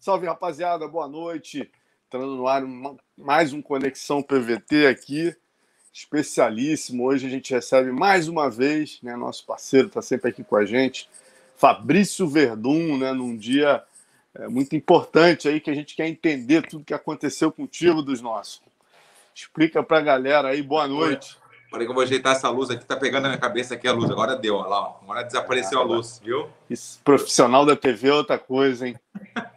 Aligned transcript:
Salve, 0.00 0.26
rapaziada, 0.26 0.86
boa 0.86 1.08
noite. 1.08 1.68
Entrando 2.06 2.36
no 2.36 2.46
ar 2.46 2.62
mais 3.16 3.52
um 3.52 3.60
Conexão 3.60 4.22
PVT 4.22 4.86
aqui, 4.86 5.36
especialíssimo. 5.92 7.04
Hoje 7.04 7.26
a 7.26 7.30
gente 7.30 7.52
recebe 7.52 7.90
mais 7.90 8.28
uma 8.28 8.48
vez, 8.48 9.00
né? 9.02 9.16
Nosso 9.16 9.44
parceiro 9.44 9.88
está 9.88 10.00
sempre 10.00 10.30
aqui 10.30 10.44
com 10.44 10.54
a 10.54 10.64
gente, 10.64 11.10
Fabrício 11.56 12.28
Verdun, 12.28 12.96
né? 12.96 13.12
Num 13.12 13.36
dia 13.36 13.82
é, 14.36 14.46
muito 14.46 14.76
importante 14.76 15.48
aí 15.48 15.60
que 15.60 15.70
a 15.70 15.74
gente 15.74 15.96
quer 15.96 16.06
entender 16.06 16.62
tudo 16.68 16.84
que 16.84 16.94
aconteceu 16.94 17.50
contigo 17.50 18.00
dos 18.00 18.20
nossos. 18.20 18.62
Explica 19.34 19.82
para 19.82 19.98
a 19.98 20.02
galera 20.02 20.48
aí, 20.50 20.62
boa 20.62 20.86
noite. 20.86 21.36
Peraí 21.72 21.84
que 21.84 21.90
eu 21.90 21.94
vou 21.94 22.04
ajeitar 22.04 22.36
essa 22.36 22.48
luz 22.48 22.70
aqui, 22.70 22.84
tá 22.84 22.96
pegando 22.96 23.24
na 23.24 23.30
minha 23.30 23.40
cabeça 23.40 23.74
aqui 23.74 23.88
a 23.88 23.92
luz. 23.92 24.08
Agora 24.08 24.36
deu, 24.36 24.54
olha 24.54 24.68
lá, 24.68 24.80
ó. 24.80 24.98
agora 25.02 25.24
desapareceu 25.24 25.80
a 25.80 25.82
luz, 25.82 26.20
viu? 26.24 26.48
Isso, 26.70 27.00
profissional 27.04 27.66
da 27.66 27.74
TV 27.74 28.08
é 28.08 28.14
outra 28.14 28.38
coisa, 28.38 28.86
hein? 28.86 28.96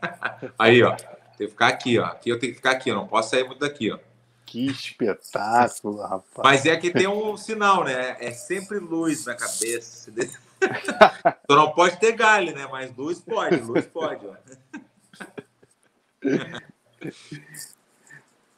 Aí, 0.58 0.82
ó. 0.84 0.96
Tem 1.38 1.48
que 1.48 1.54
ficar 1.54 1.68
aqui, 1.68 2.00
ó. 2.00 2.06
Aqui 2.06 2.30
eu 2.30 2.40
tenho 2.40 2.52
que 2.54 2.58
ficar 2.58 2.72
aqui, 2.72 2.90
eu 2.90 2.96
não 2.96 3.08
posso 3.08 3.32
sair 3.32 3.44
muito 3.44 3.60
daqui, 3.60 3.92
ó. 3.92 4.00
Que 4.46 4.68
espetáculo, 4.68 6.02
rapaz. 6.02 6.44
Mas 6.44 6.66
é 6.66 6.76
que 6.76 6.92
tem 6.92 7.08
um 7.08 7.38
sinal, 7.38 7.84
né? 7.84 8.18
É 8.20 8.32
sempre 8.32 8.80
luz 8.80 9.26
na 9.26 9.34
cabeça. 9.34 10.12
tu 11.48 11.56
não 11.56 11.72
pode 11.72 12.00
ter 12.00 12.12
galho, 12.12 12.54
né? 12.54 12.68
Mas 12.70 12.96
luz 12.96 13.20
pode, 13.20 13.56
luz 13.62 13.86
pode, 13.86 14.28
ó. 14.28 14.36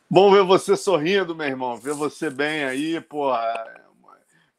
Bom 0.10 0.32
ver 0.32 0.44
você 0.44 0.76
sorrindo, 0.76 1.36
meu 1.36 1.48
irmão. 1.48 1.78
Ver 1.78 1.94
você 1.94 2.30
bem 2.30 2.64
aí, 2.66 3.00
pô. 3.00 3.32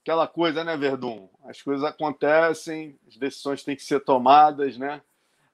Aquela 0.02 0.26
coisa, 0.26 0.62
né, 0.64 0.76
Verdun? 0.76 1.28
As 1.44 1.60
coisas 1.60 1.84
acontecem, 1.84 2.98
as 3.08 3.16
decisões 3.16 3.62
têm 3.62 3.76
que 3.76 3.82
ser 3.82 4.00
tomadas, 4.00 4.78
né? 4.78 5.02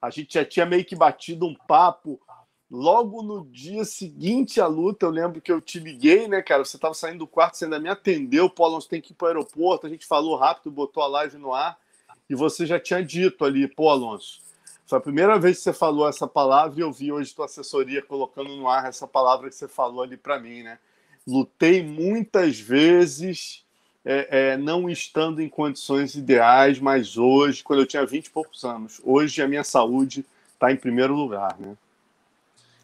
A 0.01 0.09
gente 0.09 0.33
já 0.33 0.43
tinha 0.43 0.65
meio 0.65 0.83
que 0.83 0.95
batido 0.95 1.45
um 1.45 1.53
papo 1.53 2.19
logo 2.69 3.21
no 3.21 3.45
dia 3.45 3.85
seguinte 3.85 4.59
à 4.59 4.65
luta. 4.65 5.05
Eu 5.05 5.11
lembro 5.11 5.41
que 5.41 5.51
eu 5.51 5.61
te 5.61 5.79
liguei, 5.79 6.27
né, 6.27 6.41
cara? 6.41 6.65
Você 6.65 6.77
estava 6.77 6.93
saindo 6.93 7.19
do 7.19 7.27
quarto, 7.27 7.57
você 7.57 7.65
ainda 7.65 7.79
me 7.79 7.89
atendeu. 7.89 8.49
Paulo 8.49 8.81
tem 8.81 9.01
que 9.01 9.11
ir 9.11 9.15
para 9.15 9.25
o 9.25 9.27
aeroporto. 9.27 9.85
A 9.85 9.89
gente 9.89 10.05
falou 10.05 10.35
rápido, 10.35 10.71
botou 10.71 11.03
a 11.03 11.07
live 11.07 11.37
no 11.37 11.53
ar. 11.53 11.77
E 12.29 12.33
você 12.33 12.65
já 12.65 12.79
tinha 12.79 13.03
dito 13.03 13.43
ali, 13.43 13.67
pô, 13.67 13.89
Alonso, 13.89 14.41
foi 14.85 14.97
a 14.97 15.01
primeira 15.01 15.37
vez 15.37 15.57
que 15.57 15.63
você 15.63 15.73
falou 15.73 16.07
essa 16.07 16.27
palavra 16.27 16.79
e 16.79 16.81
eu 16.81 16.91
vi 16.91 17.11
hoje 17.11 17.35
tua 17.35 17.45
assessoria 17.45 18.01
colocando 18.01 18.55
no 18.55 18.67
ar 18.67 18.85
essa 18.85 19.07
palavra 19.07 19.49
que 19.49 19.55
você 19.55 19.67
falou 19.67 20.01
ali 20.01 20.17
para 20.17 20.39
mim, 20.39 20.63
né? 20.63 20.79
Lutei 21.27 21.83
muitas 21.83 22.59
vezes 22.59 23.65
é, 24.03 24.27
é, 24.53 24.57
não 24.57 24.89
estando 24.89 25.41
em 25.41 25.49
condições 25.49 26.15
ideais, 26.15 26.79
mas 26.79 27.17
hoje, 27.17 27.63
quando 27.63 27.79
eu 27.79 27.85
tinha 27.85 28.05
20 28.05 28.25
e 28.25 28.29
poucos 28.31 28.63
anos, 28.63 28.99
hoje 29.03 29.41
a 29.41 29.47
minha 29.47 29.63
saúde 29.63 30.25
está 30.53 30.71
em 30.71 30.77
primeiro 30.77 31.13
lugar, 31.15 31.55
né? 31.59 31.75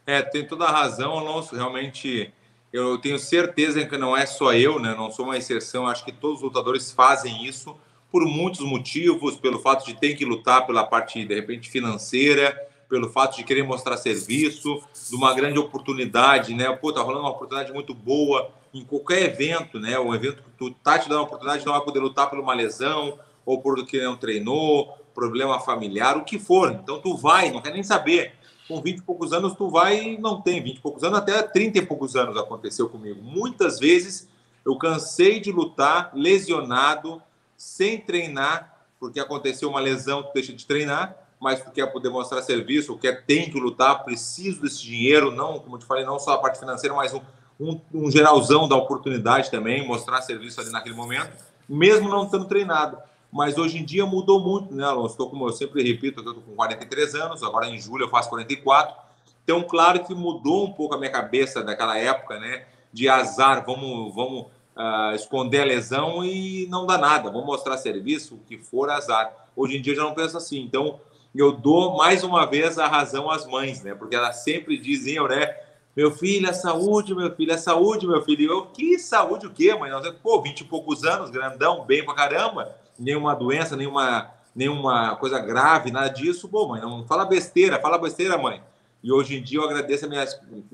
É, 0.06 0.22
tem 0.22 0.48
toda 0.48 0.66
a 0.66 0.72
razão, 0.72 1.18
Alonso. 1.18 1.56
Realmente, 1.56 2.32
eu 2.72 2.98
tenho 2.98 3.20
certeza 3.20 3.86
que 3.86 3.98
não 3.98 4.16
é 4.16 4.26
só 4.26 4.54
eu, 4.54 4.80
né? 4.80 4.96
Não 4.96 5.12
sou 5.12 5.26
uma 5.26 5.38
exceção. 5.38 5.86
Acho 5.86 6.06
que 6.06 6.14
todos 6.14 6.38
os 6.38 6.44
lutadores 6.44 6.92
fazem 6.92 7.46
isso 7.46 7.76
por 8.10 8.26
muitos 8.26 8.62
motivos, 8.62 9.36
pelo 9.36 9.60
fato 9.60 9.86
de 9.86 9.96
ter 9.96 10.16
que 10.16 10.24
lutar 10.24 10.66
pela 10.66 10.86
parte, 10.86 11.26
de 11.26 11.36
repente, 11.36 11.70
financeira, 11.70 12.58
pelo 12.88 13.10
fato 13.10 13.36
de 13.36 13.44
querer 13.44 13.64
mostrar 13.64 13.98
serviço, 13.98 14.82
de 15.10 15.16
uma 15.16 15.34
grande 15.34 15.60
oportunidade, 15.60 16.54
né? 16.54 16.72
Pô, 16.72 16.94
tá 16.94 17.02
rolando 17.02 17.26
uma 17.26 17.32
oportunidade 17.32 17.74
muito 17.74 17.94
boa 17.94 18.50
em 18.74 18.84
qualquer 18.84 19.24
evento, 19.24 19.80
né? 19.80 20.00
Um 20.00 20.14
evento 20.14 20.44
que 20.44 20.50
tu 20.58 20.72
tá 20.72 21.00
te 21.00 21.10
dando 21.10 21.20
uma 21.20 21.26
oportunidade 21.26 21.62
de 21.62 21.66
não 21.66 21.74
vai 21.74 21.84
poder 21.84 22.00
lutar 22.00 22.30
por 22.30 22.40
uma 22.40 22.54
lesão 22.54 23.18
ou 23.46 23.62
por 23.62 23.86
que 23.86 24.02
não 24.02 24.18
treinou, 24.18 24.98
problema 25.14 25.60
familiar, 25.60 26.18
o 26.18 26.24
que 26.24 26.38
for. 26.38 26.72
Então 26.72 27.00
tu 27.00 27.16
vai, 27.16 27.50
não 27.50 27.62
quer 27.62 27.72
nem 27.72 27.84
saber. 27.84 28.34
Com 28.68 28.82
20 28.82 28.98
e 28.98 29.02
poucos 29.02 29.32
anos 29.32 29.56
tu 29.56 29.70
vai 29.70 30.00
e 30.00 30.18
não 30.18 30.42
tem 30.42 30.62
20 30.62 30.78
e 30.78 30.82
poucos 30.82 31.04
anos, 31.04 31.20
até 31.20 31.42
30 31.42 31.78
e 31.78 31.86
poucos 31.86 32.16
anos 32.16 32.38
aconteceu 32.38 32.90
comigo. 32.90 33.22
Muitas 33.24 33.80
vezes 33.80 34.28
eu 34.66 34.78
cansei 34.78 35.40
de 35.40 35.52
lutar 35.52 36.12
lesionado, 36.14 37.22
sem 37.56 38.00
treinar, 38.00 38.86
porque 39.00 39.20
aconteceu 39.20 39.70
uma 39.70 39.80
lesão, 39.80 40.24
tu 40.24 40.32
deixa 40.34 40.52
de 40.52 40.66
treinar, 40.66 41.16
mas 41.40 41.64
tu 41.64 41.72
quer 41.72 41.86
poder 41.88 42.10
mostrar 42.10 42.42
serviço, 42.42 42.98
quer, 42.98 43.24
tem 43.26 43.50
que 43.50 43.60
lutar, 43.60 44.04
preciso 44.04 44.62
desse 44.62 44.84
dinheiro, 44.84 45.32
não, 45.32 45.60
como 45.60 45.76
eu 45.76 45.80
te 45.80 45.86
falei, 45.86 46.04
não 46.04 46.20
só 46.20 46.34
a 46.34 46.38
parte 46.38 46.60
financeira, 46.60 46.96
mas 46.96 47.14
um, 47.14 47.22
um, 47.60 47.80
um 47.94 48.12
geralzão 48.12 48.68
da 48.68 48.76
oportunidade 48.76 49.50
também, 49.50 49.86
mostrar 49.86 50.22
serviço 50.22 50.62
ali 50.62 50.70
naquele 50.72 50.96
momento, 50.96 51.32
mesmo 51.68 52.10
não 52.10 52.26
estando 52.26 52.46
treinado. 52.46 52.98
Mas 53.32 53.58
hoje 53.58 53.78
em 53.78 53.86
dia 53.86 54.06
mudou 54.06 54.40
muito, 54.40 54.74
né, 54.74 54.86
Alonso? 54.86 55.12
Estou, 55.12 55.30
como 55.30 55.48
eu 55.48 55.54
sempre 55.54 55.84
repito, 55.84 56.22
eu 56.22 56.32
estou 56.32 56.42
com 56.42 56.56
43 56.56 57.16
anos, 57.16 57.44
agora 57.44 57.68
em 57.68 57.78
julho 57.78 58.06
eu 58.06 58.10
faço 58.10 58.30
44. 58.30 58.96
Então, 59.44 59.64
claro 59.64 60.04
que 60.04 60.14
mudou 60.14 60.66
um 60.66 60.72
pouco 60.72 60.96
a 60.96 60.98
minha 60.98 61.12
cabeça 61.12 61.64
daquela 61.64 61.98
época, 61.98 62.40
né? 62.40 62.66
De 62.92 63.10
azar, 63.10 63.66
vamos, 63.66 64.14
vamos 64.14 64.48
uh, 64.76 65.14
esconder 65.16 65.62
a 65.62 65.66
lesão 65.66 66.24
e 66.24 66.68
não 66.70 66.86
dá 66.86 66.98
nada, 66.98 67.30
vou 67.30 67.46
mostrar 67.46 67.78
serviço, 67.78 68.36
o 68.36 68.40
que 68.40 68.58
for 68.58 68.90
azar. 68.90 69.32
Hoje 69.56 69.78
em 69.78 69.82
dia 69.82 69.94
eu 69.94 69.98
já 69.98 70.04
não 70.04 70.14
penso 70.14 70.38
assim, 70.38 70.62
então 70.62 71.00
eu 71.36 71.52
dou 71.52 71.98
mais 71.98 72.24
uma 72.24 72.46
vez 72.46 72.80
a 72.80 72.88
razão 72.88 73.30
às 73.30 73.46
mães, 73.46 73.84
né? 73.84 73.94
Porque 73.94 74.16
elas 74.16 74.38
sempre 74.38 74.78
diziam, 74.78 75.28
né? 75.28 75.56
Meu 75.98 76.12
filho, 76.12 76.48
é 76.48 76.54
saúde, 76.54 77.16
meu 77.16 77.36
filho, 77.36 77.52
é 77.52 77.58
saúde, 77.58 78.06
meu 78.06 78.22
filho. 78.22 78.42
E 78.44 78.46
eu, 78.46 78.68
que 78.68 79.00
saúde 79.00 79.48
o 79.48 79.50
quê, 79.50 79.74
mãe? 79.74 79.90
Pô, 80.22 80.40
vinte 80.44 80.62
e 80.62 80.64
poucos 80.64 81.04
anos, 81.04 81.32
grandão, 81.32 81.86
bem 81.86 82.06
pra 82.06 82.14
caramba, 82.14 82.76
nenhuma 83.00 83.34
doença, 83.34 83.76
nenhuma, 83.76 84.30
nenhuma 84.56 85.16
coisa 85.16 85.40
grave, 85.40 85.90
nada 85.90 86.10
disso. 86.10 86.48
Pô, 86.48 86.68
mãe, 86.68 86.80
não 86.80 87.04
fala 87.08 87.26
besteira, 87.26 87.82
fala 87.82 87.98
besteira, 87.98 88.38
mãe. 88.38 88.62
E 89.02 89.12
hoje 89.12 89.38
em 89.38 89.42
dia 89.42 89.58
eu 89.58 89.64
agradeço 89.64 90.06
a 90.06 90.08
minha, 90.08 90.24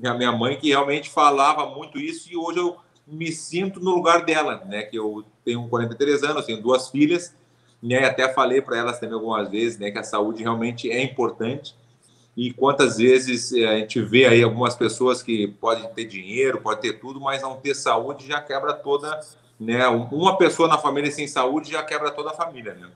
a 0.04 0.12
minha 0.12 0.30
mãe 0.30 0.58
que 0.58 0.68
realmente 0.68 1.08
falava 1.08 1.64
muito 1.74 1.98
isso 1.98 2.30
e 2.30 2.36
hoje 2.36 2.58
eu 2.58 2.76
me 3.06 3.32
sinto 3.32 3.80
no 3.80 3.94
lugar 3.94 4.26
dela, 4.26 4.62
né? 4.66 4.82
Que 4.82 4.98
eu 4.98 5.24
tenho 5.42 5.66
43 5.68 6.22
anos, 6.22 6.44
tenho 6.44 6.60
duas 6.60 6.90
filhas, 6.90 7.34
né? 7.82 8.04
Até 8.04 8.30
falei 8.30 8.60
para 8.60 8.76
elas 8.76 9.00
também 9.00 9.14
algumas 9.14 9.48
vezes, 9.48 9.78
né? 9.78 9.90
Que 9.90 9.98
a 9.98 10.04
saúde 10.04 10.42
realmente 10.42 10.90
é 10.90 11.02
importante. 11.02 11.74
E 12.36 12.52
quantas 12.52 12.96
vezes 12.96 13.52
eh, 13.52 13.64
a 13.64 13.78
gente 13.78 14.00
vê 14.00 14.26
aí 14.26 14.42
algumas 14.42 14.74
pessoas 14.74 15.22
que 15.22 15.48
podem 15.48 15.86
ter 15.92 16.04
dinheiro, 16.04 16.60
pode 16.60 16.80
ter 16.80 16.94
tudo, 16.94 17.20
mas 17.20 17.42
não 17.42 17.56
ter 17.56 17.74
saúde 17.74 18.26
já 18.26 18.40
quebra 18.40 18.72
toda, 18.72 19.20
né? 19.58 19.86
Uma 19.86 20.36
pessoa 20.36 20.68
na 20.68 20.78
família 20.78 21.10
sem 21.12 21.28
saúde 21.28 21.70
já 21.70 21.82
quebra 21.82 22.10
toda 22.10 22.30
a 22.30 22.34
família, 22.34 22.74
né? 22.74 22.90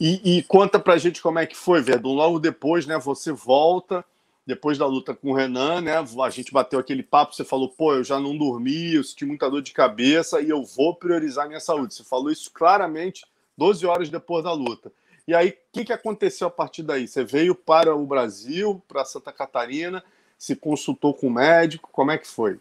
E, 0.00 0.38
e 0.38 0.42
conta 0.44 0.78
pra 0.78 0.96
gente 0.96 1.22
como 1.22 1.38
é 1.38 1.46
que 1.46 1.56
foi, 1.56 1.80
Verdun. 1.80 2.14
Logo 2.14 2.38
depois, 2.38 2.86
né? 2.86 2.98
Você 2.98 3.30
volta 3.30 4.04
depois 4.46 4.76
da 4.76 4.86
luta 4.86 5.14
com 5.14 5.30
o 5.30 5.34
Renan, 5.34 5.80
né? 5.80 5.96
A 5.96 6.30
gente 6.30 6.52
bateu 6.52 6.78
aquele 6.78 7.02
papo, 7.02 7.34
você 7.34 7.44
falou, 7.44 7.68
pô, 7.68 7.94
eu 7.94 8.04
já 8.04 8.20
não 8.20 8.36
dormi, 8.36 8.94
eu 8.94 9.04
senti 9.04 9.24
muita 9.24 9.50
dor 9.50 9.62
de 9.62 9.72
cabeça 9.72 10.40
e 10.40 10.50
eu 10.50 10.62
vou 10.62 10.94
priorizar 10.94 11.46
minha 11.46 11.60
saúde. 11.60 11.94
Você 11.94 12.04
falou 12.04 12.30
isso 12.30 12.50
claramente 12.52 13.24
12 13.56 13.86
horas 13.86 14.10
depois 14.10 14.44
da 14.44 14.52
luta. 14.52 14.92
E 15.26 15.34
aí, 15.34 15.50
o 15.50 15.54
que, 15.72 15.84
que 15.84 15.92
aconteceu 15.92 16.48
a 16.48 16.50
partir 16.50 16.82
daí? 16.82 17.08
Você 17.08 17.24
veio 17.24 17.54
para 17.54 17.94
o 17.94 18.06
Brasil, 18.06 18.82
para 18.86 19.04
Santa 19.04 19.32
Catarina, 19.32 20.04
se 20.38 20.54
consultou 20.54 21.14
com 21.14 21.28
o 21.28 21.30
médico, 21.30 21.88
como 21.90 22.10
é 22.10 22.18
que 22.18 22.26
foi? 22.26 22.60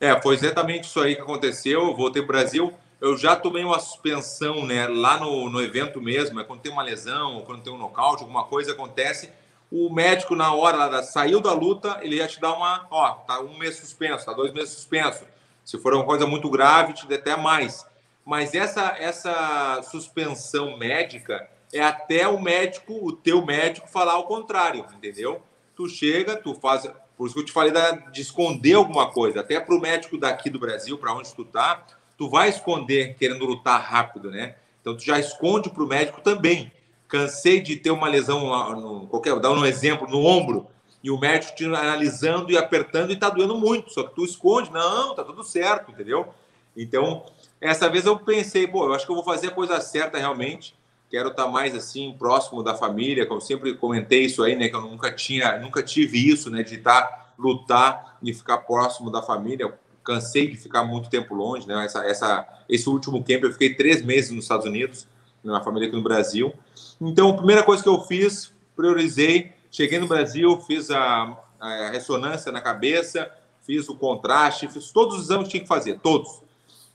É, 0.00 0.20
foi 0.20 0.34
exatamente 0.34 0.84
isso 0.84 1.00
aí 1.00 1.14
que 1.14 1.22
aconteceu. 1.22 1.88
Eu 1.88 1.96
voltei 1.96 2.22
para 2.22 2.36
o 2.36 2.38
Brasil, 2.38 2.74
eu 3.00 3.16
já 3.16 3.36
tomei 3.36 3.64
uma 3.64 3.78
suspensão, 3.78 4.66
né? 4.66 4.88
Lá 4.88 5.18
no, 5.18 5.48
no 5.48 5.62
evento 5.62 6.00
mesmo, 6.00 6.40
é 6.40 6.44
quando 6.44 6.60
tem 6.60 6.72
uma 6.72 6.82
lesão, 6.82 7.42
quando 7.46 7.62
tem 7.62 7.72
um 7.72 7.78
nocaute, 7.78 8.22
alguma 8.22 8.44
coisa 8.44 8.72
acontece 8.72 9.30
o 9.76 9.92
médico, 9.92 10.36
na 10.36 10.54
hora, 10.54 11.02
saiu 11.02 11.40
da 11.40 11.52
luta, 11.52 11.98
ele 12.00 12.16
ia 12.16 12.28
te 12.28 12.40
dar 12.40 12.52
uma, 12.52 12.86
ó, 12.90 13.10
tá 13.10 13.40
um 13.40 13.58
mês 13.58 13.76
suspenso, 13.76 14.24
tá 14.24 14.32
dois 14.32 14.52
meses 14.52 14.70
suspenso. 14.70 15.24
Se 15.64 15.76
for 15.78 15.94
uma 15.94 16.04
coisa 16.04 16.26
muito 16.28 16.48
grave, 16.48 16.92
te 16.92 17.08
dê 17.08 17.16
até 17.16 17.36
mais. 17.36 17.84
Mas 18.24 18.54
essa, 18.54 18.94
essa 18.98 19.82
suspensão 19.82 20.76
médica 20.76 21.48
é 21.74 21.82
até 21.82 22.26
o 22.28 22.40
médico, 22.40 22.94
o 22.94 23.12
teu 23.12 23.44
médico, 23.44 23.88
falar 23.88 24.18
o 24.18 24.24
contrário, 24.24 24.86
entendeu? 24.96 25.42
Tu 25.74 25.88
chega, 25.88 26.36
tu 26.36 26.54
faz. 26.54 26.90
Por 27.16 27.26
isso 27.26 27.34
que 27.34 27.40
eu 27.40 27.46
te 27.46 27.52
falei 27.52 27.72
da, 27.72 27.92
de 27.92 28.20
esconder 28.20 28.74
alguma 28.74 29.10
coisa. 29.10 29.40
Até 29.40 29.60
para 29.60 29.74
o 29.74 29.80
médico 29.80 30.18
daqui 30.18 30.48
do 30.48 30.58
Brasil, 30.58 30.96
para 30.98 31.14
onde 31.14 31.34
tu 31.34 31.44
tá, 31.44 31.84
tu 32.16 32.28
vai 32.28 32.48
esconder 32.48 33.14
querendo 33.18 33.44
lutar 33.44 33.80
rápido, 33.80 34.30
né? 34.30 34.56
Então 34.80 34.96
tu 34.96 35.04
já 35.04 35.18
esconde 35.18 35.70
para 35.70 35.82
o 35.82 35.86
médico 35.86 36.20
também 36.20 36.72
cansei 37.14 37.60
de 37.60 37.76
ter 37.76 37.92
uma 37.92 38.08
lesão, 38.08 38.40
no, 38.74 39.06
qualquer, 39.06 39.38
dar 39.38 39.52
um 39.52 39.64
exemplo, 39.64 40.08
no 40.08 40.24
ombro, 40.24 40.66
e 41.00 41.12
o 41.12 41.18
médico 41.18 41.54
te 41.54 41.64
analisando 41.64 42.50
e 42.50 42.58
apertando 42.58 43.12
e 43.12 43.16
tá 43.16 43.30
doendo 43.30 43.56
muito, 43.56 43.92
só 43.92 44.02
que 44.02 44.14
tu 44.16 44.24
esconde, 44.24 44.72
não, 44.72 45.14
tá 45.14 45.22
tudo 45.22 45.44
certo, 45.44 45.92
entendeu? 45.92 46.34
Então, 46.76 47.24
essa 47.60 47.88
vez 47.88 48.04
eu 48.04 48.18
pensei, 48.18 48.66
pô, 48.66 48.86
eu 48.86 48.94
acho 48.94 49.06
que 49.06 49.12
eu 49.12 49.14
vou 49.14 49.24
fazer 49.24 49.48
a 49.48 49.52
coisa 49.52 49.80
certa 49.80 50.18
realmente, 50.18 50.74
quero 51.14 51.28
estar 51.28 51.46
mais 51.46 51.74
assim, 51.74 52.14
próximo 52.18 52.62
da 52.62 52.74
família, 52.74 53.26
como 53.26 53.40
sempre 53.40 53.74
comentei 53.74 54.24
isso 54.24 54.42
aí, 54.42 54.56
né, 54.56 54.68
que 54.68 54.76
eu 54.76 54.80
nunca 54.80 55.12
tinha, 55.12 55.58
nunca 55.58 55.82
tive 55.82 56.28
isso, 56.28 56.50
né, 56.50 56.62
de 56.62 56.76
estar, 56.76 57.02
tá, 57.02 57.34
lutar 57.38 58.18
e 58.22 58.32
ficar 58.32 58.58
próximo 58.58 59.10
da 59.10 59.22
família, 59.22 59.72
cansei 60.02 60.48
de 60.48 60.56
ficar 60.56 60.84
muito 60.84 61.08
tempo 61.08 61.34
longe, 61.34 61.66
né, 61.66 61.84
essa, 61.84 62.04
essa, 62.04 62.46
esse 62.68 62.88
último 62.88 63.22
camp 63.22 63.42
eu 63.42 63.52
fiquei 63.52 63.74
três 63.74 64.02
meses 64.02 64.30
nos 64.30 64.44
Estados 64.44 64.66
Unidos, 64.66 65.06
na 65.42 65.62
família 65.62 65.88
aqui 65.88 65.96
no 65.96 66.02
Brasil, 66.02 66.52
então, 67.00 67.30
a 67.30 67.36
primeira 67.36 67.62
coisa 67.62 67.82
que 67.82 67.88
eu 67.88 68.00
fiz, 68.02 68.52
priorizei 68.74 69.54
Cheguei 69.74 69.98
no 69.98 70.06
Brasil, 70.06 70.56
fiz 70.60 70.88
a, 70.88 71.36
a 71.58 71.90
ressonância 71.90 72.52
na 72.52 72.60
cabeça, 72.60 73.28
fiz 73.66 73.88
o 73.88 73.96
contraste, 73.96 74.68
fiz 74.68 74.92
todos 74.92 75.16
os 75.16 75.24
exames 75.24 75.46
que 75.46 75.50
tinha 75.50 75.62
que 75.62 75.68
fazer, 75.68 75.98
todos. 75.98 76.43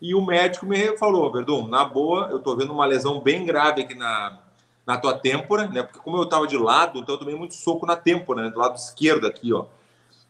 E 0.01 0.15
o 0.15 0.21
médico 0.21 0.65
me 0.65 0.97
falou, 0.97 1.31
Verdun, 1.31 1.67
na 1.67 1.83
boa, 1.83 2.29
eu 2.31 2.39
tô 2.39 2.55
vendo 2.55 2.71
uma 2.71 2.85
lesão 2.85 3.19
bem 3.19 3.45
grave 3.45 3.81
aqui 3.81 3.95
na, 3.95 4.39
na 4.85 4.97
tua 4.97 5.13
têmpora, 5.13 5.67
né? 5.67 5.83
Porque 5.83 5.99
como 5.99 6.17
eu 6.17 6.25
tava 6.25 6.47
de 6.47 6.57
lado, 6.57 6.99
então 6.99 7.15
eu 7.15 7.19
tomei 7.19 7.35
muito 7.35 7.53
soco 7.53 7.85
na 7.85 7.97
têmpora, 7.97 8.43
né? 8.43 8.49
Do 8.49 8.59
lado 8.59 8.77
esquerdo 8.77 9.27
aqui, 9.27 9.51
ó. 9.51 9.65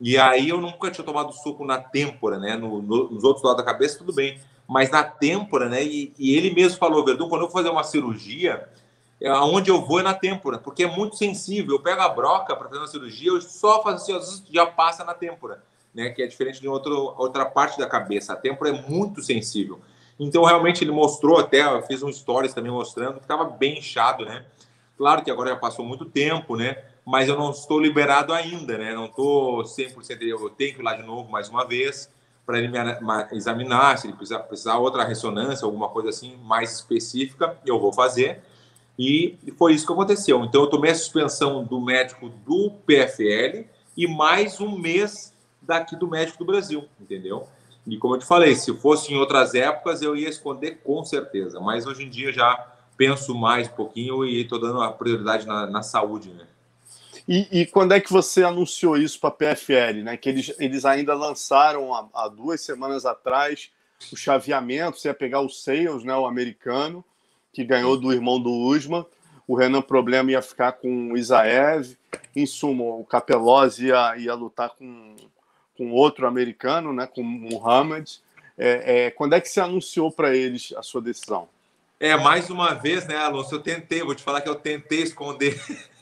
E 0.02 0.18
aí 0.18 0.50
eu 0.50 0.60
nunca 0.60 0.90
tinha 0.90 1.06
tomado 1.06 1.32
soco 1.34 1.64
na 1.64 1.78
têmpora, 1.78 2.40
né? 2.40 2.56
No, 2.56 2.82
no, 2.82 3.10
nos 3.12 3.24
outros 3.24 3.44
lados 3.44 3.64
da 3.64 3.72
cabeça, 3.72 4.00
tudo 4.00 4.12
bem. 4.12 4.40
Mas 4.68 4.90
na 4.90 5.04
têmpora, 5.04 5.70
né? 5.70 5.84
E, 5.84 6.14
e 6.18 6.36
ele 6.36 6.52
mesmo 6.52 6.80
falou, 6.80 7.06
Verdun, 7.06 7.30
quando 7.30 7.42
eu 7.42 7.48
vou 7.48 7.56
fazer 7.56 7.70
uma 7.70 7.84
cirurgia, 7.84 8.68
é, 9.22 9.30
aonde 9.30 9.70
eu 9.70 9.86
vou 9.86 10.00
é 10.00 10.04
na 10.04 10.16
têmpora, 10.16 10.58
porque 10.58 10.84
é 10.84 10.88
muito 10.88 11.16
sensível. 11.16 11.76
Eu 11.76 11.80
pego 11.80 12.02
a 12.02 12.10
broca 12.10 12.56
para 12.56 12.70
fazer 12.70 12.82
uma 12.82 12.88
cirurgia, 12.88 13.30
eu 13.30 13.42
só 13.42 13.84
faço 13.84 14.16
assim, 14.16 14.44
já 14.52 14.66
passa 14.66 15.04
na 15.04 15.14
têmpora 15.14 15.62
né, 15.94 16.10
que 16.10 16.22
é 16.22 16.28
diferente 16.28 16.62
de 16.62 16.68
outro, 16.68 17.14
outra 17.18 17.46
parte 17.46 17.78
da 17.78 17.88
cabeça. 17.88 18.34
A 18.34 18.36
têmpora 18.36 18.70
é 18.70 18.82
muito 18.90 19.22
sensível. 19.22 19.80
Então, 20.20 20.44
realmente, 20.44 20.84
ele 20.84 20.92
mostrou 20.92 21.38
até, 21.38 21.62
eu 21.62 21.82
fiz 21.84 22.04
um 22.04 22.12
stories 22.12 22.54
também 22.54 22.72
mostrando 22.72 23.16
que 23.16 23.22
estava 23.22 23.46
bem 23.46 23.80
inchado, 23.80 24.26
né? 24.26 24.46
Claro 24.98 25.24
que 25.24 25.32
agora 25.32 25.52
já 25.52 25.56
passou 25.56 25.86
muito 25.86 26.06
tempo, 26.06 26.58
né? 26.58 26.78
Mas 27.06 27.30
eu 27.30 27.38
não 27.38 27.52
estou 27.52 27.80
liberado 27.80 28.34
ainda, 28.34 28.78
né? 28.78 28.94
Não 28.94 29.06
estou 29.06 29.64
100%, 29.64 30.22
eu 30.22 30.50
tenho 30.50 30.76
que 30.76 30.82
ir 30.82 30.84
lá 30.84 30.94
de 30.94 31.04
novo 31.04 31.32
mais 31.32 31.48
uma 31.48 31.66
vez 31.66 32.12
para 32.50 32.58
ele 32.58 32.68
me 32.68 32.80
examinar, 33.32 34.00
se 34.00 34.08
ele 34.08 34.16
precisar, 34.16 34.40
precisar 34.40 34.78
outra 34.80 35.04
ressonância, 35.04 35.66
alguma 35.66 35.88
coisa 35.88 36.10
assim 36.10 36.36
mais 36.38 36.74
específica, 36.74 37.56
eu 37.64 37.80
vou 37.80 37.94
fazer. 37.94 38.42
E 38.98 39.38
foi 39.56 39.76
isso 39.76 39.86
que 39.86 39.94
aconteceu. 39.94 40.44
Então, 40.44 40.64
eu 40.64 40.68
tomei 40.68 40.90
a 40.90 40.96
suspensão 40.96 41.64
do 41.64 41.80
médico 41.80 42.28
do 42.28 42.72
PFL 42.88 43.68
e 43.96 44.08
mais 44.08 44.60
um 44.60 44.80
mês 44.80 45.32
daqui 45.70 45.96
do 45.96 46.08
médico 46.08 46.40
do 46.40 46.46
Brasil, 46.46 46.90
entendeu? 47.00 47.48
E 47.88 47.98
como 47.98 48.16
eu 48.16 48.20
te 48.20 48.26
falei, 48.26 48.56
se 48.56 48.74
fosse 48.76 49.14
em 49.14 49.18
outras 49.18 49.56
épocas, 49.56 50.02
eu 50.02 50.16
ia 50.16 50.28
esconder 50.28 50.82
com 50.84 51.04
certeza. 51.04 51.60
Mas 51.60 51.86
hoje 51.86 52.04
em 52.04 52.10
dia 52.10 52.32
já 52.32 52.68
penso 52.98 53.34
mais 53.34 53.68
um 53.68 53.72
pouquinho 53.72 54.26
e 54.26 54.42
estou 54.42 54.60
dando 54.60 54.82
a 54.82 54.92
prioridade 54.92 55.48
na, 55.48 55.66
na 55.66 55.82
saúde, 55.82 56.30
né? 56.32 56.46
E, 57.28 57.62
e, 57.62 57.66
quando 57.68 57.92
é 57.92 58.00
que 58.00 58.12
você 58.12 58.44
anunciou 58.44 58.98
isso 58.98 59.20
para 59.20 59.30
a 59.30 59.56
PFL, 59.56 60.04
né? 60.04 60.18
Que 60.18 60.30
eles, 60.30 60.54
eles 60.58 60.84
ainda 60.84 61.14
lançaram 61.14 61.94
há, 61.94 62.08
há, 62.14 62.28
duas 62.28 62.62
semanas 62.62 63.06
atrás 63.06 63.70
o 64.12 64.16
chaveamento, 64.16 64.98
você 64.98 65.10
ia 65.10 65.14
pegar 65.14 65.42
o 65.42 65.50
Sales, 65.50 66.04
né? 66.04 66.16
O 66.16 66.26
americano, 66.26 67.06
que 67.54 67.64
ganhou 67.64 67.98
do 67.98 68.12
irmão 68.12 68.42
do 68.42 68.52
Usman. 68.52 69.06
O 69.48 69.56
Renan 69.56 69.82
Problema 69.82 70.32
ia 70.32 70.42
ficar 70.42 70.74
com 70.74 71.14
o 71.14 71.18
Isaev. 71.18 71.96
Em 72.36 72.46
suma, 72.46 72.84
o 72.84 73.04
Capelozzi 73.04 73.88
ia, 73.88 74.18
ia 74.18 74.34
lutar 74.34 74.72
com 74.72 75.16
com 75.80 75.92
outro 75.92 76.28
americano, 76.28 76.92
né, 76.92 77.08
com 77.08 77.24
Muhammad. 77.24 78.06
É, 78.58 79.06
é, 79.06 79.12
quando 79.12 79.32
é 79.32 79.40
que 79.40 79.48
você 79.48 79.62
anunciou 79.62 80.12
para 80.12 80.36
eles 80.36 80.74
a 80.76 80.84
sua 80.84 81.02
decisão? 81.02 81.48
É, 81.98 82.18
mais 82.18 82.50
uma 82.50 82.74
vez, 82.74 83.08
né, 83.08 83.16
Alonso? 83.16 83.56
Eu 83.56 83.62
tentei, 83.62 84.04
vou 84.04 84.14
te 84.14 84.22
falar 84.22 84.42
que 84.42 84.50
eu 84.50 84.56
tentei 84.56 85.02
esconder. 85.02 85.58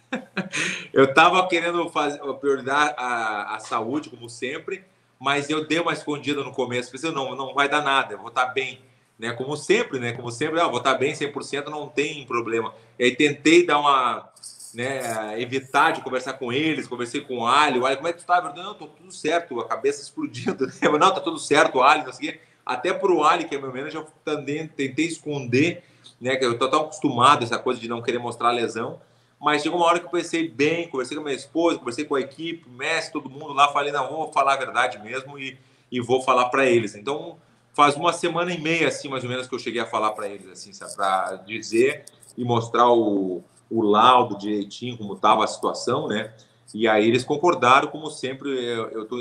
eu 0.91 1.03
estava 1.03 1.47
querendo 1.47 1.87
fazer, 1.89 2.19
priorizar 2.39 2.95
a, 2.97 3.55
a 3.55 3.59
saúde, 3.59 4.09
como 4.09 4.27
sempre, 4.27 4.83
mas 5.19 5.47
eu 5.47 5.67
dei 5.67 5.79
uma 5.79 5.93
escondida 5.93 6.43
no 6.43 6.51
começo. 6.51 6.91
Pensei, 6.91 7.11
não, 7.11 7.35
não 7.35 7.53
vai 7.53 7.69
dar 7.69 7.83
nada, 7.83 8.15
eu 8.15 8.17
vou 8.17 8.29
estar 8.29 8.47
tá 8.47 8.51
bem. 8.51 8.81
Né, 9.19 9.31
como 9.33 9.55
sempre, 9.57 9.99
né? 9.99 10.13
Como 10.13 10.29
sempre, 10.31 10.59
ah, 10.59 10.67
vou 10.67 10.77
estar 10.77 10.93
tá 10.93 10.97
bem 10.97 11.13
100%, 11.13 11.69
não 11.69 11.87
tem 11.87 12.25
problema. 12.25 12.73
E 12.97 13.05
aí 13.05 13.15
tentei 13.15 13.65
dar 13.65 13.79
uma 13.79 14.31
né, 14.77 15.41
evitar 15.41 15.89
de 15.89 16.01
conversar 16.01 16.33
com 16.33 16.53
eles, 16.53 16.87
conversei 16.87 17.21
com 17.21 17.39
o 17.39 17.47
Ali, 17.47 17.79
o 17.79 17.85
Ali, 17.87 17.95
como 17.95 18.09
é 18.09 18.13
que 18.13 18.19
tu 18.19 18.27
tá? 18.27 18.39
Não, 18.55 18.75
tô 18.75 18.85
tudo 18.85 19.11
certo, 19.11 19.59
a 19.59 19.67
cabeça 19.67 20.03
explodindo. 20.03 20.71
Não, 20.99 21.11
tá 21.11 21.19
tudo 21.19 21.39
certo, 21.39 21.79
o 21.79 21.81
Ali, 21.81 22.05
não 22.05 22.13
sei 22.13 22.29
o 22.29 22.31
quê. 22.33 22.39
Até 22.63 22.93
pro 22.93 23.23
Ali, 23.23 23.45
que 23.45 23.55
é 23.55 23.59
meu 23.59 23.73
manager, 23.73 24.01
eu 24.01 24.07
também 24.23 24.67
tentei 24.67 25.07
esconder, 25.07 25.83
né, 26.21 26.35
que 26.35 26.45
eu 26.45 26.59
tô 26.59 26.69
tão 26.69 26.81
acostumado 26.81 27.43
essa 27.43 27.57
coisa 27.57 27.79
de 27.79 27.87
não 27.87 28.03
querer 28.03 28.19
mostrar 28.19 28.49
a 28.49 28.51
lesão, 28.51 29.01
mas 29.41 29.63
chegou 29.63 29.79
uma 29.79 29.87
hora 29.87 29.99
que 29.99 30.05
eu 30.05 30.11
pensei 30.11 30.47
bem, 30.47 30.87
conversei 30.87 31.17
com 31.17 31.21
a 31.21 31.25
minha 31.25 31.35
esposa, 31.35 31.79
conversei 31.79 32.05
com 32.05 32.13
a 32.13 32.21
equipe, 32.21 32.69
mestre, 32.69 33.13
todo 33.13 33.31
mundo 33.31 33.53
lá, 33.53 33.73
falei, 33.73 33.91
não, 33.91 34.07
vou 34.07 34.31
falar 34.31 34.53
a 34.53 34.57
verdade 34.57 34.99
mesmo 34.99 35.39
e, 35.39 35.57
e 35.91 35.99
vou 35.99 36.21
falar 36.21 36.49
para 36.49 36.67
eles. 36.67 36.93
Então, 36.93 37.39
faz 37.73 37.95
uma 37.95 38.13
semana 38.13 38.53
e 38.53 38.61
meia, 38.61 38.89
assim, 38.89 39.07
mais 39.07 39.23
ou 39.23 39.29
menos, 39.29 39.47
que 39.47 39.55
eu 39.55 39.59
cheguei 39.59 39.81
a 39.81 39.87
falar 39.87 40.11
para 40.11 40.27
eles, 40.27 40.47
assim, 40.47 40.69
para 40.95 41.37
dizer 41.47 42.05
e 42.37 42.43
mostrar 42.43 42.91
o, 42.91 43.43
o 43.69 43.81
laudo 43.81 44.37
direitinho, 44.37 44.97
como 44.97 45.13
estava 45.13 45.43
a 45.43 45.47
situação, 45.47 46.07
né? 46.07 46.33
E 46.73 46.87
aí 46.87 47.07
eles 47.07 47.23
concordaram, 47.23 47.87
como 47.87 48.09
sempre, 48.09 48.49
eu 48.49 49.03
estou 49.03 49.19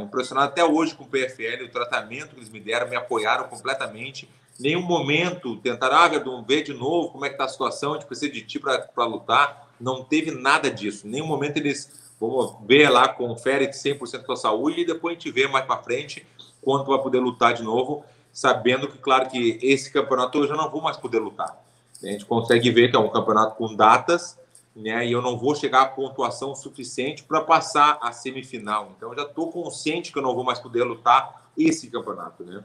impressionado 0.00 0.48
até 0.48 0.64
hoje 0.64 0.94
com 0.94 1.04
o 1.04 1.08
PFL, 1.08 1.64
o 1.64 1.68
tratamento 1.68 2.30
que 2.30 2.36
eles 2.36 2.48
me 2.48 2.60
deram, 2.60 2.88
me 2.88 2.96
apoiaram 2.96 3.48
completamente. 3.48 4.28
Nenhum 4.58 4.82
momento 4.82 5.56
tentaram, 5.56 5.96
ah, 5.96 6.08
Verdun, 6.08 6.44
ver 6.44 6.62
de 6.62 6.72
novo 6.72 7.10
como 7.10 7.24
é 7.24 7.28
que 7.28 7.34
está 7.34 7.44
a 7.44 7.48
situação, 7.48 7.92
a 7.92 7.94
gente 7.96 8.06
precisa 8.06 8.32
de 8.32 8.42
ti 8.42 8.60
para 8.60 9.04
lutar. 9.04 9.68
Não 9.80 10.04
teve 10.04 10.30
nada 10.30 10.70
disso. 10.70 11.06
Nenhum 11.06 11.26
momento 11.26 11.56
eles, 11.56 12.14
vamos 12.20 12.54
ver 12.64 12.88
lá, 12.88 13.08
confere 13.08 13.66
100% 13.66 14.24
da 14.24 14.36
saúde 14.36 14.82
e 14.82 14.86
depois 14.86 15.16
a 15.16 15.18
gente 15.18 15.32
vê 15.32 15.48
mais 15.48 15.66
para 15.66 15.82
frente 15.82 16.24
quanto 16.62 16.86
vai 16.86 16.98
poder 17.00 17.18
lutar 17.18 17.54
de 17.54 17.62
novo, 17.64 18.04
sabendo 18.32 18.88
que, 18.88 18.98
claro, 18.98 19.28
que 19.28 19.58
esse 19.60 19.92
campeonato 19.92 20.38
eu 20.38 20.46
já 20.46 20.54
não 20.54 20.70
vou 20.70 20.80
mais 20.80 20.96
poder 20.96 21.18
lutar. 21.18 21.63
A 22.08 22.12
gente 22.12 22.24
consegue 22.24 22.70
ver 22.70 22.90
que 22.90 22.96
é 22.96 22.98
um 22.98 23.08
campeonato 23.08 23.56
com 23.56 23.74
datas, 23.74 24.38
né? 24.74 25.06
E 25.06 25.12
eu 25.12 25.22
não 25.22 25.38
vou 25.38 25.54
chegar 25.54 25.82
à 25.82 25.86
pontuação 25.86 26.54
suficiente 26.54 27.22
para 27.22 27.40
passar 27.40 27.98
a 28.02 28.12
semifinal. 28.12 28.92
Então, 28.96 29.14
já 29.14 29.22
estou 29.22 29.50
consciente 29.50 30.12
que 30.12 30.18
eu 30.18 30.22
não 30.22 30.34
vou 30.34 30.44
mais 30.44 30.58
poder 30.58 30.84
lutar 30.84 31.50
esse 31.56 31.88
campeonato, 31.88 32.44
né? 32.44 32.62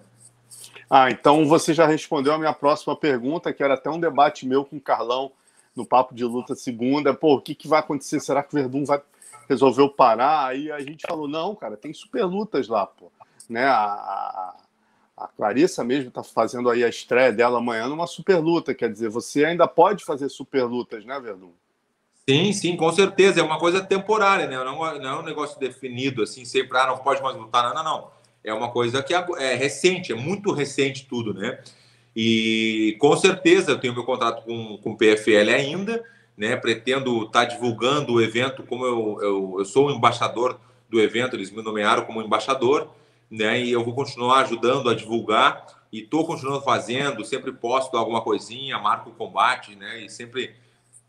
Ah, 0.90 1.12
então 1.12 1.46
você 1.46 1.74
já 1.74 1.86
respondeu 1.86 2.34
a 2.34 2.38
minha 2.38 2.54
próxima 2.54 2.96
pergunta, 2.96 3.54
que 3.54 3.64
era 3.64 3.76
até 3.76 3.90
um 3.90 4.00
debate 4.00 4.48
meu 4.48 4.66
com 4.66 4.78
o 4.78 4.82
Carlão 4.82 5.32
no 5.76 5.86
Papo 5.86 6.16
de 6.16 6.26
Luta 6.26 6.56
segunda. 6.56 7.14
Pô, 7.14 7.36
o 7.36 7.42
que, 7.42 7.54
que 7.54 7.68
vai 7.68 7.80
acontecer? 7.80 8.20
Será 8.20 8.42
que 8.42 8.54
o 8.54 8.58
Verdun 8.58 8.84
vai 8.86 9.00
resolveu 9.48 9.90
parar? 9.90 10.48
Aí 10.48 10.72
a 10.72 10.80
gente 10.80 11.06
falou, 11.08 11.28
não, 11.28 11.56
cara, 11.56 11.78
tem 11.78 11.94
super 11.94 12.24
lutas 12.24 12.68
lá, 12.68 12.88
pô. 12.88 13.12
Né? 13.48 13.66
A, 13.66 13.84
a, 13.84 14.56
a 15.20 15.28
Clarissa 15.28 15.84
mesmo 15.84 16.08
está 16.08 16.24
fazendo 16.24 16.70
aí 16.70 16.84
a 16.84 16.88
estreia 16.88 17.32
dela 17.32 17.58
amanhã 17.58 17.88
numa 17.88 18.08
super 18.08 18.38
luta. 18.38 18.74
Quer 18.74 18.90
dizer, 18.90 19.10
você 19.10 19.44
ainda 19.44 19.68
pode 19.68 20.06
fazer 20.06 20.30
super 20.30 20.64
lutas, 20.64 21.04
né, 21.04 21.20
Verdun? 21.20 21.52
Sim, 22.28 22.54
sim, 22.54 22.78
com 22.78 22.92
certeza. 22.92 23.42
É 23.42 23.44
uma 23.44 23.60
coisa 23.60 23.82
temporária, 23.82 24.48
né? 24.48 24.56
Não, 24.64 24.78
não 25.00 25.10
é 25.10 25.20
um 25.20 25.24
negócio 25.24 25.60
definido, 25.60 26.24
assim, 26.24 26.46
sempre, 26.46 26.78
ah, 26.78 26.88
não 26.88 26.98
pode 27.00 27.22
mais 27.22 27.36
lutar. 27.36 27.64
Não, 27.66 27.74
não, 27.76 27.84
não. 27.84 28.12
É 28.44 28.54
uma 28.54 28.72
coisa 28.72 29.04
que 29.04 29.14
é, 29.14 29.26
é 29.40 29.56
recente, 29.56 30.14
é 30.14 30.16
muito 30.16 30.54
recente 30.54 31.06
tudo, 31.06 31.34
né? 31.34 31.60
E 32.16 32.96
com 33.00 33.16
certeza 33.18 33.72
eu 33.72 33.80
tenho 33.80 33.94
meu 33.94 34.06
contrato 34.06 34.44
com, 34.44 34.78
com 34.78 34.92
o 34.92 34.98
PFL 34.98 35.50
ainda, 35.54 36.04
né? 36.38 36.56
Pretendo 36.56 37.26
estar 37.26 37.46
tá 37.46 37.54
divulgando 37.54 38.14
o 38.14 38.22
evento 38.22 38.64
como 38.64 38.86
eu, 38.86 39.18
eu, 39.22 39.56
eu 39.60 39.66
sou 39.66 39.88
o 39.88 39.92
embaixador 39.92 40.60
do 40.90 41.00
evento, 41.02 41.36
eles 41.36 41.52
me 41.52 41.62
nomearam 41.62 42.06
como 42.06 42.22
embaixador 42.22 42.90
né? 43.30 43.62
E 43.62 43.72
eu 43.72 43.84
vou 43.84 43.94
continuar 43.94 44.42
ajudando 44.42 44.90
a 44.90 44.96
divulgar 44.96 45.66
e 45.92 46.02
estou 46.02 46.26
continuando 46.26 46.62
fazendo, 46.62 47.26
sempre 47.26 47.52
posto 47.52 47.98
alguma 47.98 48.22
coisinha, 48.22 48.78
marco 48.80 49.10
o 49.10 49.14
combate, 49.14 49.76
né? 49.76 50.02
E 50.02 50.10
sempre 50.10 50.56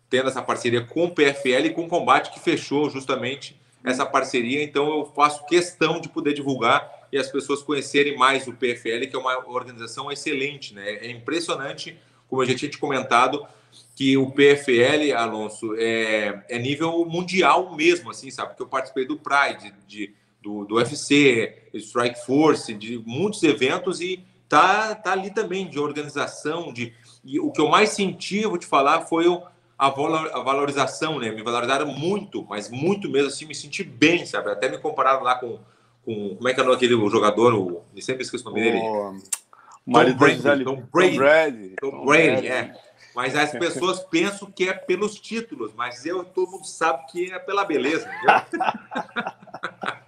tendo 0.08 0.28
essa 0.28 0.42
parceria 0.42 0.84
com 0.84 1.04
o 1.04 1.10
PFL 1.14 1.66
e 1.66 1.70
com 1.70 1.84
o 1.84 1.88
combate 1.88 2.32
que 2.32 2.40
fechou 2.40 2.90
justamente 2.90 3.58
essa 3.84 4.04
parceria. 4.04 4.62
Então 4.62 4.88
eu 4.98 5.06
faço 5.06 5.46
questão 5.46 6.00
de 6.00 6.08
poder 6.08 6.34
divulgar 6.34 6.90
e 7.12 7.18
as 7.18 7.28
pessoas 7.28 7.62
conhecerem 7.62 8.16
mais 8.16 8.46
o 8.46 8.52
PFL, 8.52 9.06
que 9.08 9.16
é 9.16 9.18
uma 9.18 9.48
organização 9.48 10.10
excelente, 10.10 10.74
né? 10.74 10.96
É 10.96 11.10
impressionante, 11.10 11.96
como 12.28 12.42
eu 12.42 12.46
já 12.46 12.54
tinha 12.54 12.70
te 12.70 12.78
comentado, 12.78 13.46
que 13.94 14.16
o 14.16 14.30
PFL, 14.30 15.12
Alonso, 15.16 15.74
é, 15.76 16.42
é 16.48 16.58
nível 16.58 17.04
mundial 17.04 17.74
mesmo, 17.74 18.10
assim, 18.10 18.30
sabe? 18.30 18.50
Porque 18.50 18.62
eu 18.62 18.68
participei 18.68 19.04
do 19.04 19.18
Pride, 19.18 19.74
de, 19.86 20.14
do, 20.42 20.64
do 20.64 20.76
UFC, 20.76 21.68
Strike 21.74 22.24
Force, 22.24 22.72
de 22.74 22.98
muitos 23.06 23.42
eventos 23.42 24.00
e 24.00 24.24
tá, 24.48 24.94
tá 24.94 25.12
ali 25.12 25.30
também 25.30 25.68
de 25.68 25.78
organização. 25.78 26.72
De, 26.72 26.92
e 27.24 27.38
o 27.38 27.50
que 27.50 27.60
eu 27.60 27.68
mais 27.68 27.90
senti, 27.90 28.38
eu 28.38 28.50
vou 28.50 28.58
te 28.58 28.66
falar, 28.66 29.02
foi 29.02 29.28
o, 29.28 29.42
a, 29.78 29.86
a 29.86 30.42
valorização, 30.42 31.18
né? 31.18 31.30
Me 31.30 31.42
valorizaram 31.42 31.86
muito, 31.86 32.44
mas 32.48 32.70
muito 32.70 33.08
mesmo 33.08 33.28
assim, 33.28 33.46
me 33.46 33.54
senti 33.54 33.82
bem, 33.84 34.26
sabe? 34.26 34.50
Até 34.50 34.68
me 34.68 34.78
compararam 34.78 35.22
lá 35.22 35.36
com, 35.36 35.58
com 36.04 36.36
como 36.36 36.48
é 36.48 36.54
que 36.54 36.60
é 36.60 36.64
aquele 36.64 36.94
jogador, 37.08 37.54
o, 37.54 37.82
eu 37.94 38.02
sempre 38.02 38.22
esqueço 38.22 38.44
o 38.46 38.50
nome 38.50 38.62
dele. 38.62 38.78
O 38.78 39.92
Tom 39.92 40.14
Brady, 40.14 40.64
Tom 40.64 40.82
Brady, 40.92 41.14
Tom 41.14 41.16
Brady, 41.16 41.74
Tom 41.80 42.04
Brady, 42.04 42.48
é. 42.48 42.74
Mas 43.14 43.34
as 43.34 43.50
pessoas 43.52 44.00
pensam 44.10 44.50
que 44.50 44.68
é 44.68 44.72
pelos 44.72 45.18
títulos, 45.18 45.72
mas 45.74 46.04
eu 46.06 46.24
todo 46.24 46.50
mundo 46.50 46.66
sabe 46.66 47.06
que 47.06 47.32
é 47.32 47.38
pela 47.38 47.64
beleza. 47.64 48.08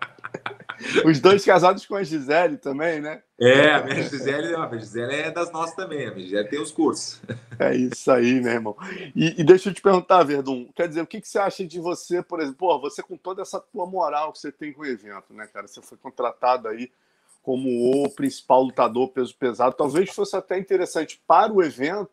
Os 1.05 1.21
dois 1.21 1.45
casados 1.45 1.87
com 1.87 1.95
a 1.95 2.03
Gisele 2.03 2.57
também, 2.57 3.01
né? 3.01 3.23
É, 3.41 3.73
a 3.73 3.83
minha 3.83 4.03
Gisele, 4.03 4.55
a 4.55 4.67
minha 4.67 4.81
Gisele 4.81 5.15
é 5.15 5.31
das 5.31 5.53
nossas 5.53 5.75
também. 5.75 6.07
A 6.07 6.11
minha 6.11 6.25
Gisele 6.25 6.49
tem 6.49 6.61
os 6.61 6.71
cursos. 6.71 7.21
É 7.59 7.75
isso 7.75 8.11
aí, 8.11 8.41
meu 8.41 8.53
irmão. 8.53 8.77
E, 9.15 9.41
e 9.41 9.45
deixa 9.45 9.69
eu 9.69 9.75
te 9.75 9.83
perguntar, 9.83 10.23
Verdun, 10.23 10.69
quer 10.75 10.89
dizer, 10.89 11.03
o 11.03 11.07
que, 11.07 11.21
que 11.21 11.29
você 11.29 11.39
acha 11.39 11.67
de 11.67 11.79
você, 11.79 12.23
por 12.23 12.41
exemplo, 12.41 12.59
pô, 12.59 12.81
você 12.81 13.03
com 13.03 13.17
toda 13.17 13.43
essa 13.43 13.61
tua 13.61 13.87
moral 13.87 14.33
que 14.33 14.39
você 14.39 14.51
tem 14.51 14.73
com 14.73 14.83
o 14.83 14.87
evento, 14.87 15.33
né, 15.33 15.47
cara? 15.53 15.69
Você 15.69 15.81
foi 15.83 15.99
contratado 15.99 16.69
aí 16.69 16.91
como 17.43 18.05
o 18.05 18.11
principal 18.11 18.62
lutador 18.62 19.09
peso 19.09 19.35
pesado. 19.37 19.77
Talvez 19.77 20.11
fosse 20.11 20.37
até 20.37 20.59
interessante 20.59 21.21
para 21.27 21.53
o 21.53 21.62
evento 21.62 22.11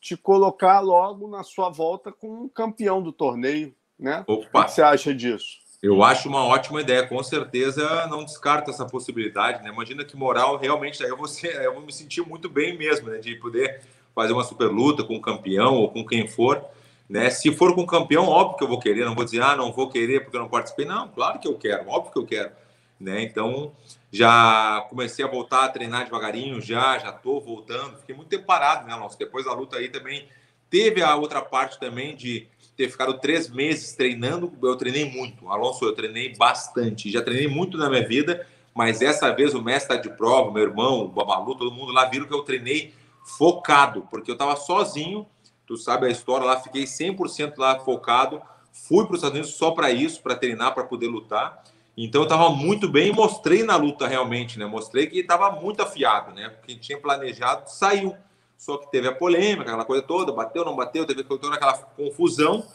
te 0.00 0.16
colocar 0.16 0.80
logo 0.80 1.26
na 1.26 1.42
sua 1.42 1.70
volta 1.70 2.12
com 2.12 2.44
um 2.44 2.48
campeão 2.48 3.02
do 3.02 3.12
torneio, 3.12 3.74
né? 3.98 4.22
Opa. 4.26 4.60
O 4.60 4.64
que 4.64 4.72
você 4.72 4.82
acha 4.82 5.14
disso? 5.14 5.65
Eu 5.82 6.02
acho 6.02 6.28
uma 6.28 6.44
ótima 6.44 6.80
ideia, 6.80 7.06
com 7.06 7.22
certeza 7.22 8.06
não 8.06 8.24
descarto 8.24 8.70
essa 8.70 8.86
possibilidade, 8.86 9.62
né? 9.62 9.70
Imagina 9.70 10.04
que 10.04 10.16
moral 10.16 10.56
realmente 10.56 11.02
aí 11.02 11.10
eu 11.10 11.16
vou, 11.16 11.28
ser, 11.28 11.54
eu 11.62 11.74
vou 11.74 11.82
me 11.82 11.92
sentir 11.92 12.26
muito 12.26 12.48
bem 12.48 12.76
mesmo, 12.76 13.10
né? 13.10 13.18
De 13.18 13.34
poder 13.36 13.82
fazer 14.14 14.32
uma 14.32 14.44
super 14.44 14.68
luta 14.68 15.04
com 15.04 15.16
o 15.16 15.20
campeão 15.20 15.74
ou 15.74 15.90
com 15.90 16.04
quem 16.04 16.26
for, 16.26 16.64
né? 17.08 17.28
Se 17.28 17.52
for 17.52 17.74
com 17.74 17.82
o 17.82 17.86
campeão, 17.86 18.26
óbvio 18.26 18.56
que 18.56 18.64
eu 18.64 18.68
vou 18.68 18.80
querer, 18.80 19.04
não 19.04 19.14
vou 19.14 19.24
dizer, 19.24 19.42
ah, 19.42 19.54
não 19.54 19.70
vou 19.70 19.90
querer 19.90 20.20
porque 20.20 20.36
eu 20.36 20.40
não 20.40 20.48
participei. 20.48 20.86
Não, 20.86 21.08
claro 21.08 21.38
que 21.38 21.46
eu 21.46 21.56
quero, 21.56 21.88
óbvio 21.88 22.12
que 22.12 22.18
eu 22.18 22.26
quero, 22.26 22.50
né? 22.98 23.22
Então, 23.22 23.72
já 24.10 24.86
comecei 24.88 25.24
a 25.24 25.28
voltar 25.28 25.64
a 25.64 25.68
treinar 25.68 26.04
devagarinho, 26.04 26.60
já, 26.60 26.98
já 26.98 27.12
tô 27.12 27.38
voltando. 27.38 27.98
Fiquei 27.98 28.14
muito 28.14 28.28
tempo 28.28 28.46
parado, 28.46 28.86
né, 28.86 28.94
Alonso? 28.94 29.18
Depois 29.18 29.44
da 29.44 29.52
luta 29.52 29.76
aí 29.76 29.90
também 29.90 30.26
teve 30.70 31.02
a 31.02 31.14
outra 31.14 31.42
parte 31.42 31.78
também 31.78 32.16
de 32.16 32.48
ter 32.76 32.90
ficado 32.90 33.18
três 33.18 33.48
meses 33.48 33.92
treinando. 33.94 34.52
Eu 34.62 34.76
treinei 34.76 35.10
muito, 35.10 35.48
Alonso, 35.50 35.84
eu 35.84 35.94
treinei 35.94 36.34
bastante. 36.36 37.10
Já 37.10 37.22
treinei 37.22 37.48
muito 37.48 37.78
na 37.78 37.88
minha 37.88 38.06
vida, 38.06 38.46
mas 38.74 38.98
dessa 38.98 39.32
vez 39.34 39.54
o 39.54 39.62
mestre 39.62 39.98
de 40.00 40.10
prova, 40.10 40.52
meu 40.52 40.62
irmão, 40.62 41.04
o 41.04 41.08
Babalu, 41.08 41.56
todo 41.56 41.72
mundo 41.72 41.92
lá 41.92 42.04
viram 42.04 42.26
que 42.26 42.34
eu 42.34 42.42
treinei 42.42 42.94
focado, 43.24 44.06
porque 44.10 44.30
eu 44.30 44.34
estava 44.34 44.54
sozinho. 44.56 45.26
Tu 45.66 45.76
sabe 45.76 46.06
a 46.06 46.10
história 46.10 46.46
lá, 46.46 46.60
fiquei 46.60 46.84
100% 46.84 47.54
lá 47.56 47.78
focado. 47.78 48.40
Fui 48.72 49.04
para 49.04 49.14
os 49.14 49.18
Estados 49.18 49.38
Unidos 49.38 49.54
só 49.54 49.70
para 49.70 49.90
isso, 49.90 50.22
para 50.22 50.36
treinar, 50.36 50.74
para 50.74 50.84
poder 50.84 51.08
lutar. 51.08 51.64
Então 51.96 52.20
eu 52.20 52.24
estava 52.24 52.50
muito 52.50 52.88
bem 52.88 53.08
e 53.08 53.12
mostrei 53.12 53.62
na 53.62 53.76
luta 53.76 54.06
realmente, 54.06 54.58
né? 54.58 54.66
Mostrei 54.66 55.06
que 55.06 55.18
estava 55.18 55.50
muito 55.50 55.82
afiado, 55.82 56.34
né? 56.34 56.54
Quem 56.66 56.76
tinha 56.76 57.00
planejado 57.00 57.70
saiu. 57.70 58.14
Só 58.58 58.78
que 58.78 58.90
teve 58.90 59.08
a 59.08 59.12
polêmica, 59.12 59.62
aquela 59.70 59.84
coisa 59.84 60.02
toda, 60.02 60.32
bateu, 60.32 60.64
não 60.64 60.74
bateu, 60.74 61.04
teve 61.04 61.22
toda 61.22 61.54
aquela 61.54 61.74
confusão, 61.74 62.66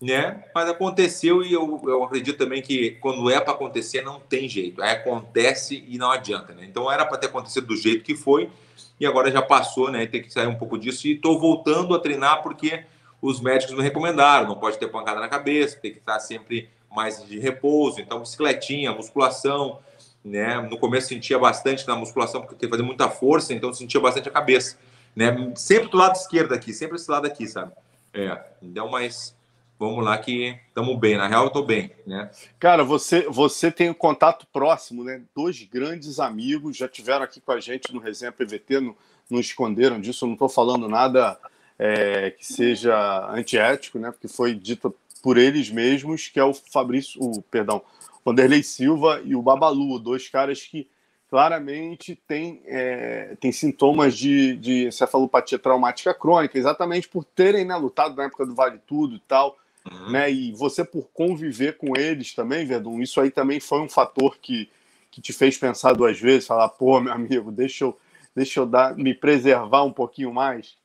né? 0.00 0.44
Mas 0.54 0.68
aconteceu 0.68 1.42
e 1.42 1.52
eu, 1.52 1.80
eu 1.84 2.02
acredito 2.04 2.38
também 2.38 2.62
que 2.62 2.92
quando 2.92 3.30
é 3.30 3.40
para 3.40 3.52
acontecer 3.52 4.02
não 4.02 4.18
tem 4.20 4.48
jeito. 4.48 4.82
Acontece 4.82 5.84
e 5.88 5.98
não 5.98 6.10
adianta, 6.10 6.52
né? 6.54 6.64
Então 6.64 6.90
era 6.90 7.04
para 7.04 7.18
ter 7.18 7.26
acontecido 7.26 7.66
do 7.66 7.76
jeito 7.76 8.04
que 8.04 8.14
foi 8.14 8.50
e 8.98 9.06
agora 9.06 9.30
já 9.30 9.42
passou, 9.42 9.90
né? 9.90 10.06
Tem 10.06 10.22
que 10.22 10.32
sair 10.32 10.46
um 10.46 10.56
pouco 10.56 10.78
disso 10.78 11.06
e 11.06 11.12
estou 11.12 11.38
voltando 11.38 11.94
a 11.94 11.98
treinar 11.98 12.42
porque 12.42 12.84
os 13.20 13.40
médicos 13.40 13.74
me 13.74 13.82
recomendaram, 13.82 14.48
não 14.48 14.56
pode 14.56 14.78
ter 14.78 14.88
pancada 14.88 15.20
na 15.20 15.28
cabeça, 15.28 15.78
tem 15.78 15.92
que 15.92 15.98
estar 15.98 16.18
sempre 16.20 16.68
mais 16.90 17.24
de 17.24 17.38
repouso, 17.38 18.00
então 18.00 18.20
bicicletinha, 18.20 18.92
musculação, 18.92 19.80
né? 20.24 20.60
No 20.60 20.78
começo 20.78 21.08
sentia 21.08 21.38
bastante 21.38 21.86
na 21.86 21.94
musculação 21.94 22.40
porque 22.40 22.54
tem 22.56 22.68
que 22.68 22.74
fazer 22.74 22.82
muita 22.82 23.08
força, 23.08 23.52
então 23.54 23.72
sentia 23.72 24.00
bastante 24.00 24.28
a 24.28 24.32
cabeça, 24.32 24.78
né? 25.16 25.52
Sempre 25.56 25.88
do 25.88 25.96
lado 25.96 26.14
esquerdo 26.14 26.52
aqui, 26.52 26.74
sempre 26.74 26.96
esse 26.96 27.10
lado 27.10 27.26
aqui, 27.26 27.48
sabe? 27.48 27.72
É, 28.12 28.38
então, 28.62 28.90
mas 28.90 29.34
vamos 29.78 30.04
lá 30.04 30.18
que 30.18 30.58
estamos 30.68 30.98
bem. 30.98 31.16
Na 31.16 31.26
real, 31.26 31.44
eu 31.44 31.48
estou 31.48 31.64
bem, 31.64 31.90
né? 32.06 32.30
Cara, 32.58 32.84
você 32.84 33.22
você 33.22 33.72
tem 33.72 33.88
um 33.88 33.94
contato 33.94 34.46
próximo, 34.52 35.02
né? 35.02 35.22
Dois 35.34 35.62
grandes 35.62 36.20
amigos 36.20 36.76
já 36.76 36.86
tiveram 36.86 37.24
aqui 37.24 37.40
com 37.40 37.52
a 37.52 37.60
gente 37.60 37.92
no 37.94 38.00
Resenha 38.00 38.30
PVT, 38.30 38.80
não, 38.80 38.94
não 39.30 39.40
esconderam 39.40 39.98
disso. 39.98 40.24
Eu 40.24 40.28
não 40.28 40.34
estou 40.34 40.50
falando 40.50 40.86
nada 40.86 41.38
é, 41.78 42.30
que 42.30 42.46
seja 42.46 43.26
antiético, 43.30 43.98
né? 43.98 44.10
Porque 44.10 44.28
foi 44.28 44.54
dito 44.54 44.94
por 45.22 45.38
eles 45.38 45.70
mesmos, 45.70 46.28
que 46.28 46.38
é 46.38 46.44
o 46.44 46.54
Fabrício, 46.54 47.20
o 47.20 47.42
perdão, 47.42 47.82
Vanderlei 48.24 48.62
Silva 48.62 49.20
e 49.24 49.34
o 49.34 49.42
Babalu, 49.42 49.98
dois 49.98 50.28
caras 50.28 50.62
que 50.62 50.86
claramente 51.28 52.14
têm, 52.26 52.62
é, 52.66 53.36
têm 53.40 53.50
sintomas 53.50 54.16
de, 54.16 54.56
de 54.56 54.86
encefalopatia 54.86 55.58
traumática 55.58 56.14
crônica, 56.14 56.58
exatamente 56.58 57.08
por 57.08 57.24
terem 57.24 57.64
né, 57.64 57.76
lutado 57.76 58.16
na 58.16 58.24
época 58.24 58.46
do 58.46 58.54
Vale 58.54 58.78
Tudo 58.86 59.16
e 59.16 59.20
tal. 59.20 59.56
Uhum. 59.90 60.10
Né, 60.10 60.30
e 60.30 60.52
você, 60.52 60.84
por 60.84 61.08
conviver 61.12 61.76
com 61.76 61.96
eles 61.96 62.34
também, 62.34 62.66
Verdun, 62.66 63.00
isso 63.00 63.20
aí 63.20 63.30
também 63.30 63.60
foi 63.60 63.80
um 63.80 63.88
fator 63.88 64.36
que, 64.40 64.68
que 65.10 65.20
te 65.20 65.32
fez 65.32 65.56
pensar 65.56 65.92
duas 65.92 66.18
vezes, 66.18 66.46
falar, 66.46 66.68
pô, 66.70 67.00
meu 67.00 67.12
amigo, 67.12 67.52
deixa 67.52 67.84
eu, 67.84 67.96
deixa 68.34 68.60
eu 68.60 68.66
dar, 68.66 68.96
me 68.96 69.14
preservar 69.14 69.84
um 69.84 69.92
pouquinho 69.92 70.32
mais. 70.32 70.76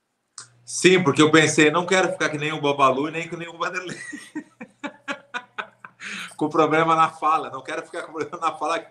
Sim, 0.63 1.03
porque 1.03 1.21
eu 1.21 1.31
pensei, 1.31 1.71
não 1.71 1.85
quero 1.85 2.11
ficar 2.11 2.29
que 2.29 2.37
nem 2.37 2.53
o 2.53 2.61
Babalu 2.61 3.09
nem 3.09 3.27
que 3.27 3.35
nem 3.35 3.49
o 3.49 3.57
Vanderlei. 3.57 3.97
com 6.37 6.49
problema 6.49 6.95
na 6.95 7.09
fala, 7.09 7.49
não 7.49 7.61
quero 7.61 7.83
ficar 7.83 8.03
com 8.03 8.13
problema 8.13 8.37
na 8.37 8.53
fala. 8.53 8.85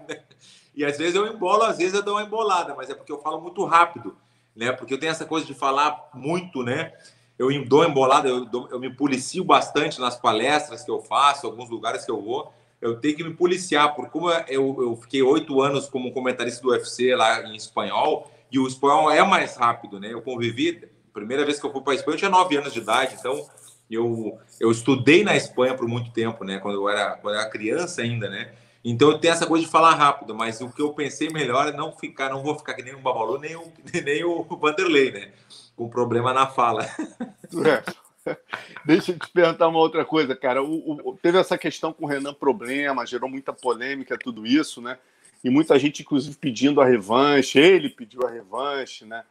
E 0.80 0.84
às 0.86 0.96
vezes 0.96 1.14
eu 1.14 1.26
embolo, 1.26 1.64
às 1.64 1.76
vezes 1.76 1.92
eu 1.92 2.02
dou 2.02 2.14
uma 2.14 2.22
embolada, 2.22 2.74
mas 2.74 2.88
é 2.88 2.94
porque 2.94 3.12
eu 3.12 3.20
falo 3.20 3.38
muito 3.38 3.62
rápido, 3.66 4.16
né? 4.56 4.72
Porque 4.72 4.94
eu 4.94 4.98
tenho 4.98 5.12
essa 5.12 5.26
coisa 5.26 5.44
de 5.46 5.52
falar 5.52 6.08
muito, 6.14 6.62
né? 6.62 6.94
Eu 7.38 7.48
dou 7.66 7.84
embolada, 7.84 8.30
eu, 8.30 8.46
dou, 8.46 8.66
eu 8.70 8.80
me 8.80 8.88
policio 8.88 9.44
bastante 9.44 10.00
nas 10.00 10.16
palestras 10.16 10.82
que 10.82 10.90
eu 10.90 11.02
faço, 11.02 11.46
alguns 11.46 11.68
lugares 11.68 12.06
que 12.06 12.10
eu 12.10 12.18
vou. 12.22 12.50
Eu 12.80 12.98
tenho 12.98 13.14
que 13.14 13.22
me 13.22 13.34
policiar, 13.34 13.94
porque 13.94 14.10
como 14.10 14.30
eu, 14.30 14.74
eu 14.80 14.96
fiquei 14.96 15.20
oito 15.20 15.60
anos 15.60 15.86
como 15.86 16.12
comentarista 16.12 16.62
do 16.62 16.70
UFC 16.70 17.14
lá 17.14 17.42
em 17.42 17.56
espanhol, 17.56 18.30
e 18.50 18.58
o 18.58 18.66
espanhol 18.66 19.10
é 19.10 19.22
mais 19.22 19.56
rápido, 19.56 20.00
né? 20.00 20.10
Eu 20.10 20.22
convivi 20.22 20.88
primeira 21.12 21.44
vez 21.44 21.60
que 21.60 21.66
eu 21.66 21.72
fui 21.72 21.82
para 21.82 21.92
a 21.92 21.96
Espanha, 21.96 22.14
eu 22.14 22.18
tinha 22.20 22.30
nove 22.30 22.56
anos 22.56 22.72
de 22.72 22.80
idade, 22.80 23.16
então 23.20 23.46
eu, 23.90 24.38
eu 24.58 24.70
estudei 24.70 25.24
na 25.24 25.36
Espanha 25.36 25.74
por 25.74 25.86
muito 25.86 26.10
tempo, 26.10 26.42
né? 26.42 26.58
Quando 26.58 26.76
eu 26.76 26.88
era, 26.88 27.18
quando 27.18 27.34
eu 27.34 27.40
era 27.42 27.50
criança 27.50 28.00
ainda, 28.00 28.30
né? 28.30 28.50
Então 28.84 29.10
eu 29.10 29.18
tenho 29.18 29.32
essa 29.32 29.46
coisa 29.46 29.64
de 29.64 29.70
falar 29.70 29.94
rápido, 29.94 30.34
mas 30.34 30.60
o 30.60 30.70
que 30.70 30.80
eu 30.80 30.92
pensei 30.92 31.28
melhor 31.28 31.68
é 31.68 31.72
não 31.72 31.92
ficar, 31.92 32.30
não 32.30 32.42
vou 32.42 32.58
ficar 32.58 32.74
que 32.74 32.82
nem 32.82 32.94
o 32.94 33.00
Babalu, 33.00 33.38
nem 33.38 33.54
o, 33.56 33.72
nem 34.04 34.24
o 34.24 34.42
Vanderlei, 34.44 35.10
né? 35.10 35.32
Com 35.76 35.88
problema 35.88 36.32
na 36.32 36.46
fala. 36.46 36.86
É. 37.52 37.82
Deixa 38.84 39.10
eu 39.10 39.18
te 39.18 39.28
perguntar 39.30 39.66
uma 39.66 39.80
outra 39.80 40.04
coisa, 40.04 40.36
cara. 40.36 40.62
O, 40.62 41.10
o, 41.10 41.18
teve 41.20 41.36
essa 41.36 41.58
questão 41.58 41.92
com 41.92 42.04
o 42.04 42.08
Renan 42.08 42.32
Problema, 42.32 43.04
gerou 43.04 43.28
muita 43.28 43.52
polêmica, 43.52 44.16
tudo 44.16 44.46
isso, 44.46 44.80
né? 44.80 44.98
E 45.42 45.50
muita 45.50 45.76
gente, 45.80 46.02
inclusive, 46.02 46.36
pedindo 46.36 46.80
a 46.80 46.84
revanche. 46.84 47.58
Ele 47.58 47.88
pediu 47.88 48.24
a 48.24 48.30
revanche, 48.30 49.04
né? 49.04 49.24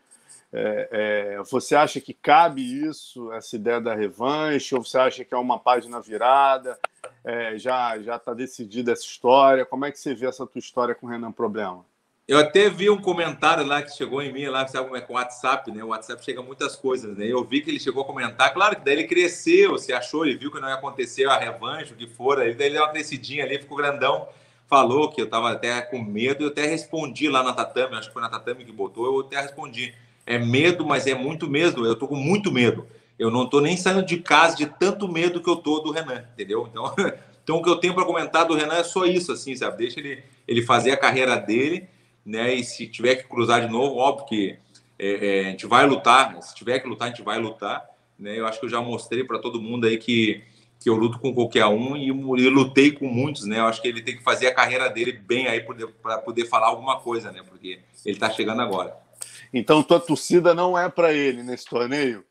É, 0.51 0.89
é, 1.37 1.43
você 1.43 1.75
acha 1.75 2.01
que 2.01 2.13
cabe 2.13 2.61
isso, 2.61 3.31
essa 3.31 3.55
ideia 3.55 3.79
da 3.79 3.93
revanche, 3.93 4.73
ou 4.73 4.83
você 4.83 4.97
acha 4.97 5.23
que 5.23 5.33
é 5.33 5.37
uma 5.37 5.59
página 5.59 6.01
virada? 6.01 6.79
É, 7.23 7.57
já 7.57 7.99
já 7.99 8.15
está 8.15 8.33
decidida 8.33 8.91
essa 8.91 9.03
história? 9.03 9.65
Como 9.65 9.85
é 9.85 9.91
que 9.91 9.99
você 9.99 10.15
vê 10.15 10.25
essa 10.25 10.47
tua 10.47 10.59
história 10.59 10.95
com 10.95 11.05
o 11.05 11.09
Renan 11.09 11.31
Problema? 11.31 11.85
Eu 12.27 12.37
até 12.37 12.69
vi 12.69 12.91
um 12.91 13.01
comentário 13.01 13.65
lá 13.65 13.81
que 13.81 13.95
chegou 13.95 14.21
em 14.21 14.31
mim, 14.31 14.45
lá, 14.45 14.67
sabe 14.67 14.85
como 14.85 14.95
é 14.95 15.01
com 15.01 15.13
o 15.13 15.15
WhatsApp, 15.15 15.71
né? 15.71 15.83
O 15.83 15.87
WhatsApp 15.87 16.23
chega 16.23 16.43
muitas 16.43 16.75
coisas, 16.75 17.17
né? 17.17 17.25
Eu 17.25 17.43
vi 17.43 17.61
que 17.61 17.71
ele 17.71 17.79
chegou 17.79 18.03
a 18.03 18.05
comentar, 18.05 18.53
claro 18.53 18.75
que 18.75 18.85
daí 18.85 18.93
ele 18.93 19.07
cresceu, 19.07 19.79
se 19.79 19.91
achou, 19.91 20.25
ele 20.25 20.37
viu 20.37 20.51
que 20.51 20.59
não 20.59 20.67
ia 20.67 20.75
acontecer 20.75 21.27
a 21.27 21.39
revanche, 21.39 21.91
o 21.91 21.95
que 21.95 22.05
for, 22.05 22.39
aí 22.39 22.53
daí 22.53 22.67
ele 22.67 22.75
deu 22.75 22.83
uma 22.83 22.91
crescidinha 22.91 23.43
ali, 23.43 23.57
ficou 23.57 23.77
grandão, 23.77 24.27
falou 24.67 25.11
que 25.11 25.19
eu 25.19 25.25
estava 25.25 25.51
até 25.51 25.81
com 25.81 26.03
medo, 26.03 26.43
eu 26.43 26.49
até 26.49 26.67
respondi 26.67 27.27
lá 27.27 27.41
na 27.41 27.51
Tatame, 27.51 27.95
acho 27.95 28.09
que 28.09 28.13
foi 28.13 28.21
na 28.21 28.29
Tatame 28.29 28.63
que 28.63 28.71
botou, 28.71 29.07
eu 29.07 29.21
até 29.21 29.41
respondi 29.41 29.95
é 30.29 30.37
medo, 30.37 30.85
mas 30.85 31.07
é 31.07 31.15
muito 31.15 31.49
medo. 31.49 31.87
Eu 31.87 31.95
tô 31.95 32.07
com 32.07 32.15
muito 32.15 32.51
medo. 32.51 32.85
Eu 33.17 33.31
não 33.31 33.49
tô 33.49 33.59
nem 33.59 33.75
saindo 33.75 34.05
de 34.05 34.17
casa 34.17 34.55
de 34.55 34.67
tanto 34.67 35.07
medo 35.07 35.41
que 35.41 35.49
eu 35.49 35.55
tô 35.55 35.79
do 35.79 35.91
Renan, 35.91 36.23
entendeu? 36.33 36.69
Então, 36.69 36.93
então 37.43 37.57
o 37.57 37.63
que 37.63 37.69
eu 37.69 37.77
tenho 37.77 37.95
para 37.95 38.05
comentar 38.05 38.45
do 38.45 38.53
Renan 38.53 38.75
é 38.75 38.83
só 38.83 39.05
isso, 39.05 39.31
assim, 39.31 39.55
sabe? 39.55 39.77
Deixa 39.77 39.99
ele, 39.99 40.23
ele 40.47 40.61
fazer 40.61 40.91
a 40.91 40.97
carreira 40.97 41.35
dele, 41.35 41.89
né? 42.23 42.53
E 42.53 42.63
se 42.63 42.85
tiver 42.87 43.15
que 43.15 43.27
cruzar 43.27 43.65
de 43.65 43.73
novo, 43.73 43.97
óbvio 43.97 44.27
que 44.27 44.59
é, 44.99 45.39
é, 45.39 45.47
a 45.47 45.49
gente 45.49 45.65
vai 45.65 45.87
lutar. 45.87 46.39
Se 46.43 46.53
tiver 46.53 46.79
que 46.79 46.87
lutar, 46.87 47.07
a 47.07 47.11
gente 47.11 47.23
vai 47.23 47.39
lutar. 47.39 47.83
Né? 48.17 48.39
Eu 48.39 48.45
acho 48.45 48.59
que 48.59 48.67
eu 48.67 48.69
já 48.69 48.79
mostrei 48.79 49.23
para 49.23 49.39
todo 49.39 49.59
mundo 49.59 49.87
aí 49.87 49.97
que, 49.97 50.43
que 50.79 50.91
eu 50.91 50.95
luto 50.95 51.17
com 51.17 51.33
qualquer 51.33 51.65
um 51.65 51.97
e 51.97 52.09
eu 52.09 52.51
lutei 52.51 52.91
com 52.91 53.07
muitos, 53.07 53.45
né? 53.45 53.57
Eu 53.57 53.65
acho 53.65 53.81
que 53.81 53.87
ele 53.87 54.03
tem 54.03 54.15
que 54.15 54.23
fazer 54.23 54.45
a 54.45 54.53
carreira 54.53 54.91
dele 54.91 55.11
bem 55.11 55.47
aí 55.47 55.65
para 56.03 56.19
poder 56.19 56.45
falar 56.45 56.67
alguma 56.67 56.99
coisa, 56.99 57.31
né? 57.31 57.41
Porque 57.49 57.79
ele 58.05 58.15
está 58.15 58.29
chegando 58.29 58.61
agora. 58.61 59.08
Então, 59.53 59.83
tua 59.83 59.99
torcida 59.99 60.53
não 60.53 60.77
é 60.77 60.89
para 60.89 61.13
ele 61.13 61.43
nesse 61.43 61.65
torneio. 61.65 62.23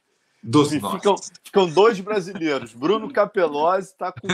Dos 0.43 0.71
ficam, 0.71 1.17
ficam, 1.43 1.69
dois 1.69 1.99
brasileiros. 2.01 2.73
Bruno 2.73 3.13
Capelozzi 3.13 3.91
está 3.91 4.13
com. 4.13 4.29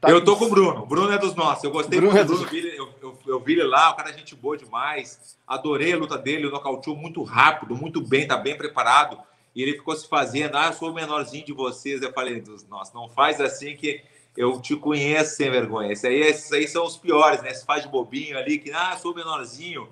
Tá 0.00 0.10
eu 0.10 0.22
tô 0.22 0.36
com 0.36 0.44
o 0.44 0.50
Bruno. 0.50 0.82
O 0.82 0.86
Bruno 0.86 1.10
é 1.10 1.18
dos 1.18 1.34
nossos. 1.34 1.64
Eu 1.64 1.70
gostei 1.70 1.98
Bruno 1.98 2.14
muito 2.14 2.26
do 2.26 2.34
é 2.34 2.46
Bruno. 2.46 2.68
Eu, 2.68 2.94
eu, 3.02 3.18
eu, 3.26 3.40
vi 3.40 3.54
ele 3.54 3.64
lá, 3.64 3.90
o 3.90 3.96
cara 3.96 4.10
é 4.10 4.12
gente 4.12 4.34
boa 4.34 4.56
demais. 4.56 5.36
Adorei 5.46 5.92
a 5.92 5.96
luta 5.96 6.18
dele. 6.18 6.46
O 6.46 6.50
nocauteou 6.50 6.94
muito 6.94 7.22
rápido, 7.22 7.74
muito 7.74 8.00
bem, 8.00 8.26
tá 8.26 8.36
bem 8.36 8.56
preparado. 8.56 9.18
E 9.54 9.62
ele 9.62 9.72
ficou 9.72 9.96
se 9.96 10.06
fazendo. 10.06 10.54
Ah, 10.54 10.66
eu 10.66 10.74
sou 10.74 10.90
o 10.90 10.94
menorzinho 10.94 11.44
de 11.44 11.52
vocês. 11.52 12.02
Eu 12.02 12.12
falei, 12.12 12.44
nossa, 12.68 12.92
não 12.94 13.08
faz 13.08 13.40
assim 13.40 13.74
que 13.74 14.02
Eu 14.36 14.60
te 14.60 14.76
conheço 14.76 15.36
sem 15.36 15.50
vergonha. 15.50 15.90
Esses 15.90 16.04
aí, 16.04 16.20
esses 16.20 16.52
aí 16.52 16.68
são 16.68 16.84
os 16.84 16.98
piores, 16.98 17.40
né? 17.42 17.54
Se 17.54 17.64
faz 17.64 17.82
de 17.82 17.88
bobinho 17.88 18.38
ali, 18.38 18.58
que, 18.58 18.70
ah, 18.70 18.96
sou 18.98 19.14
menorzinho. 19.14 19.88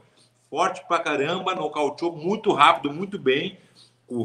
Forte 0.55 0.87
pra 0.87 1.01
caramba, 1.01 1.53
nocauteou 1.53 2.13
muito 2.13 2.53
rápido, 2.53 2.95
muito 2.95 3.19
bem. 3.19 3.59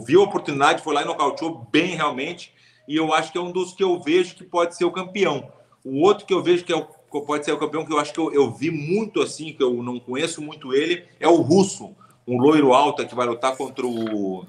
Viu 0.06 0.22
a 0.22 0.26
oportunidade, 0.26 0.84
foi 0.84 0.94
lá 0.94 1.02
e 1.02 1.06
nocauteou 1.06 1.68
bem 1.72 1.96
realmente. 1.96 2.54
E 2.88 2.96
eu 2.96 3.12
acho 3.12 3.32
que 3.32 3.38
é 3.40 3.42
um 3.42 3.52
dos 3.52 3.74
que 3.74 3.84
eu 3.84 4.00
vejo 4.00 4.36
que 4.36 4.44
pode 4.44 4.78
ser 4.78 4.86
o 4.86 4.92
campeão. 4.92 5.52
O 5.84 6.04
outro 6.04 6.28
que 6.28 6.34
eu 6.36 6.44
vejo 6.44 6.64
que 6.64 6.72
é 6.72 6.76
o, 6.76 6.86
pode 7.24 7.46
ser 7.46 7.52
o 7.52 7.58
campeão, 7.58 7.84
que 7.84 7.92
eu 7.92 7.98
acho 7.98 8.14
que 8.14 8.20
eu, 8.20 8.32
eu 8.32 8.52
vi 8.52 8.70
muito 8.70 9.24
assim, 9.24 9.54
que 9.54 9.64
eu 9.64 9.82
não 9.82 10.00
conheço 10.00 10.40
muito 10.40 10.72
ele, 10.72 11.04
é 11.20 11.28
o 11.28 11.38
russo. 11.38 11.96
Um 12.28 12.38
loiro 12.38 12.76
alto 12.76 13.08
que 13.08 13.16
vai 13.16 13.26
lutar 13.26 13.58
contra 13.58 13.88
o 13.88 14.46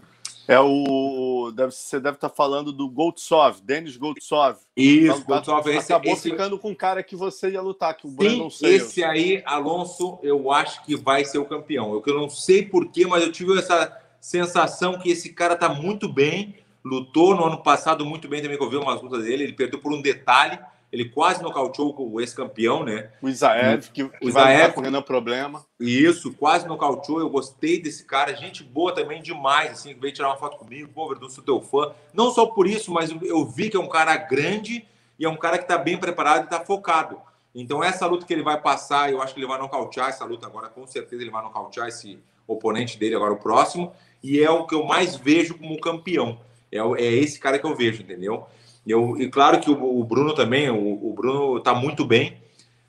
é 0.51 0.59
o. 0.59 1.53
Deve, 1.55 1.71
você 1.71 2.01
deve 2.01 2.17
estar 2.17 2.29
falando 2.29 2.73
do 2.73 2.89
Goldsov, 2.89 3.61
Denis 3.63 3.97
Goldsov. 3.97 4.59
Isso, 4.77 5.25
Goldsov. 5.25 5.69
Esse, 5.69 5.93
acabou 5.93 6.13
esse... 6.13 6.29
ficando 6.29 6.59
com 6.59 6.73
o 6.73 6.77
cara 6.77 7.05
que 7.05 7.15
você 7.15 7.51
ia 7.51 7.63
lutar, 7.63 7.97
que 7.97 8.05
o 8.05 8.11
Brandon 8.11 8.51
Sim, 8.51 8.67
Esse 8.67 9.05
aí, 9.05 9.43
Alonso, 9.47 10.19
eu 10.25 10.51
acho 10.51 10.85
que 10.85 10.97
vai 10.97 11.25
ser 11.25 11.39
o 11.39 11.45
campeão. 11.45 11.93
Eu, 11.95 12.03
eu 12.05 12.15
não 12.19 12.29
sei 12.29 12.65
porquê, 12.67 13.07
mas 13.07 13.23
eu 13.23 13.31
tive 13.31 13.57
essa 13.57 13.97
sensação 14.21 14.99
que 14.99 15.09
esse 15.09 15.33
cara 15.33 15.55
tá 15.55 15.69
muito 15.69 16.13
bem. 16.13 16.57
Lutou 16.85 17.37
no 17.37 17.45
ano 17.45 17.63
passado 17.63 18.05
muito 18.05 18.27
bem 18.27 18.43
também, 18.43 18.59
que 18.59 18.65
eu 18.65 18.71
vi 18.71 18.77
umas 18.77 19.01
lutas 19.01 19.23
dele. 19.23 19.45
Ele 19.45 19.53
perdeu 19.53 19.79
por 19.79 19.93
um 19.93 20.03
detalhe 20.03 20.59
ele 20.93 21.09
quase 21.09 21.43
nocauteou 21.43 21.95
o 21.97 22.21
ex-campeão, 22.21 22.85
né? 22.85 23.11
O 23.23 23.29
Isaev, 23.29 23.91
que, 23.93 24.09
que 24.09 24.25
o 24.25 24.29
Isaev, 24.29 24.75
vai 24.75 24.91
não 24.91 25.03
problema. 25.03 25.65
Isso, 25.79 26.33
quase 26.33 26.67
nocauteou. 26.67 27.21
Eu 27.21 27.31
gostei 27.31 27.81
desse 27.81 28.05
cara, 28.05 28.35
gente 28.35 28.65
boa 28.65 28.93
também 28.93 29.23
demais, 29.23 29.73
assim, 29.73 29.95
veio 29.95 30.13
tirar 30.13 30.29
uma 30.29 30.37
foto 30.37 30.59
comigo. 30.59 30.91
Pô, 30.93 31.09
Verdun, 31.09 31.29
sou 31.29 31.45
teu 31.45 31.61
fã. 31.61 31.93
Não 32.13 32.31
só 32.31 32.47
por 32.47 32.67
isso, 32.67 32.93
mas 32.93 33.11
eu 33.23 33.47
vi 33.47 33.71
que 33.71 33.77
é 33.77 33.81
um 33.81 33.89
cara 33.89 34.17
grande 34.17 34.85
e 35.19 35.25
é 35.25 35.29
um 35.29 35.37
cara 35.37 35.59
que 35.59 35.65
está 35.65 35.79
bem 35.79 35.97
preparado 35.97 36.43
e 36.43 36.45
está 36.45 36.61
focado. 36.61 37.21
Então, 37.55 37.83
essa 37.83 38.07
luta 38.07 38.27
que 38.27 38.33
ele 38.33 38.43
vai 38.43 38.61
passar, 38.61 39.13
eu 39.13 39.21
acho 39.23 39.35
que 39.35 39.41
ele 39.41 39.47
vai 39.47 39.59
nocautear 39.59 40.09
essa 40.09 40.25
luta 40.25 40.47
agora, 40.47 40.69
com 40.69 40.87
certeza 40.87 41.23
ele 41.23 41.31
vai 41.31 41.43
nocautear 41.43 41.89
esse 41.89 42.19
oponente 42.47 42.99
dele 42.99 43.15
agora, 43.15 43.33
o 43.33 43.39
próximo. 43.39 43.93
E 44.23 44.41
é 44.41 44.51
o 44.51 44.67
que 44.67 44.75
eu 44.75 44.85
mais 44.85 45.17
vejo 45.17 45.57
como 45.57 45.81
campeão. 45.81 46.41
É, 46.71 46.79
é 46.79 47.13
esse 47.13 47.39
cara 47.39 47.59
que 47.59 47.67
eu 47.67 47.75
vejo, 47.75 48.03
entendeu? 48.03 48.47
Eu, 48.87 49.21
e 49.21 49.29
claro 49.29 49.61
que 49.61 49.71
o, 49.71 50.01
o 50.01 50.05
Bruno 50.05 50.35
também, 50.35 50.71
o, 50.71 51.11
o 51.11 51.13
Bruno 51.13 51.59
está 51.59 51.75
muito 51.75 52.05
bem, 52.05 52.41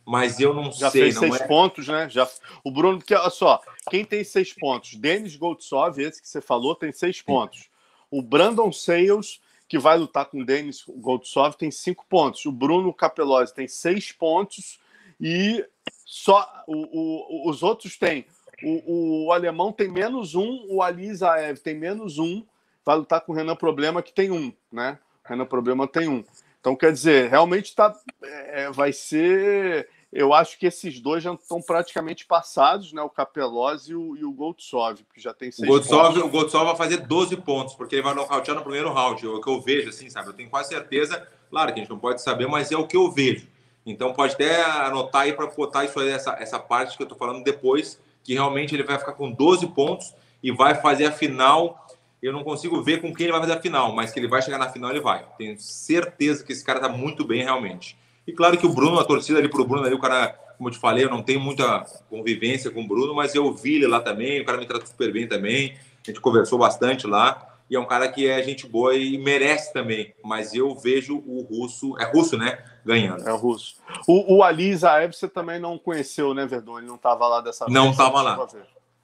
mas 0.05 0.39
eu 0.39 0.53
não 0.53 0.71
já 0.71 0.89
sei. 0.89 1.11
Já 1.11 1.19
fez 1.19 1.19
seis 1.19 1.41
é... 1.41 1.47
pontos, 1.47 1.87
né? 1.87 2.09
Já, 2.09 2.29
o 2.63 2.71
Bruno, 2.71 2.97
porque 2.97 3.13
olha 3.13 3.29
só, 3.29 3.61
quem 3.89 4.03
tem 4.03 4.23
seis 4.23 4.53
pontos? 4.53 4.95
Denis 4.95 5.35
Goldsov, 5.35 5.99
esse 5.99 6.21
que 6.21 6.27
você 6.27 6.41
falou, 6.41 6.75
tem 6.75 6.91
seis 6.91 7.21
pontos. 7.21 7.69
O 8.09 8.21
Brandon 8.21 8.71
Sales, 8.71 9.39
que 9.67 9.79
vai 9.79 9.97
lutar 9.97 10.25
com 10.25 10.41
o 10.41 10.45
Denis 10.45 10.83
Goldsov, 10.87 11.55
tem 11.55 11.71
cinco 11.71 12.05
pontos. 12.09 12.45
O 12.45 12.51
Bruno 12.51 12.93
Capelozzi 12.93 13.53
tem 13.53 13.67
seis 13.67 14.11
pontos 14.11 14.79
e 15.19 15.65
só 16.05 16.63
o, 16.67 17.45
o, 17.45 17.49
os 17.49 17.63
outros 17.63 17.97
têm. 17.97 18.25
O, 18.63 19.27
o, 19.27 19.31
alemão 19.31 19.71
tem 19.71 19.89
menos 19.89 20.35
um, 20.35 20.65
o 20.69 20.81
Ali 20.81 21.13
Zaev 21.13 21.57
tem 21.59 21.73
menos 21.73 22.19
um, 22.19 22.43
vai 22.85 22.97
lutar 22.97 23.21
com 23.21 23.31
o 23.31 23.35
Renan 23.35 23.55
Problema, 23.55 24.03
que 24.03 24.13
tem 24.13 24.29
um, 24.29 24.51
né? 24.71 24.99
Renan 25.25 25.45
Problema 25.45 25.87
tem 25.87 26.07
um. 26.07 26.23
Então, 26.59 26.75
quer 26.75 26.93
dizer, 26.93 27.29
realmente 27.29 27.75
tá, 27.75 27.93
é, 28.23 28.71
vai 28.71 28.93
ser. 28.93 29.89
Eu 30.13 30.33
acho 30.33 30.59
que 30.59 30.65
esses 30.65 30.99
dois 30.99 31.23
já 31.23 31.33
estão 31.33 31.61
praticamente 31.61 32.25
passados, 32.25 32.91
né? 32.91 33.01
O 33.01 33.09
Capelozzi 33.09 33.93
e 33.93 33.95
o, 33.95 34.15
e 34.17 34.25
o 34.25 34.31
Goldsov, 34.31 34.99
que 35.13 35.21
já 35.21 35.33
tem 35.33 35.51
seis 35.51 35.67
o 35.67 35.71
Goldsov, 35.71 36.13
pontos. 36.13 36.23
O 36.23 36.29
Goldsov 36.29 36.65
vai 36.65 36.75
fazer 36.75 36.97
12 36.97 37.37
pontos, 37.37 37.73
porque 37.75 37.95
ele 37.95 38.03
vai 38.03 38.13
nocautear 38.13 38.55
no 38.55 38.63
primeiro 38.63 38.91
round. 38.91 39.25
É 39.25 39.29
o 39.29 39.41
que 39.41 39.49
eu 39.49 39.61
vejo, 39.61 39.89
assim, 39.89 40.09
sabe? 40.09 40.27
Eu 40.27 40.33
tenho 40.33 40.49
quase 40.49 40.69
certeza. 40.69 41.25
Claro 41.49 41.73
que 41.73 41.79
a 41.79 41.83
gente 41.83 41.89
não 41.89 41.97
pode 41.97 42.21
saber, 42.21 42.47
mas 42.47 42.71
é 42.71 42.77
o 42.77 42.85
que 42.85 42.97
eu 42.97 43.09
vejo. 43.09 43.47
Então, 43.85 44.13
pode 44.13 44.33
até 44.33 44.63
anotar 44.63 45.23
aí 45.23 45.33
para 45.33 45.47
botar 45.47 45.85
isso 45.85 45.99
aí, 45.99 46.09
essa, 46.09 46.33
essa 46.33 46.59
parte 46.59 46.95
que 46.95 47.01
eu 47.01 47.05
estou 47.05 47.17
falando 47.17 47.43
depois, 47.43 47.99
que 48.23 48.33
realmente 48.33 48.75
ele 48.75 48.83
vai 48.83 48.99
ficar 48.99 49.13
com 49.13 49.31
12 49.31 49.67
pontos 49.67 50.13
e 50.43 50.51
vai 50.51 50.75
fazer 50.75 51.05
a 51.05 51.11
final 51.11 51.80
eu 52.21 52.31
não 52.31 52.43
consigo 52.43 52.81
ver 52.83 53.01
com 53.01 53.13
quem 53.13 53.25
ele 53.25 53.31
vai 53.31 53.41
fazer 53.41 53.53
a 53.53 53.61
final, 53.61 53.93
mas 53.93 54.11
que 54.11 54.19
ele 54.19 54.27
vai 54.27 54.41
chegar 54.41 54.57
na 54.57 54.69
final, 54.69 54.91
ele 54.91 54.99
vai. 54.99 55.25
Tenho 55.37 55.59
certeza 55.59 56.43
que 56.43 56.51
esse 56.51 56.63
cara 56.63 56.79
tá 56.79 56.87
muito 56.87 57.25
bem, 57.25 57.43
realmente. 57.43 57.97
E 58.27 58.31
claro 58.31 58.57
que 58.57 58.65
o 58.65 58.73
Bruno, 58.73 58.99
a 58.99 59.03
torcida 59.03 59.39
ali 59.39 59.49
pro 59.49 59.65
Bruno, 59.65 59.85
ali, 59.85 59.95
o 59.95 59.99
cara, 59.99 60.27
como 60.57 60.69
eu 60.69 60.73
te 60.73 60.79
falei, 60.79 61.05
eu 61.05 61.09
não 61.09 61.23
tenho 61.23 61.39
muita 61.39 61.85
convivência 62.09 62.69
com 62.69 62.81
o 62.81 62.87
Bruno, 62.87 63.15
mas 63.15 63.33
eu 63.33 63.51
vi 63.53 63.75
ele 63.75 63.87
lá 63.87 63.99
também, 63.99 64.41
o 64.41 64.45
cara 64.45 64.59
me 64.59 64.67
trata 64.67 64.85
super 64.85 65.11
bem 65.11 65.27
também, 65.27 65.73
a 65.73 66.11
gente 66.11 66.21
conversou 66.21 66.59
bastante 66.59 67.07
lá, 67.07 67.47
e 67.67 67.75
é 67.75 67.79
um 67.79 67.85
cara 67.85 68.07
que 68.07 68.27
é 68.27 68.43
gente 68.43 68.67
boa 68.67 68.93
e 68.95 69.17
merece 69.17 69.73
também, 69.73 70.13
mas 70.23 70.53
eu 70.53 70.75
vejo 70.75 71.23
o 71.25 71.41
russo, 71.41 71.97
é 71.99 72.05
russo, 72.05 72.37
né, 72.37 72.63
ganhando. 72.85 73.27
É 73.27 73.33
o 73.33 73.37
russo. 73.37 73.77
O, 74.07 74.35
o 74.35 74.43
Ali 74.43 74.75
Zaev 74.75 75.13
você 75.13 75.27
também 75.27 75.59
não 75.59 75.77
conheceu, 75.79 76.33
né, 76.33 76.45
Verdun? 76.45 76.79
Ele 76.79 76.87
não 76.87 76.95
estava 76.95 77.27
lá 77.27 77.41
dessa 77.41 77.65
vez. 77.65 77.73
Não 77.73 77.91
estava 77.91 78.21
lá. 78.21 78.47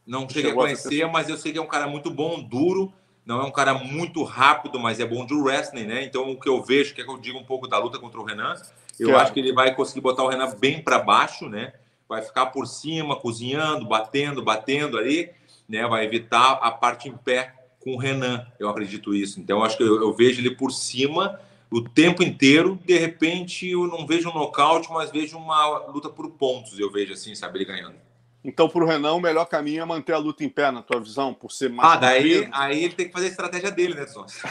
Não 0.06 0.30
cheguei 0.30 0.52
a 0.52 0.54
conhecer, 0.54 1.04
a 1.04 1.08
mas 1.08 1.28
eu 1.28 1.38
sei 1.38 1.52
que 1.52 1.58
é 1.58 1.62
um 1.62 1.68
cara 1.68 1.88
muito 1.88 2.12
bom, 2.12 2.42
duro, 2.42 2.94
não 3.28 3.42
é 3.42 3.44
um 3.44 3.52
cara 3.52 3.74
muito 3.74 4.24
rápido, 4.24 4.80
mas 4.80 5.02
é 5.02 5.06
bom 5.06 5.26
de 5.26 5.34
wrestling, 5.34 5.84
né? 5.84 6.02
Então, 6.02 6.32
o 6.32 6.40
que 6.40 6.48
eu 6.48 6.64
vejo, 6.64 6.96
que 6.96 7.02
é 7.02 7.04
que 7.04 7.12
eu 7.12 7.18
digo 7.18 7.38
um 7.38 7.44
pouco 7.44 7.68
da 7.68 7.78
luta 7.78 8.00
contra 8.00 8.18
o 8.22 8.24
Renan, 8.24 8.56
eu 8.98 9.18
acho 9.18 9.34
que 9.34 9.40
ele 9.42 9.52
vai 9.52 9.76
conseguir 9.76 10.00
botar 10.00 10.24
o 10.24 10.30
Renan 10.30 10.56
bem 10.58 10.82
para 10.82 10.98
baixo, 10.98 11.50
né? 11.50 11.74
Vai 12.08 12.22
ficar 12.22 12.46
por 12.48 12.66
cima, 12.66 13.18
cozinhando, 13.18 13.86
batendo, 13.86 14.42
batendo 14.42 14.98
ali, 14.98 15.30
né? 15.68 15.86
Vai 15.86 16.06
evitar 16.06 16.54
a 16.54 16.72
parte 16.72 17.10
em 17.10 17.18
pé 17.18 17.54
com 17.82 17.96
o 17.96 17.98
Renan, 17.98 18.48
eu 18.58 18.70
acredito 18.70 19.14
isso. 19.14 19.42
Então, 19.42 19.60
eu 19.60 19.66
acho 19.66 19.76
que 19.76 19.84
eu, 19.84 20.02
eu 20.02 20.14
vejo 20.14 20.40
ele 20.40 20.56
por 20.56 20.72
cima 20.72 21.38
o 21.70 21.82
tempo 21.82 22.24
inteiro. 22.24 22.80
De 22.86 22.98
repente, 22.98 23.70
eu 23.70 23.88
não 23.88 24.08
vejo 24.08 24.30
um 24.30 24.34
nocaute, 24.34 24.90
mas 24.90 25.12
vejo 25.12 25.38
uma 25.38 25.80
luta 25.88 26.08
por 26.08 26.30
pontos, 26.32 26.80
eu 26.80 26.90
vejo 26.90 27.12
assim, 27.12 27.36
sabe, 27.36 27.58
ele 27.58 27.66
ganhando. 27.66 28.07
Então, 28.48 28.70
para 28.70 28.82
o 28.82 28.88
Renan, 28.88 29.12
o 29.12 29.20
melhor 29.20 29.44
caminho 29.44 29.82
é 29.82 29.86
manter 29.86 30.14
a 30.14 30.18
luta 30.18 30.42
em 30.42 30.48
pé, 30.48 30.72
na 30.72 30.82
tua 30.82 31.02
visão, 31.02 31.34
por 31.34 31.52
ser 31.52 31.70
mais. 31.70 31.92
Ah, 31.92 31.98
daí 31.98 32.48
aí 32.54 32.82
ele 32.82 32.94
tem 32.94 33.08
que 33.08 33.12
fazer 33.12 33.26
a 33.26 33.30
estratégia 33.30 33.70
dele, 33.70 33.94
né, 33.94 34.08
sócio? 34.08 34.42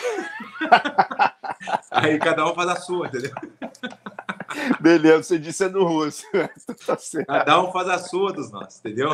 aí 1.91 2.19
cada 2.19 2.45
um 2.45 2.55
faz 2.55 2.69
a 2.69 2.77
sua, 2.77 3.07
entendeu? 3.07 3.33
Beleza, 4.81 5.23
você 5.23 5.39
disse 5.39 5.65
é 5.65 5.71
no 5.71 5.83
russo. 5.85 6.27
tá 6.87 6.99
certo. 6.99 7.27
Cada 7.27 7.63
um 7.63 7.73
faz 7.73 7.89
a 7.89 7.99
sua 7.99 8.35
dos 8.35 8.51
nossos, 8.51 8.81
entendeu? 8.81 9.09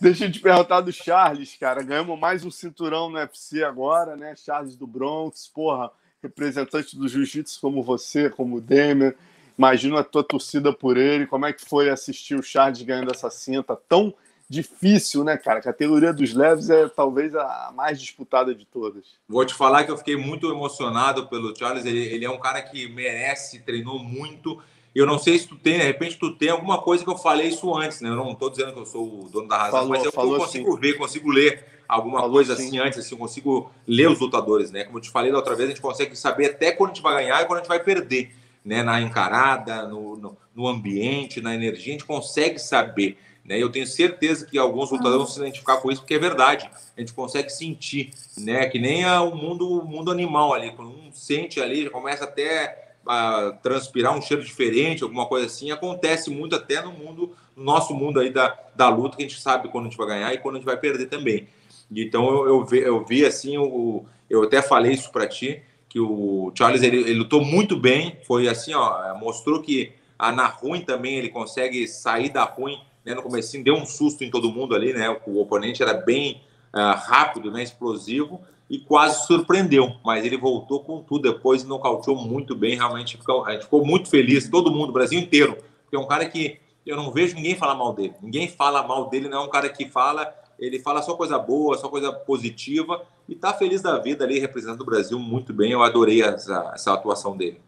Deixa 0.00 0.24
eu 0.24 0.32
te 0.32 0.40
perguntar 0.40 0.80
do 0.80 0.92
Charles, 0.92 1.56
cara. 1.56 1.80
Ganhamos 1.80 2.18
mais 2.18 2.44
um 2.44 2.50
cinturão 2.50 3.08
no 3.08 3.16
UFC 3.16 3.62
agora, 3.62 4.16
né? 4.16 4.34
Charles 4.34 4.74
do 4.74 4.88
Bronx, 4.88 5.46
porra, 5.46 5.88
representante 6.20 6.98
do 6.98 7.06
jiu-jitsu 7.06 7.60
como 7.60 7.80
você, 7.84 8.28
como 8.28 8.56
o 8.56 8.60
Demer. 8.60 9.16
Imagina 9.58 9.98
a 9.98 10.04
tua 10.04 10.22
torcida 10.22 10.72
por 10.72 10.96
ele, 10.96 11.26
como 11.26 11.44
é 11.44 11.52
que 11.52 11.68
foi 11.68 11.90
assistir 11.90 12.36
o 12.36 12.42
Charles 12.42 12.80
ganhando 12.82 13.10
essa 13.10 13.28
cinta 13.28 13.76
tão 13.88 14.14
difícil, 14.48 15.24
né, 15.24 15.36
cara? 15.36 15.58
A 15.58 15.62
categoria 15.62 16.12
dos 16.12 16.32
leves 16.32 16.70
é 16.70 16.88
talvez 16.88 17.34
a 17.34 17.72
mais 17.74 18.00
disputada 18.00 18.54
de 18.54 18.64
todas. 18.64 19.04
Vou 19.28 19.44
te 19.44 19.52
falar 19.52 19.84
que 19.84 19.90
eu 19.90 19.98
fiquei 19.98 20.16
muito 20.16 20.48
emocionado 20.48 21.26
pelo 21.26 21.54
Charles. 21.56 21.84
Ele, 21.84 21.98
ele 21.98 22.24
é 22.24 22.30
um 22.30 22.38
cara 22.38 22.62
que 22.62 22.88
merece, 22.88 23.58
treinou 23.58 23.98
muito. 23.98 24.62
Eu 24.94 25.04
não 25.04 25.18
sei 25.18 25.38
se 25.38 25.46
tu 25.46 25.56
tem, 25.56 25.76
de 25.76 25.84
repente 25.84 26.16
tu 26.16 26.32
tem 26.32 26.50
alguma 26.50 26.80
coisa 26.80 27.04
que 27.04 27.10
eu 27.10 27.18
falei 27.18 27.48
isso 27.48 27.74
antes, 27.74 28.00
né? 28.00 28.08
Eu 28.08 28.16
não 28.16 28.32
estou 28.32 28.48
dizendo 28.48 28.72
que 28.72 28.78
eu 28.78 28.86
sou 28.86 29.24
o 29.24 29.28
dono 29.28 29.48
da 29.48 29.58
razão, 29.58 29.80
falou, 29.80 29.88
mas 29.90 30.04
eu, 30.04 30.12
eu 30.14 30.38
consigo 30.38 30.72
sim. 30.72 30.80
ver, 30.80 30.94
consigo 30.94 31.30
ler 31.30 31.66
alguma 31.86 32.20
falou 32.20 32.34
coisa 32.34 32.56
sim. 32.56 32.68
assim 32.68 32.78
antes, 32.78 32.98
assim, 32.98 33.14
eu 33.14 33.18
consigo 33.18 33.70
ler 33.86 34.08
os 34.08 34.18
lutadores, 34.18 34.70
né? 34.70 34.84
Como 34.84 34.98
eu 34.98 35.02
te 35.02 35.10
falei 35.10 35.30
da 35.30 35.36
outra 35.36 35.54
vez, 35.54 35.68
a 35.68 35.72
gente 35.72 35.82
consegue 35.82 36.16
saber 36.16 36.46
até 36.46 36.72
quando 36.72 36.92
a 36.92 36.94
gente 36.94 37.02
vai 37.02 37.22
ganhar 37.22 37.42
e 37.42 37.46
quando 37.46 37.58
a 37.58 37.62
gente 37.62 37.68
vai 37.68 37.82
perder 37.82 38.32
né, 38.68 38.82
na 38.82 39.00
encarada, 39.00 39.88
no, 39.88 40.14
no, 40.14 40.36
no, 40.54 40.68
ambiente, 40.68 41.40
na 41.40 41.54
energia, 41.54 41.88
a 41.88 41.92
gente 41.92 42.04
consegue 42.04 42.58
saber. 42.58 43.16
Né? 43.42 43.56
Eu 43.56 43.70
tenho 43.70 43.86
certeza 43.86 44.44
que 44.44 44.58
alguns 44.58 44.90
lutadores 44.90 45.16
vão 45.16 45.26
se 45.26 45.40
identificar 45.40 45.78
com 45.78 45.90
isso, 45.90 46.02
porque 46.02 46.12
é 46.12 46.18
verdade. 46.18 46.70
A 46.94 47.00
gente 47.00 47.14
consegue 47.14 47.48
sentir, 47.48 48.10
né? 48.36 48.66
Que 48.66 48.78
nem 48.78 49.06
o 49.06 49.34
mundo, 49.34 49.80
o 49.80 49.86
mundo 49.86 50.10
animal 50.10 50.52
ali. 50.52 50.70
Quando 50.72 50.90
um 50.90 51.10
sente 51.10 51.62
ali, 51.62 51.84
já 51.84 51.90
começa 51.90 52.24
até 52.24 52.92
a 53.06 53.52
transpirar 53.62 54.14
um 54.14 54.20
cheiro 54.20 54.44
diferente, 54.44 55.02
alguma 55.02 55.24
coisa 55.24 55.46
assim. 55.46 55.70
Acontece 55.70 56.28
muito 56.28 56.54
até 56.54 56.82
no 56.82 56.92
mundo, 56.92 57.34
no 57.56 57.64
nosso 57.64 57.94
mundo 57.94 58.20
aí 58.20 58.30
da, 58.30 58.54
da 58.76 58.90
luta, 58.90 59.16
que 59.16 59.22
a 59.22 59.26
gente 59.26 59.40
sabe 59.40 59.70
quando 59.70 59.86
a 59.86 59.88
gente 59.88 59.96
vai 59.96 60.08
ganhar 60.08 60.34
e 60.34 60.38
quando 60.38 60.56
a 60.56 60.58
gente 60.58 60.66
vai 60.66 60.76
perder 60.76 61.06
também. 61.06 61.48
Então 61.90 62.28
eu, 62.28 62.48
eu, 62.48 62.64
vi, 62.66 62.78
eu 62.80 63.02
vi 63.02 63.24
assim, 63.24 63.56
o, 63.56 64.04
eu 64.28 64.42
até 64.42 64.60
falei 64.60 64.92
isso 64.92 65.10
para 65.10 65.26
ti, 65.26 65.62
que 65.88 65.98
o 65.98 66.52
Charles 66.54 66.82
ele, 66.82 66.98
ele, 66.98 67.14
lutou 67.14 67.44
muito 67.44 67.76
bem, 67.76 68.18
foi 68.26 68.48
assim, 68.48 68.74
ó, 68.74 69.14
mostrou 69.18 69.62
que 69.62 69.92
a, 70.18 70.30
na 70.30 70.46
ruim 70.46 70.82
também 70.82 71.16
ele 71.16 71.30
consegue 71.30 71.88
sair 71.88 72.28
da 72.30 72.44
ruim, 72.44 72.78
né, 73.04 73.14
no 73.14 73.22
começo 73.22 73.62
deu 73.62 73.74
um 73.74 73.86
susto 73.86 74.22
em 74.22 74.30
todo 74.30 74.50
mundo 74.50 74.74
ali, 74.74 74.92
né, 74.92 75.08
o 75.26 75.40
oponente 75.40 75.82
era 75.82 75.94
bem 75.94 76.42
uh, 76.74 76.94
rápido, 76.96 77.50
né, 77.50 77.62
explosivo 77.62 78.40
e 78.68 78.78
quase 78.78 79.26
surpreendeu, 79.26 79.94
mas 80.04 80.26
ele 80.26 80.36
voltou 80.36 80.84
com 80.84 81.02
tudo 81.02 81.32
depois 81.32 81.64
nocauteou 81.64 82.16
muito 82.16 82.54
bem, 82.54 82.76
realmente 82.76 83.16
ficou, 83.16 83.46
a 83.46 83.52
gente 83.52 83.62
ficou 83.62 83.84
muito 83.84 84.10
feliz, 84.10 84.48
todo 84.48 84.70
mundo, 84.70 84.90
o 84.90 84.92
Brasil 84.92 85.18
inteiro, 85.18 85.56
porque 85.84 85.96
é 85.96 85.98
um 85.98 86.06
cara 86.06 86.26
que 86.26 86.58
eu 86.84 86.96
não 86.96 87.10
vejo 87.10 87.34
ninguém 87.34 87.54
falar 87.54 87.74
mal 87.74 87.94
dele, 87.94 88.12
ninguém 88.20 88.46
fala 88.46 88.86
mal 88.86 89.08
dele, 89.08 89.28
não 89.28 89.42
é 89.42 89.44
um 89.46 89.50
cara 89.50 89.70
que 89.70 89.88
fala 89.88 90.34
ele 90.58 90.80
fala 90.80 91.02
só 91.02 91.14
coisa 91.14 91.38
boa, 91.38 91.78
só 91.78 91.88
coisa 91.88 92.12
positiva 92.12 93.06
e 93.28 93.34
tá 93.34 93.54
feliz 93.54 93.80
da 93.80 93.98
vida 93.98 94.24
ali 94.24 94.38
representando 94.38 94.80
o 94.80 94.86
Brasil 94.86 95.18
muito 95.18 95.52
bem. 95.52 95.72
Eu 95.72 95.82
adorei 95.82 96.22
essa, 96.22 96.72
essa 96.74 96.92
atuação 96.92 97.36
dele. 97.36 97.60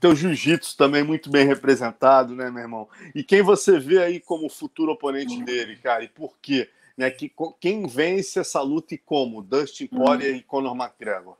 Teu 0.00 0.14
jiu-jitsu 0.14 0.76
também 0.76 1.02
muito 1.02 1.28
bem 1.28 1.46
representado, 1.46 2.34
né, 2.34 2.50
meu 2.50 2.62
irmão? 2.62 2.88
E 3.14 3.24
quem 3.24 3.42
você 3.42 3.78
vê 3.80 3.98
aí 3.98 4.20
como 4.20 4.48
futuro 4.48 4.92
oponente 4.92 5.42
dele, 5.42 5.76
cara? 5.76 6.04
E 6.04 6.08
por 6.08 6.34
quê? 6.40 6.68
Né, 6.96 7.10
que, 7.10 7.32
quem 7.60 7.86
vence 7.86 8.38
essa 8.38 8.60
luta 8.60 8.94
e 8.94 8.98
como? 8.98 9.42
Dustin 9.42 9.86
Poirier 9.86 10.36
e 10.36 10.42
Conor 10.42 10.76
McGregor? 10.76 11.36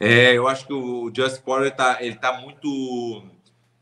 É, 0.00 0.36
eu 0.36 0.48
acho 0.48 0.66
que 0.66 0.72
o 0.72 1.12
Just 1.14 1.42
Poirier 1.42 1.74
tá, 1.74 1.98
ele 2.00 2.16
tá 2.16 2.32
muito 2.40 3.22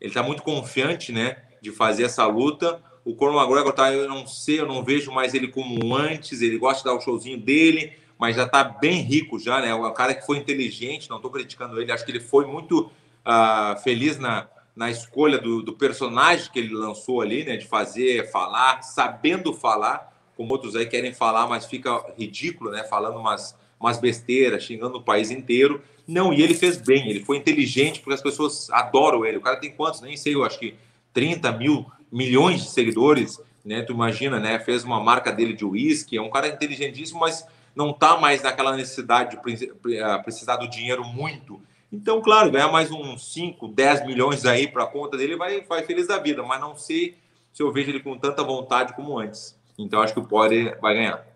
ele 0.00 0.12
tá 0.12 0.22
muito 0.22 0.42
confiante, 0.42 1.12
né, 1.12 1.36
de 1.60 1.70
fazer 1.70 2.04
essa 2.04 2.26
luta. 2.26 2.82
O 3.04 3.14
Conor 3.14 3.40
McGregor 3.42 3.72
tá, 3.72 3.92
eu 3.92 4.08
não 4.08 4.26
sei, 4.26 4.60
eu 4.60 4.66
não 4.66 4.84
vejo 4.84 5.10
mais 5.10 5.34
ele 5.34 5.48
como 5.48 5.96
antes, 5.96 6.42
ele 6.42 6.58
gosta 6.58 6.78
de 6.78 6.84
dar 6.84 6.94
o 6.94 7.00
showzinho 7.00 7.38
dele, 7.38 7.92
mas 8.18 8.36
já 8.36 8.46
tá 8.46 8.62
bem 8.62 9.00
rico 9.00 9.38
já, 9.38 9.60
né? 9.60 9.74
Um 9.74 9.92
cara 9.94 10.14
que 10.14 10.26
foi 10.26 10.36
inteligente, 10.36 11.08
não 11.08 11.16
estou 11.16 11.30
criticando 11.30 11.80
ele, 11.80 11.90
acho 11.90 12.04
que 12.04 12.12
ele 12.12 12.20
foi 12.20 12.44
muito 12.44 12.90
uh, 13.24 13.80
feliz 13.82 14.18
na, 14.18 14.46
na 14.76 14.90
escolha 14.90 15.38
do, 15.38 15.62
do, 15.62 15.72
personagem 15.72 16.50
que 16.52 16.58
ele 16.58 16.74
lançou 16.74 17.22
ali, 17.22 17.44
né? 17.44 17.56
De 17.56 17.66
fazer, 17.66 18.30
falar, 18.30 18.82
sabendo 18.82 19.54
falar, 19.54 20.12
como 20.36 20.52
outros 20.52 20.76
aí 20.76 20.86
querem 20.86 21.14
falar, 21.14 21.46
mas 21.46 21.64
fica 21.64 22.04
ridículo, 22.18 22.70
né? 22.70 22.84
Falando 22.84 23.18
umas, 23.18 23.56
umas 23.78 23.98
besteiras, 23.98 24.64
xingando 24.64 24.98
o 24.98 25.02
país 25.02 25.30
inteiro. 25.30 25.82
Não, 26.06 26.32
e 26.32 26.42
ele 26.42 26.54
fez 26.54 26.76
bem, 26.76 27.08
ele 27.08 27.24
foi 27.24 27.36
inteligente, 27.36 28.00
porque 28.00 28.14
as 28.14 28.22
pessoas 28.22 28.68
adoram 28.70 29.24
ele. 29.24 29.38
O 29.38 29.40
cara 29.40 29.56
tem 29.56 29.70
quantos? 29.70 30.00
Nem 30.00 30.16
sei, 30.16 30.34
eu 30.34 30.44
acho 30.44 30.58
que 30.58 30.74
30 31.12 31.52
mil, 31.52 31.86
milhões 32.10 32.62
de 32.62 32.70
seguidores, 32.70 33.40
né? 33.64 33.82
Tu 33.82 33.92
imagina, 33.92 34.38
né? 34.38 34.58
Fez 34.58 34.84
uma 34.84 35.00
marca 35.00 35.32
dele 35.32 35.52
de 35.52 35.64
uísque, 35.64 36.16
é 36.16 36.22
um 36.22 36.30
cara 36.30 36.48
inteligentíssimo, 36.48 37.20
mas 37.20 37.46
não 37.74 37.90
está 37.90 38.16
mais 38.16 38.42
naquela 38.42 38.76
necessidade 38.76 39.38
de 39.44 39.96
eh, 39.96 40.18
precisar 40.18 40.56
do 40.56 40.68
dinheiro 40.68 41.04
muito. 41.04 41.60
Então, 41.92 42.20
claro, 42.20 42.50
ganhar 42.50 42.70
mais 42.70 42.90
uns 42.90 43.32
5, 43.32 43.68
10 43.68 44.06
milhões 44.06 44.44
aí 44.44 44.68
para 44.68 44.84
a 44.84 44.86
conta 44.86 45.16
dele 45.16 45.36
vai, 45.36 45.60
vai 45.62 45.82
feliz 45.82 46.06
da 46.06 46.18
vida, 46.18 46.42
mas 46.42 46.60
não 46.60 46.76
sei 46.76 47.16
se 47.52 47.62
eu 47.62 47.72
vejo 47.72 47.90
ele 47.90 48.00
com 48.00 48.16
tanta 48.16 48.44
vontade 48.44 48.94
como 48.94 49.18
antes. 49.18 49.58
Então, 49.78 50.00
acho 50.00 50.14
que 50.14 50.20
o 50.20 50.24
Poirier 50.24 50.78
vai 50.80 50.94
ganhar. 50.94 51.26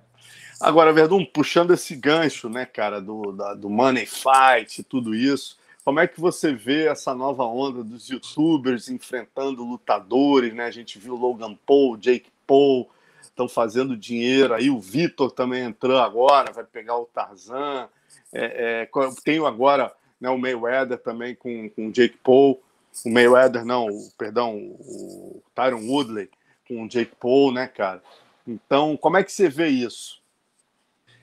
Agora, 0.61 0.93
Verdun, 0.93 1.25
puxando 1.25 1.73
esse 1.73 1.97
gancho, 1.97 2.49
né, 2.49 2.65
cara, 2.65 3.01
do, 3.01 3.33
da, 3.33 3.55
do 3.55 3.69
Money 3.69 4.07
Fight 4.07 4.81
e 4.81 4.85
tudo 4.85 5.15
isso, 5.15 5.59
como 5.85 6.01
é 6.01 6.07
que 6.07 6.19
você 6.19 6.55
vê 6.55 6.87
essa 6.87 7.15
nova 7.15 7.45
onda 7.45 7.85
dos 7.85 8.09
youtubers 8.09 8.89
enfrentando 8.89 9.63
lutadores, 9.63 10.55
né? 10.55 10.65
A 10.65 10.71
gente 10.71 10.99
viu 10.99 11.15
Logan 11.15 11.55
Paul, 11.67 11.99
Jake 11.99 12.31
Paul, 12.47 12.91
estão 13.23 13.47
fazendo 13.47 13.95
dinheiro. 13.95 14.55
Aí 14.55 14.71
o 14.71 14.81
Vitor 14.81 15.31
também 15.31 15.63
entrou 15.63 15.99
agora, 15.99 16.53
vai 16.53 16.65
pegar 16.65 16.97
o 16.97 17.05
Tarzan. 17.05 17.89
É, 18.33 18.83
é, 18.83 18.91
tenho 19.23 19.45
agora 19.45 19.93
né, 20.19 20.31
o 20.31 20.39
Mayweather 20.39 20.99
também 20.99 21.35
com, 21.35 21.69
com 21.69 21.89
o 21.89 21.93
Jake 21.93 22.17
Paul. 22.23 22.63
O 23.05 23.11
Mayweather, 23.11 23.65
não, 23.65 23.87
o, 23.87 24.11
perdão, 24.17 24.57
o 24.57 25.43
Tyron 25.55 25.87
Woodley 25.87 26.31
com 26.67 26.85
o 26.85 26.89
Jake 26.89 27.15
Paul, 27.21 27.53
né, 27.53 27.67
cara? 27.67 28.03
Então, 28.47 28.97
como 28.97 29.19
é 29.19 29.23
que 29.23 29.31
você 29.31 29.51
vê 29.51 29.69
isso? 29.69 30.24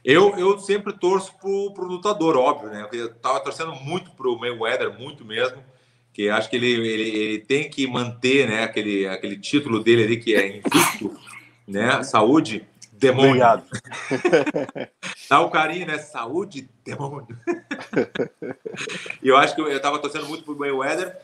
Eu, 0.03 0.35
eu 0.37 0.57
sempre 0.59 0.93
torço 0.93 1.33
pro, 1.39 1.73
pro 1.73 1.85
lutador, 1.85 2.35
óbvio, 2.35 2.69
né? 2.69 2.87
Eu 2.91 3.13
tava 3.15 3.39
torcendo 3.39 3.73
muito 3.75 4.11
pro 4.11 4.37
Mayweather, 4.37 4.97
muito 4.97 5.23
mesmo, 5.23 5.63
que 6.11 6.29
acho 6.29 6.49
que 6.49 6.55
ele, 6.55 6.71
ele, 6.71 7.09
ele 7.09 7.39
tem 7.39 7.69
que 7.69 7.85
manter, 7.87 8.47
né, 8.47 8.63
aquele, 8.63 9.07
aquele 9.07 9.37
título 9.37 9.83
dele 9.83 10.03
ali 10.03 10.17
que 10.17 10.35
é 10.35 10.57
invicto 10.57 11.15
né? 11.71 12.03
Saúde, 12.03 12.67
demônio. 12.91 13.29
Obrigado. 13.29 13.63
Dá 15.29 15.39
o 15.39 15.49
carinho, 15.49 15.87
né? 15.87 15.97
Saúde, 15.97 16.69
demônio. 16.85 17.27
e 19.23 19.27
eu 19.27 19.37
acho 19.37 19.55
que 19.55 19.61
eu 19.61 19.71
estava 19.71 19.99
torcendo 19.99 20.27
muito 20.27 20.43
pro 20.43 20.57
Mayweather 20.57 21.17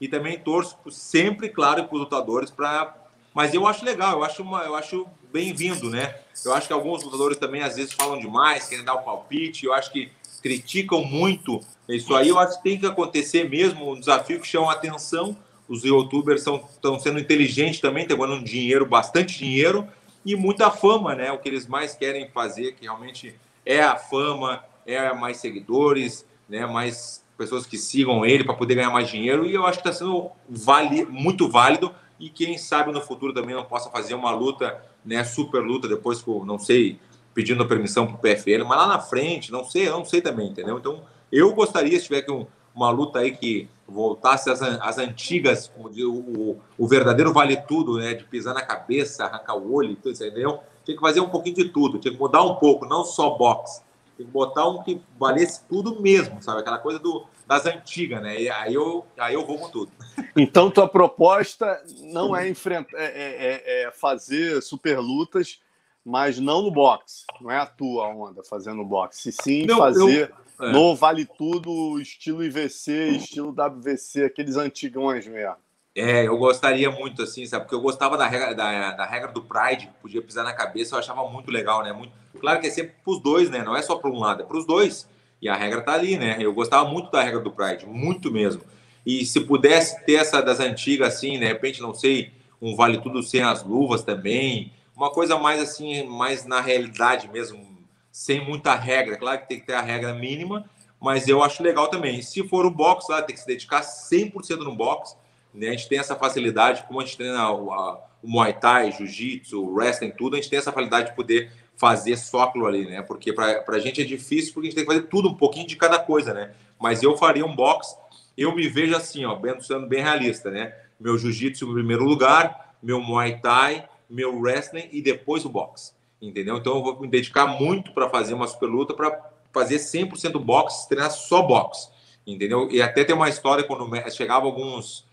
e 0.00 0.08
também 0.08 0.38
torço 0.38 0.76
sempre, 0.90 1.48
claro, 1.48 1.84
para 1.84 1.94
os 1.94 2.00
lutadores 2.00 2.50
para 2.50 2.94
mas 3.34 3.52
eu 3.52 3.66
acho 3.66 3.84
legal, 3.84 4.12
eu 4.12 4.24
acho, 4.24 4.42
eu 4.42 4.74
acho 4.74 5.06
bem-vindo, 5.32 5.90
né? 5.90 6.14
Eu 6.44 6.54
acho 6.54 6.68
que 6.68 6.72
alguns 6.72 7.02
lutadores 7.02 7.36
também 7.36 7.62
às 7.62 7.76
vezes 7.76 7.92
falam 7.92 8.18
demais, 8.18 8.68
querem 8.68 8.84
dar 8.84 8.94
o 8.94 9.02
palpite, 9.02 9.66
eu 9.66 9.74
acho 9.74 9.92
que 9.92 10.10
criticam 10.40 11.04
muito 11.04 11.60
isso 11.88 12.14
aí. 12.14 12.28
Eu 12.28 12.38
acho 12.38 12.58
que 12.58 12.62
tem 12.62 12.78
que 12.78 12.86
acontecer 12.86 13.48
mesmo, 13.48 13.92
um 13.92 13.98
desafio 13.98 14.40
que 14.40 14.46
chama 14.46 14.72
atenção 14.72 15.36
os 15.68 15.82
youtubers 15.82 16.40
estão 16.46 17.00
sendo 17.00 17.18
inteligentes 17.18 17.80
também, 17.80 18.02
estão 18.02 18.18
ganhando 18.18 18.44
dinheiro, 18.44 18.84
bastante 18.84 19.38
dinheiro 19.38 19.88
e 20.24 20.36
muita 20.36 20.70
fama, 20.70 21.14
né? 21.14 21.32
O 21.32 21.38
que 21.38 21.48
eles 21.48 21.66
mais 21.66 21.94
querem 21.94 22.28
fazer, 22.28 22.72
que 22.72 22.82
realmente 22.82 23.34
é 23.64 23.82
a 23.82 23.96
fama, 23.96 24.62
é 24.86 25.12
mais 25.12 25.38
seguidores, 25.38 26.26
né? 26.48 26.66
Mais 26.66 27.24
pessoas 27.36 27.66
que 27.66 27.78
sigam 27.78 28.24
ele 28.24 28.44
para 28.44 28.54
poder 28.54 28.74
ganhar 28.74 28.90
mais 28.90 29.08
dinheiro. 29.08 29.46
E 29.46 29.54
eu 29.54 29.66
acho 29.66 29.82
que 29.82 29.88
está 29.88 29.98
sendo 29.98 30.30
vale, 30.48 31.04
muito 31.06 31.48
válido. 31.48 31.94
E 32.18 32.28
quem 32.28 32.56
sabe 32.56 32.92
no 32.92 33.00
futuro 33.00 33.32
também 33.32 33.54
não 33.54 33.64
possa 33.64 33.90
fazer 33.90 34.14
uma 34.14 34.30
luta, 34.30 34.82
né? 35.04 35.24
Super 35.24 35.62
luta, 35.62 35.88
depois 35.88 36.22
com, 36.22 36.44
não 36.44 36.58
sei, 36.58 36.98
pedindo 37.34 37.66
permissão 37.66 38.06
para 38.06 38.14
o 38.14 38.18
PFL, 38.18 38.64
mas 38.64 38.78
lá 38.78 38.86
na 38.86 39.00
frente, 39.00 39.50
não 39.50 39.64
sei, 39.64 39.90
não 39.90 40.04
sei 40.04 40.20
também, 40.20 40.48
entendeu? 40.48 40.78
Então, 40.78 41.02
eu 41.32 41.52
gostaria, 41.52 41.98
se 41.98 42.06
tiver 42.06 42.22
que 42.22 42.30
um, 42.30 42.46
uma 42.74 42.90
luta 42.90 43.18
aí 43.18 43.36
que 43.36 43.68
voltasse 43.86 44.48
às, 44.48 44.62
às 44.62 44.98
antigas, 44.98 45.70
o, 45.76 45.88
o, 46.08 46.60
o, 46.78 46.86
verdadeiro 46.86 47.32
vale 47.32 47.56
tudo, 47.56 47.98
né? 47.98 48.14
De 48.14 48.24
pisar 48.24 48.54
na 48.54 48.62
cabeça, 48.62 49.24
arrancar 49.24 49.56
o 49.56 49.74
olho, 49.74 49.96
tudo, 49.96 50.14
entendeu? 50.14 50.60
Tinha 50.84 50.96
que 50.96 51.02
fazer 51.02 51.20
um 51.20 51.28
pouquinho 51.28 51.56
de 51.56 51.68
tudo, 51.68 51.98
tinha 51.98 52.12
que 52.12 52.20
mudar 52.20 52.42
um 52.42 52.54
pouco, 52.56 52.86
não 52.86 53.04
só 53.04 53.30
boxe. 53.30 53.82
Tem 54.16 54.24
que 54.26 54.32
botar 54.32 54.68
um 54.68 54.82
que 54.82 55.00
valesse 55.18 55.62
tudo 55.68 56.00
mesmo, 56.00 56.40
sabe? 56.40 56.60
Aquela 56.60 56.78
coisa 56.78 56.98
do, 56.98 57.26
das 57.46 57.66
antigas, 57.66 58.22
né? 58.22 58.40
E 58.40 58.48
aí 58.48 58.74
eu, 58.74 59.06
aí 59.18 59.34
eu 59.34 59.44
vou 59.44 59.58
com 59.58 59.68
tudo. 59.70 59.92
Então, 60.36 60.70
tua 60.70 60.88
proposta 60.88 61.82
não 62.02 62.34
é, 62.34 62.48
enfrentar, 62.48 62.96
é, 62.98 63.04
é, 63.04 63.82
é 63.84 63.90
fazer 63.90 64.62
super 64.62 64.98
lutas, 64.98 65.60
mas 66.04 66.38
não 66.38 66.62
no 66.62 66.70
boxe. 66.70 67.24
Não 67.40 67.50
é 67.50 67.58
a 67.58 67.66
tua 67.66 68.08
onda 68.08 68.42
fazendo 68.42 68.84
boxe. 68.84 69.30
Sim, 69.32 69.66
não, 69.66 69.78
fazer. 69.78 70.30
Eu 70.30 70.44
é. 70.60 70.70
No 70.70 70.94
Vale 70.94 71.24
Tudo, 71.24 72.00
estilo 72.00 72.44
IVC, 72.44 73.08
estilo 73.16 73.50
WVC, 73.50 74.24
aqueles 74.24 74.56
antigões 74.56 75.26
mesmo. 75.26 75.56
É, 75.96 76.26
eu 76.26 76.36
gostaria 76.36 76.90
muito, 76.90 77.22
assim, 77.22 77.46
sabe? 77.46 77.64
Porque 77.64 77.74
eu 77.74 77.80
gostava 77.80 78.16
da 78.16 78.26
regra, 78.26 78.54
da, 78.54 78.92
da 78.92 79.04
regra 79.04 79.30
do 79.30 79.42
Pride, 79.42 79.90
podia 80.02 80.22
pisar 80.22 80.44
na 80.44 80.52
cabeça, 80.52 80.94
eu 80.94 80.98
achava 80.98 81.28
muito 81.28 81.50
legal, 81.50 81.82
né? 81.82 81.92
Muito... 81.92 82.12
Claro 82.40 82.60
que 82.60 82.66
é 82.66 82.70
sempre 82.70 82.94
pros 83.04 83.20
dois, 83.20 83.48
né? 83.48 83.62
Não 83.62 83.76
é 83.76 83.82
só 83.82 83.96
para 83.96 84.10
um 84.10 84.18
lado, 84.18 84.42
é 84.42 84.44
pros 84.46 84.66
dois. 84.66 85.08
E 85.44 85.48
a 85.48 85.54
regra 85.54 85.82
tá 85.82 85.92
ali, 85.92 86.16
né? 86.16 86.38
Eu 86.40 86.54
gostava 86.54 86.88
muito 86.88 87.10
da 87.10 87.22
regra 87.22 87.38
do 87.38 87.52
Pride, 87.52 87.84
muito 87.84 88.32
mesmo. 88.32 88.62
E 89.04 89.26
se 89.26 89.40
pudesse 89.40 90.02
ter 90.06 90.14
essa 90.14 90.40
das 90.40 90.58
antigas, 90.58 91.14
assim, 91.16 91.38
de 91.38 91.44
repente, 91.44 91.82
não 91.82 91.92
sei, 91.92 92.32
um 92.62 92.74
Vale 92.74 92.96
Tudo 93.02 93.22
sem 93.22 93.42
as 93.42 93.62
luvas 93.62 94.02
também, 94.02 94.72
uma 94.96 95.10
coisa 95.10 95.38
mais 95.38 95.60
assim, 95.60 96.02
mais 96.06 96.46
na 96.46 96.62
realidade 96.62 97.28
mesmo, 97.30 97.76
sem 98.10 98.42
muita 98.42 98.74
regra. 98.74 99.18
Claro 99.18 99.42
que 99.42 99.48
tem 99.48 99.60
que 99.60 99.66
ter 99.66 99.74
a 99.74 99.82
regra 99.82 100.14
mínima, 100.14 100.64
mas 100.98 101.28
eu 101.28 101.42
acho 101.42 101.62
legal 101.62 101.88
também. 101.88 102.22
Se 102.22 102.42
for 102.48 102.64
o 102.64 102.70
box, 102.70 103.06
lá 103.10 103.20
tem 103.20 103.34
que 103.34 103.42
se 103.42 103.46
dedicar 103.46 103.82
100% 103.82 104.60
no 104.60 104.74
box. 104.74 105.14
Né? 105.52 105.68
A 105.68 105.70
gente 105.72 105.90
tem 105.90 105.98
essa 105.98 106.16
facilidade, 106.16 106.84
como 106.88 107.02
a 107.02 107.04
gente 107.04 107.18
treina 107.18 107.50
o, 107.50 107.70
a, 107.70 108.02
o 108.22 108.30
Muay 108.30 108.54
Thai, 108.54 108.92
Jiu-Jitsu, 108.92 109.62
Wrestling, 109.62 110.12
tudo, 110.12 110.36
a 110.36 110.40
gente 110.40 110.48
tem 110.48 110.58
essa 110.58 110.72
facilidade 110.72 111.10
de 111.10 111.16
poder 111.16 111.52
fazer 111.76 112.16
só 112.16 112.42
aquilo 112.42 112.66
ali, 112.66 112.86
né? 112.86 113.02
Porque 113.02 113.32
para 113.32 113.64
a 113.66 113.78
gente 113.78 114.00
é 114.00 114.04
difícil, 114.04 114.52
porque 114.52 114.68
a 114.68 114.70
gente 114.70 114.76
tem 114.76 114.86
que 114.86 114.92
fazer 114.92 115.08
tudo, 115.08 115.28
um 115.28 115.34
pouquinho 115.34 115.66
de 115.66 115.76
cada 115.76 115.98
coisa, 115.98 116.32
né? 116.32 116.52
Mas 116.80 117.02
eu 117.02 117.16
faria 117.16 117.44
um 117.44 117.54
box, 117.54 117.96
eu 118.36 118.54
me 118.54 118.68
vejo 118.68 118.96
assim, 118.96 119.24
ó, 119.24 119.38
sendo 119.60 119.86
bem 119.86 120.02
realista, 120.02 120.50
né? 120.50 120.74
Meu 120.98 121.18
Jiu-Jitsu 121.18 121.68
em 121.68 121.74
primeiro 121.74 122.04
lugar, 122.04 122.76
meu 122.82 123.00
Muay 123.00 123.40
Thai, 123.40 123.88
meu 124.08 124.38
Wrestling 124.38 124.88
e 124.92 125.02
depois 125.02 125.44
o 125.44 125.48
boxe 125.48 125.92
entendeu? 126.26 126.56
Então 126.56 126.76
eu 126.76 126.82
vou 126.82 127.00
me 127.00 127.08
dedicar 127.08 127.46
muito 127.46 127.92
para 127.92 128.08
fazer 128.08 128.34
uma 128.34 128.46
super 128.46 128.66
luta, 128.66 128.94
para 128.94 129.30
fazer 129.52 129.76
100% 129.76 130.38
boxe, 130.38 130.88
treinar 130.88 131.10
só 131.10 131.42
boxe, 131.42 131.88
entendeu? 132.26 132.68
E 132.70 132.82
até 132.82 133.04
tem 133.04 133.14
uma 133.14 133.28
história 133.28 133.64
quando 133.64 133.88
chegava 134.10 134.46
alguns 134.46 135.06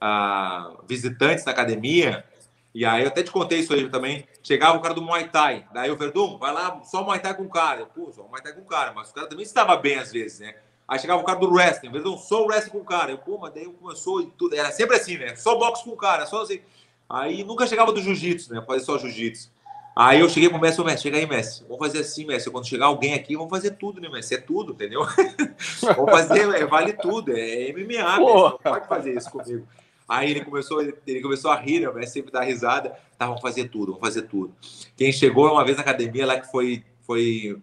ah, 0.00 0.72
visitantes 0.88 1.44
na 1.44 1.52
academia, 1.52 2.24
e 2.74 2.84
aí 2.84 3.02
eu 3.02 3.08
até 3.08 3.22
te 3.22 3.30
contei 3.30 3.60
isso 3.60 3.72
aí 3.72 3.88
também, 3.88 4.26
chegava 4.42 4.78
o 4.78 4.80
cara 4.80 4.94
do 4.94 5.02
Muay 5.02 5.28
Thai, 5.28 5.66
daí 5.72 5.90
o 5.90 5.96
Verdun, 5.96 6.38
vai 6.38 6.52
lá, 6.52 6.80
só 6.84 7.04
Muay 7.04 7.20
Thai 7.20 7.34
com 7.34 7.42
o 7.42 7.50
cara. 7.50 7.80
Eu, 7.80 7.86
Pô, 7.86 8.10
só 8.12 8.22
Muay 8.22 8.42
Thai 8.42 8.52
com 8.52 8.62
o 8.62 8.66
cara, 8.66 8.92
mas 8.92 9.10
o 9.10 9.14
cara 9.14 9.26
também 9.26 9.44
estava 9.44 9.76
bem 9.76 9.98
às 9.98 10.10
vezes, 10.10 10.40
né? 10.40 10.54
Aí 10.88 10.98
chegava 10.98 11.20
o 11.20 11.24
cara 11.24 11.38
do 11.38 11.50
wrestling, 11.50 11.90
Verdun, 11.90 12.16
só 12.18 12.42
o 12.42 12.46
wrestling 12.46 12.72
com 12.72 12.78
o 12.78 12.84
cara. 12.84 13.10
Eu, 13.10 13.18
pô, 13.18 13.38
mas 13.38 13.54
daí 13.54 13.64
começou, 13.64 14.24
tudo, 14.36 14.54
era 14.54 14.70
sempre 14.70 14.96
assim, 14.96 15.16
né? 15.16 15.34
Só 15.36 15.56
boxe 15.56 15.84
com 15.84 15.90
o 15.90 15.96
cara, 15.96 16.26
só 16.26 16.42
assim. 16.42 16.60
Aí 17.08 17.44
nunca 17.44 17.66
chegava 17.66 17.92
do 17.92 18.00
jiu-jitsu, 18.00 18.52
né? 18.52 18.62
Fazer 18.66 18.84
só 18.84 18.98
jiu-jitsu. 18.98 19.50
Aí 19.94 20.20
eu 20.20 20.28
cheguei 20.28 20.48
pro 20.48 20.58
Messi, 20.58 20.80
ô 20.80 20.84
Messi, 20.84 21.02
chega 21.02 21.18
aí, 21.18 21.26
Messi. 21.26 21.64
Vamos 21.64 21.78
fazer 21.78 22.00
assim, 22.00 22.24
Messi. 22.24 22.50
Quando 22.50 22.66
chegar 22.66 22.86
alguém 22.86 23.12
aqui, 23.12 23.36
vamos 23.36 23.50
fazer 23.50 23.72
tudo, 23.72 24.00
né, 24.00 24.08
Messi? 24.08 24.34
É 24.34 24.38
tudo, 24.38 24.72
entendeu? 24.72 25.02
vamos 25.96 26.10
fazer, 26.10 26.48
é, 26.54 26.64
vale 26.64 26.94
tudo. 26.94 27.32
É 27.36 27.72
MMA, 27.72 28.18
Messi. 28.18 28.18
Não 28.18 28.58
pode 28.58 28.88
fazer 28.88 29.16
isso 29.16 29.30
comigo. 29.30 29.66
Aí 30.08 30.30
ele 30.30 30.44
começou, 30.44 30.82
ele 30.82 31.20
começou 31.20 31.50
a 31.50 31.56
rir, 31.56 31.92
né? 31.92 32.06
Sempre 32.06 32.32
dá 32.32 32.42
risada. 32.42 32.96
Tá, 33.16 33.26
vamos 33.26 33.40
fazer 33.40 33.68
tudo, 33.68 33.92
vamos 33.92 34.00
fazer 34.00 34.22
tudo. 34.22 34.54
Quem 34.96 35.12
chegou 35.12 35.50
uma 35.52 35.64
vez 35.64 35.76
na 35.76 35.82
academia 35.82 36.26
lá 36.26 36.40
que 36.40 36.50
foi, 36.50 36.84
foi 37.02 37.56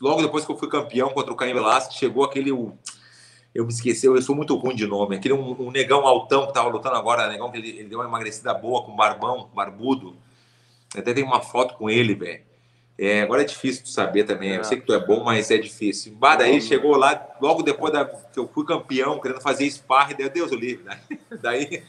logo 0.00 0.22
depois 0.22 0.44
que 0.44 0.50
eu 0.50 0.56
fui 0.56 0.68
campeão 0.68 1.10
contra 1.10 1.32
o 1.32 1.36
Caim 1.36 1.54
Velasquez, 1.54 1.98
chegou 1.98 2.24
aquele. 2.24 2.50
eu 2.50 3.64
me 3.64 3.72
esqueci, 3.72 4.06
eu 4.06 4.20
sou 4.20 4.34
muito 4.34 4.54
ruim 4.56 4.74
de 4.74 4.86
nome. 4.86 5.16
Aquele 5.16 5.34
um, 5.34 5.68
um 5.68 5.70
negão 5.70 6.06
altão 6.06 6.46
que 6.46 6.52
tava 6.52 6.68
lutando 6.68 6.96
agora, 6.96 7.28
negão 7.28 7.50
que 7.50 7.58
ele, 7.58 7.70
ele, 7.70 7.88
deu 7.88 7.98
uma 8.00 8.08
emagrecida 8.08 8.52
boa 8.52 8.82
com 8.84 8.94
barbão, 8.94 9.50
barbudo. 9.54 10.16
Até 10.96 11.12
tem 11.12 11.24
uma 11.24 11.40
foto 11.40 11.74
com 11.74 11.90
ele, 11.90 12.14
velho. 12.14 12.45
É, 12.98 13.22
agora 13.22 13.42
é 13.42 13.44
difícil 13.44 13.82
de 13.82 13.90
saber 13.90 14.24
também. 14.24 14.52
É. 14.52 14.58
Eu 14.58 14.64
sei 14.64 14.80
que 14.80 14.86
tu 14.86 14.94
é 14.94 15.04
bom, 15.04 15.22
mas 15.22 15.50
é 15.50 15.58
difícil. 15.58 16.14
Bah, 16.14 16.36
daí 16.36 16.60
chegou 16.62 16.96
lá, 16.96 17.28
logo 17.40 17.62
depois 17.62 17.92
da, 17.92 18.04
que 18.04 18.38
eu 18.38 18.48
fui 18.48 18.64
campeão, 18.64 19.20
querendo 19.20 19.40
fazer 19.40 19.68
sparring, 19.70 20.16
daí 20.16 20.30
Deus 20.30 20.50
o 20.50 20.56
livre. 20.56 20.84
Né? 20.84 20.98
Daí 21.42 21.82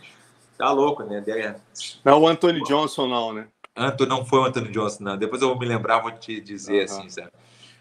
tá 0.58 0.72
louco, 0.72 1.04
né? 1.04 1.24
Daí, 1.26 1.56
não 2.04 2.14
é 2.14 2.16
o 2.16 2.28
Anthony 2.28 2.62
Johnson, 2.64 3.08
não, 3.08 3.32
né? 3.32 3.48
Anthony 3.76 4.10
não 4.10 4.26
foi 4.26 4.40
o 4.40 4.46
Anthony 4.46 4.70
Johnson, 4.70 5.04
não. 5.04 5.18
Depois 5.18 5.42
eu 5.42 5.50
vou 5.50 5.60
me 5.60 5.66
lembrar, 5.66 6.00
vou 6.00 6.12
te 6.12 6.42
dizer 6.42 6.84
assim, 6.84 7.10
sabe? 7.10 7.32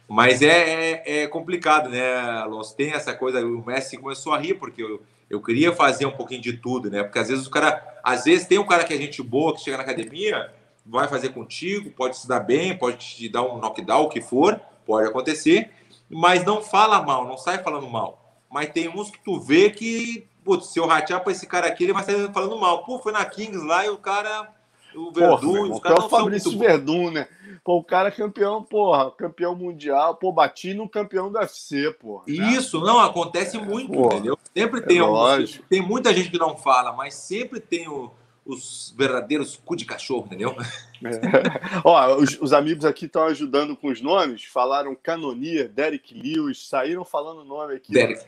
Mas 0.08 0.40
é, 0.40 0.92
é, 0.92 1.22
é, 1.22 1.26
complicado, 1.26 1.88
né, 1.88 2.16
Alonso? 2.16 2.76
Tem 2.76 2.92
essa 2.92 3.12
coisa, 3.12 3.44
o 3.44 3.64
Messi 3.64 3.96
começou 3.96 4.32
a 4.32 4.38
rir, 4.38 4.54
porque 4.54 4.82
eu, 4.82 5.02
eu 5.28 5.42
queria 5.42 5.72
fazer 5.72 6.06
um 6.06 6.12
pouquinho 6.12 6.40
de 6.40 6.52
tudo, 6.52 6.90
né? 6.90 7.02
Porque 7.02 7.18
às 7.18 7.28
vezes 7.28 7.46
o 7.46 7.50
cara, 7.50 7.82
às 8.04 8.24
vezes 8.24 8.46
tem 8.46 8.58
um 8.58 8.66
cara 8.66 8.84
que 8.84 8.94
é 8.94 8.96
gente 8.96 9.20
boa, 9.20 9.52
que 9.54 9.62
chega 9.62 9.78
na 9.78 9.82
academia, 9.82 10.52
vai 10.88 11.08
fazer 11.08 11.30
contigo, 11.30 11.90
pode 11.90 12.16
se 12.16 12.28
dar 12.28 12.40
bem, 12.40 12.76
pode 12.76 12.98
te 12.98 13.28
dar 13.28 13.42
um 13.42 13.58
knockdown, 13.58 14.04
o 14.04 14.08
que 14.08 14.20
for, 14.20 14.60
pode 14.84 15.08
acontecer, 15.08 15.70
mas 16.08 16.44
não 16.44 16.62
fala 16.62 17.02
mal, 17.02 17.26
não 17.26 17.36
sai 17.36 17.62
falando 17.62 17.88
mal. 17.88 18.22
Mas 18.50 18.70
tem 18.70 18.88
uns 18.88 19.10
que 19.10 19.18
tu 19.18 19.40
vê 19.40 19.70
que, 19.70 20.26
putz, 20.44 20.68
se 20.68 20.78
eu 20.78 20.86
ratear 20.86 21.22
pra 21.22 21.32
esse 21.32 21.46
cara 21.46 21.66
aqui, 21.66 21.84
ele 21.84 21.92
vai 21.92 22.04
sair 22.04 22.32
falando 22.32 22.58
mal. 22.58 22.84
Pô, 22.84 22.98
foi 22.98 23.12
na 23.12 23.24
Kings 23.24 23.66
lá 23.66 23.84
e 23.84 23.90
o 23.90 23.98
cara 23.98 24.54
o 24.96 25.12
Verdun, 25.12 25.72
os 25.72 25.80
caras 25.80 25.98
não 25.98 26.08
Fabrício 26.08 26.50
muito... 26.52 26.64
Verdun, 26.64 27.10
né? 27.10 27.28
Pô, 27.62 27.78
o 27.78 27.84
cara 27.84 28.08
é 28.08 28.12
campeão, 28.12 28.62
porra, 28.62 29.10
campeão 29.10 29.54
mundial, 29.54 30.14
pô, 30.14 30.32
bati 30.32 30.72
no 30.72 30.88
campeão 30.88 31.30
do 31.30 31.38
UFC, 31.38 31.92
porra. 32.00 32.24
Né? 32.26 32.52
Isso, 32.52 32.80
não, 32.80 32.98
acontece 32.98 33.58
muito, 33.58 33.92
porra, 33.92 34.14
entendeu? 34.14 34.38
Sempre 34.56 34.80
tem 34.80 34.98
é 34.98 35.00
alguns, 35.00 35.60
Tem 35.68 35.82
muita 35.82 36.14
gente 36.14 36.30
que 36.30 36.38
não 36.38 36.56
fala, 36.56 36.92
mas 36.92 37.14
sempre 37.14 37.60
tem 37.60 37.88
o, 37.88 38.10
os 38.46 38.94
verdadeiros 38.96 39.60
cu 39.64 39.74
de 39.74 39.84
cachorro, 39.84 40.26
entendeu? 40.26 40.56
É. 41.04 41.80
Ó, 41.84 42.16
os, 42.16 42.40
os, 42.40 42.52
amigos 42.52 42.84
aqui 42.84 43.06
estão 43.06 43.24
ajudando 43.24 43.76
com 43.76 43.88
os 43.88 44.00
nomes, 44.00 44.44
falaram 44.44 44.94
Canonier, 44.94 45.68
Derek 45.68 46.14
Lewis, 46.14 46.68
saíram 46.68 47.04
falando 47.04 47.40
o 47.40 47.44
nome 47.44 47.74
aqui. 47.74 47.92
Derek. 47.92 48.24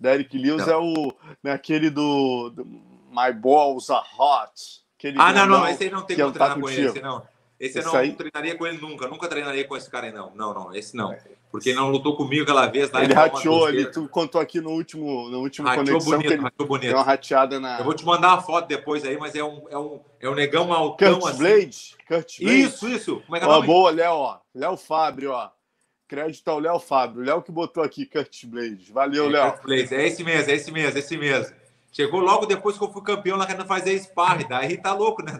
Derek 0.00 0.36
Lewis 0.36 0.66
não. 0.66 0.72
é 0.72 0.76
o 0.76 1.14
né, 1.42 1.52
aquele 1.52 1.90
do, 1.90 2.50
do 2.50 2.64
My 2.64 3.32
Balls 3.32 3.90
Are 3.90 4.06
Hot. 4.18 4.82
Aquele 4.98 5.18
ah, 5.20 5.32
não, 5.32 5.46
não, 5.46 5.68
esse 5.68 5.84
aí 5.84 5.90
não 5.90 6.02
tem 6.02 6.16
como 6.16 6.32
treinar 6.32 6.58
com 6.58 6.70
ele, 6.70 6.86
esse 6.86 7.00
não. 7.00 7.22
Esse, 7.60 7.78
esse 7.78 7.88
eu 7.88 7.92
não, 7.92 8.00
aí... 8.00 8.12
treinaria 8.12 8.56
com 8.56 8.66
ele 8.66 8.78
nunca, 8.78 9.06
nunca 9.06 9.28
treinaria 9.28 9.64
com 9.66 9.76
esse 9.76 9.90
cara 9.90 10.06
aí, 10.06 10.12
não. 10.12 10.34
Não, 10.34 10.54
não, 10.54 10.74
esse 10.74 10.96
não. 10.96 11.14
Porque 11.54 11.72
não 11.72 11.88
lutou 11.88 12.16
comigo 12.16 12.42
aquela 12.42 12.66
vez. 12.66 12.92
Ele 12.94 13.14
rateou, 13.14 13.68
ele 13.68 13.86
tu 13.86 14.08
contou 14.08 14.40
aqui 14.40 14.60
no 14.60 14.70
último, 14.70 15.30
no 15.30 15.38
último 15.38 15.68
rateou 15.68 15.86
conexão 15.86 16.10
bonito, 16.10 16.26
que 16.26 16.34
ele 16.34 16.66
bonito. 16.66 16.88
deu 16.88 16.96
uma 16.96 17.04
rateada 17.04 17.60
na. 17.60 17.78
Eu 17.78 17.84
vou 17.84 17.94
te 17.94 18.04
mandar 18.04 18.30
uma 18.30 18.42
foto 18.42 18.66
depois 18.66 19.04
aí, 19.04 19.16
mas 19.16 19.36
é 19.36 19.44
um, 19.44 19.62
é 19.70 19.78
um, 19.78 20.00
é 20.18 20.28
um 20.28 20.34
negão 20.34 20.72
altão 20.72 21.20
Kurt 21.20 21.30
assim. 21.30 21.38
Blade? 21.38 21.96
Kurt 22.08 22.40
Blade? 22.40 22.60
Isso, 22.60 22.88
isso. 22.88 23.20
Como 23.20 23.36
é 23.36 23.38
que 23.38 23.46
é 23.46 23.48
ó, 23.48 23.62
boa, 23.62 23.92
Léo, 23.92 24.14
ó. 24.14 24.38
Léo 24.52 24.76
Fábio, 24.76 25.30
ó. 25.30 25.48
Crédito 26.08 26.48
ao 26.48 26.58
Léo 26.58 26.80
Fábio. 26.80 27.22
Léo 27.22 27.40
que 27.40 27.52
botou 27.52 27.84
aqui 27.84 28.04
Kurt 28.04 28.46
Blade. 28.46 28.90
Valeu, 28.92 29.26
é, 29.26 29.28
Léo. 29.28 29.52
Kurt 29.52 29.62
Blade. 29.62 29.94
É 29.94 30.06
esse 30.08 30.24
mesmo, 30.24 30.50
é 30.50 30.54
esse 30.56 30.72
mesmo, 30.72 30.96
é 30.96 30.98
esse 30.98 31.16
mesmo. 31.16 31.54
Chegou 31.92 32.18
logo 32.18 32.46
depois 32.46 32.76
que 32.76 32.82
eu 32.82 32.92
fui 32.92 33.02
campeão 33.02 33.36
lá 33.36 33.46
querendo 33.46 33.64
fazer 33.64 33.96
sparring. 34.00 34.48
Daí 34.48 34.76
tá 34.76 34.92
louco, 34.92 35.22
né? 35.22 35.38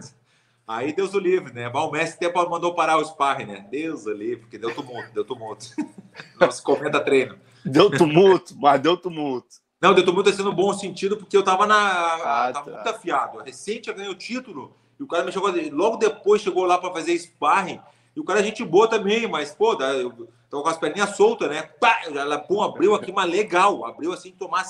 Aí 0.67 0.93
Deus 0.93 1.13
o 1.13 1.19
livre, 1.19 1.53
né? 1.53 1.67
o 1.69 1.91
Messi 1.91 2.15
até 2.15 2.31
mandou 2.47 2.73
parar 2.73 2.97
o 2.97 3.05
sparring, 3.05 3.45
né? 3.45 3.67
Deus 3.69 4.05
o 4.05 4.11
livre, 4.11 4.37
porque 4.37 4.57
deu 4.57 4.73
tumulto, 4.73 5.13
deu 5.13 5.23
tumulto. 5.23 5.65
Se 6.51 6.61
comenta 6.63 6.99
treino. 6.99 7.37
Deu 7.63 7.89
tumulto, 7.89 8.55
mas 8.57 8.81
deu 8.81 8.97
tumulto. 8.97 9.57
Não, 9.79 9.93
deu 9.93 10.03
tumulto 10.03 10.29
assim 10.29 10.41
no 10.41 10.53
bom 10.53 10.73
sentido, 10.73 11.17
porque 11.17 11.37
eu 11.37 11.43
tava 11.43 11.67
na. 11.67 11.75
Ah, 11.77 12.51
tava 12.51 12.71
tá. 12.71 12.75
muito 12.77 12.89
afiado. 12.89 13.39
Recente 13.39 13.89
eu 13.89 13.95
ganhei 13.95 14.09
o 14.09 14.15
título, 14.15 14.75
e 14.99 15.03
o 15.03 15.07
cara 15.07 15.23
me 15.23 15.31
chegou. 15.31 15.51
Logo 15.71 15.97
depois 15.97 16.41
chegou 16.41 16.65
lá 16.65 16.77
para 16.77 16.91
fazer 16.91 17.17
sparring. 17.17 17.79
E 18.15 18.19
o 18.19 18.23
cara 18.23 18.39
é 18.39 18.43
gente 18.43 18.63
boa 18.63 18.87
também, 18.87 19.27
mas, 19.27 19.53
pô, 19.53 19.73
eu 19.73 20.29
tava 20.49 20.63
com 20.63 20.69
as 20.69 20.77
perninhas 20.77 21.17
soltas, 21.17 21.49
né? 21.49 21.63
Pá, 21.63 22.01
ela 22.05 22.39
pum, 22.39 22.61
abriu 22.61 22.95
aqui, 22.95 23.11
mas 23.11 23.29
legal. 23.29 23.85
Abriu 23.85 24.13
assim, 24.13 24.31
tomar 24.31 24.63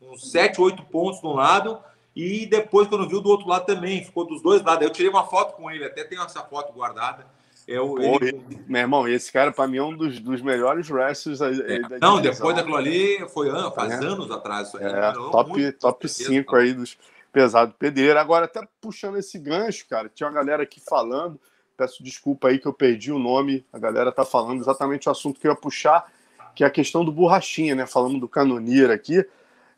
uns 0.00 0.30
7, 0.30 0.60
8 0.60 0.82
pontos 0.86 1.20
de 1.20 1.26
um 1.26 1.34
lado. 1.34 1.78
E 2.14 2.46
depois, 2.46 2.86
quando 2.86 3.08
viu 3.08 3.20
do 3.20 3.28
outro 3.28 3.48
lado 3.48 3.66
também, 3.66 4.04
ficou 4.04 4.24
dos 4.24 4.40
dois 4.40 4.62
lados. 4.62 4.84
Eu 4.84 4.90
tirei 4.90 5.10
uma 5.10 5.24
foto 5.24 5.56
com 5.56 5.70
ele, 5.70 5.84
até 5.84 6.04
tenho 6.04 6.22
essa 6.22 6.42
foto 6.42 6.72
guardada. 6.72 7.26
Eu, 7.66 7.94
Pô, 7.94 8.18
ele... 8.20 8.44
Meu 8.68 8.82
irmão, 8.82 9.08
esse 9.08 9.32
cara, 9.32 9.50
para 9.50 9.66
mim, 9.66 9.78
é 9.78 9.82
um 9.82 9.96
dos, 9.96 10.20
dos 10.20 10.42
melhores 10.42 10.90
wrestlers 10.90 11.40
é. 11.40 11.80
da 11.80 11.98
Não, 11.98 12.20
depois 12.20 12.54
daquilo 12.54 12.76
ali, 12.76 13.26
foi 13.30 13.50
faz 13.72 13.92
é. 13.92 13.96
anos 13.96 14.30
atrás. 14.30 14.72
É, 14.74 15.12
top, 15.12 15.72
top 15.72 16.08
5 16.08 16.56
aí 16.56 16.74
dos 16.74 16.96
pesados 17.32 17.74
pedreiro. 17.78 18.18
Agora, 18.18 18.44
até 18.44 18.60
puxando 18.80 19.16
esse 19.16 19.38
gancho, 19.38 19.86
cara, 19.88 20.08
tinha 20.08 20.28
uma 20.28 20.34
galera 20.34 20.62
aqui 20.62 20.80
falando. 20.80 21.40
Peço 21.76 22.04
desculpa 22.04 22.48
aí 22.48 22.58
que 22.58 22.66
eu 22.66 22.72
perdi 22.72 23.10
o 23.10 23.18
nome. 23.18 23.66
A 23.72 23.78
galera 23.78 24.12
tá 24.12 24.24
falando 24.24 24.60
exatamente 24.60 25.08
o 25.08 25.12
assunto 25.12 25.40
que 25.40 25.48
eu 25.48 25.52
ia 25.52 25.56
puxar, 25.56 26.06
que 26.54 26.62
é 26.62 26.66
a 26.66 26.70
questão 26.70 27.04
do 27.04 27.10
borrachinha, 27.10 27.74
né? 27.74 27.86
Falando 27.86 28.20
do 28.20 28.28
Canonier 28.28 28.90
aqui. 28.90 29.26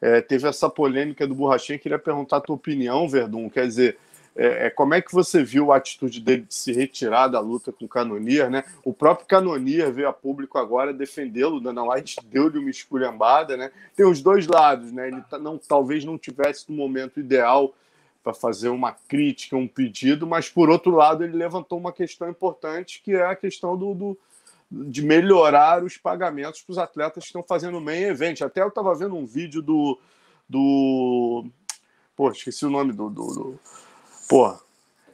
É, 0.01 0.21
teve 0.21 0.47
essa 0.47 0.69
polêmica 0.69 1.27
do 1.27 1.35
Borrachinha, 1.35 1.79
queria 1.79 1.99
perguntar 1.99 2.39
a 2.39 2.41
tua 2.41 2.57
opinião, 2.57 3.09
Verdun. 3.09 3.49
Quer 3.49 3.67
dizer, 3.67 3.99
é, 4.37 4.67
é, 4.67 4.71
como 4.71 4.93
é 4.93 5.01
que 5.01 5.13
você 5.13 5.43
viu 5.43 5.73
a 5.73 5.77
atitude 5.77 6.21
dele 6.21 6.43
de 6.43 6.55
se 6.55 6.71
retirar 6.71 7.29
da 7.29 7.41
luta 7.41 7.73
com 7.73 7.87
o 7.87 7.89
Canonier, 7.89 8.51
né? 8.51 8.65
O 8.85 8.93
próprio 8.93 9.27
Canonier 9.27 9.91
veio 9.91 10.09
a 10.09 10.13
público 10.13 10.59
agora 10.59 10.93
defendê-lo, 10.93 11.61
Dana 11.61 11.83
White 11.83 12.17
deu-lhe 12.31 12.59
uma 12.59 12.69
esculhambada, 12.69 13.57
né? 13.57 13.71
Tem 13.97 14.05
os 14.05 14.21
dois 14.21 14.47
lados, 14.47 14.93
né? 14.93 15.09
Ele 15.09 15.23
tá, 15.23 15.39
não, 15.39 15.57
talvez 15.57 16.05
não 16.05 16.19
tivesse 16.19 16.71
no 16.71 16.77
momento 16.77 17.19
ideal 17.19 17.75
para 18.23 18.35
fazer 18.35 18.69
uma 18.69 18.93
crítica, 18.93 19.57
um 19.57 19.69
pedido, 19.69 20.27
mas 20.27 20.51
por 20.51 20.69
outro 20.69 20.91
lado 20.91 21.25
ele 21.25 21.37
levantou 21.37 21.79
uma 21.79 21.93
questão 21.93 22.29
importante 22.29 23.01
que 23.03 23.13
é 23.13 23.25
a 23.25 23.37
questão 23.37 23.77
do, 23.77 23.95
do 23.95 24.19
de 24.85 25.03
melhorar 25.03 25.83
os 25.83 25.97
pagamentos 25.97 26.63
para 26.63 26.73
os 26.73 26.79
atletas 26.79 27.25
que 27.25 27.29
estão 27.29 27.43
fazendo 27.43 27.81
main 27.81 28.03
event. 28.03 28.43
Até 28.43 28.63
eu 28.63 28.69
estava 28.69 28.95
vendo 28.95 29.17
um 29.17 29.27
vídeo 29.27 29.63
do. 29.63 29.99
do 30.49 31.45
pô, 32.15 32.31
esqueci 32.31 32.65
o 32.67 32.71
nome 32.71 32.93
do. 32.93 33.09
do, 33.09 33.27
do 33.27 33.61
pô, 34.29 34.57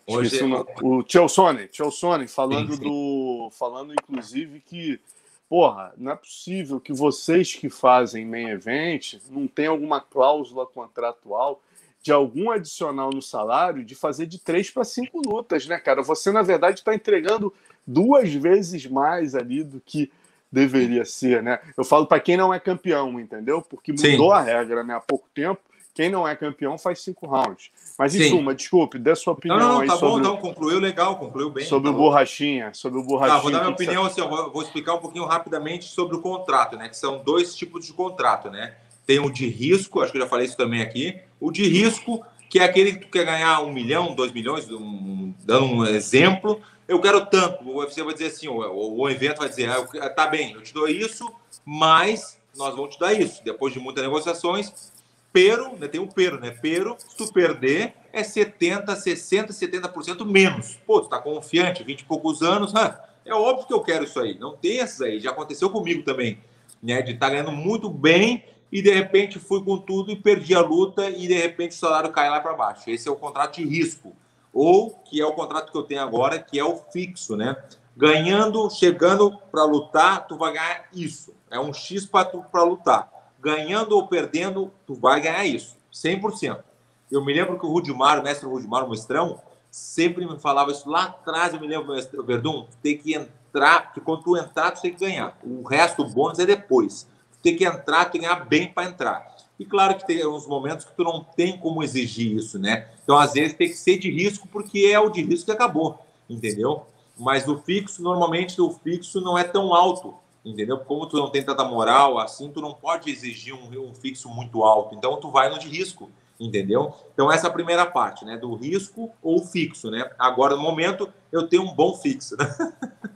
Hoje... 0.06 0.40
o, 0.82 0.98
o 0.98 1.04
Chelsone, 1.06 1.68
Chelsone 1.70 2.26
falando 2.26 2.72
sim, 2.72 2.78
sim. 2.78 2.84
do. 2.84 3.50
falando, 3.52 3.92
inclusive, 3.92 4.60
que. 4.60 5.00
Porra, 5.48 5.92
não 5.98 6.12
é 6.12 6.16
possível 6.16 6.80
que 6.80 6.94
vocês 6.94 7.54
que 7.54 7.68
fazem 7.68 8.24
main 8.24 8.48
event 8.48 9.18
não 9.28 9.46
tenham 9.46 9.74
alguma 9.74 10.00
cláusula 10.00 10.64
contratual 10.64 11.60
de 12.02 12.12
algum 12.12 12.50
adicional 12.50 13.10
no 13.10 13.22
salário 13.22 13.84
de 13.84 13.94
fazer 13.94 14.26
de 14.26 14.38
três 14.38 14.68
para 14.70 14.84
cinco 14.84 15.22
lutas, 15.24 15.66
né, 15.66 15.78
cara? 15.78 16.02
Você, 16.02 16.32
na 16.32 16.42
verdade, 16.42 16.80
está 16.80 16.94
entregando 16.94 17.52
duas 17.86 18.32
vezes 18.34 18.86
mais 18.86 19.34
ali 19.34 19.62
do 19.62 19.80
que 19.80 20.10
deveria 20.50 21.04
ser, 21.04 21.42
né? 21.42 21.60
Eu 21.76 21.84
falo 21.84 22.06
para 22.06 22.20
quem 22.20 22.36
não 22.36 22.52
é 22.52 22.60
campeão, 22.60 23.18
entendeu? 23.18 23.62
Porque 23.62 23.92
mudou 23.92 24.30
Sim. 24.30 24.32
a 24.32 24.40
regra, 24.40 24.84
né? 24.84 24.94
Há 24.94 25.00
pouco 25.00 25.26
tempo, 25.32 25.60
quem 25.94 26.10
não 26.10 26.26
é 26.26 26.34
campeão 26.34 26.76
faz 26.76 27.00
cinco 27.00 27.26
rounds. 27.26 27.70
Mas 27.98 28.14
em 28.14 28.24
Sim. 28.24 28.30
suma, 28.30 28.54
desculpe, 28.54 28.98
dê 28.98 29.14
sua 29.14 29.34
opinião 29.34 29.58
não, 29.58 29.68
não, 29.74 29.80
aí 29.80 29.86
tá 29.86 29.96
sobre... 29.96 30.08
bom, 30.08 30.20
então, 30.20 30.36
concluiu 30.36 30.80
legal, 30.80 31.18
concluiu 31.18 31.50
bem. 31.50 31.64
Sobre 31.64 31.90
tá 31.90 31.96
o 31.96 31.98
borrachinha, 31.98 32.74
sobre 32.74 32.98
o 32.98 33.02
borrachinha. 33.02 33.36
Tá, 33.36 33.42
vou 33.42 33.50
dar 33.50 33.60
minha 33.60 33.70
opinião, 33.70 34.04
assim, 34.04 34.20
vou, 34.20 34.50
vou 34.50 34.62
explicar 34.62 34.94
um 34.94 34.98
pouquinho 34.98 35.24
rapidamente 35.24 35.84
sobre 35.84 36.16
o 36.16 36.20
contrato, 36.20 36.76
né? 36.76 36.88
Que 36.88 36.96
são 36.96 37.22
dois 37.22 37.54
tipos 37.54 37.86
de 37.86 37.92
contrato, 37.92 38.50
né? 38.50 38.74
Tem 39.12 39.20
o 39.20 39.28
de 39.28 39.46
risco, 39.46 40.00
acho 40.00 40.10
que 40.10 40.16
eu 40.16 40.22
já 40.22 40.26
falei 40.26 40.46
isso 40.46 40.56
também 40.56 40.80
aqui. 40.80 41.20
O 41.38 41.50
de 41.50 41.68
risco, 41.68 42.24
que 42.48 42.58
é 42.58 42.64
aquele 42.64 42.94
que 42.94 43.00
tu 43.00 43.10
quer 43.10 43.26
ganhar 43.26 43.60
um 43.60 43.70
milhão, 43.70 44.14
dois 44.14 44.32
milhões, 44.32 44.70
um, 44.70 45.34
dando 45.44 45.66
um 45.66 45.84
exemplo, 45.84 46.62
eu 46.88 46.98
quero 46.98 47.26
tanto. 47.26 47.62
O 47.62 47.80
UFC 47.80 48.02
vai 48.02 48.14
dizer 48.14 48.28
assim, 48.28 48.48
o, 48.48 48.56
o 48.56 49.10
evento 49.10 49.40
vai 49.40 49.50
dizer, 49.50 49.68
ah, 49.68 50.08
tá 50.08 50.28
bem, 50.28 50.52
eu 50.52 50.62
te 50.62 50.72
dou 50.72 50.88
isso, 50.88 51.30
mas 51.62 52.40
nós 52.56 52.74
vamos 52.74 52.94
te 52.94 53.00
dar 53.00 53.12
isso. 53.12 53.44
Depois 53.44 53.74
de 53.74 53.80
muitas 53.80 54.02
negociações, 54.02 54.90
pero, 55.30 55.76
né, 55.76 55.88
tem 55.88 56.00
um 56.00 56.08
pero, 56.08 56.40
né? 56.40 56.56
Pero, 56.62 56.96
se 56.98 57.14
tu 57.14 57.30
perder, 57.30 57.92
é 58.14 58.24
70, 58.24 58.96
60, 58.96 59.52
70% 59.52 60.24
menos. 60.24 60.78
Pô, 60.86 61.02
tu 61.02 61.10
tá 61.10 61.18
confiante, 61.18 61.84
20 61.84 62.00
e 62.00 62.04
poucos 62.04 62.40
anos, 62.40 62.74
ah, 62.74 62.98
é 63.26 63.34
óbvio 63.34 63.66
que 63.66 63.74
eu 63.74 63.82
quero 63.82 64.04
isso 64.04 64.18
aí. 64.18 64.38
Não 64.38 64.56
tem 64.56 64.80
essas 64.80 65.02
aí, 65.02 65.20
já 65.20 65.32
aconteceu 65.32 65.68
comigo 65.68 66.02
também, 66.02 66.38
né? 66.82 67.02
De 67.02 67.12
estar 67.12 67.26
tá 67.26 67.32
ganhando 67.32 67.52
muito 67.52 67.90
bem 67.90 68.42
e 68.72 68.80
de 68.80 68.90
repente 68.90 69.38
fui 69.38 69.62
com 69.62 69.76
tudo 69.76 70.10
e 70.10 70.16
perdi 70.16 70.54
a 70.54 70.62
luta 70.62 71.10
e 71.10 71.28
de 71.28 71.34
repente 71.34 71.72
o 71.72 71.78
salário 71.78 72.10
cai 72.10 72.30
lá 72.30 72.40
para 72.40 72.54
baixo. 72.54 72.88
Esse 72.88 73.06
é 73.06 73.12
o 73.12 73.16
contrato 73.16 73.56
de 73.56 73.66
risco 73.66 74.16
ou 74.50 74.90
que 74.90 75.20
é 75.20 75.26
o 75.26 75.34
contrato 75.34 75.70
que 75.70 75.76
eu 75.76 75.82
tenho 75.82 76.00
agora, 76.00 76.38
que 76.38 76.58
é 76.58 76.64
o 76.64 76.76
fixo, 76.90 77.36
né? 77.36 77.54
Ganhando, 77.94 78.70
chegando 78.70 79.38
para 79.50 79.64
lutar, 79.64 80.26
tu 80.26 80.38
vai 80.38 80.54
ganhar 80.54 80.86
isso. 80.94 81.34
É 81.50 81.60
um 81.60 81.74
X 81.74 82.06
para 82.06 82.62
lutar. 82.62 83.10
Ganhando 83.38 83.94
ou 83.94 84.08
perdendo, 84.08 84.72
tu 84.86 84.94
vai 84.94 85.20
ganhar 85.20 85.44
isso. 85.44 85.76
100%. 85.92 86.62
Eu 87.10 87.22
me 87.22 87.34
lembro 87.34 87.58
que 87.58 87.66
o 87.66 87.68
Rudimar, 87.68 88.18
o 88.18 88.22
mestre 88.22 88.48
Rudimar, 88.48 88.86
o 88.86 88.90
mestrão, 88.90 89.38
sempre 89.70 90.26
me 90.26 90.38
falava 90.38 90.70
isso 90.70 90.88
lá 90.88 91.04
atrás. 91.04 91.52
Eu 91.52 91.60
me 91.60 91.66
lembro, 91.66 91.92
mestre 91.92 92.22
Verdun, 92.22 92.66
tem 92.82 92.96
que 92.96 93.14
entrar, 93.14 93.92
que 93.92 94.00
quando 94.00 94.22
tu 94.22 94.36
entrar, 94.36 94.70
tu 94.70 94.80
tem 94.80 94.94
que 94.94 95.00
ganhar. 95.00 95.36
O 95.44 95.62
resto, 95.62 96.02
o 96.02 96.08
bônus 96.08 96.38
é 96.38 96.46
depois. 96.46 97.06
Tem 97.42 97.56
que 97.56 97.64
entrar, 97.64 98.06
tem 98.06 98.20
que 98.20 98.44
bem 98.44 98.68
para 98.68 98.88
entrar. 98.88 99.36
E 99.58 99.64
claro 99.64 99.96
que 99.96 100.06
tem 100.06 100.26
uns 100.26 100.46
momentos 100.46 100.84
que 100.84 100.92
tu 100.92 101.04
não 101.04 101.22
tem 101.22 101.56
como 101.58 101.82
exigir 101.82 102.36
isso, 102.36 102.58
né? 102.58 102.88
Então, 103.02 103.18
às 103.18 103.32
vezes, 103.32 103.54
tem 103.54 103.68
que 103.68 103.76
ser 103.76 103.98
de 103.98 104.10
risco, 104.10 104.48
porque 104.48 104.90
é 104.92 104.98
o 104.98 105.10
de 105.10 105.22
risco 105.22 105.46
que 105.46 105.52
acabou, 105.52 105.98
entendeu? 106.28 106.86
Mas 107.16 107.46
o 107.46 107.58
fixo, 107.58 108.02
normalmente, 108.02 108.60
o 108.60 108.70
fixo 108.70 109.20
não 109.20 109.36
é 109.36 109.44
tão 109.44 109.74
alto, 109.74 110.14
entendeu? 110.44 110.78
Como 110.78 111.06
tu 111.06 111.16
não 111.16 111.30
tem 111.30 111.44
tanta 111.44 111.64
moral, 111.64 112.18
assim, 112.18 112.50
tu 112.50 112.60
não 112.60 112.72
pode 112.72 113.10
exigir 113.10 113.54
um, 113.54 113.90
um 113.90 113.94
fixo 113.94 114.28
muito 114.28 114.64
alto. 114.64 114.94
Então, 114.94 115.20
tu 115.20 115.30
vai 115.30 115.48
no 115.48 115.58
de 115.58 115.68
risco, 115.68 116.10
entendeu? 116.40 116.94
Então, 117.12 117.30
essa 117.30 117.46
é 117.46 117.50
a 117.50 117.52
primeira 117.52 117.86
parte, 117.86 118.24
né? 118.24 118.36
Do 118.36 118.54
risco 118.54 119.10
ou 119.22 119.44
fixo, 119.44 119.90
né? 119.90 120.10
Agora, 120.18 120.56
no 120.56 120.62
momento, 120.62 121.12
eu 121.30 121.46
tenho 121.46 121.62
um 121.62 121.74
bom 121.74 121.94
fixo, 121.94 122.36
né? 122.36 122.72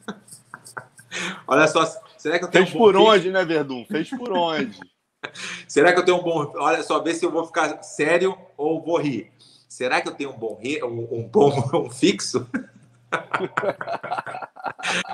Olha 1.49 1.67
só, 1.67 1.85
será 2.27 2.41
que 2.41 2.45
eu 2.45 2.49
tenho 2.49 2.65
Fez 2.65 2.75
um 2.75 2.79
por 2.79 2.97
onde, 2.97 3.31
né, 3.31 3.45
Verdun? 3.45 3.85
Fez 3.85 4.11
por 4.11 4.33
onde? 4.35 4.81
será 5.69 5.93
que 5.93 6.01
eu 6.01 6.05
tenho 6.05 6.19
um 6.19 6.23
bom... 6.23 6.53
Olha 6.57 6.83
só, 6.83 7.01
ver 7.01 7.15
se 7.15 7.25
eu 7.25 7.31
vou 7.31 7.47
ficar 7.47 7.85
sério 7.85 8.37
ou 8.57 8.83
vou 8.83 8.99
rir. 8.99 9.31
Será 9.69 10.01
que 10.01 10.09
eu 10.09 10.15
tenho 10.15 10.31
um 10.31 10.37
bom, 10.37 10.59
um, 10.83 11.19
um 11.19 11.29
bom 11.29 11.53
um 11.87 11.91
fixo? 11.91 12.49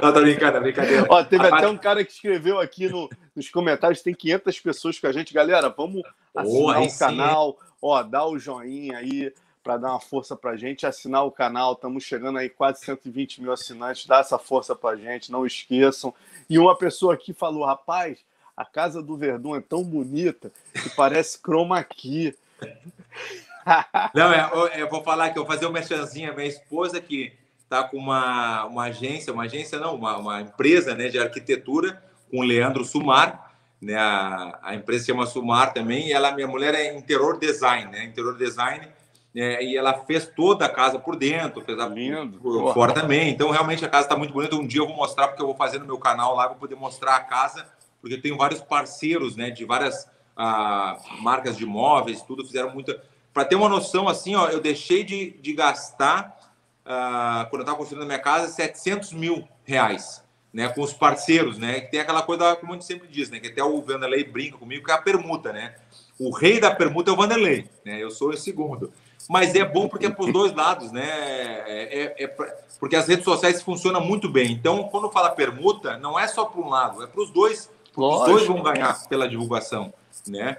Não, 0.01 0.13
tô 0.13 0.23
brincando, 0.23 0.57
é 0.57 0.61
brincadeira. 0.61 1.07
Ó, 1.11 1.23
teve 1.23 1.47
a 1.47 1.55
até 1.55 1.69
um 1.69 1.77
cara 1.77 2.03
que 2.03 2.13
escreveu 2.13 2.59
aqui 2.59 2.89
no, 2.89 3.11
nos 3.37 3.51
comentários, 3.51 4.01
tem 4.01 4.15
500 4.15 4.61
pessoas 4.61 4.99
com 4.99 5.07
a 5.07 5.13
gente. 5.13 5.35
Galera, 5.35 5.69
vamos 5.69 6.03
assinar 6.35 6.81
oh, 6.81 6.87
o 6.87 6.99
canal, 6.99 7.59
ó, 7.83 8.03
dá 8.03 8.27
o 8.27 8.39
joinha 8.39 8.97
aí 8.97 9.31
para 9.63 9.77
dar 9.77 9.91
uma 9.91 10.01
força 10.01 10.37
pra 10.37 10.57
gente, 10.57 10.87
assinar 10.87 11.25
o 11.25 11.31
canal. 11.31 11.73
Estamos 11.73 12.05
chegando 12.05 12.39
aí 12.39 12.49
quase 12.49 12.85
120 12.85 13.41
mil 13.41 13.53
assinantes, 13.53 14.07
dá 14.07 14.19
essa 14.19 14.39
força 14.39 14.75
pra 14.75 14.97
gente, 14.97 15.31
não 15.31 15.47
esqueçam. 15.47 16.13
E 16.49 16.59
uma 16.59 16.77
pessoa 16.77 17.15
aqui 17.15 17.33
falou, 17.33 17.65
rapaz, 17.65 18.19
a 18.57 18.65
casa 18.65 19.03
do 19.03 19.17
Verdun 19.17 19.57
é 19.57 19.61
tão 19.61 19.83
bonita 19.83 20.53
que 20.73 20.91
parece 20.91 21.39
chroma 21.39 21.79
aqui. 21.79 22.37
Não, 24.13 24.33
é, 24.33 24.81
eu 24.81 24.91
vou 24.91 25.05
falar 25.05 25.31
que 25.31 25.39
eu 25.39 25.45
vou 25.45 25.53
fazer 25.53 25.67
uma 25.67 25.75
merchanzinha. 25.75 26.33
Minha 26.33 26.49
esposa 26.49 27.01
que 27.01 27.33
está 27.73 27.85
com 27.85 27.97
uma, 27.97 28.65
uma 28.65 28.85
agência, 28.85 29.33
uma 29.33 29.45
agência 29.45 29.79
não, 29.79 29.95
uma, 29.95 30.17
uma 30.19 30.41
empresa 30.43 30.97
né, 30.97 31.09
de 31.09 31.19
arquitetura 31.19 32.03
com 32.29 32.41
o 32.41 32.43
Leandro 32.43 32.85
Sumar. 32.85 33.53
Né, 33.81 33.95
a, 33.95 34.59
a 34.63 34.75
empresa 34.75 35.05
se 35.05 35.13
chama 35.13 35.27
Sumar 35.27 35.73
também, 35.73 36.09
e 36.09 36.13
ela, 36.13 36.33
minha 36.33 36.49
mulher 36.49 36.75
é 36.75 36.95
interior 36.95 37.39
design, 37.39 37.91
né? 37.91 38.05
Interior 38.05 38.37
design, 38.37 38.89
né, 39.35 39.63
e 39.63 39.77
ela 39.77 39.95
fez 40.05 40.27
toda 40.27 40.67
a 40.67 40.69
casa 40.69 40.99
por 40.99 41.17
dentro, 41.17 41.63
fez 41.63 41.79
a 41.79 41.87
Lindo. 41.87 42.39
por 42.39 42.75
fora 42.75 42.93
também. 42.93 43.31
Então, 43.31 43.51
realmente, 43.51 43.85
a 43.85 43.89
casa 43.89 44.07
está 44.07 44.17
muito 44.17 44.33
bonita. 44.33 44.57
Um 44.57 44.67
dia 44.67 44.81
eu 44.81 44.87
vou 44.87 44.97
mostrar, 44.97 45.29
porque 45.29 45.43
eu 45.43 45.47
vou 45.47 45.57
fazer 45.57 45.79
no 45.79 45.87
meu 45.87 45.99
canal 45.99 46.35
lá, 46.35 46.49
vou 46.49 46.57
poder 46.57 46.75
mostrar 46.75 47.17
a 47.17 47.21
casa, 47.21 47.67
porque 48.01 48.17
eu 48.17 48.23
tenho 48.23 48.37
vários 48.37 48.61
parceiros, 48.61 49.37
né, 49.37 49.51
de 49.51 49.65
várias 49.65 50.07
ah, 50.37 50.99
marcas 51.21 51.57
de 51.57 51.65
móveis, 51.65 52.23
tudo, 52.23 52.45
fizeram 52.45 52.73
muita. 52.73 53.03
Para 53.33 53.45
ter 53.45 53.55
uma 53.55 53.69
noção, 53.69 54.09
assim, 54.09 54.35
ó, 54.35 54.49
eu 54.49 54.61
deixei 54.61 55.03
de, 55.05 55.31
de 55.41 55.55
gastar 55.55 56.39
uh, 56.85 57.49
quando 57.49 57.61
eu 57.61 57.63
estava 57.63 57.79
construindo 57.79 58.03
a 58.03 58.07
minha 58.07 58.19
casa, 58.19 58.49
700 58.49 59.13
mil 59.13 59.49
reais, 59.65 60.23
né, 60.53 60.69
com 60.69 60.83
os 60.83 60.93
parceiros, 60.93 61.59
né, 61.59 61.81
que 61.81 61.91
tem 61.91 62.01
aquela 62.01 62.23
coisa, 62.23 62.55
como 62.57 62.73
a 62.73 62.75
gente 62.75 62.85
sempre 62.85 63.09
diz, 63.09 63.31
né, 63.31 63.41
que 63.41 63.49
até 63.49 63.63
o 63.65 63.81
Vanderlei 63.81 64.25
brinca 64.25 64.59
comigo, 64.59 64.85
que 64.85 64.91
é 64.91 64.95
a 64.95 65.01
permuta, 65.01 65.53
né, 65.53 65.75
o 66.19 66.31
rei 66.31 66.61
da 66.61 66.75
permuta 66.75 67.11
é 67.11 67.15
o 67.15 67.17
Vanderlei, 67.17 67.71
né, 67.85 68.03
eu 68.03 68.11
sou 68.11 68.31
o 68.31 68.37
segundo, 68.37 68.93
mas 69.29 69.55
é 69.55 69.65
bom 69.65 69.89
porque 69.89 70.07
é 70.07 70.11
para 70.11 70.25
os 70.25 70.33
dois 70.33 70.53
lados, 70.53 70.93
né, 70.93 71.05
é, 71.05 72.03
é, 72.03 72.25
é 72.25 72.27
pra... 72.27 72.47
porque 72.79 72.97
as 72.97 73.07
redes 73.07 73.25
sociais 73.25 73.63
funcionam 73.63 74.01
muito 74.01 74.29
bem, 74.29 74.53
então 74.53 74.85
quando 74.85 75.11
fala 75.11 75.31
permuta, 75.31 75.97
não 75.99 76.19
é 76.19 76.27
só 76.27 76.45
para 76.45 76.61
um 76.61 76.69
lado, 76.69 77.03
é 77.03 77.07
para 77.07 77.23
os 77.23 77.31
dois, 77.31 77.71
os 77.97 78.25
dois 78.27 78.47
vão 78.47 78.63
ganhar 78.63 79.07
pela 79.09 79.29
divulgação, 79.29 79.93
né, 80.27 80.57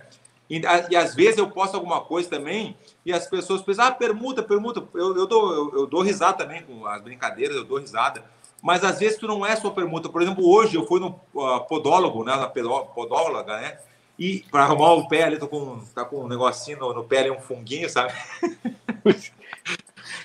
e, 0.49 0.61
e, 0.89 0.95
às 0.95 1.15
vezes 1.15 1.37
eu 1.37 1.49
posto 1.49 1.75
alguma 1.75 2.01
coisa 2.01 2.29
também 2.29 2.77
e 3.05 3.11
as 3.11 3.27
pessoas 3.27 3.61
pensam, 3.61 3.85
ah, 3.85 3.91
permuta, 3.91 4.43
permuta. 4.43 4.83
Eu, 4.93 5.15
eu, 5.17 5.25
dou, 5.25 5.53
eu, 5.53 5.79
eu, 5.79 5.87
dou 5.87 6.01
risada 6.01 6.37
também 6.37 6.61
com 6.61 6.85
as 6.85 7.01
brincadeiras, 7.01 7.55
eu 7.55 7.63
dou 7.63 7.79
risada. 7.79 8.23
Mas 8.61 8.83
às 8.83 8.99
vezes 8.99 9.17
tu 9.17 9.27
não 9.27 9.45
é 9.45 9.55
só 9.55 9.69
permuta. 9.71 10.09
Por 10.09 10.21
exemplo, 10.21 10.47
hoje 10.47 10.75
eu 10.75 10.85
fui 10.85 10.99
no 10.99 11.19
uh, 11.33 11.61
podólogo, 11.67 12.23
né, 12.23 12.35
na 12.35 12.47
podóloga, 12.47 13.59
né? 13.59 13.77
E 14.17 14.45
para 14.51 14.63
arrumar 14.63 14.93
o 14.93 15.07
pé 15.07 15.23
ali, 15.23 15.39
tô 15.39 15.47
com, 15.47 15.79
tá 15.93 16.05
com 16.05 16.23
um 16.23 16.27
negocinho 16.27 16.79
no, 16.79 16.93
no 16.93 17.03
pé 17.03 17.19
ali, 17.19 17.31
um 17.31 17.39
funguinho, 17.39 17.89
sabe? 17.89 18.13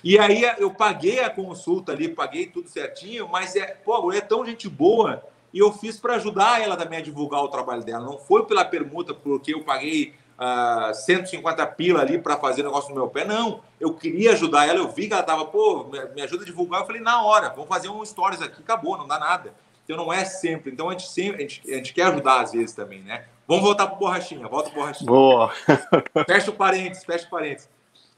e 0.05 0.19
aí 0.19 0.43
eu 0.59 0.71
paguei 0.71 1.21
a 1.21 1.31
consulta 1.31 1.93
ali, 1.93 2.09
paguei 2.09 2.47
tudo 2.47 2.69
certinho, 2.69 3.29
mas 3.29 3.57
é, 3.57 3.67
pô, 3.67 4.13
é 4.13 4.21
tão 4.21 4.45
gente 4.45 4.69
boa 4.69 5.23
e 5.53 5.59
eu 5.59 5.73
fiz 5.73 5.99
para 5.99 6.17
ajudar 6.17 6.61
ela 6.63 6.77
também 6.77 6.99
a 6.99 7.03
divulgar 7.03 7.43
o 7.43 7.49
trabalho 7.49 7.83
dela. 7.83 8.05
Não 8.05 8.19
foi 8.19 8.45
pela 8.45 8.65
permuta, 8.65 9.15
porque 9.15 9.55
eu 9.55 9.63
paguei 9.63 10.15
uh, 10.39 10.91
ah, 10.91 10.93
150 10.95 11.67
pila 11.69 12.01
ali 12.01 12.19
para 12.19 12.37
fazer 12.37 12.63
negócio 12.63 12.91
no 12.91 12.97
meu 12.97 13.09
pé. 13.09 13.25
Não, 13.25 13.63
eu 13.81 13.95
queria 13.95 14.33
ajudar 14.33 14.69
ela. 14.69 14.79
Eu 14.79 14.91
vi 14.91 15.09
que 15.09 15.15
ela 15.15 15.23
tava, 15.23 15.47
pô, 15.47 15.89
me 16.15 16.23
ajuda 16.23 16.43
a 16.43 16.47
divulgar. 16.47 16.83
Eu 16.83 16.87
falei, 16.87 17.01
na 17.01 17.23
hora, 17.23 17.49
vamos 17.49 17.69
fazer 17.69 17.89
um 17.89 18.05
stories 18.05 18.43
aqui, 18.43 18.61
acabou, 18.61 18.99
não 18.99 19.09
dá 19.09 19.19
nada. 19.19 19.55
Então 19.85 19.97
não 19.97 20.13
é 20.13 20.25
sempre. 20.25 20.71
Então 20.71 20.91
a 20.91 20.93
gente 20.93 21.09
sempre, 21.09 21.37
a 21.37 21.41
gente, 21.41 21.63
a 21.71 21.77
gente 21.77 21.95
quer 21.95 22.03
ajudar 22.05 22.43
às 22.43 22.53
vezes 22.53 22.75
também, 22.75 23.01
né? 23.01 23.25
Vamos 23.49 23.65
voltar 23.65 23.87
para 23.87 23.97
borrachinha, 23.97 24.47
volta 24.47 24.69
pro 24.69 24.81
borrachinha. 24.81 25.11
Boa. 25.11 25.51
fecha 26.29 26.51
o 26.51 26.55
parênteses, 26.55 27.03
fecha 27.03 27.27
o 27.27 27.31
parênteses. 27.31 27.71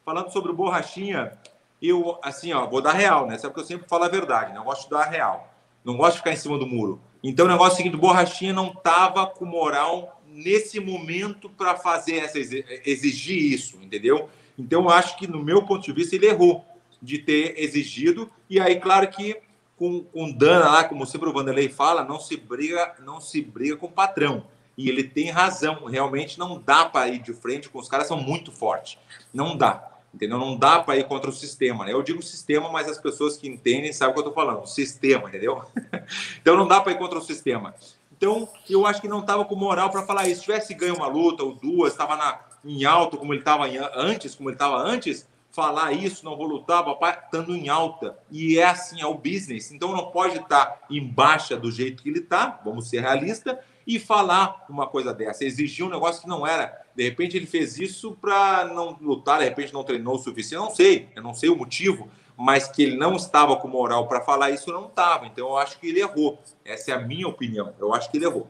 Falando 0.05 0.33
sobre 0.33 0.51
o 0.51 0.55
borrachinha, 0.55 1.39
eu, 1.81 2.19
assim, 2.21 2.53
ó, 2.53 2.67
vou 2.67 2.83
dar 2.83 2.95
real, 2.95 3.29
né? 3.29 3.39
Sabe 3.39 3.55
que 3.55 3.61
eu 3.61 3.65
sempre 3.65 3.89
falo 3.89 4.03
a 4.03 4.09
verdade, 4.09 4.53
né? 4.53 4.59
Eu 4.59 4.65
gosto 4.65 4.85
de 4.85 4.91
dar 4.91 5.05
real. 5.05 5.49
Não 5.85 5.97
gosto 5.97 6.15
de 6.15 6.19
ficar 6.19 6.33
em 6.33 6.37
cima 6.37 6.59
do 6.59 6.67
muro. 6.67 7.01
Então, 7.23 7.47
o 7.47 7.49
negócio 7.49 7.71
é 7.71 7.75
o 7.75 7.77
seguinte: 7.77 7.97
Borrachinha 7.97 8.53
não 8.53 8.73
estava 8.73 9.25
com 9.25 9.45
moral 9.45 10.21
nesse 10.27 10.81
momento 10.81 11.49
para 11.49 11.77
fazer 11.77 12.17
essa 12.17 12.39
exigir 12.85 13.53
isso, 13.53 13.79
entendeu? 13.81 14.29
Então, 14.59 14.83
eu 14.83 14.91
acho 14.91 15.17
que, 15.17 15.29
no 15.29 15.43
meu 15.43 15.63
ponto 15.63 15.85
de 15.85 15.93
vista, 15.93 16.17
ele 16.17 16.27
errou 16.27 16.67
de 17.01 17.19
ter 17.19 17.55
exigido. 17.57 18.29
E 18.49 18.59
aí, 18.59 18.81
claro 18.81 19.07
que 19.07 19.37
com, 19.77 20.03
com 20.03 20.33
Dana 20.33 20.71
lá, 20.71 20.85
como 20.85 21.07
sempre 21.07 21.29
o 21.29 21.33
Vanderlei 21.33 21.69
fala, 21.69 22.03
não 22.03 22.19
se 22.19 22.37
briga, 22.37 22.97
não 22.99 23.21
se 23.21 23.41
briga 23.41 23.77
com 23.77 23.87
o 23.87 23.93
patrão. 23.93 24.45
E 24.77 24.89
ele 24.89 25.05
tem 25.05 25.31
razão, 25.31 25.85
realmente 25.85 26.39
não 26.39 26.59
dá 26.59 26.85
para 26.85 27.09
ir 27.09 27.19
de 27.19 27.33
frente 27.35 27.69
com 27.69 27.79
os 27.79 27.89
caras 27.89 28.07
são 28.07 28.17
muito 28.17 28.51
fortes. 28.51 28.99
Não 29.33 29.57
dá. 29.57 29.87
Entendeu? 30.13 30.39
Não 30.39 30.57
dá 30.57 30.81
para 30.81 30.97
ir 30.97 31.05
contra 31.05 31.31
o 31.31 31.33
sistema. 31.33 31.85
Né? 31.85 31.93
Eu 31.93 32.03
digo 32.03 32.23
sistema, 32.23 32.69
mas 32.71 32.89
as 32.89 32.99
pessoas 32.99 33.37
que 33.37 33.49
entendem 33.49 33.93
sabem 33.93 34.13
o 34.13 34.15
que 34.15 34.21
eu 34.21 34.29
estou 34.29 34.45
falando. 34.45 34.67
Sistema, 34.67 35.29
entendeu? 35.29 35.63
então 36.41 36.57
não 36.57 36.67
dá 36.67 36.81
para 36.81 36.93
ir 36.93 36.99
contra 36.99 37.19
o 37.19 37.23
sistema. 37.23 37.75
Então 38.17 38.49
eu 38.69 38.87
acho 38.87 39.01
que 39.01 39.09
não 39.09 39.21
estava 39.21 39.45
com 39.45 39.55
moral 39.55 39.91
para 39.91 40.05
falar 40.05 40.27
isso. 40.27 40.41
Se 40.41 40.47
tivesse 40.47 40.75
ganho 40.75 40.97
uma 40.97 41.07
luta 41.07 41.45
ou 41.45 41.55
duas, 41.55 41.93
estava 41.93 42.41
em 42.65 42.85
alto 42.85 43.17
como 43.17 43.33
ele 43.33 43.41
estava 43.41 43.67
antes, 43.95 44.35
como 44.35 44.51
ele 44.51 44.57
estava 44.57 44.77
antes, 44.77 45.27
falar 45.53 45.93
isso, 45.93 46.25
não 46.25 46.37
vou 46.37 46.47
lutar, 46.47 46.85
papai, 46.85 47.19
estando 47.25 47.55
em 47.55 47.69
alta. 47.69 48.19
E 48.31 48.59
é 48.59 48.65
assim, 48.65 49.01
é 49.01 49.07
o 49.07 49.15
business. 49.15 49.71
Então 49.71 49.93
não 49.93 50.11
pode 50.11 50.39
estar 50.39 50.81
em 50.91 51.05
baixa 51.05 51.57
do 51.57 51.71
jeito 51.71 52.03
que 52.03 52.09
ele 52.09 52.21
está, 52.21 52.61
vamos 52.65 52.89
ser 52.89 53.01
realistas, 53.01 53.57
e 53.91 53.99
falar 53.99 54.65
uma 54.69 54.87
coisa 54.87 55.13
dessa, 55.13 55.45
exigir 55.45 55.85
um 55.85 55.91
negócio 55.91 56.23
que 56.23 56.29
não 56.29 56.47
era. 56.47 56.81
De 56.95 57.03
repente 57.03 57.37
ele 57.37 57.47
fez 57.47 57.77
isso 57.77 58.17
para 58.21 58.65
não 58.67 58.97
lutar, 59.01 59.41
de 59.41 59.47
repente 59.47 59.73
não 59.73 59.83
treinou 59.83 60.15
o 60.15 60.19
suficiente, 60.19 60.55
eu 60.55 60.63
não 60.63 60.71
sei, 60.71 61.09
eu 61.17 61.23
não 61.25 61.35
sei 61.35 61.49
o 61.49 61.57
motivo, 61.57 62.09
mas 62.37 62.69
que 62.69 62.85
ele 62.85 62.97
não 62.97 63.17
estava 63.17 63.57
com 63.57 63.67
moral 63.67 64.07
para 64.07 64.21
falar 64.21 64.53
isso, 64.53 64.71
não 64.71 64.87
estava. 64.87 65.27
Então 65.27 65.49
eu 65.49 65.57
acho 65.57 65.81
que 65.81 65.89
ele 65.89 65.99
errou. 65.99 66.41
Essa 66.65 66.93
é 66.93 66.95
a 66.95 67.01
minha 67.01 67.27
opinião. 67.27 67.75
Eu 67.81 67.93
acho 67.93 68.09
que 68.09 68.17
ele 68.17 68.27
errou. 68.27 68.49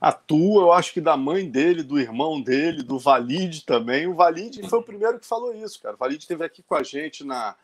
A 0.00 0.10
tua, 0.10 0.62
eu 0.62 0.72
acho 0.72 0.94
que 0.94 1.00
da 1.02 1.18
mãe 1.18 1.48
dele, 1.48 1.82
do 1.82 2.00
irmão 2.00 2.40
dele, 2.40 2.82
do 2.82 2.98
Valide 2.98 3.62
também. 3.64 4.06
O 4.06 4.14
Valide 4.14 4.66
foi 4.68 4.78
o 4.78 4.82
primeiro 4.82 5.20
que 5.20 5.26
falou 5.26 5.54
isso, 5.54 5.80
cara. 5.82 5.94
O 5.94 5.98
Valide 5.98 6.22
esteve 6.22 6.44
aqui 6.44 6.62
com 6.62 6.74
a 6.74 6.82
gente 6.82 7.24
na 7.24 7.54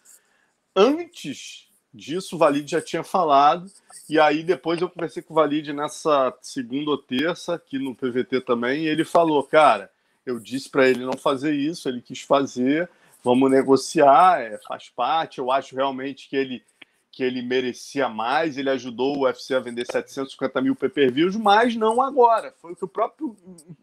antes 0.77 1.72
disso, 1.93 2.37
o 2.37 2.39
Valide 2.39 2.71
já 2.71 2.81
tinha 2.81 3.03
falado. 3.03 3.71
E 4.09 4.19
aí 4.19 4.43
depois 4.43 4.81
eu 4.81 4.89
conversei 4.89 5.23
com 5.23 5.33
o 5.33 5.37
Valide 5.37 5.73
nessa 5.73 6.37
segunda 6.41 6.91
ou 6.91 6.99
terça, 6.99 7.55
aqui 7.55 7.79
no 7.79 7.95
PVT 7.95 8.41
também, 8.43 8.85
e 8.85 8.89
ele 8.89 9.05
falou, 9.05 9.43
cara, 9.43 9.91
eu 10.25 10.39
disse 10.39 10.69
para 10.69 10.89
ele 10.89 11.05
não 11.05 11.17
fazer 11.17 11.55
isso, 11.55 11.89
ele 11.89 12.01
quis 12.01 12.23
fazer, 12.23 12.89
vamos 13.23 13.51
negociar, 13.51 14.41
é, 14.41 14.59
faz 14.59 14.89
parte. 14.89 15.39
Eu 15.39 15.51
acho 15.51 15.75
realmente 15.75 16.29
que 16.29 16.37
ele 16.37 16.63
que 17.13 17.23
ele 17.23 17.43
merecia 17.43 18.09
mais, 18.09 18.57
ele 18.57 18.71
ajudou 18.71 19.19
o 19.19 19.25
UFC 19.25 19.55
a 19.55 19.61
vender 19.61 19.85
750 19.85 20.63
mil 20.63 20.75
pay-per-views, 20.75 21.37
mas 21.37 21.77
não 21.77 22.01
agora. 22.01 22.55
Foi 22.57 22.73
o 22.73 22.77
que 22.77 22.87
o 22.87 22.89
próprio 22.89 23.37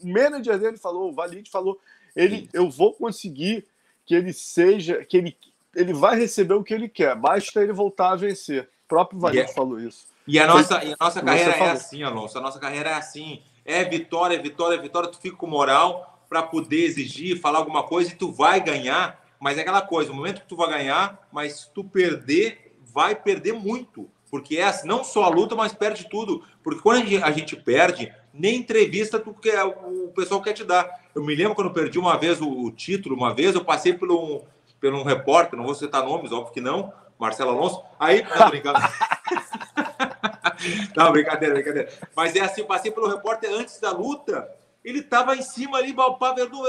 manager 0.03 0.57
dele 0.57 0.77
falou, 0.77 1.09
o 1.09 1.13
Valide 1.13 1.47
falou, 1.47 1.79
ele, 2.15 2.49
eu 2.51 2.71
vou 2.71 2.91
conseguir 2.91 3.67
que 4.03 4.15
ele 4.15 4.33
seja, 4.33 5.05
que 5.05 5.15
ele 5.15 5.37
ele 5.75 5.93
vai 5.93 6.17
receber 6.17 6.53
o 6.53 6.63
que 6.63 6.73
ele 6.73 6.89
quer, 6.89 7.15
basta 7.15 7.61
ele 7.61 7.73
voltar 7.73 8.11
a 8.11 8.15
vencer. 8.15 8.69
O 8.85 8.87
próprio 8.87 9.19
Valide 9.19 9.39
yeah. 9.39 9.53
falou 9.53 9.79
isso. 9.79 10.07
E 10.27 10.39
a 10.39 10.47
nossa, 10.47 10.83
e 10.83 10.93
a 10.93 10.97
nossa 10.99 11.21
carreira 11.21 11.51
é 11.51 11.69
assim, 11.71 12.03
Alonso. 12.03 12.37
A 12.37 12.41
nossa 12.41 12.59
carreira 12.59 12.89
é 12.89 12.93
assim. 12.93 13.41
É 13.65 13.83
vitória, 13.83 14.35
é 14.35 14.39
vitória, 14.39 14.75
é 14.75 14.81
vitória. 14.81 15.09
Tu 15.09 15.19
fica 15.19 15.35
com 15.35 15.47
moral 15.47 16.23
para 16.29 16.43
poder 16.43 16.85
exigir, 16.85 17.39
falar 17.39 17.59
alguma 17.59 17.83
coisa 17.83 18.11
e 18.11 18.15
tu 18.15 18.31
vai 18.31 18.63
ganhar. 18.63 19.23
Mas 19.39 19.57
é 19.57 19.61
aquela 19.61 19.81
coisa, 19.81 20.11
o 20.11 20.15
momento 20.15 20.41
que 20.41 20.47
tu 20.47 20.55
vai 20.55 20.69
ganhar, 20.69 21.27
mas 21.31 21.61
se 21.61 21.73
tu 21.73 21.83
perder, 21.83 22.75
vai 22.93 23.15
perder 23.15 23.53
muito. 23.53 24.09
Porque 24.29 24.57
é 24.57 24.65
assim, 24.65 24.87
não 24.87 25.03
só 25.03 25.23
a 25.23 25.29
luta, 25.29 25.55
mas 25.55 25.73
perde 25.73 26.07
tudo. 26.09 26.43
Porque 26.63 26.81
quando 26.81 27.01
a 27.23 27.31
gente 27.31 27.55
perde, 27.55 28.13
nem 28.33 28.57
entrevista 28.57 29.19
tu 29.19 29.33
quer, 29.33 29.63
o 29.63 30.11
pessoal 30.15 30.41
quer 30.41 30.53
te 30.53 30.63
dar. 30.63 30.87
Eu 31.15 31.23
me 31.23 31.35
lembro 31.35 31.55
quando 31.55 31.67
eu 31.67 31.73
perdi 31.73 31.97
uma 31.97 32.17
vez 32.17 32.39
o, 32.39 32.47
o 32.47 32.71
título, 32.71 33.15
uma 33.15 33.33
vez 33.33 33.55
eu 33.55 33.65
passei 33.65 33.93
por 33.93 34.11
um, 34.11 34.41
por 34.79 34.93
um 34.93 35.03
repórter, 35.03 35.57
não 35.57 35.65
vou 35.65 35.75
citar 35.75 36.03
nomes, 36.03 36.31
óbvio 36.31 36.53
que 36.53 36.61
não, 36.61 36.93
Marcelo 37.17 37.51
Alonso. 37.51 37.83
Aí, 37.99 38.23
não, 38.23 38.49
brincando. 38.49 38.79
não, 40.95 41.11
brincadeira, 41.11 41.55
brincadeira. 41.55 41.91
Mas 42.15 42.35
é 42.35 42.41
assim, 42.41 42.63
passei 42.63 42.91
pelo 42.91 43.09
repórter 43.09 43.51
antes 43.53 43.79
da 43.79 43.91
luta, 43.91 44.49
ele 44.83 45.01
tava 45.01 45.35
em 45.35 45.41
cima 45.41 45.77
ali, 45.77 45.93
Balpá 45.93 46.33
Verdun, 46.33 46.63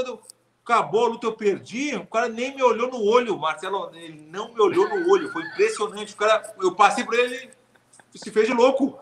acabou 0.65 1.07
a 1.07 1.09
luta, 1.09 1.27
eu 1.27 1.33
perdi, 1.33 1.97
o 1.97 2.07
cara 2.07 2.29
nem 2.29 2.55
me 2.55 2.63
olhou 2.63 2.89
no 2.89 3.03
olho, 3.03 3.39
Marcelo, 3.39 3.91
ele 3.95 4.27
não 4.31 4.53
me 4.53 4.61
olhou 4.61 4.89
no 4.89 5.11
olho, 5.11 5.33
foi 5.33 5.43
impressionante, 5.43 6.15
o 6.15 6.17
cara, 6.17 6.55
eu 6.61 6.75
passei 6.75 7.05
por 7.05 7.15
ele, 7.15 7.35
ele 7.35 7.51
se 8.15 8.31
fez 8.31 8.47
de 8.47 8.55
louco. 8.55 8.99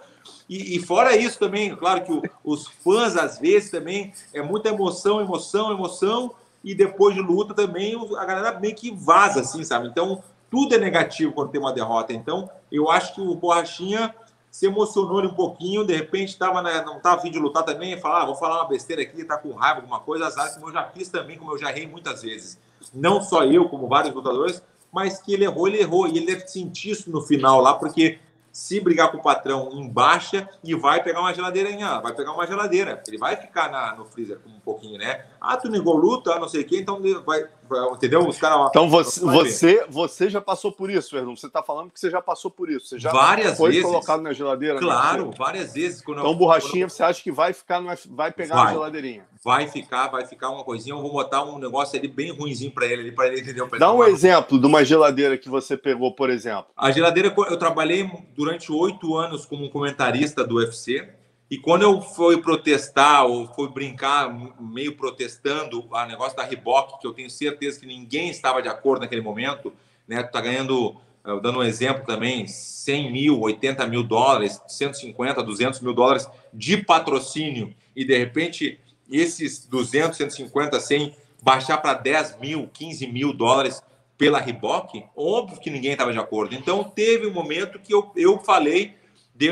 E, 0.49 0.77
e 0.77 0.81
fora 0.81 1.17
isso 1.17 1.39
também, 1.39 1.75
claro 1.77 2.05
que 2.05 2.13
o, 2.13 2.23
os 2.43 2.67
fãs, 2.67 3.17
às 3.17 3.39
vezes, 3.39 3.71
também, 3.71 4.13
é 4.33 4.41
muita 4.41 4.71
emoção, 4.71 5.21
emoção, 5.21 5.71
emoção, 5.71 6.35
e 6.63 6.75
depois 6.75 7.15
de 7.15 7.21
luta 7.21 7.55
também, 7.55 7.95
a 8.17 8.25
galera 8.25 8.59
meio 8.59 8.75
que 8.75 8.91
vaza, 8.91 9.41
assim, 9.41 9.63
sabe? 9.65 9.89
Então, 9.89 10.23
tudo 10.51 10.75
é 10.75 10.79
negativo 10.79 11.33
quando 11.33 11.51
tem 11.51 11.61
uma 11.61 11.73
derrota. 11.73 12.13
Então, 12.13 12.51
eu 12.71 12.91
acho 12.91 13.15
que 13.15 13.21
o 13.21 13.35
Borrachinha 13.35 14.15
se 14.51 14.67
emocionou 14.67 15.23
um 15.23 15.35
pouquinho, 15.35 15.85
de 15.85 15.95
repente 15.95 16.37
tava 16.37 16.63
não 16.63 16.97
estava 16.97 17.17
afim 17.17 17.31
de 17.31 17.39
lutar 17.39 17.63
também, 17.63 17.99
falar, 18.01 18.23
ah, 18.23 18.27
vou 18.27 18.35
falar 18.35 18.63
uma 18.63 18.69
besteira 18.69 19.03
aqui, 19.03 19.23
tá 19.25 19.37
com 19.37 19.53
raiva, 19.53 19.81
alguma 19.81 20.01
coisa, 20.01 20.27
azar, 20.27 20.53
como 20.55 20.69
eu 20.69 20.73
já 20.73 20.85
fiz 20.85 21.09
também, 21.09 21.39
como 21.39 21.53
eu 21.53 21.59
já 21.59 21.71
errei 21.71 21.87
muitas 21.87 22.23
vezes. 22.23 22.59
Não 22.93 23.21
só 23.21 23.45
eu, 23.45 23.69
como 23.69 23.87
vários 23.87 24.15
lutadores, 24.15 24.63
mas 24.91 25.21
que 25.21 25.35
ele 25.35 25.45
errou, 25.45 25.69
ele 25.69 25.81
errou, 25.81 26.09
e 26.09 26.17
ele 26.17 26.27
deve 26.27 26.49
sentir 26.49 26.91
isso 26.91 27.11
no 27.11 27.21
final 27.21 27.61
lá, 27.61 27.75
porque 27.75 28.19
se 28.51 28.81
brigar 28.81 29.13
com 29.13 29.19
o 29.19 29.23
patrão 29.23 29.71
em 29.73 29.89
baixa 29.89 30.49
e 30.65 30.75
vai 30.75 31.03
pegar 31.03 31.21
uma 31.21 31.33
geladeira, 31.33 32.01
vai 32.01 32.13
pegar 32.13 32.33
uma 32.33 32.45
geladeira. 32.47 33.01
Ele 33.07 33.17
vai 33.17 33.37
ficar 33.37 33.71
na, 33.71 33.95
no 33.95 34.05
freezer 34.05 34.41
um 34.47 34.59
pouquinho, 34.59 34.99
né? 34.99 35.27
Ah, 35.41 35.57
tu 35.57 35.69
negou 35.69 35.97
luta, 35.97 36.39
não 36.39 36.49
sei 36.49 36.63
o 36.63 36.67
quê, 36.67 36.79
então 36.81 37.01
vai, 37.25 37.45
vai 37.69 37.89
entendeu? 37.93 38.27
Os 38.27 38.39
caras. 38.39 38.69
Então 38.71 38.89
você, 38.89 39.21
você, 39.21 39.87
você 39.89 40.31
já 40.31 40.41
passou 40.41 40.73
por 40.73 40.91
isso, 40.91 41.11
Fernando. 41.11 41.39
Você 41.39 41.47
está 41.47 41.63
falando 41.63 41.91
que 41.91 42.01
você 42.01 42.11
já 42.11 42.21
passou 42.21 42.51
por 42.51 42.71
isso. 42.71 42.87
Você 42.87 42.99
já 42.99 43.13
várias 43.13 43.57
foi 43.57 43.71
vezes. 43.71 43.85
colocado 43.85 44.23
na 44.23 44.33
geladeira. 44.33 44.75
Né? 44.75 44.81
Claro, 44.81 45.27
né? 45.27 45.35
várias 45.37 45.73
vezes. 45.73 46.03
então, 46.03 46.25
eu, 46.25 46.35
borrachinha, 46.35 46.85
eu... 46.85 46.91
você 46.91 47.03
acha 47.03 47.23
que 47.23 47.31
vai 47.31 47.53
ficar, 47.53 47.81
no, 47.81 47.91
vai 48.11 48.33
pegar 48.33 48.55
vai, 48.55 48.65
na 48.67 48.73
geladeirinha? 48.73 49.27
Vai 49.45 49.69
ficar, 49.69 50.09
vai 50.09 50.27
ficar 50.27 50.51
uma 50.51 50.65
coisinha. 50.65 50.95
Eu 50.95 51.03
vou 51.03 51.13
botar 51.13 51.45
um 51.45 51.59
negócio 51.59 51.99
ali 51.99 52.09
bem 52.09 52.33
ruimzinho 52.33 52.73
para 52.73 52.87
ele, 52.87 53.13
para 53.13 53.29
ele 53.29 53.41
entender. 53.41 53.79
Dá 53.79 53.93
um 53.93 54.05
exemplo 54.05 54.59
de 54.59 54.67
uma 54.67 54.85
geladeira 54.85 55.37
que 55.37 55.49
você 55.49 55.77
pegou, 55.77 56.15
por 56.15 56.31
exemplo. 56.31 56.67
A 56.77 56.91
geladeira, 56.91 57.35
eu 57.49 57.57
trabalhei 57.57 58.11
durante 58.35 58.73
oito 58.73 59.17
anos 59.17 59.45
como 59.45 59.69
comentarista 59.71 60.45
do 60.45 60.57
UFC. 60.57 61.18
E 61.51 61.57
quando 61.57 61.83
eu 61.83 62.03
fui 62.03 62.43
protestar 62.43 63.25
ou 63.25 63.47
fui 63.55 63.69
brincar, 63.69 64.29
meio 64.61 64.95
protestando 64.95 65.89
a 65.93 66.05
negócio 66.05 66.37
da 66.37 66.45
Reebok, 66.45 67.01
que 67.01 67.07
eu 67.07 67.15
tenho 67.15 67.31
certeza 67.31 67.81
que 67.81 67.87
ninguém 67.87 68.29
estava 68.29 68.61
de 68.61 68.69
acordo 68.69 69.01
naquele 69.01 69.23
momento, 69.23 69.73
né? 70.07 70.23
Tu 70.23 70.31
tá 70.31 70.43
ganhando, 70.43 70.97
eh, 71.25 71.41
dando 71.41 71.61
um 71.61 71.63
exemplo 71.63 72.05
também, 72.05 72.47
100 72.47 73.11
mil, 73.11 73.41
80 73.41 73.87
mil 73.87 74.03
dólares, 74.03 74.61
150, 74.69 75.43
200 75.43 75.81
mil 75.81 75.95
dólares 75.95 76.29
de 76.53 76.77
patrocínio 76.77 77.75
e 77.97 78.05
de 78.05 78.17
repente 78.17 78.79
esses 79.11 79.65
200, 79.67 80.19
150, 80.19 80.79
100 80.79 81.17
baixar 81.43 81.79
para 81.79 81.95
10 81.95 82.41
mil, 82.41 82.69
15 82.75 83.07
mil 83.07 83.33
dólares 83.33 83.83
pela 84.19 84.39
Reebok, 84.39 85.03
óbvio 85.17 85.61
que 85.61 85.71
ninguém 85.71 85.93
estava 85.93 86.13
de 86.13 86.19
acordo. 86.19 86.55
Então 86.55 86.85
teve 86.85 87.27
um 87.27 87.33
momento 87.33 87.79
que 87.79 87.95
eu, 87.95 88.11
eu 88.15 88.39
falei, 88.41 88.97
dei, 89.35 89.51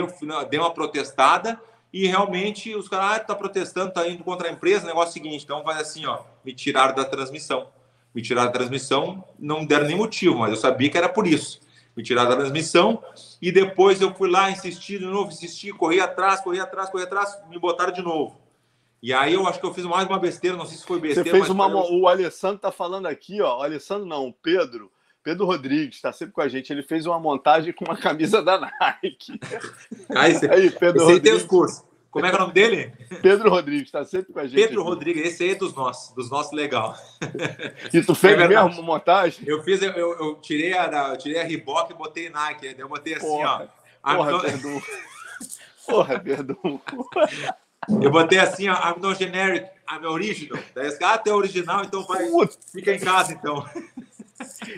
dei 0.51 0.61
uma 0.61 0.75
protestada 0.75 1.59
e 1.93 2.07
realmente 2.07 2.75
os 2.75 2.89
caras, 2.89 3.17
ah, 3.17 3.21
tá 3.21 3.35
protestando, 3.35 3.93
tá 3.93 4.07
indo 4.09 4.23
contra 4.23 4.49
a 4.49 4.53
empresa, 4.53 4.85
o 4.85 4.89
negócio 4.89 5.09
é 5.09 5.11
o 5.11 5.13
seguinte, 5.13 5.45
então 5.45 5.63
vai 5.63 5.81
assim, 5.81 6.05
ó, 6.07 6.21
me 6.45 6.53
tiraram 6.53 6.95
da 6.95 7.05
transmissão. 7.05 7.69
Me 8.15 8.23
tiraram 8.23 8.47
da 8.47 8.59
transmissão, 8.59 9.25
não 9.39 9.65
deram 9.65 9.87
nem 9.87 9.97
motivo, 9.97 10.39
mas 10.39 10.51
eu 10.51 10.57
sabia 10.57 10.89
que 10.89 10.97
era 10.97 11.09
por 11.09 11.27
isso. 11.27 11.61
Me 11.95 12.03
tiraram 12.03 12.31
da 12.31 12.37
transmissão 12.37 13.03
e 13.41 13.53
depois 13.53 14.01
eu 14.01 14.15
fui 14.15 14.31
lá, 14.31 14.51
insisti 14.51 14.99
de 14.99 15.05
novo, 15.05 15.31
insisti, 15.31 15.71
corri 15.73 16.01
atrás, 16.01 16.41
corri 16.41 16.61
atrás, 16.61 16.89
corri 16.91 17.05
atrás, 17.05 17.39
me 17.49 17.59
botaram 17.59 17.93
de 17.93 18.03
novo. 18.03 18.41
E 19.03 19.13
aí 19.13 19.35
eu 19.35 19.47
acho 19.47 19.61
que 19.61 19.67
eu 19.67 19.73
fiz 19.73 19.85
mais 19.85 20.09
uma 20.09 20.19
besteira, 20.19 20.57
não 20.57 20.67
sei 20.67 20.79
se 20.79 20.85
foi 20.85 20.99
besteira. 20.99 21.29
Você 21.29 21.37
fez 21.37 21.49
uma. 21.49 21.67
O 21.69 22.09
Alessandro 22.09 22.59
tá 22.59 22.73
falando 22.73 23.07
aqui, 23.07 23.41
ó. 23.41 23.59
O 23.59 23.63
Alessandro 23.63 24.07
não, 24.07 24.29
o 24.29 24.33
Pedro. 24.33 24.91
Pedro 25.27 25.45
Rodrigues 25.45 25.97
está 25.97 26.13
sempre 26.13 26.33
com 26.33 26.41
a 26.41 26.47
gente. 26.47 26.73
Ele 26.73 26.85
fez 26.85 27.05
uma 27.05 27.19
montagem 27.19 27.73
com 27.73 27.85
uma 27.85 27.97
camisa 27.97 28.41
da 28.41 28.61
Nike. 28.61 29.41
Aí, 30.15 30.37
aí 30.49 30.71
Pedro 30.71 31.01
Rodrigues. 31.03 31.23
tem 31.25 31.33
os 31.33 31.43
cursos. 31.43 31.85
Como 32.13 32.25
é 32.25 32.31
é 32.31 32.35
o 32.37 32.39
nome 32.39 32.53
dele? 32.53 32.93
Pedro 33.21 33.51
Rodrigues, 33.51 33.87
está 33.87 34.05
sempre 34.05 34.33
com 34.33 34.39
a 34.39 34.47
gente. 34.47 34.55
Pedro 34.55 34.83
aqui. 34.83 34.89
Rodrigues, 34.89 35.27
esse 35.27 35.43
aí 35.43 35.51
é 35.51 35.55
dos 35.57 35.75
nossos, 35.75 36.15
dos 36.15 36.31
nossos 36.31 36.53
legal. 36.53 36.97
E 37.93 38.01
tu 38.03 38.15
fez 38.15 38.39
é 38.39 38.47
mesmo 38.47 38.81
montagem? 38.85 39.45
Eu 39.49 39.65
fiz, 39.65 39.83
eu, 39.83 39.91
eu, 39.95 40.13
eu 40.13 40.35
tirei 40.37 40.75
a, 40.75 41.09
eu 41.11 41.19
tirei 41.19 41.41
a 41.41 41.45
Reebok 41.45 41.93
e 41.93 41.97
botei 41.97 42.31
Nike. 42.31 42.77
Eu 42.79 42.89
botei 42.89 43.15
assim, 43.15 43.27
porra, 43.27 43.69
ó. 44.05 44.15
Porra, 44.15 44.31
no... 44.31 44.41
Pedro. 44.43 44.83
Porra, 45.89 46.21
Pedro. 46.21 46.81
Eu 48.03 48.11
botei 48.11 48.39
assim, 48.39 48.69
ó, 48.69 48.75
I'm 48.75 49.01
no 49.01 49.15
generic, 49.15 49.69
I'm 49.89 50.05
original. 50.07 50.61
Daí 50.75 50.89
ah, 51.03 51.23
é 51.25 51.33
original, 51.33 51.85
então 51.85 52.05
vai, 52.05 52.27
fica 52.73 52.93
em 52.93 52.99
casa, 52.99 53.33
então. 53.33 53.65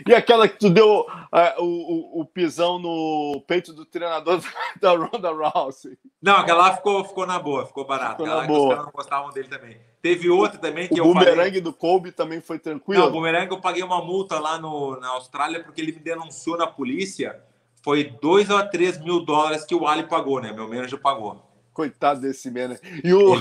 E 0.07 0.13
aquela 0.13 0.47
que 0.47 0.57
tu 0.57 0.69
deu 0.69 1.01
uh, 1.01 1.61
o, 1.61 1.63
o, 1.63 2.21
o, 2.21 2.25
pisão 2.25 2.79
no 2.79 3.43
peito 3.47 3.73
do 3.73 3.85
treinador 3.85 4.41
da 4.79 4.91
Ronda 4.91 5.31
Rousey? 5.31 5.97
Não, 6.21 6.37
aquela 6.37 6.67
lá 6.67 6.75
ficou, 6.75 7.03
ficou 7.03 7.25
na 7.25 7.39
boa, 7.39 7.65
ficou 7.65 7.85
barata. 7.85 8.11
Ficou 8.11 8.25
aquela 8.25 8.41
na 8.41 8.47
boa. 8.47 8.61
os 8.61 8.69
caras 8.69 8.85
não 8.85 8.91
gostavam 8.91 9.29
dele 9.31 9.47
também. 9.47 9.77
Teve 10.01 10.29
outra 10.29 10.57
também 10.57 10.87
que 10.87 10.95
o 10.95 10.97
eu 10.97 11.05
bumerangue 11.05 11.59
do 11.59 11.73
Kobe 11.73 12.11
também 12.11 12.39
foi 12.39 12.57
tranquilo? 12.57 13.01
Não, 13.01 13.09
o 13.09 13.11
bumerangue 13.11 13.51
eu 13.51 13.59
paguei 13.59 13.83
uma 13.83 14.03
multa 14.03 14.39
lá 14.39 14.57
no, 14.57 14.99
na 14.99 15.09
Austrália 15.09 15.63
porque 15.63 15.81
ele 15.81 15.91
me 15.91 15.99
denunciou 15.99 16.57
na 16.57 16.67
polícia. 16.67 17.41
Foi 17.83 18.03
2 18.03 18.51
a 18.51 18.65
3 18.65 18.99
mil 18.99 19.23
dólares 19.23 19.65
que 19.65 19.75
o 19.75 19.87
Ali 19.87 20.03
pagou, 20.03 20.41
né? 20.41 20.51
Meu 20.51 20.67
manager 20.67 20.99
pagou. 20.99 21.41
Coitado 21.73 22.21
desse 22.21 22.49
manager. 22.49 22.79
E 23.03 23.13
o... 23.13 23.39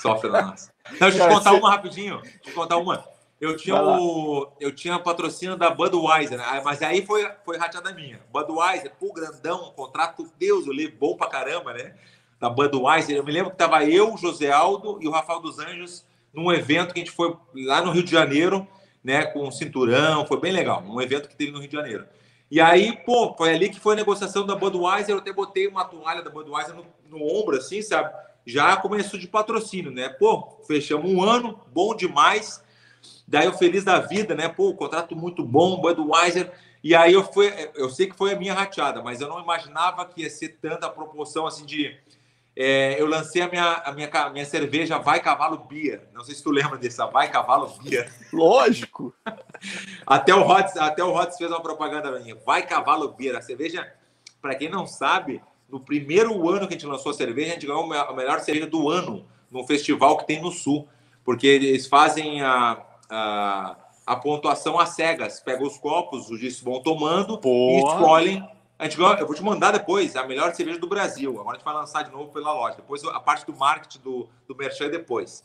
Sofre 0.00 0.30
na 0.30 0.42
nossa. 0.42 0.72
Não, 1.00 1.08
deixa 1.08 1.18
eu 1.18 1.28
te 1.28 1.34
contar 1.34 1.52
uma 1.52 1.70
rapidinho. 1.70 2.20
Deixa 2.20 2.36
eu 2.36 2.42
te 2.42 2.52
contar 2.52 2.76
uma. 2.76 3.11
Eu 3.42 3.56
tinha 3.56 3.74
o 3.82 4.52
eu 4.60 4.70
tinha 4.70 4.96
patrocínio 5.00 5.56
da 5.56 5.68
Budweiser, 5.68 6.38
né? 6.38 6.62
mas 6.64 6.80
aí 6.80 7.04
foi 7.04 7.28
foi 7.44 7.58
rateada 7.58 7.92
minha. 7.92 8.20
Budweiser, 8.32 8.92
pô, 9.00 9.12
grandão, 9.12 9.68
um 9.68 9.72
contrato, 9.72 10.30
Deus, 10.38 10.64
eu 10.64 10.72
levei 10.72 10.96
bom 10.96 11.16
pra 11.16 11.26
caramba, 11.26 11.72
né? 11.72 11.92
Da 12.38 12.48
Budweiser. 12.48 13.16
Eu 13.16 13.24
me 13.24 13.32
lembro 13.32 13.50
que 13.50 13.56
tava 13.56 13.84
eu, 13.84 14.14
o 14.14 14.16
José 14.16 14.52
Aldo 14.52 14.98
e 15.00 15.08
o 15.08 15.10
Rafael 15.10 15.40
dos 15.40 15.58
Anjos 15.58 16.06
num 16.32 16.52
evento 16.52 16.94
que 16.94 17.00
a 17.00 17.04
gente 17.04 17.10
foi 17.10 17.36
lá 17.66 17.82
no 17.82 17.90
Rio 17.90 18.04
de 18.04 18.12
Janeiro, 18.12 18.64
né, 19.02 19.26
com 19.26 19.48
um 19.48 19.50
cinturão, 19.50 20.24
foi 20.24 20.38
bem 20.38 20.52
legal, 20.52 20.80
um 20.86 21.00
evento 21.00 21.28
que 21.28 21.34
teve 21.34 21.50
no 21.50 21.58
Rio 21.58 21.68
de 21.68 21.76
Janeiro. 21.76 22.06
E 22.48 22.60
aí, 22.60 22.96
pô, 23.04 23.34
foi 23.36 23.52
ali 23.52 23.70
que 23.70 23.80
foi 23.80 23.94
a 23.94 23.96
negociação 23.96 24.46
da 24.46 24.54
Budweiser, 24.54 25.10
eu 25.10 25.18
até 25.18 25.32
botei 25.32 25.66
uma 25.66 25.84
toalha 25.84 26.22
da 26.22 26.30
Budweiser 26.30 26.76
no, 26.76 26.86
no 27.10 27.26
ombro, 27.26 27.56
assim, 27.56 27.82
sabe? 27.82 28.14
Já 28.46 28.76
começou 28.76 29.18
de 29.18 29.26
patrocínio, 29.26 29.90
né? 29.90 30.08
Pô, 30.08 30.58
fechamos 30.64 31.10
um 31.10 31.22
ano, 31.22 31.58
bom 31.72 31.94
demais. 31.94 32.61
Daí 33.32 33.46
eu 33.46 33.54
feliz 33.54 33.82
da 33.82 33.98
vida, 33.98 34.34
né? 34.34 34.46
Pô, 34.46 34.74
contrato 34.74 35.16
muito 35.16 35.42
bom, 35.42 35.80
Budweiser. 35.80 36.52
E 36.84 36.94
aí 36.94 37.14
eu 37.14 37.24
fui, 37.24 37.50
eu 37.74 37.88
sei 37.88 38.06
que 38.06 38.14
foi 38.14 38.34
a 38.34 38.36
minha 38.36 38.52
rateada, 38.52 39.02
mas 39.02 39.22
eu 39.22 39.28
não 39.28 39.40
imaginava 39.40 40.04
que 40.04 40.20
ia 40.20 40.28
ser 40.28 40.58
tanta 40.60 40.86
proporção 40.90 41.46
assim 41.46 41.64
de. 41.64 41.96
É, 42.54 43.00
eu 43.00 43.06
lancei 43.06 43.40
a 43.40 43.48
minha, 43.48 43.72
a 43.86 43.92
minha, 43.92 44.10
a 44.12 44.28
minha 44.28 44.44
cerveja 44.44 44.98
Vai 44.98 45.18
Cavalo 45.18 45.56
Bia. 45.56 46.06
Não 46.12 46.22
sei 46.22 46.34
se 46.34 46.42
tu 46.42 46.50
lembra 46.50 46.76
dessa 46.76 47.06
Vai 47.06 47.30
Cavalo 47.30 47.72
Bia. 47.82 48.06
Lógico. 48.30 49.14
até 50.06 50.34
o 50.34 50.42
Rods, 50.42 50.76
até 50.76 51.02
o 51.02 51.10
Rods 51.10 51.38
fez 51.38 51.50
uma 51.50 51.62
propaganda 51.62 52.20
minha. 52.20 52.34
Vai 52.44 52.66
Cavalo 52.66 53.12
Bia. 53.12 53.38
A 53.38 53.40
cerveja, 53.40 53.90
para 54.42 54.54
quem 54.54 54.68
não 54.68 54.86
sabe, 54.86 55.40
no 55.70 55.80
primeiro 55.80 56.46
ano 56.50 56.68
que 56.68 56.74
a 56.74 56.76
gente 56.76 56.84
lançou 56.84 57.12
a 57.12 57.14
cerveja, 57.14 57.52
a 57.52 57.54
gente 57.54 57.66
ganhou 57.66 57.90
a 57.90 58.12
melhor 58.12 58.40
cerveja 58.40 58.66
do 58.66 58.90
ano 58.90 59.26
no 59.50 59.66
festival 59.66 60.18
que 60.18 60.26
tem 60.26 60.42
no 60.42 60.52
Sul, 60.52 60.86
porque 61.24 61.46
eles 61.46 61.86
fazem 61.86 62.42
a 62.42 62.91
a, 63.12 63.76
a 64.06 64.16
pontuação 64.16 64.78
às 64.80 64.90
cegas. 64.90 65.40
Pega 65.40 65.62
os 65.62 65.76
copos, 65.76 66.30
os 66.30 66.40
juízes 66.40 66.60
vão 66.60 66.82
tomando 66.82 67.38
Porra. 67.38 67.74
e 67.74 67.94
escolhem. 67.94 68.48
A 68.78 68.88
gente, 68.88 68.98
eu 68.98 69.26
vou 69.26 69.36
te 69.36 69.42
mandar 69.44 69.70
depois 69.70 70.16
a 70.16 70.26
melhor 70.26 70.52
cerveja 70.54 70.78
do 70.78 70.88
Brasil. 70.88 71.38
Agora 71.38 71.50
a 71.50 71.58
gente 71.58 71.64
vai 71.64 71.74
lançar 71.74 72.02
de 72.02 72.10
novo 72.10 72.32
pela 72.32 72.52
loja. 72.52 72.76
Depois 72.76 73.04
a 73.04 73.20
parte 73.20 73.46
do 73.46 73.54
marketing 73.54 74.00
do, 74.00 74.28
do 74.48 74.56
Merchan 74.56 74.88
depois. 74.88 75.44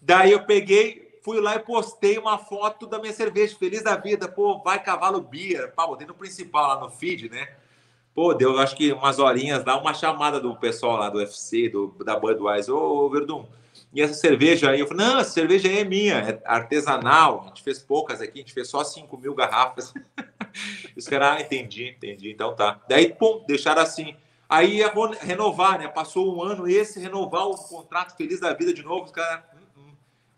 Daí 0.00 0.32
eu 0.32 0.44
peguei, 0.44 1.18
fui 1.22 1.40
lá 1.40 1.56
e 1.56 1.58
postei 1.58 2.16
uma 2.16 2.38
foto 2.38 2.86
da 2.86 2.98
minha 2.98 3.12
cerveja, 3.12 3.56
feliz 3.58 3.82
da 3.82 3.96
vida. 3.96 4.26
Pô, 4.28 4.62
vai 4.62 4.82
cavalo 4.82 5.20
Bia. 5.20 5.68
Pá, 5.68 5.86
botei 5.86 6.06
no 6.06 6.14
principal 6.14 6.68
lá 6.68 6.80
no 6.80 6.90
feed, 6.90 7.28
né? 7.28 7.48
Pô, 8.14 8.32
deu 8.32 8.58
acho 8.58 8.76
que 8.76 8.92
umas 8.92 9.18
horinhas, 9.18 9.64
dá 9.64 9.78
uma 9.78 9.92
chamada 9.92 10.38
do 10.38 10.54
pessoal 10.56 10.98
lá 10.98 11.10
do 11.10 11.18
UFC, 11.18 11.68
do, 11.68 11.88
da 12.04 12.18
Budweiser. 12.18 12.74
Ô, 12.74 13.08
Verdun, 13.10 13.46
e 13.92 14.00
essa 14.00 14.14
cerveja 14.14 14.70
aí, 14.70 14.80
eu 14.80 14.86
falei, 14.86 15.06
não, 15.06 15.18
essa 15.18 15.30
cerveja 15.30 15.68
aí 15.68 15.80
é 15.80 15.84
minha, 15.84 16.14
é 16.14 16.40
artesanal. 16.46 17.42
A 17.42 17.48
gente 17.48 17.62
fez 17.62 17.78
poucas 17.78 18.22
aqui, 18.22 18.38
a 18.38 18.42
gente 18.42 18.54
fez 18.54 18.68
só 18.68 18.82
5 18.82 19.18
mil 19.18 19.34
garrafas. 19.34 19.92
Os 20.96 21.06
caras, 21.06 21.36
ah, 21.36 21.40
entendi, 21.42 21.88
entendi, 21.88 22.30
então 22.30 22.54
tá. 22.54 22.80
Daí, 22.88 23.12
pum, 23.12 23.44
deixaram 23.46 23.82
assim. 23.82 24.16
Aí 24.48 24.76
ia 24.76 24.92
renovar, 25.20 25.78
né? 25.78 25.88
Passou 25.88 26.34
um 26.34 26.42
ano 26.42 26.66
esse, 26.66 27.00
renovar 27.00 27.46
o 27.46 27.56
contrato 27.56 28.16
feliz 28.16 28.40
da 28.40 28.54
vida 28.54 28.72
de 28.72 28.82
novo, 28.82 29.04
os 29.04 29.10
caras. 29.10 29.44
Hum, 29.54 29.82
hum, 29.82 29.92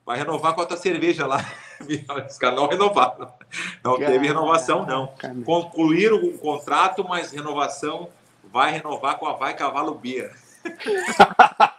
vai 0.04 0.18
renovar 0.18 0.54
com 0.54 0.62
a 0.62 0.66
tua 0.66 0.76
cerveja 0.76 1.26
lá. 1.26 1.44
Os 2.28 2.38
caras 2.38 2.56
não 2.56 2.68
renovaram. 2.68 3.34
Não 3.82 3.98
teve 3.98 4.28
renovação, 4.28 4.86
não. 4.86 5.12
Concluíram 5.44 6.16
o 6.16 6.38
contrato, 6.38 7.04
mas 7.06 7.32
renovação 7.32 8.08
vai 8.44 8.70
renovar 8.72 9.18
com 9.18 9.26
a 9.26 9.32
Vai 9.32 9.54
Cavalo 9.54 9.94
Bia. 9.96 10.30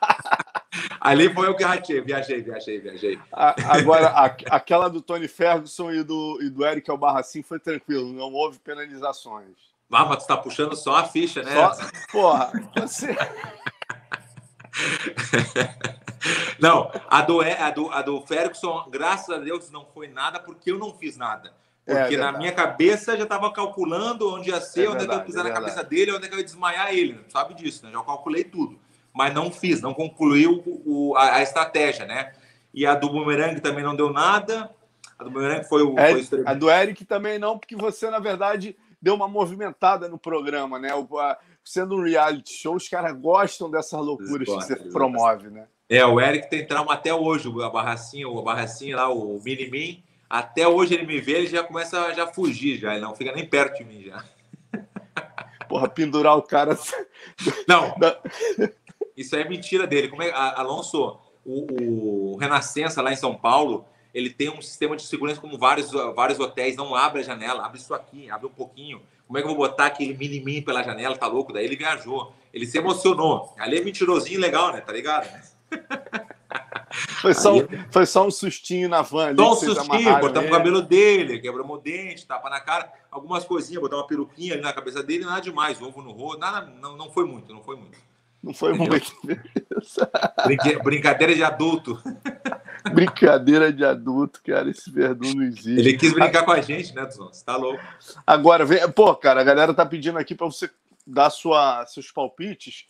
Ali 1.06 1.32
foi 1.32 1.48
o 1.48 1.56
que 1.56 1.64
ratei. 1.64 2.02
Viajei, 2.02 2.42
viajei, 2.42 2.80
viajei. 2.80 3.20
Agora, 3.32 4.08
a, 4.08 4.26
aquela 4.26 4.90
do 4.90 5.02
Tony 5.02 5.28
Ferguson 5.28 5.92
e 5.92 6.04
do, 6.04 6.40
e 6.42 6.50
do 6.50 6.66
Eric 6.66 6.90
Albarracin 6.90 7.44
foi 7.44 7.60
tranquilo, 7.60 8.12
não 8.12 8.34
houve 8.34 8.58
penalizações. 8.58 9.56
Ah, 9.92 10.04
mas 10.04 10.24
tu 10.24 10.28
tá 10.28 10.36
puxando 10.36 10.76
só 10.76 10.96
a 10.96 11.04
ficha, 11.04 11.44
né? 11.44 11.54
Só... 11.54 11.78
Porra, 12.12 12.52
você. 12.76 13.16
não, 16.60 16.92
a 17.08 17.22
do, 17.22 17.42
a, 17.42 17.70
do, 17.70 17.92
a 17.92 18.02
do 18.02 18.22
Ferguson, 18.26 18.88
graças 18.90 19.30
a 19.30 19.38
Deus, 19.38 19.70
não 19.70 19.86
foi 19.86 20.08
nada 20.08 20.40
porque 20.40 20.72
eu 20.72 20.80
não 20.80 20.92
fiz 20.92 21.18
nada. 21.18 21.54
É 21.86 22.00
porque 22.00 22.16
é 22.16 22.18
na 22.18 22.32
minha 22.32 22.52
cabeça 22.52 23.16
já 23.16 23.24
estava 23.24 23.54
calculando 23.54 24.34
onde 24.34 24.50
ia 24.50 24.60
ser, 24.60 24.86
é 24.86 24.90
onde 24.90 24.98
verdade, 24.98 25.20
eu 25.20 25.20
ia 25.20 25.26
pisar 25.26 25.46
é 25.46 25.50
na 25.50 25.54
cabeça 25.54 25.84
dele, 25.84 26.14
onde 26.14 26.28
eu 26.28 26.38
ia 26.38 26.44
desmaiar 26.44 26.92
ele. 26.92 27.24
Sabe 27.30 27.54
disso, 27.54 27.86
né? 27.86 27.92
Já 27.92 28.04
calculei 28.04 28.44
tudo 28.44 28.80
mas 29.16 29.34
não 29.34 29.50
fiz, 29.50 29.82
não 29.82 29.94
concluiu 29.94 30.62
o, 30.86 31.16
a, 31.16 31.36
a, 31.38 31.42
estratégia, 31.42 32.06
né? 32.06 32.34
E 32.74 32.86
a 32.86 32.94
do 32.94 33.10
Boomerang 33.10 33.62
também 33.62 33.82
não 33.82 33.96
deu 33.96 34.12
nada. 34.12 34.70
A 35.18 35.24
do 35.24 35.32
Boomerang 35.32 35.64
foi 35.64 35.84
o. 35.84 35.98
É, 35.98 36.22
foi 36.22 36.44
a 36.46 36.54
do 36.54 36.70
Eric 36.70 37.06
também 37.06 37.40
não, 37.40 37.58
porque 37.58 37.78
você, 37.78 38.10
na 38.10 38.20
verdade, 38.20 38.76
deu 39.02 39.16
uma 39.16 39.28
movimentada 39.28 40.10
no 40.10 40.20
programa, 40.20 40.78
né? 40.78 40.94
O, 40.94 41.18
a, 41.18 41.38
sendo 41.64 41.96
um 41.96 42.04
reality 42.04 42.54
show, 42.54 42.76
os 42.76 42.90
caras 42.90 43.18
gostam 43.18 43.72
dessas 43.72 44.00
loucuras 44.00 44.50
que 44.50 44.54
você 44.54 44.76
promove, 44.76 45.50
né? 45.50 45.66
É, 45.88 46.06
o 46.06 46.20
Eric 46.20 46.50
tem 46.50 46.68
trauma 46.68 46.94
até 46.94 47.14
hoje, 47.14 47.50
a 47.64 47.70
barracinha, 47.70 48.28
o 48.28 48.42
barracinha 48.42 48.98
lá, 48.98 49.10
o 49.10 49.40
mini-min. 49.42 50.04
Até 50.30 50.68
hoje 50.68 50.96
ele 50.96 51.06
me 51.06 51.22
vê, 51.22 51.34
ele 51.34 51.48
já 51.48 51.64
começa 51.64 52.02
a 52.02 52.12
já 52.12 52.28
fugir, 52.28 52.80
já. 52.80 52.94
Ele 52.94 53.02
não 53.02 53.16
fica 53.16 53.32
nem 53.32 53.48
perto 53.48 53.78
de 53.78 53.86
mim 53.86 54.04
já. 54.04 54.26
Porra, 55.70 55.88
pendurar 55.88 56.36
o 56.38 56.42
cara. 56.42 56.78
Não. 57.66 57.96
Isso 59.16 59.36
é 59.36 59.48
mentira 59.48 59.88
dele. 59.88 60.08
Como 60.08 60.24
é, 60.24 60.32
Alonso, 60.32 61.18
o, 61.46 62.34
o 62.34 62.38
Renascença 62.38 63.02
lá 63.02 63.12
em 63.12 63.16
São 63.16 63.36
Paulo, 63.36 63.86
ele 64.14 64.30
tem 64.30 64.50
um 64.50 64.62
sistema 64.62 64.96
de 64.96 65.04
segurança 65.04 65.40
como 65.40 65.58
vários, 65.58 65.92
vários 66.16 66.40
hotéis, 66.40 66.76
não 66.76 66.96
abre 66.96 67.22
a 67.22 67.24
janela, 67.24 67.66
abre 67.66 67.80
isso 67.80 67.94
aqui, 67.94 68.30
abre 68.30 68.48
um 68.48 68.52
pouquinho. 68.52 69.02
Como 69.28 69.38
é 69.38 69.42
que 69.42 69.48
eu 69.48 69.56
vou 69.56 69.68
botar 69.68 69.88
aquele 69.88 70.14
mini 70.14 70.62
pela 70.62 70.84
janela? 70.84 71.18
Tá 71.18 71.28
louco? 71.28 71.52
Daí 71.52 71.66
ele 71.66 71.76
viajou. 71.76 72.34
Ele 72.54 72.66
se 72.66 72.78
emocionou. 72.78 73.54
Ali 73.58 73.78
é 73.78 73.84
mentirosinho 73.84 74.40
legal, 74.40 74.72
né? 74.72 74.82
Tá 74.82 74.94
ligado? 74.94 75.28
Foi 77.22 77.34
só, 77.34 77.54
Aí... 77.54 77.68
foi 77.92 78.06
só 78.06 78.26
um 78.26 78.32
sustinho 78.32 78.88
na 78.88 79.02
van. 79.02 79.36
Só 79.36 79.52
um 79.52 79.56
sustinho, 79.56 80.20
botamos 80.20 80.50
o 80.50 80.54
cabelo 80.54 80.82
dele, 80.82 81.40
quebramos 81.40 81.78
o 81.78 81.82
dente, 81.82 82.26
tapa 82.26 82.50
na 82.50 82.62
cara, 82.62 82.90
algumas 83.12 83.44
coisinhas, 83.44 83.82
botar 83.82 83.98
uma 83.98 84.08
peruquinha 84.08 84.54
ali 84.54 84.62
na 84.62 84.72
cabeça 84.72 85.04
dele, 85.04 85.26
nada 85.26 85.42
demais, 85.42 85.82
ovo 85.82 86.02
no 86.02 86.12
rosto, 86.12 86.40
nada, 86.40 86.68
não, 86.80 86.96
não 86.96 87.12
foi 87.12 87.26
muito, 87.26 87.54
não 87.54 87.62
foi 87.62 87.76
muito. 87.76 87.98
Não 88.46 88.54
foi 88.54 88.74
muito. 88.74 89.12
Brinque... 90.46 90.78
Brincadeira 90.84 91.34
de 91.34 91.44
adulto. 91.44 92.00
Brincadeira 92.94 93.74
de 93.74 93.84
adulto, 93.84 94.40
cara. 94.44 94.70
Esse 94.70 94.92
Verdun 94.92 95.34
não 95.34 95.44
existe. 95.44 95.80
Ele 95.80 95.98
quis 95.98 96.14
brincar 96.14 96.46
com 96.46 96.52
a 96.52 96.62
gente, 96.62 96.94
né, 96.94 97.08
Tuzon? 97.08 97.34
Você 97.34 97.44
tá 97.44 97.58
louco. 97.58 97.84
Agora, 98.26 98.64
vem... 98.64 98.88
pô, 98.92 99.16
cara, 99.16 99.42
a 99.42 99.44
galera 99.44 99.74
tá 99.74 99.84
pedindo 99.84 100.20
aqui 100.20 100.36
para 100.36 100.46
você 100.46 100.70
dar 101.08 101.32
sua... 101.32 101.88
seus 101.88 102.12
palpites 102.12 102.86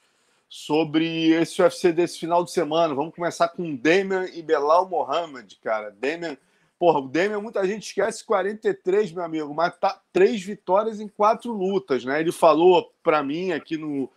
sobre 0.50 1.30
esse 1.32 1.62
UFC 1.62 1.94
desse 1.94 2.20
final 2.20 2.44
de 2.44 2.52
semana. 2.52 2.94
Vamos 2.94 3.16
começar 3.16 3.48
com 3.48 3.78
Damian 3.78 4.26
e 4.34 4.42
Belal 4.42 4.90
Mohamed, 4.90 5.58
cara. 5.64 5.90
Damian, 5.90 6.36
porra, 6.78 7.00
o 7.00 7.08
Damian 7.08 7.40
muita 7.40 7.66
gente 7.66 7.88
esquece 7.88 8.26
43, 8.26 9.14
meu 9.14 9.24
amigo, 9.24 9.54
mas 9.54 9.74
tá 9.78 10.02
três 10.12 10.44
vitórias 10.44 11.00
em 11.00 11.08
quatro 11.08 11.54
lutas, 11.54 12.04
né? 12.04 12.20
Ele 12.20 12.34
falou 12.34 12.94
para 13.02 13.24
mim 13.24 13.54
aqui 13.54 13.78
no 13.78 14.12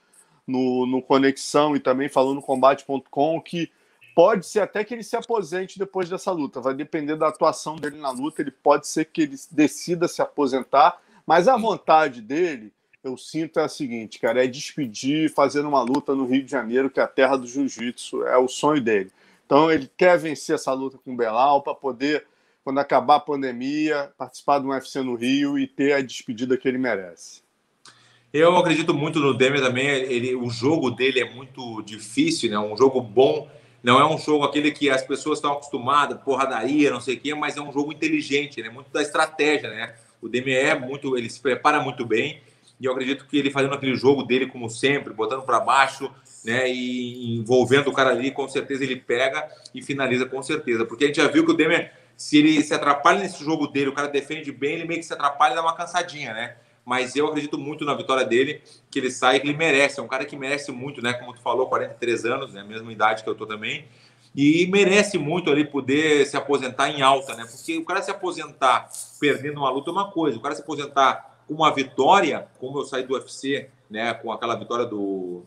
no, 0.49 0.86
no 0.86 1.03
Conexão 1.03 1.76
e 1.76 1.80
também 1.80 2.09
falou 2.09 2.34
no 2.34 2.40
Combate.com 2.40 3.40
que 3.42 3.70
pode 4.14 4.46
ser 4.46 4.61
até 4.61 4.82
que 4.82 4.94
ele 4.94 5.05
se 5.05 5.14
aposente 5.14 5.78
depois 5.78 6.09
dessa 6.09 6.32
luta. 6.32 6.61
Vai 6.61 6.74
depender 6.74 7.14
da 7.14 7.28
atuação 7.28 7.76
dele 7.76 7.99
na 7.99 8.11
luta. 8.11 8.40
Ele 8.40 8.51
pode 8.51 8.88
ser 8.88 9.05
que 9.05 9.22
ele 9.22 9.36
decida 9.51 10.09
se 10.09 10.22
aposentar, 10.22 11.01
mas 11.26 11.46
a 11.46 11.57
vontade 11.57 12.22
dele, 12.22 12.72
eu 13.05 13.16
sinto 13.16 13.61
é 13.61 13.64
a 13.64 13.68
seguinte, 13.68 14.18
cara, 14.18 14.42
é 14.42 14.49
despedir 14.49 15.32
fazendo 15.32 15.68
uma 15.68 15.82
luta 15.82 16.14
no 16.14 16.26
Rio 16.26 16.42
de 16.42 16.51
Janeiro, 16.51 16.90
que 16.90 16.99
é 16.99 17.03
a 17.03 17.07
terra 17.07 17.36
do 17.36 17.46
jiu-jitsu, 17.46 18.24
é 18.24 18.36
o 18.36 18.49
sonho 18.49 18.80
dele. 18.80 19.12
Então 19.44 19.70
ele 19.70 19.88
quer 19.96 20.18
vencer 20.18 20.55
essa 20.55 20.72
luta 20.72 20.99
com 20.99 21.12
o 21.12 21.16
Belal 21.16 21.62
para 21.62 21.74
poder, 21.74 22.26
quando 22.64 22.80
acabar 22.80 23.16
a 23.16 23.20
pandemia, 23.20 24.11
participar 24.18 24.59
do 24.59 24.68
UFC 24.68 25.01
no 25.01 25.14
Rio 25.14 25.59
e 25.59 25.66
ter 25.66 25.92
a 25.92 26.03
despedida 26.03 26.57
que 26.57 26.66
ele 26.66 26.78
merece. 26.78 27.42
Eu 28.33 28.55
acredito 28.59 28.93
muito 28.93 29.18
no 29.20 29.33
Demian 29.33 29.62
também. 29.62 29.87
Ele, 29.87 30.35
o 30.35 30.51
jogo 30.51 30.91
dele 30.91 31.20
é 31.20 31.31
muito 31.35 31.83
difícil, 31.83 32.51
né? 32.51 32.59
Um 32.59 32.76
jogo 32.76 33.01
bom. 33.01 33.49
Não 33.83 33.99
é 33.99 34.05
um 34.05 34.18
jogo 34.18 34.45
aquele 34.45 34.70
que 34.70 34.91
as 34.91 35.03
pessoas 35.03 35.39
estão 35.39 35.53
acostumadas, 35.53 36.20
porradaria, 36.20 36.91
não 36.91 37.01
sei 37.01 37.14
o 37.14 37.20
quê, 37.20 37.35
mas 37.35 37.57
é 37.57 37.61
um 37.61 37.72
jogo 37.72 37.93
inteligente, 37.93 38.61
né? 38.61 38.68
Muito 38.68 38.91
da 38.91 39.01
estratégia, 39.01 39.70
né? 39.70 39.95
O 40.20 40.29
Demian 40.29 40.59
é 40.59 40.79
muito, 40.79 41.16
ele 41.16 41.31
se 41.31 41.41
prepara 41.41 41.81
muito 41.81 42.05
bem. 42.05 42.43
E 42.79 42.85
eu 42.85 42.93
acredito 42.93 43.26
que 43.26 43.39
ele 43.39 43.51
fazendo 43.51 43.74
aquele 43.74 43.97
jogo 43.97 44.22
dele 44.22 44.47
como 44.47 44.68
sempre, 44.68 45.12
botando 45.12 45.43
para 45.43 45.59
baixo, 45.61 46.11
né? 46.45 46.70
E 46.70 47.39
envolvendo 47.39 47.89
o 47.89 47.93
cara 47.95 48.11
ali, 48.11 48.31
com 48.31 48.47
certeza 48.47 48.85
ele 48.85 48.97
pega 48.97 49.49
e 49.74 49.83
finaliza 49.83 50.26
com 50.26 50.43
certeza. 50.43 50.85
Porque 50.85 51.05
a 51.05 51.07
gente 51.07 51.16
já 51.16 51.29
viu 51.29 51.47
que 51.47 51.53
o 51.53 51.55
Demian, 51.55 51.89
se 52.14 52.37
ele 52.39 52.62
se 52.62 52.74
atrapalha 52.74 53.20
nesse 53.20 53.43
jogo 53.43 53.68
dele, 53.68 53.89
o 53.89 53.95
cara 53.95 54.09
defende 54.09 54.53
bem, 54.53 54.74
ele 54.74 54.85
meio 54.85 55.01
que 55.01 55.07
se 55.07 55.14
atrapalha 55.14 55.53
e 55.53 55.57
dá 55.57 55.62
uma 55.62 55.74
cansadinha, 55.74 56.35
né? 56.35 56.57
Mas 56.89 57.14
eu 57.14 57.26
acredito 57.26 57.59
muito 57.59 57.84
na 57.84 57.93
vitória 57.93 58.24
dele, 58.24 58.62
que 58.91 58.99
ele 58.99 59.11
sai, 59.11 59.39
que 59.39 59.47
ele 59.47 59.55
merece. 59.55 60.01
É 60.01 60.03
um 60.03 60.09
cara 60.09 60.24
que 60.24 60.34
merece 60.34 60.72
muito, 60.72 61.03
né? 61.03 61.12
Como 61.12 61.34
tu 61.34 61.43
falou, 61.43 61.66
43 61.66 62.24
anos, 62.24 62.55
né? 62.55 62.64
Mesma 62.64 62.91
idade 62.91 63.22
que 63.22 63.28
eu 63.28 63.34
tô 63.34 63.45
também. 63.45 63.84
E 64.34 64.66
merece 64.68 65.18
muito 65.18 65.51
ali 65.51 65.66
poder 65.66 66.24
se 66.24 66.34
aposentar 66.34 66.89
em 66.89 67.03
alta, 67.03 67.34
né? 67.34 67.45
Porque 67.45 67.76
o 67.76 67.84
cara 67.84 68.01
se 68.01 68.11
aposentar 68.11 68.89
perdendo 69.20 69.59
uma 69.59 69.68
luta 69.68 69.91
é 69.91 69.93
uma 69.93 70.11
coisa, 70.11 70.39
o 70.39 70.41
cara 70.41 70.55
se 70.55 70.62
aposentar 70.62 71.43
com 71.47 71.53
uma 71.53 71.70
vitória, 71.70 72.49
como 72.59 72.78
eu 72.78 72.86
saí 72.86 73.03
do 73.03 73.12
UFC, 73.12 73.68
né? 73.91 74.14
Com 74.14 74.32
aquela 74.32 74.55
vitória 74.55 74.86
do 74.86 75.43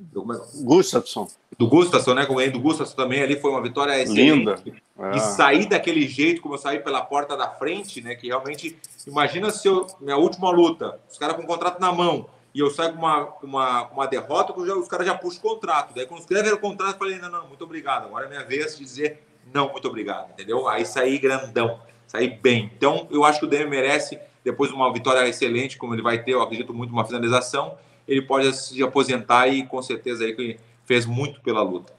do 0.00 0.32
é 0.32 0.40
Gustafsson. 0.62 1.28
Do 1.58 1.68
Gustafsson, 1.68 2.14
né? 2.14 2.26
Como 2.26 2.40
é 2.40 2.50
do 2.50 2.58
Gustafsson 2.58 2.96
também 2.96 3.22
ali 3.22 3.40
foi 3.40 3.50
uma 3.50 3.62
vitória 3.62 4.00
excelente. 4.00 4.38
Linda. 4.38 4.62
É. 4.98 5.16
E 5.16 5.20
sair 5.20 5.66
daquele 5.66 6.06
jeito, 6.06 6.40
como 6.40 6.54
eu 6.54 6.58
saí 6.58 6.80
pela 6.80 7.00
porta 7.00 7.36
da 7.36 7.48
frente, 7.48 8.00
né? 8.00 8.14
Que 8.14 8.28
realmente. 8.28 8.76
Imagina 9.06 9.50
se 9.50 9.68
eu. 9.68 9.86
Minha 10.00 10.16
última 10.16 10.50
luta, 10.50 11.00
os 11.10 11.18
caras 11.18 11.36
com 11.36 11.42
o 11.42 11.46
contrato 11.46 11.80
na 11.80 11.92
mão, 11.92 12.26
e 12.54 12.60
eu 12.60 12.70
saio 12.70 12.92
com 12.92 12.98
uma, 12.98 13.34
uma, 13.42 13.88
uma 13.88 14.06
derrota, 14.06 14.52
os 14.52 14.88
caras 14.88 15.06
já 15.06 15.14
puxam 15.14 15.40
o 15.40 15.42
contrato. 15.42 15.94
Daí 15.94 16.06
quando 16.06 16.20
escreveram 16.20 16.56
o 16.56 16.60
contrato, 16.60 16.94
eu 16.94 16.98
falei, 16.98 17.18
não, 17.18 17.30
não, 17.30 17.48
muito 17.48 17.64
obrigado. 17.64 18.06
Agora 18.06 18.26
é 18.26 18.28
minha 18.28 18.44
vez 18.44 18.76
de 18.76 18.84
dizer 18.84 19.22
não, 19.52 19.70
muito 19.70 19.86
obrigado, 19.88 20.30
entendeu? 20.30 20.66
Aí 20.68 20.86
saí 20.86 21.18
grandão, 21.18 21.80
saí 22.06 22.28
bem. 22.28 22.70
Então, 22.76 23.06
eu 23.10 23.24
acho 23.24 23.40
que 23.40 23.44
o 23.44 23.48
Demi 23.48 23.68
merece, 23.68 24.18
depois 24.42 24.70
de 24.70 24.76
uma 24.76 24.92
vitória 24.92 25.28
excelente, 25.28 25.76
como 25.76 25.94
ele 25.94 26.02
vai 26.02 26.22
ter, 26.22 26.32
eu 26.32 26.42
acredito 26.42 26.72
muito, 26.72 26.92
uma 26.92 27.04
finalização 27.04 27.76
ele 28.06 28.22
pode 28.22 28.52
se 28.56 28.82
aposentar 28.82 29.48
e 29.48 29.66
com 29.66 29.82
certeza 29.82 30.24
aí 30.24 30.58
fez 30.84 31.06
muito 31.06 31.40
pela 31.40 31.62
luta. 31.62 31.92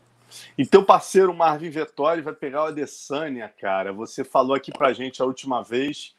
E 0.57 0.65
teu 0.65 0.83
parceiro 0.83 1.33
Marvin 1.33 1.69
Vettori 1.69 2.21
vai 2.21 2.33
pegar 2.33 2.63
o 2.63 2.67
Adesanya, 2.67 3.51
cara. 3.59 3.93
Você 3.93 4.23
falou 4.23 4.55
aqui 4.55 4.71
pra 4.71 4.93
gente 4.93 5.21
a 5.21 5.25
última 5.25 5.63
vez 5.63 6.13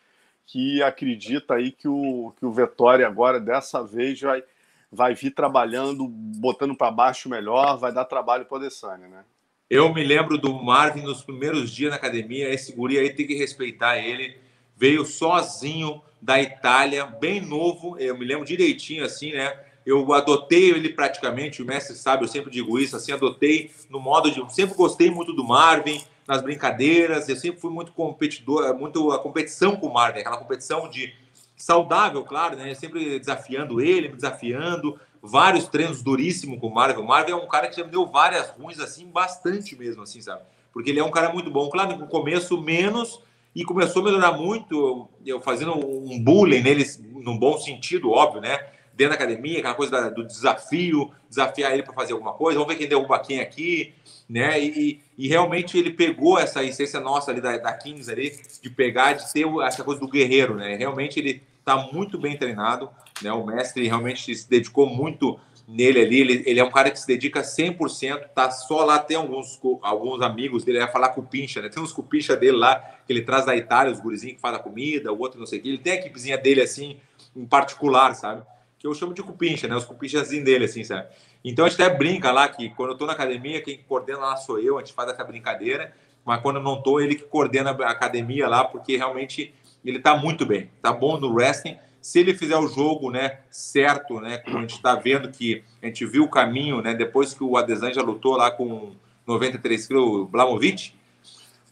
que 0.47 0.83
acredita 0.83 1.55
aí 1.55 1.73
que 1.73 1.89
o, 1.89 2.33
que 2.39 2.47
o 2.47 2.53
Vettori 2.53 3.05
agora, 3.05 3.41
dessa 3.41 3.83
vez, 3.83 4.21
vai, 4.21 4.45
vai 4.91 5.15
vir 5.15 5.33
trabalhando, 5.33 6.07
botando 6.07 6.75
para 6.77 6.91
baixo 6.91 7.29
melhor, 7.29 7.77
vai 7.77 7.93
dar 7.93 8.05
trabalho 8.05 8.45
para 8.45 8.55
o 8.55 8.59
Adesanya, 8.59 9.09
né? 9.09 9.25
Eu 9.69 9.93
me 9.93 10.05
lembro 10.05 10.39
do 10.39 10.55
Marvin 10.55 11.03
nos 11.03 11.23
primeiros 11.23 11.73
dias 11.73 11.91
na 11.91 11.97
academia, 11.97 12.49
esse 12.49 12.73
guri 12.73 12.99
aí 12.99 13.13
tem 13.13 13.27
que 13.27 13.35
respeitar 13.35 13.99
ele. 13.99 14.39
Veio 14.77 15.05
sozinho 15.05 16.01
da 16.23 16.41
Itália, 16.41 17.05
bem 17.05 17.41
novo, 17.41 17.99
eu 17.99 18.17
me 18.17 18.25
lembro 18.25 18.45
direitinho 18.45 19.05
assim, 19.05 19.33
né? 19.33 19.66
Eu 19.87 20.13
adotei 20.13 20.71
ele 20.71 20.89
praticamente, 20.89 21.63
o 21.63 21.65
mestre 21.65 21.97
sabe, 21.97 22.25
eu 22.25 22.29
sempre 22.29 22.51
digo 22.51 22.77
isso, 22.77 22.97
assim, 22.97 23.13
adotei 23.13 23.71
no 23.89 24.01
modo 24.01 24.31
de. 24.33 24.53
Sempre 24.53 24.75
gostei 24.77 25.09
muito 25.09 25.33
do 25.33 25.45
Marvin, 25.45 26.03
nas 26.27 26.43
brincadeiras, 26.43 27.29
eu 27.29 27.37
sempre 27.37 27.61
fui 27.61 27.71
muito 27.71 27.93
competidor, 27.93 28.77
muito 28.77 29.13
a 29.13 29.19
competição 29.21 29.77
com 29.77 29.87
o 29.87 29.95
Marvin, 29.95 30.21
aquela 30.21 30.39
competição 30.39 30.91
de 30.91 31.15
saudável, 31.57 32.25
claro, 32.25 32.57
né? 32.57 32.75
Sempre 32.75 33.19
desafiando 33.21 33.81
ele, 33.81 34.09
me 34.09 34.17
desafiando, 34.17 34.99
vários 35.23 35.69
treinos 35.69 36.03
duríssimos 36.03 36.59
com 36.59 36.67
o 36.67 36.75
Marvin. 36.75 37.01
O 37.01 37.07
Marvin 37.07 37.33
é 37.33 37.37
um 37.37 37.47
cara 37.47 37.69
que 37.69 37.77
já 37.77 37.85
me 37.85 37.91
deu 37.91 38.05
várias 38.07 38.51
ruins, 38.51 38.81
assim, 38.81 39.07
bastante 39.07 39.77
mesmo, 39.77 40.03
assim, 40.03 40.21
sabe? 40.21 40.43
Porque 40.73 40.91
ele 40.91 40.99
é 40.99 41.05
um 41.05 41.13
cara 41.13 41.33
muito 41.33 41.49
bom. 41.49 41.71
Claro, 41.71 41.97
no 41.97 42.09
começo, 42.09 42.61
menos, 42.61 43.23
e 43.55 43.65
começou 43.65 44.03
a 44.03 44.05
melhorar 44.05 44.33
muito, 44.33 45.09
eu 45.25 45.41
fazendo 45.41 45.73
um 45.75 46.23
bullying 46.23 46.63
neles 46.63 47.01
num 47.01 47.39
bom 47.39 47.57
sentido, 47.59 48.11
óbvio, 48.11 48.41
né? 48.41 48.59
Dentro 48.97 49.17
da 49.17 49.23
academia, 49.23 49.59
aquela 49.59 49.75
coisa 49.75 49.93
da, 49.93 50.09
do 50.09 50.27
desafio, 50.27 51.13
desafiar 51.29 51.75
ele 51.75 51.83
para 51.83 51.93
fazer 51.93 52.15
alguma 52.15 52.33
coisa, 52.33 52.59
vamos 52.59 52.73
ver 52.73 52.79
quem 52.79 52.89
derruba 52.89 53.19
quem 53.19 53.41
aqui, 53.41 53.93
né? 54.29 54.59
E, 54.59 55.03
e, 55.19 55.29
realmente 55.29 55.77
ele 55.79 55.91
pegou 55.91 56.39
essa 56.39 56.65
essência 56.65 56.99
nossa 56.99 57.31
ali 57.31 57.41
da, 57.41 57.59
da 57.59 57.73
Kings 57.75 58.11
ali, 58.11 58.33
de 58.63 58.71
pegar, 58.71 59.13
de 59.13 59.31
ter 59.31 59.47
essa 59.65 59.85
coisa 59.85 60.01
do 60.01 60.09
guerreiro, 60.09 60.55
né? 60.55 60.77
Realmente 60.77 61.21
ele 61.21 61.43
está 61.59 61.77
muito 61.77 62.19
bem 62.19 62.39
treinado, 62.39 62.89
né? 63.23 63.31
O 63.33 63.45
mestre 63.45 63.87
realmente 63.87 64.35
se 64.35 64.49
dedicou 64.49 64.87
muito 64.87 65.39
nele 65.67 66.01
ali. 66.01 66.21
Ele, 66.21 66.43
ele 66.47 66.61
é 66.61 66.65
um 66.65 66.71
cara 66.71 66.91
que 66.91 66.99
se 66.99 67.07
dedica 67.07 67.43
100%, 67.43 68.29
tá 68.35 68.51
só 68.51 68.85
lá. 68.85 68.99
Tem 68.99 69.17
alguns, 69.17 69.61
alguns 69.83 70.23
amigos 70.23 70.65
dele, 70.65 70.79
vai 70.79 70.91
falar 70.91 71.11
com 71.11 71.21
o 71.21 71.27
Pincha, 71.27 71.61
né? 71.61 71.69
Tem 71.69 71.83
uns 71.83 71.93
cupincha 71.93 72.37
dele 72.37 72.57
lá, 72.57 72.77
que 73.07 73.13
ele 73.13 73.23
traz 73.23 73.45
da 73.45 73.57
Itália, 73.57 73.93
os 73.93 74.01
gurizinhos 74.01 74.37
que 74.37 74.41
faz 74.41 74.55
a 74.55 74.59
comida, 74.59 75.13
o 75.13 75.19
outro 75.19 75.39
não 75.39 75.47
sei 75.47 75.59
o 75.59 75.63
quê. 75.63 75.69
Ele 75.69 75.79
tem 75.79 75.93
a 75.95 75.97
equipezinha 75.97 76.39
dele, 76.39 76.63
assim, 76.63 76.99
em 77.35 77.45
particular, 77.45 78.15
sabe? 78.15 78.43
Que 78.87 78.91
eu 78.91 78.95
chamo 78.95 79.13
de 79.13 79.23
cupincha, 79.23 79.67
né? 79.67 79.75
Os 79.75 79.85
cupinchazinhos 79.85 80.45
dele, 80.45 80.67
assim, 80.67 80.85
sabe? 80.85 81.09
Então 81.45 81.65
a 81.65 81.69
gente 81.69 81.83
até 81.83 81.95
brinca 81.95 82.31
lá 82.31 82.49
que 82.49 82.71
quando 82.71 82.91
eu 82.91 82.97
tô 82.97 83.07
na 83.07 83.13
academia, 83.13 83.61
quem 83.61 83.79
coordena 83.79 84.19
lá 84.19 84.37
sou 84.37 84.59
eu, 84.59 84.77
a 84.77 84.81
gente 84.81 84.93
faz 84.93 85.11
essa 85.11 85.25
brincadeira. 85.25 85.93
Mas 86.25 86.41
quando 86.41 86.57
eu 86.57 86.63
não 86.63 86.83
tô, 86.83 87.01
ele 87.01 87.15
que 87.15 87.25
coordena 87.25 87.71
a 87.71 87.91
academia 87.91 88.49
lá, 88.49 88.65
porque 88.65 88.97
realmente 88.97 89.55
ele 89.85 89.99
tá 89.99 90.17
muito 90.17 90.45
bem, 90.45 90.71
tá 90.83 90.93
bom 90.93 91.19
no 91.19 91.33
wrestling 91.33 91.79
se 92.07 92.21
ele 92.21 92.35
fizer 92.35 92.57
o 92.57 92.69
jogo 92.69 93.11
né, 93.11 93.41
certo, 93.51 94.21
né, 94.21 94.39
como 94.39 94.59
a 94.59 94.61
gente 94.61 94.77
está 94.77 94.95
vendo 94.95 95.29
que 95.29 95.65
a 95.83 95.87
gente 95.87 96.07
viu 96.07 96.23
o 96.23 96.31
caminho, 96.31 96.81
né, 96.81 96.95
depois 96.95 97.35
que 97.35 97.43
o 97.43 97.57
Adesanya 97.57 98.01
lutou 98.01 98.37
lá 98.37 98.49
com 98.49 98.93
93 99.27 99.89
quilos, 99.89 100.21
o 100.21 100.25
Blamovic, 100.25 100.93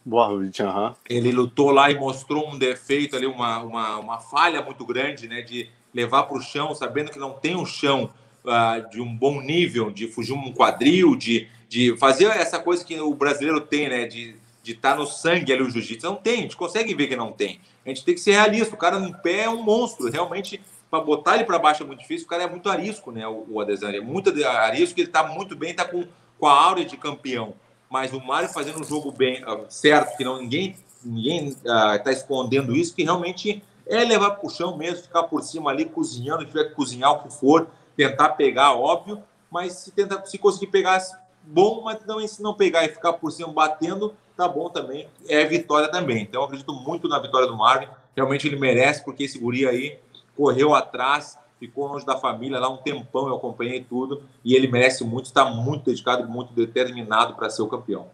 Blamovic, 0.05 0.61
uhum. 0.61 0.93
ele 1.09 1.31
lutou 1.31 1.71
lá 1.71 1.89
e 1.89 1.97
mostrou 1.97 2.51
um 2.51 2.57
defeito 2.59 3.15
ali, 3.15 3.25
uma, 3.25 3.59
uma, 3.59 3.97
uma 3.97 4.19
falha 4.19 4.61
muito 4.61 4.85
grande, 4.85 5.29
né, 5.29 5.41
de 5.41 5.69
levar 5.95 6.23
para 6.23 6.37
o 6.37 6.41
chão, 6.41 6.75
sabendo 6.75 7.09
que 7.09 7.17
não 7.17 7.31
tem 7.31 7.55
um 7.55 7.65
chão 7.65 8.11
uh, 8.43 8.89
de 8.89 8.99
um 8.99 9.15
bom 9.15 9.41
nível, 9.41 9.89
de 9.89 10.09
fugir 10.09 10.33
um 10.33 10.51
quadril, 10.51 11.15
de, 11.15 11.47
de 11.69 11.95
fazer 11.97 12.25
essa 12.25 12.59
coisa 12.59 12.83
que 12.83 12.99
o 12.99 13.15
brasileiro 13.15 13.61
tem, 13.61 13.87
né, 13.87 14.05
de 14.05 14.35
estar 14.63 14.91
tá 14.91 14.95
no 14.95 15.07
sangue 15.07 15.53
ali 15.53 15.63
o 15.63 15.69
jiu-jitsu. 15.69 16.05
Não 16.05 16.15
tem, 16.15 16.39
a 16.39 16.41
gente 16.41 16.57
consegue 16.57 16.93
ver 16.93 17.07
que 17.07 17.15
não 17.15 17.31
tem. 17.31 17.61
A 17.85 17.89
gente 17.89 18.03
tem 18.03 18.13
que 18.13 18.19
ser 18.19 18.31
realista. 18.31 18.75
O 18.75 18.77
cara 18.77 18.99
no 18.99 19.15
pé 19.19 19.43
é 19.43 19.49
um 19.49 19.63
monstro. 19.63 20.09
Realmente, 20.11 20.59
para 20.89 20.99
botar 20.99 21.35
ele 21.35 21.45
para 21.45 21.59
baixo 21.59 21.83
é 21.83 21.85
muito 21.85 21.99
difícil. 21.99 22.25
O 22.25 22.29
cara 22.29 22.43
é 22.43 22.49
muito 22.49 22.67
arisco, 22.67 23.11
né? 23.11 23.27
O, 23.27 23.45
o 23.47 23.61
Adesanya 23.61 23.99
é 23.99 24.01
muito 24.01 24.33
arisco. 24.43 24.99
Ele 24.99 25.07
está 25.07 25.23
muito 25.23 25.55
bem, 25.55 25.69
está 25.69 25.85
com, 25.85 26.05
com 26.39 26.47
a 26.47 26.51
áurea 26.51 26.83
de 26.83 26.97
campeão. 26.97 27.53
Mas 27.89 28.11
o 28.11 28.19
Mário 28.19 28.49
fazendo 28.49 28.81
um 28.81 28.83
jogo 28.83 29.11
bem 29.11 29.43
uh, 29.43 29.65
certo, 29.69 30.17
que 30.17 30.23
não 30.23 30.41
ninguém 30.41 30.75
ninguém 31.03 31.49
está 31.49 32.01
uh, 32.07 32.09
escondendo 32.09 32.75
isso, 32.75 32.95
que 32.95 33.03
realmente 33.03 33.61
é 33.87 34.03
levar 34.03 34.31
para 34.31 34.47
o 34.47 34.49
chão 34.49 34.77
mesmo, 34.77 35.03
ficar 35.03 35.23
por 35.23 35.41
cima 35.41 35.71
ali 35.71 35.85
cozinhando, 35.85 36.45
tiver 36.45 36.65
que 36.65 36.75
cozinhar 36.75 37.11
o 37.11 37.23
que 37.23 37.33
for, 37.33 37.67
tentar 37.95 38.29
pegar, 38.29 38.73
óbvio, 38.73 39.21
mas 39.49 39.73
se 39.73 39.91
tentar 39.91 40.25
se 40.25 40.37
conseguir 40.37 40.67
pegar 40.67 41.01
bom, 41.43 41.81
mas 41.83 41.99
não 42.05 42.25
se 42.27 42.41
não 42.41 42.53
pegar 42.53 42.83
e 42.85 42.89
ficar 42.89 43.13
por 43.13 43.31
cima 43.31 43.51
batendo, 43.51 44.13
tá 44.35 44.47
bom 44.47 44.69
também, 44.69 45.07
é 45.27 45.45
vitória 45.45 45.87
também. 45.87 46.23
Então 46.23 46.41
eu 46.41 46.45
acredito 46.45 46.73
muito 46.73 47.07
na 47.07 47.19
vitória 47.19 47.47
do 47.47 47.55
Marvin. 47.55 47.87
Realmente 48.15 48.47
ele 48.47 48.57
merece, 48.57 49.03
porque 49.03 49.23
esse 49.23 49.37
guri 49.37 49.67
aí 49.67 49.99
correu 50.35 50.73
atrás, 50.73 51.37
ficou 51.59 51.87
longe 51.87 52.05
da 52.05 52.17
família 52.17 52.59
lá 52.59 52.69
um 52.69 52.77
tempão, 52.77 53.27
eu 53.27 53.35
acompanhei 53.35 53.83
tudo, 53.83 54.23
e 54.43 54.55
ele 54.55 54.67
merece 54.67 55.03
muito, 55.03 55.25
está 55.25 55.45
muito 55.45 55.85
dedicado, 55.85 56.27
muito 56.27 56.53
determinado 56.53 57.35
para 57.35 57.49
ser 57.49 57.61
o 57.61 57.67
campeão. 57.67 58.07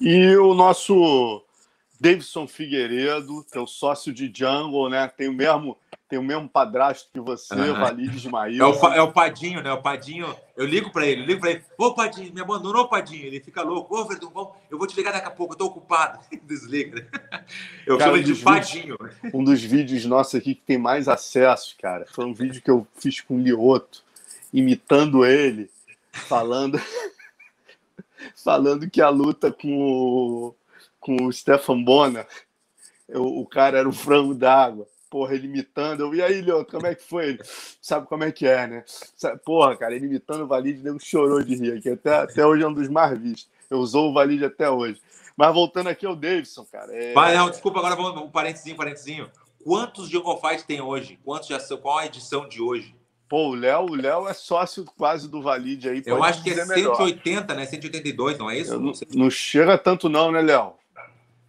E 0.00 0.36
o 0.36 0.54
nosso 0.54 1.42
Davidson 2.00 2.46
Figueiredo, 2.46 3.44
teu 3.44 3.66
sócio 3.66 4.12
de 4.12 4.30
Jungle, 4.34 4.90
né? 4.90 5.08
Tem 5.08 5.28
o 5.28 5.32
mesmo 5.32 5.76
tem 6.08 6.18
o 6.18 6.22
mesmo 6.22 6.48
padrasto 6.48 7.08
que 7.12 7.18
você, 7.18 7.54
uhum. 7.54 7.80
Valide 7.80 8.16
Ismael. 8.16 8.62
É 8.62 8.66
o, 8.66 8.92
é 8.92 9.02
o 9.02 9.10
Padinho, 9.10 9.62
né? 9.62 9.72
O 9.72 9.80
Padinho, 9.80 10.36
eu 10.56 10.66
ligo 10.66 10.92
para 10.92 11.06
ele, 11.06 11.22
eu 11.22 11.26
ligo 11.26 11.40
para 11.40 11.50
ele, 11.52 11.62
ô 11.78 11.94
Padinho, 11.94 12.32
me 12.32 12.40
abandonou, 12.40 12.88
Padinho. 12.88 13.24
Ele 13.24 13.40
fica 13.40 13.62
louco, 13.62 13.98
ô 13.98 14.04
Verdun, 14.04 14.52
eu 14.70 14.78
vou 14.78 14.86
te 14.86 14.94
ligar 14.94 15.12
daqui 15.12 15.26
a 15.26 15.30
pouco, 15.30 15.54
eu 15.54 15.58
tô 15.58 15.64
ocupado. 15.66 16.20
Desliga, 16.44 17.00
né? 17.00 17.44
Eu 17.86 17.96
cara, 17.96 18.10
chamo 18.10 18.22
ele 18.22 18.32
de 18.32 18.42
Padinho. 18.42 18.96
Vídeos, 19.00 19.34
um 19.34 19.42
dos 19.42 19.62
vídeos 19.62 20.04
nossos 20.04 20.34
aqui 20.34 20.54
que 20.54 20.62
tem 20.62 20.78
mais 20.78 21.08
acesso, 21.08 21.74
cara, 21.80 22.06
foi 22.06 22.26
um 22.26 22.34
vídeo 22.34 22.60
que 22.60 22.70
eu 22.70 22.86
fiz 22.98 23.20
com 23.20 23.36
o 23.36 23.40
Lioto, 23.40 24.04
imitando 24.52 25.24
ele, 25.24 25.70
falando. 26.12 26.78
falando 28.36 28.88
que 28.88 29.00
a 29.00 29.08
luta 29.08 29.50
com 29.50 29.82
o, 29.82 30.54
com 31.04 31.26
o 31.26 31.32
Stefan 31.32 31.82
Bona, 31.82 32.26
o, 33.08 33.42
o 33.42 33.46
cara 33.46 33.78
era 33.78 33.88
um 33.88 33.92
frango 33.92 34.34
d'água 34.34 34.86
porra, 35.14 35.36
ele 35.36 35.46
imitando. 35.46 36.00
Eu, 36.00 36.12
e 36.12 36.20
aí, 36.20 36.40
Leandro, 36.40 36.66
como 36.66 36.88
é 36.88 36.94
que 36.96 37.04
foi? 37.04 37.28
Ele 37.28 37.40
sabe 37.80 38.04
como 38.08 38.24
é 38.24 38.32
que 38.32 38.48
é, 38.48 38.66
né? 38.66 38.84
Porra, 39.44 39.76
cara, 39.76 39.94
ele 39.94 40.06
imitando 40.06 40.42
o 40.42 40.46
Valide, 40.48 40.84
ele 40.84 40.98
chorou 40.98 41.40
de 41.40 41.54
rir 41.54 41.78
aqui. 41.78 41.90
Até, 41.90 42.16
até 42.16 42.44
hoje 42.44 42.64
é 42.64 42.66
um 42.66 42.72
dos 42.72 42.88
mais 42.88 43.16
vistos. 43.16 43.48
Eu 43.70 43.78
usou 43.78 44.10
o 44.10 44.12
Valide 44.12 44.44
até 44.44 44.68
hoje. 44.68 45.00
Mas 45.36 45.54
voltando 45.54 45.86
aqui 45.86 46.04
ao 46.04 46.16
Davidson, 46.16 46.64
cara. 46.64 46.92
É... 46.92 47.14
Mas, 47.14 47.36
não, 47.36 47.48
desculpa, 47.48 47.78
agora 47.78 47.94
vamos 47.94 48.20
um 48.22 48.28
parentezinho, 48.28 48.76
parentezinho. 48.76 49.30
Quantos 49.62 50.08
Jungle 50.08 50.40
Fight 50.40 50.64
tem 50.64 50.80
hoje? 50.80 51.16
Quantos 51.24 51.46
já 51.46 51.60
são? 51.60 51.76
Qual 51.76 51.96
a 51.96 52.06
edição 52.06 52.48
de 52.48 52.60
hoje? 52.60 52.92
Pô, 53.28 53.50
o 53.50 53.54
Léo, 53.54 53.86
o 53.90 53.94
Léo 53.94 54.28
é 54.28 54.34
sócio 54.34 54.84
quase 54.96 55.28
do 55.28 55.40
Valide 55.40 55.88
aí. 55.88 56.02
Eu 56.04 56.24
acho 56.24 56.42
que 56.42 56.50
é 56.50 56.66
180, 56.66 57.40
melhor. 57.40 57.56
né? 57.56 57.66
182, 57.66 58.36
não 58.36 58.50
é 58.50 58.58
isso? 58.58 58.80
Não, 58.80 58.92
não, 59.14 59.30
chega 59.30 59.78
tanto, 59.78 60.08
não, 60.08 60.32
né, 60.32 60.42
Léo? 60.42 60.74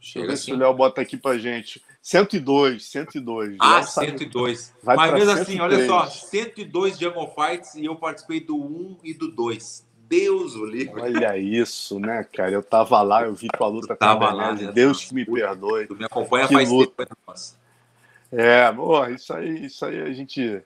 Chega 0.05 0.33
assim. 0.33 0.43
se 0.43 0.53
o 0.53 0.57
Léo 0.57 0.71
bota 0.71 1.01
aqui 1.01 1.17
pra 1.17 1.35
gente. 1.35 1.81
102, 1.99 2.85
102. 2.85 3.57
Ah, 3.59 3.81
102. 3.81 4.71
Vai 4.83 4.95
Mas 4.95 5.13
mesmo 5.15 5.31
assim, 5.31 5.59
olha 5.59 5.87
só, 5.87 6.05
102 6.05 6.99
Jungle 6.99 7.33
Fights 7.33 7.73
e 7.73 7.85
eu 7.85 7.95
participei 7.95 8.39
do 8.39 8.55
1 8.55 8.97
e 9.03 9.15
do 9.15 9.31
2. 9.31 9.83
Deus 10.07 10.55
o 10.55 10.63
livre. 10.63 11.01
Olha 11.01 11.35
isso, 11.35 11.99
né, 11.99 12.23
cara? 12.23 12.51
Eu 12.51 12.61
tava 12.61 13.01
lá, 13.01 13.23
eu 13.23 13.33
vi 13.33 13.47
tua 13.47 13.65
luta 13.65 13.95
com 13.95 14.05
a 14.05 14.13
lá, 14.13 14.53
né? 14.53 14.71
Deus 14.71 15.05
que 15.05 15.15
me 15.15 15.25
perdoe. 15.25 15.87
Tu 15.87 15.95
me 15.95 16.05
acompanha 16.05 16.47
que 16.47 16.53
faz 16.53 16.69
luta. 16.69 17.03
tempo. 17.03 17.19
Nossa. 17.27 17.55
É, 18.31 18.71
porra, 18.71 19.09
isso 19.09 19.33
aí, 19.33 19.65
isso 19.65 19.83
aí 19.83 20.01
a 20.03 20.13
gente 20.13 20.61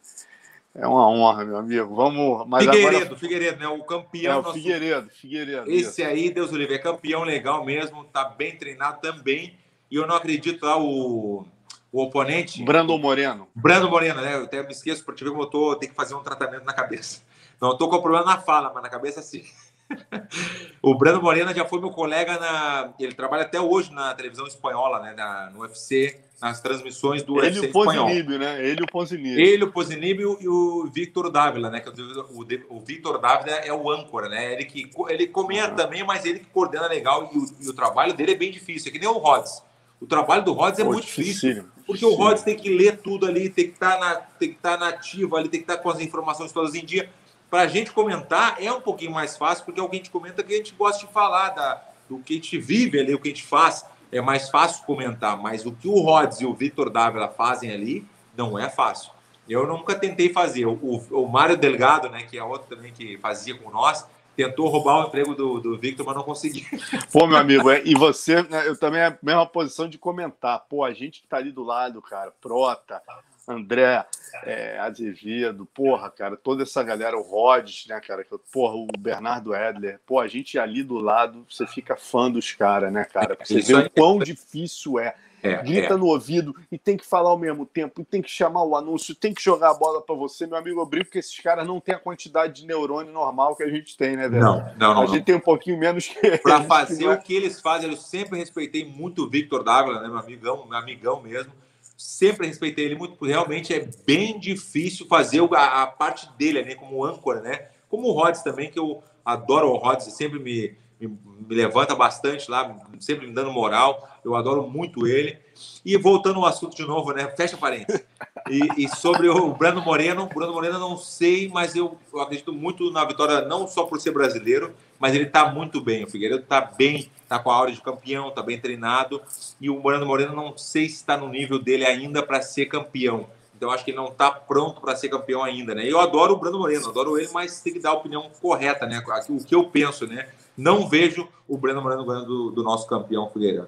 é 0.76 0.88
uma 0.88 1.07
honra, 1.09 1.45
meu 1.45 1.57
amigo. 1.57 1.95
Vamos. 1.95 2.47
Mas 2.47 2.65
Figueiredo, 2.65 2.97
agora... 2.97 3.15
Figueiredo, 3.15 3.59
né? 3.59 3.67
O 3.67 3.84
campeão. 3.84 4.34
É, 4.34 4.38
o 4.38 4.41
nosso... 4.41 4.53
Figueiredo, 4.53 5.09
Figueiredo. 5.09 5.72
Esse 5.72 6.01
isso. 6.01 6.03
aí, 6.03 6.30
Deus 6.30 6.51
o 6.51 6.57
livre, 6.57 6.76
é 6.76 6.80
campeão 6.80 7.24
legal 7.24 7.65
mesmo, 7.65 8.03
tá 8.05 8.26
bem 8.26 8.55
treinado 8.55 8.99
também 9.01 9.57
e 9.89 9.95
eu 9.95 10.05
não 10.05 10.15
acredito 10.15 10.65
lá 10.65 10.78
o, 10.78 11.45
o 11.91 12.03
oponente. 12.03 12.63
Brando 12.63 12.97
Moreno. 12.97 13.47
Brando 13.55 13.89
Moreno, 13.89 14.22
né? 14.22 14.36
Eu 14.36 14.43
até 14.43 14.61
me 14.61 14.72
esqueço, 14.72 15.03
porque 15.03 15.24
eu 15.24 15.45
tô, 15.47 15.76
tenho 15.76 15.91
que 15.91 15.95
fazer 15.95 16.13
um 16.13 16.24
tratamento 16.24 16.63
na 16.63 16.74
cabeça. 16.74 17.22
Não 17.59 17.72
estou 17.72 17.89
com 17.89 18.01
problema 18.01 18.26
na 18.26 18.38
fala, 18.39 18.72
mas 18.74 18.84
na 18.84 18.89
cabeça 18.89 19.22
sim. 19.22 19.43
o 20.82 20.95
Brando 20.95 21.22
Moreno 21.22 21.53
já 21.53 21.65
foi 21.65 21.80
meu 21.80 21.89
colega 21.89 22.38
na. 22.38 22.93
Ele 22.99 23.13
trabalha 23.13 23.43
até 23.43 23.59
hoje 23.59 23.91
na 23.91 24.13
televisão 24.13 24.45
espanhola, 24.45 24.99
né? 24.99 25.13
Na, 25.13 25.49
no 25.49 25.61
UFC, 25.61 26.20
nas 26.42 26.62
transmissões 26.62 27.22
do 27.22 27.40
Ele 27.40 27.60
UFC 27.60 27.68
o 27.68 27.72
Ponzinibio, 27.72 28.40
né? 28.40 28.66
Ele 28.66 28.82
e 28.82 28.84
o 28.84 28.88
Ponzinibio. 28.88 29.40
Ele, 29.40 29.64
o 29.64 29.72
Ponzinibio 29.72 30.38
e 30.40 30.48
o 30.48 30.90
Victor 30.94 31.30
Dávila, 31.30 31.70
né? 31.70 31.80
Que 31.82 31.90
o, 31.90 32.48
o, 32.70 32.80
Victor 32.80 33.20
Dávila 33.20 33.56
é 33.58 33.74
o 33.74 33.92
âncora, 33.92 34.30
né? 34.30 34.54
Ele 34.54 34.66
que 34.66 34.90
ele 35.10 35.28
comenta 35.28 35.72
uhum. 35.72 35.76
também, 35.76 36.04
mas 36.04 36.26
ele 36.26 36.40
que 36.40 36.46
coordena 36.46 36.88
legal 36.88 37.30
e 37.34 37.38
o, 37.38 37.46
e 37.62 37.70
o 37.70 37.74
trabalho 37.74 38.14
dele 38.14 38.32
é 38.32 38.36
bem 38.36 38.52
difícil, 38.52 38.90
é 38.90 38.92
que 38.92 39.00
nem 39.00 39.10
o 39.10 39.18
Rods. 39.18 39.62
O 40.00 40.08
trabalho 40.08 40.46
do 40.46 40.54
Rhodes 40.54 40.80
é 40.80 40.84
Pô, 40.84 40.94
muito 40.94 41.06
difícil, 41.06 41.50
difícil 41.50 41.70
porque 41.90 42.06
o 42.06 42.14
Rhodes 42.14 42.44
tem 42.44 42.56
que 42.56 42.70
ler 42.70 42.98
tudo 42.98 43.26
ali, 43.26 43.50
tem 43.50 43.66
que 43.66 43.74
estar 43.74 43.98
tá 43.98 44.00
na, 44.00 44.16
tem 44.16 44.50
que 44.50 44.56
estar 44.56 44.78
tá 44.78 44.86
nativo 44.86 45.36
ali, 45.36 45.50
tem 45.50 45.60
que 45.60 45.64
estar 45.64 45.78
tá 45.78 45.82
com 45.82 45.90
as 45.90 46.00
informações 46.00 46.52
todas 46.52 46.76
em 46.76 46.86
dia. 46.86 47.10
Para 47.50 47.62
a 47.64 47.68
gente 47.68 47.92
comentar 47.92 48.58
é 48.64 48.72
um 48.72 48.80
pouquinho 48.80 49.12
mais 49.12 49.36
fácil, 49.36 49.66
porque 49.66 49.80
é 49.80 49.84
o 49.84 49.90
que 49.90 49.96
a 49.96 49.98
gente 49.98 50.12
comenta 50.12 50.44
que 50.44 50.54
a 50.54 50.58
gente 50.58 50.76
gosta 50.76 51.06
de 51.06 51.12
falar 51.12 51.50
da, 51.50 51.84
do 52.08 52.20
que 52.20 52.34
a 52.34 52.36
gente 52.36 52.60
vive 52.60 53.00
ali, 53.00 53.14
o 53.14 53.20
que 53.20 53.30
a 53.30 53.32
gente 53.32 53.44
faz. 53.44 53.84
É 54.12 54.22
mais 54.22 54.49
fácil 54.49 54.86
comentar, 54.86 55.38
mas 55.38 55.66
o 55.66 55.72
que 55.72 55.88
o 55.88 55.99
Rhodes 55.99 56.41
e 56.41 56.45
o 56.45 56.53
Vitor 56.53 56.89
Dávila 56.89 57.30
fazem 57.30 57.72
ali 57.72 58.05
não 58.36 58.57
é 58.57 58.70
fácil. 58.70 59.12
Eu 59.47 59.68
nunca 59.68 59.95
tentei 59.95 60.32
fazer. 60.32 60.66
O, 60.66 60.74
o, 60.74 61.24
o 61.24 61.28
Mário 61.28 61.57
Delgado, 61.57 62.10
né, 62.10 62.24
que 62.24 62.38
é 62.38 62.43
outro 62.43 62.76
também 62.76 62.91
que 62.91 63.18
fazia 63.18 63.57
com 63.57 63.70
nós, 63.72 64.07
tentou 64.36 64.70
roubar 64.70 65.03
o 65.03 65.07
emprego 65.07 65.36
do, 65.36 65.60
do 65.60 65.78
Victor, 65.78 66.05
mas 66.05 66.16
não 66.16 66.24
conseguiu. 66.24 66.64
Pô, 67.12 67.28
meu 67.28 67.38
amigo, 67.38 67.70
é, 67.70 67.82
e 67.84 67.93
você, 67.93 68.41
né, 68.43 68.68
eu 68.68 68.78
também 68.78 69.01
é 69.01 69.07
a 69.07 69.18
mesma 69.22 69.45
posição 69.45 69.89
de 69.89 69.97
comentar. 69.97 70.66
Pô, 70.70 70.84
a 70.84 70.93
gente 70.93 71.22
que 71.22 71.28
tá 71.28 71.38
ali 71.38 71.51
do 71.51 71.64
lado, 71.64 72.01
cara, 72.01 72.32
Prota, 72.39 73.01
André, 73.50 74.06
é, 74.43 74.78
Azevedo, 74.78 75.66
porra, 75.66 76.12
cara, 76.12 76.38
toda 76.38 76.62
essa 76.62 76.84
galera, 76.84 77.18
o 77.18 77.24
Rhodes, 77.24 77.88
né, 77.88 78.00
cara, 78.00 78.24
porra, 78.54 78.76
o 78.76 78.88
Bernardo 78.97 79.56
Edler, 79.56 80.00
pô, 80.06 80.20
a 80.20 80.28
gente 80.28 80.60
ali 80.60 80.84
do 80.84 81.00
lado, 81.00 81.45
você 81.50 81.66
fica 81.66 81.95
fã 81.95 82.30
dos 82.30 82.54
caras, 82.54 82.93
né, 82.93 83.06
cara? 83.06 83.36
Você 83.43 83.60
vê 83.62 83.74
o 83.74 83.89
quão 83.89 84.20
difícil 84.20 85.00
é. 85.00 85.16
É, 85.41 85.56
grita 85.64 85.93
é. 85.93 85.97
no 85.97 86.08
ouvido 86.08 86.54
e 86.70 86.78
tem 86.78 86.97
que 86.97 87.06
falar 87.06 87.30
ao 87.30 87.38
mesmo 87.38 87.66
tempo, 87.66 88.02
e 88.02 88.04
tem 88.04 88.22
que 88.22 88.30
chamar 88.30 88.62
o 88.64 88.76
anúncio, 88.76 89.16
tem 89.16 89.34
que 89.34 89.41
jogar 89.41 89.72
a 89.72 89.74
bola 89.74 90.02
para 90.02 90.14
você, 90.14 90.45
meu 90.45 90.58
amigo. 90.58 90.82
Eu 90.82 90.86
brinco 90.86 91.12
que 91.12 91.18
esses 91.18 91.39
caras 91.39 91.66
não 91.66 91.80
têm 91.80 91.95
a 91.95 92.00
quantidade 92.00 92.62
de 92.62 92.68
neurônio 92.68 93.14
normal 93.14 93.56
que 93.56 93.64
a 93.64 93.70
gente 93.70 93.95
tem, 93.95 94.18
né, 94.18 94.28
velho? 94.28 94.43
Não, 94.43 94.74
não, 94.78 94.93
não. 94.95 95.02
A 95.04 95.06
gente 95.06 95.20
não. 95.20 95.24
tem 95.24 95.36
um 95.36 95.39
pouquinho 95.39 95.78
menos 95.78 96.10
que. 96.10 96.38
Para 96.39 96.66
fazer 96.66 97.08
o 97.08 97.18
que 97.18 97.34
eles 97.34 97.62
fazem, 97.62 97.89
eu 97.89 97.95
sempre 97.95 98.38
respeitei 98.38 98.86
muito 98.86 99.24
o 99.24 99.30
Victor 99.30 99.64
Dávila, 99.64 100.02
né, 100.02 100.10
meu 100.10 100.18
amigão, 100.18 100.66
meu 100.68 100.78
amigão 100.78 101.22
mesmo. 101.22 101.54
Sempre 102.00 102.47
respeitei 102.47 102.86
ele 102.86 102.95
muito, 102.95 103.18
porque 103.18 103.34
realmente 103.34 103.74
é 103.74 103.89
bem 104.06 104.39
difícil 104.39 105.06
fazer 105.06 105.41
a, 105.54 105.84
a 105.84 105.88
parte 105.88 106.30
dele, 106.38 106.64
né, 106.64 106.74
como 106.74 107.04
âncora, 107.04 107.41
né? 107.41 107.68
Como 107.89 108.08
o 108.08 108.12
Rods 108.14 108.41
também, 108.41 108.72
que 108.72 108.80
eu 108.80 109.04
adoro 109.26 109.68
o 109.68 109.76
Rods, 109.76 110.06
sempre 110.14 110.39
me, 110.39 110.78
me, 110.97 111.08
me, 111.08 111.56
levanta 111.56 111.93
bastante 111.93 112.50
lá, 112.50 112.80
sempre 113.02 113.28
me 113.28 113.34
dando 113.34 113.52
moral. 113.52 114.08
Eu 114.24 114.34
adoro 114.36 114.66
muito 114.66 115.06
ele. 115.06 115.38
E 115.86 115.97
voltando 115.97 116.39
ao 116.39 116.45
assunto 116.45 116.76
de 116.76 116.86
novo, 116.86 117.12
né? 117.14 117.28
Fecha 117.36 117.57
parênteses. 117.57 118.03
E, 118.49 118.86
e 118.86 118.88
sobre 118.88 119.30
o 119.30 119.53
Brando 119.53 119.82
Moreno, 119.82 120.24
o 120.24 120.28
Brando 120.28 120.53
Moreno 120.53 120.80
não 120.80 120.97
sei, 120.97 121.49
mas 121.49 121.76
eu, 121.76 121.97
eu, 122.14 122.20
acredito 122.20 122.51
muito 122.51 122.91
na 122.91 123.05
vitória, 123.05 123.41
não 123.41 123.68
só 123.68 123.84
por 123.84 123.99
ser 123.99 124.12
brasileiro, 124.12 124.74
mas 124.99 125.14
ele 125.14 125.26
está 125.26 125.49
muito 125.49 125.80
bem. 125.82 126.03
O 126.03 126.10
Figueiredo 126.10 126.43
está 126.43 126.62
bem, 126.62 127.12
está 127.22 127.39
com 127.39 127.51
a 127.51 127.55
aura 127.55 127.72
de 127.72 127.82
campeão, 127.82 128.30
está 128.30 128.41
bem 128.41 128.60
treinado. 128.60 129.22
E 129.60 129.70
o 129.70 129.80
Brando 129.80 130.05
Moreno 130.05 130.36
não 130.36 130.57
sei 130.57 130.89
se 130.89 130.95
está 130.95 131.18
no 131.18 131.30
nível 131.30 131.60
dele 131.60 131.86
ainda 131.86 132.24
para 132.24 132.41
ser 132.41 132.66
campeão. 132.66 133.28
Então 133.55 133.72
acho 133.72 133.84
que 133.84 133.91
ele 133.91 133.97
não 133.97 134.07
está 134.07 134.32
pronto 134.32 134.80
para 134.80 134.95
ser 134.95 135.10
campeão 135.10 135.43
ainda, 135.43 135.76
né? 135.76 135.86
Eu 135.86 135.99
adoro 135.99 136.34
o 136.34 136.38
Brando 136.38 136.57
Moreno, 136.57 136.89
adoro 136.89 137.18
ele, 137.20 137.30
mas 137.34 137.60
tem 137.60 137.74
que 137.74 137.80
dar 137.80 137.89
a 137.89 137.93
opinião 137.93 138.30
correta, 138.41 138.86
né? 138.86 139.03
O 139.28 139.43
que 139.43 139.53
eu 139.53 139.66
penso, 139.66 140.07
né? 140.07 140.30
Não 140.57 140.88
vejo 140.88 141.28
o 141.45 141.57
Brando 141.57 141.82
Moreno 141.82 142.05
ganhando 142.05 142.26
do, 142.26 142.51
do 142.51 142.64
nosso 142.64 142.88
campeão 142.88 143.30
Figueiredo. 143.30 143.68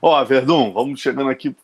Ó, 0.00 0.22
Verdun, 0.24 0.72
vamos 0.72 1.00
chegando 1.00 1.30
aqui. 1.30 1.54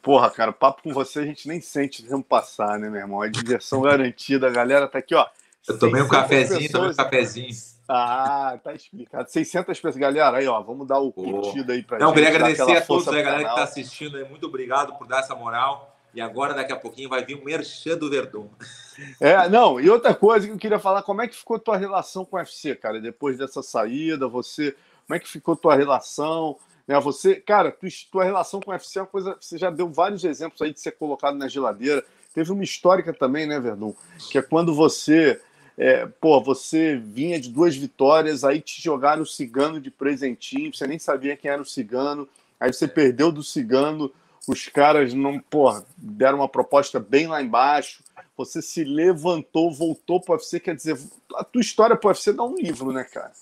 Porra, 0.00 0.30
cara, 0.30 0.52
papo 0.52 0.82
com 0.82 0.92
você 0.92 1.20
a 1.20 1.24
gente 1.24 1.48
nem 1.48 1.60
sente 1.60 2.02
o 2.02 2.08
tempo 2.08 2.22
passar, 2.22 2.78
né, 2.78 2.88
meu 2.88 3.00
irmão? 3.00 3.22
É 3.22 3.28
diversão 3.28 3.82
garantida. 3.82 4.46
A 4.46 4.50
galera 4.50 4.88
tá 4.88 4.98
aqui, 4.98 5.14
ó. 5.14 5.26
Eu 5.68 5.78
tomei 5.78 6.02
um 6.02 6.08
cafezinho, 6.08 6.60
pessoas... 6.60 6.72
tomei 6.72 6.90
um 6.90 6.96
cafezinho. 6.96 7.50
Ah, 7.88 8.58
tá 8.62 8.72
explicado. 8.74 9.30
600 9.30 9.66
pessoas. 9.66 9.96
Galera, 9.96 10.38
aí, 10.38 10.46
ó, 10.46 10.60
vamos 10.62 10.86
dar 10.86 10.98
o 10.98 11.12
curtido 11.12 11.72
aí 11.72 11.82
pra 11.82 11.98
Não, 11.98 12.08
gente. 12.08 12.22
Não, 12.22 12.24
queria 12.24 12.28
agradecer 12.28 12.76
a 12.76 12.80
todos, 12.80 13.08
a 13.08 13.22
galera 13.22 13.48
que 13.48 13.54
tá 13.54 13.62
assistindo 13.62 14.16
aí. 14.16 14.24
Muito 14.28 14.46
obrigado 14.46 14.96
por 14.96 15.06
dar 15.06 15.20
essa 15.20 15.34
moral. 15.34 15.96
E 16.14 16.20
agora, 16.20 16.52
daqui 16.52 16.72
a 16.72 16.76
pouquinho, 16.76 17.08
vai 17.08 17.24
vir 17.24 17.36
o 17.36 17.44
merchan 17.44 17.96
do 17.96 18.10
Verdun. 18.10 18.48
É, 19.18 19.48
não, 19.48 19.80
e 19.80 19.88
outra 19.88 20.14
coisa 20.14 20.46
que 20.46 20.52
eu 20.52 20.58
queria 20.58 20.78
falar, 20.78 21.02
como 21.02 21.22
é 21.22 21.28
que 21.28 21.36
ficou 21.36 21.58
tua 21.58 21.76
relação 21.76 22.24
com 22.24 22.36
o 22.36 22.38
UFC, 22.38 22.74
cara? 22.74 23.00
Depois 23.00 23.38
dessa 23.38 23.62
saída, 23.62 24.28
você. 24.28 24.76
Como 25.06 25.16
é 25.16 25.18
que 25.18 25.28
ficou 25.28 25.56
tua 25.56 25.74
relação? 25.74 26.58
Né, 26.86 26.98
você, 27.00 27.36
cara, 27.36 27.76
tua 28.10 28.24
relação 28.24 28.60
com 28.60 28.70
o 28.70 28.74
UFC 28.74 28.98
é 28.98 29.02
uma 29.02 29.08
coisa. 29.08 29.36
Você 29.40 29.58
já 29.58 29.70
deu 29.70 29.88
vários 29.88 30.24
exemplos 30.24 30.60
aí 30.62 30.72
de 30.72 30.80
ser 30.80 30.92
colocado 30.92 31.36
na 31.36 31.48
geladeira. 31.48 32.04
Teve 32.34 32.52
uma 32.52 32.64
histórica 32.64 33.12
também, 33.12 33.46
né, 33.46 33.60
Verdun? 33.60 33.94
Que 34.30 34.38
é 34.38 34.42
quando 34.42 34.74
você. 34.74 35.40
É, 35.76 36.06
pô, 36.06 36.40
você 36.42 36.96
vinha 36.96 37.40
de 37.40 37.48
duas 37.48 37.74
vitórias, 37.74 38.44
aí 38.44 38.60
te 38.60 38.82
jogaram 38.82 39.22
o 39.22 39.26
cigano 39.26 39.80
de 39.80 39.90
presentinho, 39.90 40.72
você 40.72 40.86
nem 40.86 40.98
sabia 40.98 41.34
quem 41.34 41.50
era 41.50 41.62
o 41.62 41.66
cigano, 41.66 42.28
aí 42.60 42.70
você 42.70 42.86
perdeu 42.86 43.32
do 43.32 43.42
cigano 43.42 44.12
os 44.46 44.68
caras 44.68 45.14
não, 45.14 45.38
porra, 45.38 45.84
deram 45.96 46.38
uma 46.38 46.48
proposta 46.48 46.98
bem 46.98 47.26
lá 47.26 47.40
embaixo. 47.42 48.02
Você 48.36 48.60
se 48.60 48.82
levantou, 48.82 49.72
voltou 49.72 50.20
para 50.20 50.32
o 50.32 50.34
UFC, 50.36 50.58
quer 50.58 50.74
dizer, 50.74 50.98
a 51.36 51.44
tua 51.44 51.60
história 51.60 51.96
para 51.96 52.08
o 52.08 52.10
UFC 52.10 52.32
dá 52.32 52.42
um 52.42 52.56
livro, 52.56 52.92
né, 52.92 53.04
cara? 53.04 53.32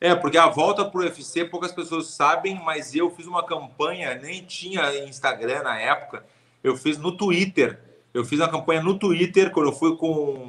É, 0.00 0.14
porque 0.14 0.36
a 0.36 0.48
volta 0.48 0.84
para 0.84 1.00
o 1.00 1.04
UFC 1.04 1.44
poucas 1.44 1.72
pessoas 1.72 2.08
sabem, 2.08 2.60
mas 2.62 2.94
eu 2.94 3.10
fiz 3.10 3.26
uma 3.26 3.44
campanha, 3.44 4.14
nem 4.16 4.44
tinha 4.44 5.04
Instagram 5.06 5.62
na 5.62 5.78
época, 5.78 6.24
eu 6.62 6.76
fiz 6.76 6.98
no 6.98 7.16
Twitter. 7.16 7.80
Eu 8.12 8.24
fiz 8.24 8.38
uma 8.38 8.48
campanha 8.48 8.82
no 8.82 8.98
Twitter 8.98 9.50
quando 9.50 9.68
eu 9.68 9.72
fui 9.72 9.96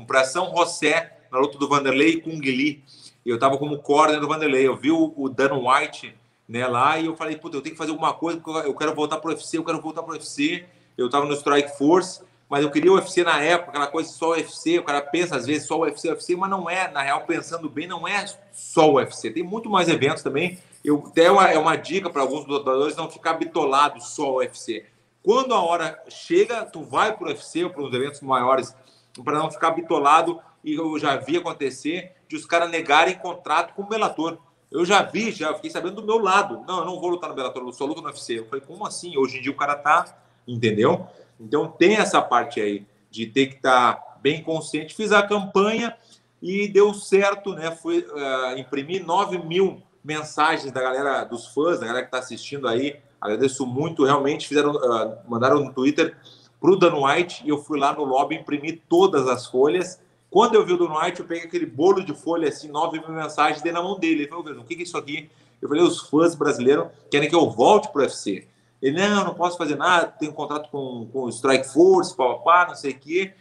para 0.05 0.23
São 0.23 0.55
José, 0.55 1.17
na 1.31 1.39
luta 1.39 1.57
do 1.57 1.67
Vanderlei 1.67 2.21
com 2.21 2.29
o 2.29 2.39
Guili. 2.39 2.83
Eu 3.25 3.35
estava 3.35 3.57
como 3.57 3.79
corner 3.79 4.19
do 4.19 4.27
Vanderlei. 4.27 4.67
Eu 4.67 4.75
vi 4.75 4.91
o, 4.91 5.13
o 5.17 5.27
Dan 5.27 5.57
White 5.57 6.15
né, 6.47 6.67
lá, 6.67 6.99
e 6.99 7.07
eu 7.07 7.15
falei, 7.15 7.35
puta, 7.35 7.57
eu 7.57 7.61
tenho 7.61 7.73
que 7.73 7.77
fazer 7.77 7.91
alguma 7.91 8.13
coisa, 8.13 8.39
porque 8.39 8.67
eu 8.67 8.75
quero 8.75 8.93
voltar 8.93 9.17
pro 9.17 9.31
UFC, 9.31 9.57
eu 9.57 9.63
quero 9.63 9.81
voltar 9.81 10.03
pro 10.03 10.13
UFC. 10.13 10.65
Eu 10.97 11.09
tava 11.09 11.25
no 11.25 11.33
Strike 11.33 11.77
Force, 11.77 12.21
mas 12.55 12.63
eu 12.63 12.71
queria 12.71 12.89
o 12.89 12.95
UFC 12.95 13.21
na 13.21 13.41
época, 13.41 13.71
aquela 13.71 13.87
coisa 13.87 14.09
só 14.09 14.29
o 14.29 14.31
UFC, 14.31 14.79
o 14.79 14.83
cara 14.85 15.01
pensa 15.01 15.35
às 15.35 15.45
vezes 15.45 15.67
só 15.67 15.77
o 15.77 15.81
UFC, 15.81 16.07
UFC, 16.07 16.37
mas 16.37 16.49
não 16.49 16.69
é, 16.69 16.89
na 16.89 17.01
real, 17.01 17.25
pensando 17.25 17.67
bem, 17.67 17.85
não 17.85 18.07
é 18.07 18.23
só 18.53 18.89
o 18.89 18.93
UFC, 18.93 19.29
tem 19.29 19.43
muito 19.43 19.69
mais 19.69 19.89
eventos 19.89 20.23
também. 20.23 20.57
Eu, 20.81 21.03
até 21.05 21.29
uma, 21.29 21.49
é 21.49 21.59
uma 21.59 21.75
dica 21.75 22.09
para 22.09 22.21
alguns 22.21 22.45
lutadores 22.45 22.95
não 22.95 23.11
ficar 23.11 23.33
bitolado 23.33 24.01
só 24.01 24.35
o 24.35 24.37
UFC. 24.37 24.85
Quando 25.21 25.53
a 25.53 25.61
hora 25.61 26.01
chega, 26.07 26.63
tu 26.63 26.81
vai 26.81 27.13
pro 27.13 27.27
UFC 27.27 27.65
ou 27.65 27.71
para 27.71 27.83
os 27.83 27.93
eventos 27.93 28.21
maiores, 28.21 28.73
para 29.21 29.37
não 29.37 29.51
ficar 29.51 29.71
bitolado, 29.71 30.39
e 30.63 30.75
eu 30.75 30.97
já 30.97 31.17
vi 31.17 31.35
acontecer 31.35 32.13
de 32.25 32.37
os 32.37 32.45
caras 32.45 32.71
negarem 32.71 33.15
contrato 33.15 33.73
com 33.73 33.81
o 33.81 33.85
Bellator. 33.85 34.37
Eu 34.71 34.85
já 34.85 35.01
vi, 35.01 35.29
já 35.33 35.53
fiquei 35.55 35.71
sabendo 35.71 35.97
do 35.97 36.07
meu 36.07 36.19
lado. 36.19 36.63
Não, 36.65 36.79
eu 36.79 36.85
não 36.85 37.01
vou 37.01 37.09
lutar 37.09 37.29
no 37.29 37.35
Bellator, 37.35 37.63
eu 37.63 37.73
só 37.73 37.83
luto 37.83 38.01
no 38.01 38.07
UFC. 38.07 38.39
Eu 38.39 38.45
falei, 38.45 38.63
como 38.65 38.87
assim? 38.87 39.17
Hoje 39.17 39.39
em 39.39 39.41
dia 39.41 39.51
o 39.51 39.57
cara 39.57 39.75
tá, 39.75 40.17
entendeu? 40.47 41.05
Então 41.39 41.67
tem 41.67 41.95
essa 41.95 42.21
parte 42.21 42.59
aí 42.61 42.85
de 43.09 43.25
ter 43.27 43.47
que 43.47 43.55
estar 43.55 43.93
tá 43.93 44.17
bem 44.21 44.43
consciente. 44.43 44.95
Fiz 44.95 45.11
a 45.11 45.23
campanha 45.23 45.95
e 46.41 46.67
deu 46.67 46.93
certo, 46.93 47.53
né? 47.53 47.71
Fui 47.71 47.99
uh, 47.99 48.57
imprimir 48.57 49.05
9 49.05 49.39
mil 49.39 49.81
mensagens 50.03 50.71
da 50.71 50.81
galera, 50.81 51.23
dos 51.23 51.47
fãs, 51.47 51.79
da 51.79 51.87
galera 51.87 52.03
que 52.03 52.09
está 52.09 52.19
assistindo 52.19 52.67
aí. 52.67 52.97
Agradeço 53.19 53.65
muito, 53.65 54.03
realmente. 54.03 54.47
Fizeram, 54.47 54.75
uh, 54.75 55.17
mandaram 55.27 55.63
no 55.63 55.73
Twitter 55.73 56.15
para 56.59 56.71
o 56.71 56.75
Dan 56.75 56.95
White 57.03 57.43
e 57.45 57.49
eu 57.49 57.57
fui 57.57 57.79
lá 57.79 57.93
no 57.93 58.03
lobby 58.03 58.35
imprimir 58.35 58.81
todas 58.87 59.27
as 59.27 59.45
folhas 59.47 59.99
quando 60.35 60.55
eu 60.55 60.65
vi 60.65 60.73
o 60.73 60.77
do 60.77 60.93
White, 60.93 61.21
eu 61.21 61.25
peguei 61.25 61.45
aquele 61.45 61.65
bolo 61.65 62.03
de 62.03 62.13
folha, 62.13 62.49
assim, 62.49 62.67
nove 62.67 62.99
mil 62.99 63.11
mensagens, 63.11 63.61
dei 63.61 63.71
na 63.71 63.81
mão 63.81 63.97
dele. 63.97 64.23
Ele 64.23 64.27
falou, 64.27 64.43
o 64.45 64.65
que 64.65 64.73
é 64.73 64.81
isso 64.81 64.97
aqui? 64.97 65.29
Eu 65.61 65.69
falei, 65.69 65.81
os 65.81 66.01
fãs 66.09 66.35
brasileiros 66.35 66.87
querem 67.09 67.29
que 67.29 67.35
eu 67.35 67.49
volte 67.49 67.89
pro 67.89 68.01
UFC. 68.01 68.45
Ele, 68.81 69.07
não, 69.07 69.25
não 69.25 69.33
posso 69.33 69.57
fazer 69.57 69.75
nada, 69.75 70.07
tenho 70.07 70.31
um 70.31 70.35
contrato 70.35 70.69
com, 70.69 71.07
com 71.11 71.23
o 71.23 71.29
Strike 71.29 71.67
Force, 71.67 72.15
papapá, 72.15 72.67
não 72.67 72.75
sei 72.75 72.91
o 72.91 72.99
quê. 72.99 73.33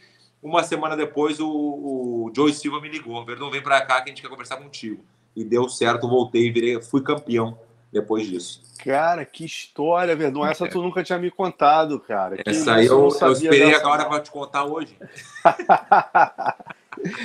Uma 0.42 0.62
semana 0.62 0.96
depois, 0.96 1.40
o, 1.40 1.48
o 1.48 2.32
Joe 2.34 2.52
Silva 2.52 2.80
me 2.80 2.88
ligou. 2.88 3.24
Verdão, 3.24 3.50
vem 3.50 3.62
para 3.62 3.80
cá 3.80 4.00
que 4.00 4.10
a 4.10 4.12
gente 4.12 4.22
quer 4.22 4.28
conversar 4.28 4.56
contigo. 4.56 5.04
E 5.34 5.42
deu 5.42 5.68
certo, 5.68 6.08
voltei, 6.08 6.52
virei, 6.52 6.80
fui 6.82 7.02
campeão 7.02 7.58
depois 7.90 8.26
disso. 8.26 8.62
Cara, 8.84 9.24
que 9.24 9.44
história, 9.44 10.14
Verdão. 10.14 10.44
Essa 10.44 10.68
tu 10.68 10.82
nunca 10.82 11.02
tinha 11.02 11.18
me 11.18 11.30
contado, 11.30 11.98
cara. 12.00 12.36
Essa 12.44 12.74
aí 12.74 12.86
eu, 12.86 13.08
eu, 13.08 13.32
esperei 13.32 13.70
dessa... 13.70 13.80
agora 13.80 14.04
para 14.04 14.20
te 14.20 14.30
contar 14.30 14.64
hoje. 14.64 14.96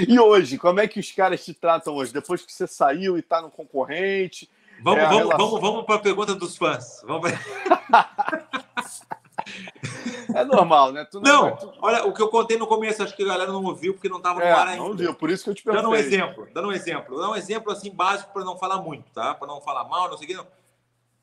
E 0.07 0.19
hoje, 0.19 0.57
como 0.57 0.79
é 0.79 0.87
que 0.87 0.99
os 0.99 1.11
caras 1.11 1.43
te 1.43 1.53
tratam 1.53 1.95
hoje? 1.95 2.11
Depois 2.11 2.45
que 2.45 2.51
você 2.51 2.67
saiu 2.67 3.15
e 3.15 3.19
está 3.19 3.41
no 3.41 3.49
concorrente? 3.49 4.49
Vamos, 4.81 4.99
é 4.99 5.05
vamos, 5.05 5.19
relação... 5.19 5.37
vamos, 5.37 5.61
vamos 5.61 5.85
para 5.85 5.95
a 5.95 5.99
pergunta 5.99 6.35
dos 6.35 6.57
fãs. 6.57 7.01
Vamos... 7.05 7.31
é 10.33 10.43
normal, 10.43 10.91
né? 10.91 11.05
Tu 11.05 11.19
não, 11.19 11.49
não 11.49 11.57
tu... 11.57 11.73
olha, 11.81 12.05
o 12.05 12.13
que 12.13 12.21
eu 12.21 12.29
contei 12.29 12.57
no 12.57 12.67
começo, 12.67 13.03
acho 13.03 13.15
que 13.15 13.23
a 13.23 13.27
galera 13.27 13.51
não 13.51 13.63
ouviu 13.63 13.93
porque 13.93 14.09
não 14.09 14.17
estava 14.17 14.39
no 14.39 14.45
é, 14.45 14.51
ar 14.51 14.67
ainda. 14.67 14.83
Não 14.83 14.95
viu, 14.95 15.13
por 15.13 15.29
isso 15.29 15.43
que 15.43 15.49
eu 15.49 15.55
te 15.55 15.63
perguntei. 15.63 15.83
Dando 15.83 15.93
um 15.93 15.97
exemplo, 15.99 16.47
dando 16.53 16.67
um 16.67 16.71
exemplo. 16.71 17.15
Dando 17.17 17.31
um 17.31 17.35
exemplo 17.35 17.71
assim 17.71 17.91
básico 17.91 18.31
para 18.33 18.43
não 18.43 18.57
falar 18.57 18.81
muito, 18.81 19.05
tá? 19.11 19.33
Para 19.33 19.47
não 19.47 19.61
falar 19.61 19.83
mal, 19.85 20.09
não 20.09 20.17
sei 20.17 20.25
o 20.25 20.29
que. 20.29 20.35
Não. 20.35 20.47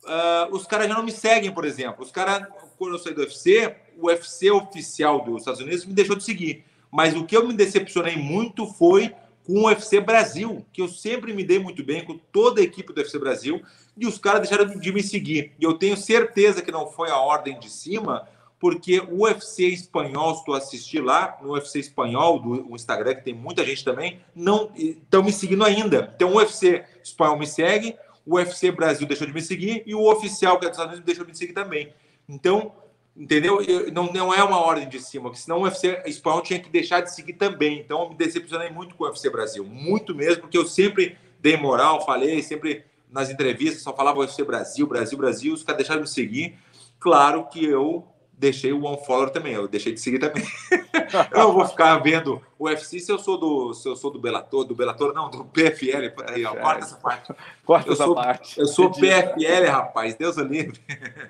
Uh, 0.05 0.55
os 0.55 0.67
caras 0.67 0.87
já 0.89 0.95
não 0.95 1.03
me 1.03 1.11
seguem, 1.11 1.53
por 1.53 1.65
exemplo. 1.65 2.05
Os 2.05 2.13
caras, 2.13 2.47
quando 2.79 2.95
eu 2.95 2.99
saí 2.99 3.13
do 3.13 3.23
UFC, 3.23 3.75
o 3.99 4.07
UFC 4.07 4.51
oficial 4.51 5.25
dos 5.25 5.39
Estados 5.39 5.61
Unidos 5.61 5.85
me 5.85 5.95
deixou 5.95 6.15
de 6.15 6.23
seguir. 6.23 6.65
Mas 6.91 7.15
o 7.15 7.25
que 7.25 7.37
eu 7.37 7.47
me 7.47 7.55
decepcionei 7.55 8.17
muito 8.17 8.67
foi 8.67 9.15
com 9.47 9.61
o 9.61 9.67
UFC 9.67 10.01
Brasil, 10.01 10.67
que 10.73 10.83
eu 10.83 10.89
sempre 10.89 11.33
me 11.33 11.45
dei 11.45 11.59
muito 11.59 11.85
bem 11.85 12.05
com 12.05 12.19
toda 12.19 12.61
a 12.61 12.65
equipe 12.65 12.93
do 12.93 12.99
UFC 12.99 13.19
Brasil, 13.19 13.63
e 13.97 14.07
os 14.07 14.19
caras 14.19 14.41
deixaram 14.41 14.79
de 14.79 14.93
me 14.93 15.03
seguir. 15.03 15.53
E 15.59 15.65
eu 15.65 15.75
tenho 15.75 15.97
certeza 15.97 16.61
que 16.61 16.73
não 16.73 16.89
foi 16.89 17.11
a 17.11 17.19
ordem 17.19 17.59
de 17.59 17.71
cima, 17.71 18.29
porque 18.59 19.01
o 19.01 19.23
UFC 19.23 19.69
espanhol, 19.69 20.35
se 20.35 20.45
tu 20.45 20.53
assistir 20.53 21.01
lá, 21.01 21.39
no 21.41 21.53
UFC 21.53 21.79
espanhol, 21.79 22.41
do 22.41 22.75
Instagram, 22.75 23.15
que 23.15 23.25
tem 23.25 23.35
muita 23.35 23.65
gente 23.65 23.85
também, 23.85 24.21
não 24.35 24.73
estão 24.75 25.23
me 25.23 25.33
seguindo 25.33 25.65
ainda. 25.65 26.13
Então 26.17 26.33
o 26.33 26.37
UFC 26.37 26.85
espanhol 27.03 27.39
me 27.39 27.47
segue, 27.47 27.95
o 28.25 28.35
UFC 28.35 28.73
Brasil 28.73 29.07
deixou 29.07 29.27
de 29.27 29.33
me 29.33 29.41
seguir, 29.41 29.85
e 29.87 29.95
o 29.95 30.11
oficial, 30.11 30.59
que 30.59 30.67
é 30.67 30.69
dos 30.69 30.77
Estados 30.77 30.95
Unidos, 30.95 31.07
deixou 31.07 31.25
de 31.25 31.31
me 31.31 31.39
seguir 31.39 31.53
também. 31.53 31.93
Então, 32.29 32.73
Entendeu? 33.17 33.63
Eu, 33.63 33.91
não, 33.91 34.13
não 34.13 34.35
é 34.35 34.43
uma 34.45 34.61
ordem 34.61 34.87
de 34.89 35.01
cima, 35.01 35.31
porque 35.31 35.41
senão 35.41 35.61
o 35.61 35.63
UFC 35.63 36.03
espanhol 36.05 36.43
tinha 36.43 36.61
que 36.61 36.69
deixar 36.69 37.01
de 37.01 37.15
seguir 37.15 37.33
também. 37.33 37.81
Então 37.81 38.03
eu 38.03 38.11
me 38.11 38.15
decepcionei 38.15 38.69
muito 38.69 38.95
com 38.95 39.05
o 39.05 39.07
UFC 39.07 39.31
Brasil, 39.31 39.65
muito 39.65 40.15
mesmo, 40.15 40.43
porque 40.43 40.59
eu 40.59 40.67
sempre 40.67 41.17
dei 41.41 41.57
moral, 41.57 42.05
falei, 42.05 42.43
sempre 42.43 42.85
nas 43.11 43.31
entrevistas 43.31 43.83
só 43.83 43.97
falava 43.97 44.19
UFC 44.19 44.45
Brasil, 44.45 44.87
Brasil, 44.87 45.17
Brasil, 45.17 45.55
os 45.55 45.63
caras 45.63 45.79
deixaram 45.79 46.03
de 46.03 46.11
seguir. 46.11 46.59
Claro 46.99 47.47
que 47.49 47.65
eu 47.65 48.07
deixei 48.39 48.73
o 48.73 48.85
OneFollower 48.85 49.31
também, 49.31 49.55
eu 49.55 49.67
deixei 49.67 49.93
de 49.93 50.01
seguir 50.01 50.19
também. 50.19 50.45
eu 51.33 51.39
não 51.39 51.53
vou 51.53 51.67
ficar 51.67 51.97
vendo 51.99 52.43
o 52.59 52.67
UFC 52.67 53.01
se 53.01 53.11
eu 53.11 53.19
sou 53.19 53.39
do 53.39 53.73
se 53.73 53.89
eu 53.89 53.97
sou 53.97 54.11
do 54.11 54.19
Bellator, 54.19 54.65
do 54.65 54.75
Bellator 54.75 55.15
não, 55.15 55.31
do 55.31 55.45
PFL, 55.45 56.13
aí, 56.29 56.45
ó, 56.45 56.55
corta 56.55 56.85
essa 56.85 56.97
parte. 56.97 57.35
Corta 57.65 57.89
eu 57.89 57.93
essa 57.95 58.05
sou, 58.05 58.15
parte. 58.15 58.61
Eu 58.61 58.67
sou 58.67 58.91
PFL, 58.91 59.71
rapaz, 59.71 60.15
Deus 60.15 60.37
o 60.37 60.43
livre. 60.43 60.81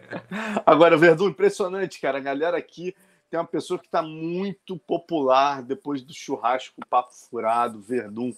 Agora, 0.66 0.96
Verdun, 0.96 1.28
impressionante, 1.28 2.00
cara, 2.00 2.18
a 2.18 2.22
galera 2.22 2.56
aqui 2.56 2.94
tem 3.30 3.38
uma 3.38 3.46
pessoa 3.46 3.78
que 3.78 3.86
está 3.86 4.02
muito 4.02 4.76
popular 4.78 5.62
depois 5.62 6.02
do 6.02 6.14
churrasco 6.14 6.80
Papo 6.88 7.12
Furado, 7.14 7.80
Verdun. 7.80 8.32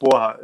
Porra, 0.00 0.40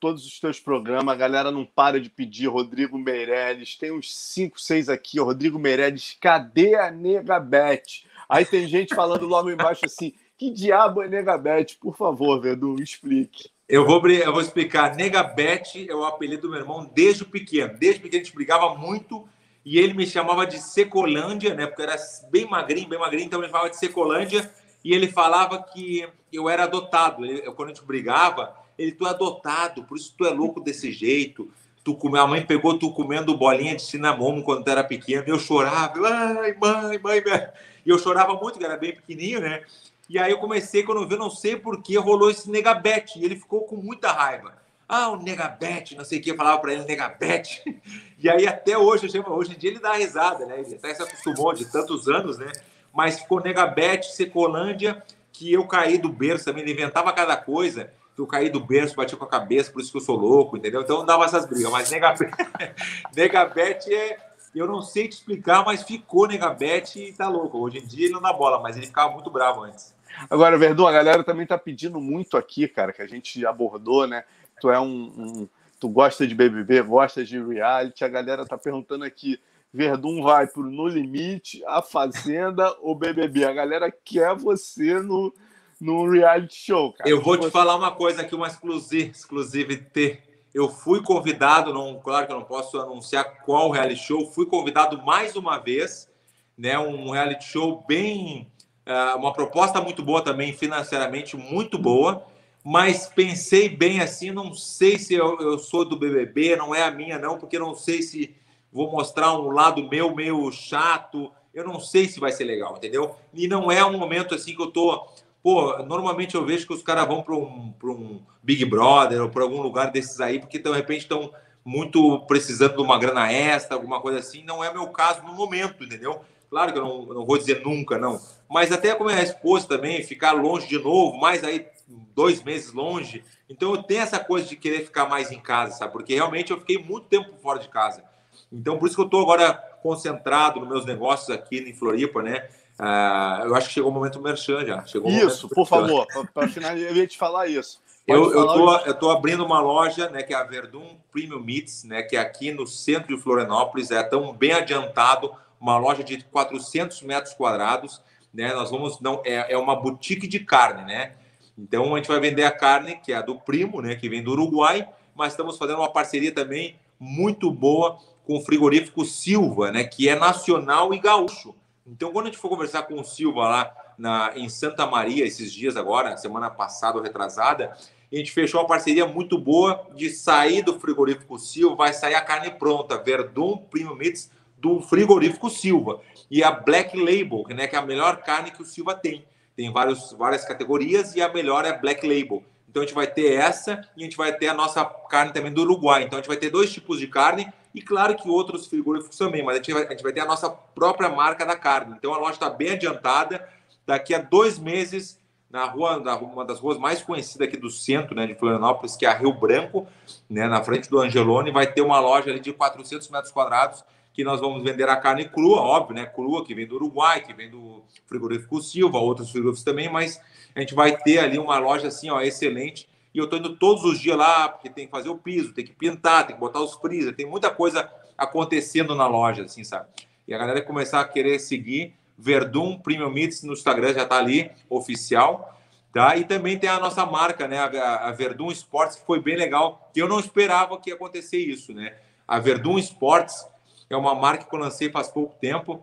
todos 0.00 0.26
os 0.26 0.40
teus 0.40 0.58
programas, 0.58 1.14
a 1.14 1.16
galera 1.16 1.52
não 1.52 1.64
para 1.64 2.00
de 2.00 2.10
pedir 2.10 2.48
Rodrigo 2.48 2.98
Meirelles, 2.98 3.76
tem 3.76 3.92
uns 3.92 4.12
5, 4.12 4.60
6 4.60 4.88
aqui, 4.88 5.20
Rodrigo 5.20 5.60
Meirelles, 5.60 6.16
cadê 6.20 6.74
a 6.74 6.90
Nega 6.90 7.38
Beth? 7.38 8.02
Aí 8.28 8.44
tem 8.44 8.66
gente 8.66 8.96
falando 8.96 9.24
logo 9.24 9.48
embaixo 9.48 9.86
assim, 9.86 10.12
que 10.36 10.50
diabo 10.50 11.02
é 11.02 11.08
Nega 11.08 11.38
Beth? 11.38 11.76
Por 11.80 11.96
favor, 11.96 12.40
Vedu, 12.40 12.82
explique. 12.82 13.48
Eu 13.68 13.86
vou, 13.86 14.04
eu 14.08 14.32
vou 14.32 14.42
explicar. 14.42 14.96
Nega 14.96 15.22
Beth 15.22 15.86
é 15.88 15.94
o 15.94 16.04
apelido 16.04 16.42
do 16.42 16.50
meu 16.50 16.58
irmão 16.58 16.90
desde 16.92 17.24
pequeno. 17.24 17.78
Desde 17.78 18.00
pequeno 18.00 18.22
a 18.22 18.24
gente 18.24 18.34
brigava 18.34 18.74
muito 18.74 19.28
e 19.64 19.78
ele 19.78 19.94
me 19.94 20.06
chamava 20.06 20.44
de 20.44 20.58
Secolândia, 20.58 21.54
né? 21.54 21.66
Porque 21.66 21.82
eu 21.82 21.86
era 21.86 21.96
bem 22.28 22.44
magrinho, 22.44 22.88
bem 22.88 22.98
magrinho, 22.98 23.26
então 23.26 23.40
ele 23.40 23.52
falava 23.52 23.70
de 23.70 23.78
Secolândia 23.78 24.52
e 24.84 24.92
ele 24.92 25.06
falava 25.06 25.62
que 25.62 26.08
eu 26.32 26.48
era 26.48 26.64
adotado. 26.64 27.24
Eu, 27.24 27.52
quando 27.52 27.70
a 27.70 27.72
gente 27.72 27.84
brigava, 27.84 28.65
ele, 28.78 28.92
tu 28.92 29.06
é 29.06 29.10
adotado, 29.10 29.84
por 29.84 29.96
isso 29.96 30.14
tu 30.16 30.24
é 30.24 30.30
louco 30.30 30.60
desse 30.60 30.92
jeito. 30.92 31.50
Tu, 31.82 31.96
a 32.16 32.26
mãe 32.26 32.44
pegou 32.44 32.78
tu 32.78 32.90
comendo 32.90 33.36
bolinha 33.36 33.76
de 33.76 33.82
cinamomo 33.82 34.42
quando 34.42 34.64
tu 34.64 34.70
era 34.70 34.82
pequeno. 34.82 35.24
Eu 35.26 35.38
chorava, 35.38 35.94
ai, 36.06 36.54
mãe, 36.54 36.98
mãe, 36.98 37.22
mãe. 37.24 37.48
E 37.84 37.90
eu 37.90 37.98
chorava 37.98 38.34
muito, 38.34 38.62
era 38.62 38.76
bem 38.76 38.94
pequenininho, 38.94 39.40
né? 39.40 39.62
E 40.08 40.18
aí 40.18 40.32
eu 40.32 40.38
comecei, 40.38 40.82
quando 40.82 41.02
eu 41.02 41.08
vi, 41.08 41.16
não 41.16 41.30
sei 41.30 41.56
por 41.56 41.82
que, 41.82 41.96
rolou 41.96 42.30
esse 42.30 42.50
negabete. 42.50 43.18
E 43.18 43.24
ele 43.24 43.36
ficou 43.36 43.62
com 43.62 43.76
muita 43.76 44.10
raiva. 44.12 44.54
Ah, 44.88 45.08
o 45.10 45.16
negabete, 45.16 45.96
não 45.96 46.04
sei 46.04 46.18
o 46.18 46.22
que, 46.22 46.30
eu 46.30 46.36
falava 46.36 46.60
para 46.60 46.72
ele, 46.72 46.84
negabete. 46.84 47.62
E 48.18 48.30
aí 48.30 48.46
até 48.46 48.78
hoje, 48.78 49.06
hoje 49.28 49.52
em 49.52 49.58
dia 49.58 49.70
ele 49.70 49.78
dá 49.78 49.92
risada, 49.92 50.46
né? 50.46 50.58
Ele 50.58 50.74
até 50.74 50.94
se 50.94 51.02
acostumou 51.02 51.52
de 51.52 51.70
tantos 51.70 52.08
anos, 52.08 52.38
né? 52.38 52.50
Mas 52.90 53.20
ficou 53.20 53.42
negabete, 53.42 54.10
secolândia, 54.16 55.02
que 55.30 55.52
eu 55.52 55.66
caí 55.66 55.98
do 55.98 56.08
berço 56.08 56.46
também, 56.46 56.62
ele 56.62 56.72
inventava 56.72 57.12
cada 57.12 57.36
coisa 57.36 57.92
que 58.16 58.22
eu 58.22 58.26
caí 58.26 58.48
do 58.48 58.58
berço, 58.58 58.96
bati 58.96 59.14
com 59.14 59.26
a 59.26 59.28
cabeça, 59.28 59.70
por 59.70 59.82
isso 59.82 59.92
que 59.92 59.98
eu 59.98 60.02
sou 60.02 60.16
louco, 60.16 60.56
entendeu? 60.56 60.80
Então 60.80 61.04
dava 61.04 61.26
essas 61.26 61.44
brigas. 61.44 61.70
Mas 61.70 61.90
Negabete, 61.90 62.32
Negabete 63.14 63.94
é. 63.94 64.26
Eu 64.54 64.66
não 64.66 64.80
sei 64.80 65.06
te 65.06 65.12
explicar, 65.12 65.62
mas 65.66 65.82
ficou 65.82 66.26
Negabete 66.26 66.98
e 66.98 67.12
tá 67.12 67.28
louco. 67.28 67.58
Hoje 67.58 67.76
em 67.76 67.86
dia 67.86 68.06
ele 68.06 68.14
não 68.14 68.22
dá 68.22 68.32
bola, 68.32 68.58
mas 68.58 68.74
ele 68.74 68.86
ficava 68.86 69.12
muito 69.12 69.28
bravo 69.30 69.64
antes. 69.64 69.94
Agora, 70.30 70.56
Verdun, 70.56 70.86
a 70.86 70.92
galera 70.92 71.22
também 71.22 71.46
tá 71.46 71.58
pedindo 71.58 72.00
muito 72.00 72.38
aqui, 72.38 72.66
cara, 72.66 72.90
que 72.90 73.02
a 73.02 73.06
gente 73.06 73.44
abordou, 73.44 74.06
né? 74.06 74.24
Tu 74.58 74.70
é 74.70 74.80
um, 74.80 75.12
um. 75.14 75.48
tu 75.78 75.90
gosta 75.90 76.26
de 76.26 76.34
BBB, 76.34 76.80
gosta 76.84 77.22
de 77.22 77.38
reality. 77.38 78.02
A 78.02 78.08
galera 78.08 78.46
tá 78.46 78.56
perguntando 78.56 79.04
aqui. 79.04 79.38
Verdun 79.74 80.22
vai 80.22 80.46
pro 80.46 80.62
No 80.62 80.88
Limite, 80.88 81.62
A 81.66 81.82
Fazenda 81.82 82.74
ou 82.80 82.94
BBB? 82.94 83.44
A 83.44 83.52
galera 83.52 83.92
quer 83.92 84.34
você 84.34 84.94
no, 85.00 85.34
no 85.80 86.08
reality 86.08 86.56
show, 86.56 86.92
cara. 86.92 87.08
Eu 87.08 87.20
vou 87.20 87.36
te 87.36 87.50
falar 87.50 87.76
uma 87.76 87.92
coisa 87.92 88.22
aqui, 88.22 88.34
uma 88.34 88.46
exclusiva, 88.46 89.10
exclusivity. 89.10 90.18
Eu 90.54 90.68
fui 90.68 91.02
convidado, 91.02 91.72
não, 91.72 92.00
claro 92.00 92.26
que 92.26 92.32
eu 92.32 92.38
não 92.38 92.44
posso 92.44 92.78
anunciar 92.78 93.42
qual 93.44 93.70
reality 93.70 94.02
show, 94.02 94.30
fui 94.30 94.46
convidado 94.46 95.02
mais 95.04 95.36
uma 95.36 95.58
vez, 95.58 96.08
né? 96.56 96.78
Um 96.78 97.10
reality 97.10 97.44
show 97.44 97.84
bem. 97.86 98.50
Uh, 98.86 99.18
uma 99.18 99.32
proposta 99.32 99.80
muito 99.80 100.02
boa 100.02 100.22
também, 100.22 100.52
financeiramente 100.52 101.36
muito 101.36 101.76
boa, 101.76 102.24
mas 102.64 103.08
pensei 103.08 103.68
bem 103.68 104.00
assim, 104.00 104.30
não 104.30 104.54
sei 104.54 104.96
se 104.96 105.12
eu, 105.12 105.40
eu 105.40 105.58
sou 105.58 105.84
do 105.84 105.98
BBB, 105.98 106.54
não 106.54 106.72
é 106.72 106.84
a 106.84 106.90
minha, 106.90 107.18
não, 107.18 107.36
porque 107.36 107.58
não 107.58 107.74
sei 107.74 108.00
se 108.00 108.36
vou 108.72 108.90
mostrar 108.90 109.36
um 109.36 109.50
lado 109.50 109.88
meu 109.88 110.14
meio 110.14 110.50
chato, 110.52 111.32
eu 111.52 111.64
não 111.64 111.80
sei 111.80 112.06
se 112.06 112.20
vai 112.20 112.30
ser 112.30 112.44
legal, 112.44 112.76
entendeu? 112.76 113.16
E 113.34 113.48
não 113.48 113.72
é 113.72 113.84
um 113.84 113.98
momento 113.98 114.34
assim 114.34 114.54
que 114.54 114.62
eu 114.62 114.70
tô 114.70 115.08
Pô, 115.46 115.80
normalmente 115.84 116.34
eu 116.34 116.44
vejo 116.44 116.66
que 116.66 116.72
os 116.72 116.82
caras 116.82 117.06
vão 117.06 117.22
para 117.22 117.36
um, 117.36 117.72
um 117.84 118.20
Big 118.42 118.64
Brother 118.64 119.22
ou 119.22 119.30
para 119.30 119.44
algum 119.44 119.62
lugar 119.62 119.92
desses 119.92 120.20
aí, 120.20 120.40
porque 120.40 120.58
de 120.58 120.72
repente 120.72 121.02
estão 121.02 121.32
muito 121.64 122.18
precisando 122.26 122.74
de 122.74 122.82
uma 122.82 122.98
grana 122.98 123.32
extra, 123.32 123.76
alguma 123.76 124.00
coisa 124.00 124.18
assim. 124.18 124.42
Não 124.42 124.64
é 124.64 124.74
meu 124.74 124.88
caso 124.88 125.22
no 125.22 125.32
momento, 125.32 125.84
entendeu? 125.84 126.20
Claro 126.50 126.72
que 126.72 126.78
eu 126.80 126.84
não, 126.84 127.06
não 127.06 127.24
vou 127.24 127.38
dizer 127.38 127.62
nunca, 127.64 127.96
não. 127.96 128.20
Mas 128.50 128.72
até 128.72 128.92
como 128.96 129.08
é 129.08 129.20
a 129.20 129.22
esposa 129.22 129.68
também, 129.68 130.02
ficar 130.02 130.32
longe 130.32 130.66
de 130.66 130.80
novo, 130.80 131.16
mais 131.16 131.44
aí 131.44 131.64
dois 132.12 132.42
meses 132.42 132.72
longe. 132.72 133.22
Então 133.48 133.72
eu 133.72 133.84
tenho 133.84 134.00
essa 134.00 134.18
coisa 134.18 134.48
de 134.48 134.56
querer 134.56 134.84
ficar 134.84 135.08
mais 135.08 135.30
em 135.30 135.38
casa, 135.38 135.76
sabe? 135.76 135.92
Porque 135.92 136.16
realmente 136.16 136.50
eu 136.50 136.58
fiquei 136.58 136.78
muito 136.78 137.06
tempo 137.06 137.36
fora 137.40 137.60
de 137.60 137.68
casa. 137.68 138.02
Então 138.50 138.78
por 138.78 138.86
isso 138.86 138.96
que 138.96 139.02
eu 139.02 139.06
estou 139.06 139.22
agora 139.22 139.54
concentrado 139.80 140.58
nos 140.58 140.68
meus 140.68 140.84
negócios 140.84 141.30
aqui 141.30 141.58
em 141.58 141.72
Floripa, 141.72 142.20
né? 142.20 142.48
Uh, 142.78 143.46
eu 143.46 143.54
acho 143.54 143.68
que 143.68 143.74
chegou 143.74 143.90
o 143.90 143.94
momento 143.94 144.14
do 144.14 144.22
Merchan 144.22 144.64
já. 144.66 144.84
Chegou 144.84 145.10
isso, 145.10 145.48
por 145.48 145.66
favor, 145.66 146.06
para 146.34 146.48
finalizar, 146.48 146.90
eu 146.90 146.96
ia 146.96 147.06
te 147.06 147.16
falar 147.16 147.46
isso. 147.46 147.80
eu, 148.06 148.32
eu, 148.32 148.46
tô, 148.46 148.76
eu 148.78 148.94
tô 148.94 149.10
abrindo 149.10 149.44
uma 149.44 149.60
loja, 149.60 150.10
né, 150.10 150.22
que 150.22 150.34
é 150.34 150.36
a 150.36 150.44
Verdun 150.44 150.96
Premium 151.10 151.40
Meats, 151.40 151.84
né, 151.84 152.02
que 152.02 152.16
é 152.16 152.20
aqui 152.20 152.52
no 152.52 152.66
centro 152.66 153.16
de 153.16 153.22
Florianópolis, 153.22 153.90
é 153.90 154.02
tão 154.02 154.32
bem 154.32 154.52
adiantado, 154.52 155.32
uma 155.58 155.78
loja 155.78 156.04
de 156.04 156.22
400 156.24 157.00
metros 157.02 157.34
quadrados, 157.34 158.02
né, 158.32 158.52
nós 158.52 158.70
vamos, 158.70 159.00
não, 159.00 159.22
é, 159.24 159.52
é 159.52 159.56
uma 159.56 159.74
boutique 159.74 160.28
de 160.28 160.40
carne, 160.40 160.84
né, 160.84 161.14
então 161.58 161.94
a 161.94 161.96
gente 161.96 162.08
vai 162.08 162.20
vender 162.20 162.44
a 162.44 162.50
carne, 162.50 162.96
que 162.96 163.12
é 163.12 163.16
a 163.16 163.22
do 163.22 163.40
Primo, 163.40 163.80
né, 163.80 163.96
que 163.96 164.08
vem 164.08 164.22
do 164.22 164.32
Uruguai, 164.32 164.86
mas 165.14 165.32
estamos 165.32 165.56
fazendo 165.56 165.78
uma 165.78 165.90
parceria 165.90 166.32
também 166.32 166.76
muito 167.00 167.50
boa 167.50 167.98
com 168.26 168.36
o 168.36 168.42
frigorífico 168.42 169.04
Silva, 169.04 169.72
né, 169.72 169.82
que 169.82 170.08
é 170.08 170.14
nacional 170.14 170.92
e 170.92 170.98
gaúcho. 170.98 171.54
Então, 171.86 172.10
quando 172.12 172.26
a 172.26 172.30
gente 172.30 172.40
for 172.40 172.48
conversar 172.48 172.82
com 172.82 173.00
o 173.00 173.04
Silva 173.04 173.40
lá 173.42 173.76
na, 173.96 174.32
em 174.34 174.48
Santa 174.48 174.86
Maria, 174.86 175.24
esses 175.24 175.52
dias 175.52 175.76
agora, 175.76 176.16
semana 176.16 176.50
passada 176.50 176.98
ou 176.98 177.02
retrasada, 177.02 177.76
a 178.12 178.16
gente 178.16 178.32
fechou 178.32 178.60
uma 178.60 178.66
parceria 178.66 179.06
muito 179.06 179.38
boa 179.38 179.86
de 179.94 180.10
sair 180.10 180.62
do 180.62 180.78
frigorífico 180.80 181.38
Silva, 181.38 181.76
vai 181.76 181.92
sair 181.92 182.14
a 182.14 182.20
carne 182.20 182.50
pronta, 182.50 182.98
Verdun 182.98 183.58
Premium 183.58 183.94
Meats 183.94 184.30
do 184.58 184.80
frigorífico 184.80 185.48
Silva. 185.48 186.00
E 186.30 186.42
a 186.42 186.50
Black 186.50 186.96
Label, 186.96 187.44
que, 187.44 187.54
né, 187.54 187.68
que 187.68 187.76
é 187.76 187.78
a 187.78 187.82
melhor 187.82 188.18
carne 188.18 188.50
que 188.50 188.62
o 188.62 188.64
Silva 188.64 188.94
tem. 188.94 189.24
Tem 189.54 189.72
vários, 189.72 190.12
várias 190.12 190.44
categorias 190.44 191.14
e 191.14 191.22
a 191.22 191.32
melhor 191.32 191.64
é 191.64 191.70
a 191.70 191.78
Black 191.78 192.06
Label. 192.06 192.42
Então 192.68 192.82
a 192.82 192.86
gente 192.86 192.94
vai 192.94 193.06
ter 193.06 193.32
essa 193.32 193.88
e 193.96 194.02
a 194.02 194.04
gente 194.04 194.16
vai 194.16 194.36
ter 194.36 194.48
a 194.48 194.54
nossa 194.54 194.84
carne 194.84 195.32
também 195.32 195.52
do 195.52 195.62
Uruguai. 195.62 196.02
Então 196.02 196.18
a 196.18 196.22
gente 196.22 196.28
vai 196.28 196.36
ter 196.36 196.50
dois 196.50 196.72
tipos 196.72 196.98
de 196.98 197.06
carne 197.06 197.50
e 197.76 197.82
claro 197.82 198.16
que 198.16 198.26
outros 198.26 198.66
frigoríficos 198.66 199.18
também, 199.18 199.44
mas 199.44 199.56
a 199.56 199.58
gente, 199.58 199.70
vai, 199.74 199.86
a 199.86 199.90
gente 199.90 200.02
vai 200.02 200.10
ter 200.10 200.20
a 200.20 200.24
nossa 200.24 200.48
própria 200.48 201.10
marca 201.10 201.44
da 201.44 201.54
carne. 201.54 201.94
Então 201.98 202.14
a 202.14 202.16
loja 202.16 202.32
está 202.32 202.48
bem 202.48 202.70
adiantada. 202.70 203.46
Daqui 203.86 204.14
a 204.14 204.18
dois 204.18 204.58
meses, 204.58 205.20
na 205.50 205.66
rua, 205.66 206.00
na, 206.00 206.16
uma 206.16 206.42
das 206.42 206.58
ruas 206.58 206.78
mais 206.78 207.02
conhecidas 207.02 207.46
aqui 207.46 207.58
do 207.58 207.68
centro 207.68 208.16
né, 208.16 208.26
de 208.26 208.34
Florianópolis, 208.34 208.96
que 208.96 209.04
é 209.04 209.10
a 209.10 209.12
Rio 209.12 209.30
Branco, 209.34 209.86
né, 210.26 210.48
na 210.48 210.64
frente 210.64 210.88
do 210.88 210.98
Angelone, 210.98 211.50
vai 211.50 211.70
ter 211.70 211.82
uma 211.82 212.00
loja 212.00 212.30
ali 212.30 212.40
de 212.40 212.50
400 212.50 213.10
metros 213.10 213.30
quadrados 213.30 213.84
que 214.14 214.24
nós 214.24 214.40
vamos 214.40 214.62
vender 214.62 214.88
a 214.88 214.96
carne 214.96 215.28
crua, 215.28 215.60
óbvio, 215.60 215.96
né? 215.96 216.06
Crua, 216.06 216.42
que 216.42 216.54
vem 216.54 216.66
do 216.66 216.76
Uruguai, 216.76 217.20
que 217.20 217.34
vem 217.34 217.50
do 217.50 217.84
frigorífico 218.06 218.62
Silva, 218.62 218.96
outros 218.96 219.30
frigoríficos 219.30 219.62
também, 219.62 219.90
mas 219.90 220.18
a 220.54 220.60
gente 220.60 220.74
vai 220.74 220.96
ter 220.96 221.18
ali 221.18 221.38
uma 221.38 221.58
loja 221.58 221.88
assim, 221.88 222.08
ó, 222.08 222.22
excelente 222.22 222.88
e 223.16 223.18
eu 223.18 223.24
estou 223.24 223.38
indo 223.38 223.56
todos 223.56 223.82
os 223.82 223.98
dias 223.98 224.14
lá, 224.14 224.46
porque 224.46 224.68
tem 224.68 224.84
que 224.84 224.90
fazer 224.90 225.08
o 225.08 225.16
piso, 225.16 225.54
tem 225.54 225.64
que 225.64 225.72
pintar, 225.72 226.26
tem 226.26 226.36
que 226.36 226.40
botar 226.40 226.60
os 226.60 226.74
freezer, 226.74 227.16
tem 227.16 227.24
muita 227.24 227.48
coisa 227.48 227.90
acontecendo 228.16 228.94
na 228.94 229.06
loja, 229.06 229.44
assim, 229.44 229.64
sabe? 229.64 229.88
E 230.28 230.34
a 230.34 230.38
galera 230.38 230.60
começar 230.60 231.00
a 231.00 231.04
querer 231.08 231.38
seguir 231.38 231.94
Verdun 232.18 232.78
Premium 232.78 233.08
Meats 233.08 233.42
no 233.42 233.54
Instagram, 233.54 233.94
já 233.94 234.02
está 234.02 234.18
ali, 234.18 234.50
oficial. 234.68 235.58
Tá? 235.94 236.14
E 236.18 236.26
também 236.26 236.58
tem 236.58 236.68
a 236.68 236.78
nossa 236.78 237.06
marca, 237.06 237.48
né? 237.48 237.58
A, 237.58 238.08
a 238.08 238.12
Verdun 238.12 238.50
Sports, 238.52 238.96
que 238.96 239.06
foi 239.06 239.18
bem 239.18 239.34
legal, 239.34 239.90
que 239.94 240.02
eu 240.02 240.06
não 240.06 240.20
esperava 240.20 240.78
que 240.78 240.90
ia 240.90 240.94
acontecer 240.94 241.38
isso, 241.38 241.72
né? 241.72 241.94
A 242.28 242.38
Verdun 242.38 242.78
Sports 242.78 243.48
é 243.88 243.96
uma 243.96 244.14
marca 244.14 244.44
que 244.44 244.54
eu 244.54 244.58
lancei 244.58 244.90
faz 244.90 245.08
pouco 245.08 245.34
tempo, 245.40 245.82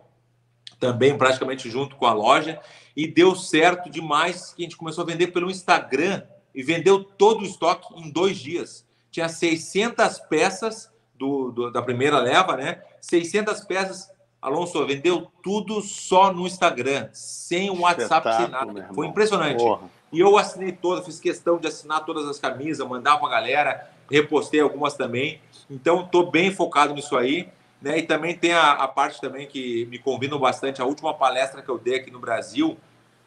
também 0.78 1.18
praticamente 1.18 1.68
junto 1.68 1.96
com 1.96 2.06
a 2.06 2.12
loja, 2.12 2.60
e 2.96 3.08
deu 3.08 3.34
certo 3.34 3.90
demais 3.90 4.52
que 4.52 4.62
a 4.62 4.66
gente 4.66 4.76
começou 4.76 5.02
a 5.02 5.06
vender 5.08 5.28
pelo 5.28 5.50
Instagram 5.50 6.22
e 6.54 6.62
vendeu 6.62 7.02
todo 7.02 7.40
o 7.40 7.44
estoque 7.44 7.86
em 7.98 8.10
dois 8.10 8.38
dias. 8.38 8.86
Tinha 9.10 9.28
600 9.28 10.20
peças 10.20 10.90
do, 11.14 11.50
do, 11.50 11.70
da 11.70 11.82
primeira 11.82 12.18
leva, 12.18 12.56
né? 12.56 12.82
600 13.00 13.60
peças. 13.62 14.12
Alonso 14.40 14.84
vendeu 14.86 15.30
tudo 15.42 15.80
só 15.80 16.30
no 16.32 16.46
Instagram, 16.46 17.08
sem 17.12 17.70
o 17.70 17.80
WhatsApp, 17.80 18.36
sem 18.36 18.48
nada. 18.48 18.90
Foi 18.94 19.06
impressionante. 19.06 19.56
Porra. 19.62 19.88
E 20.12 20.20
eu 20.20 20.36
assinei 20.36 20.70
todas, 20.70 21.04
fiz 21.04 21.18
questão 21.18 21.58
de 21.58 21.66
assinar 21.66 22.04
todas 22.04 22.28
as 22.28 22.38
camisas, 22.38 22.86
mandar 22.86 23.16
para 23.16 23.26
a 23.26 23.30
galera, 23.30 23.90
repostei 24.10 24.60
algumas 24.60 24.94
também. 24.94 25.40
Então, 25.68 26.02
estou 26.02 26.30
bem 26.30 26.52
focado 26.52 26.94
nisso 26.94 27.16
aí. 27.16 27.48
Né? 27.80 27.98
E 27.98 28.02
também 28.02 28.36
tem 28.36 28.52
a, 28.52 28.72
a, 28.72 28.88
parte 28.88 29.20
também 29.20 29.46
que 29.46 29.86
me 29.86 29.98
convidam 29.98 30.38
bastante. 30.38 30.80
A 30.80 30.84
última 30.84 31.12
palestra 31.12 31.62
que 31.62 31.68
eu 31.68 31.78
dei 31.78 31.96
aqui 31.96 32.10
no 32.10 32.18
Brasil, 32.18 32.78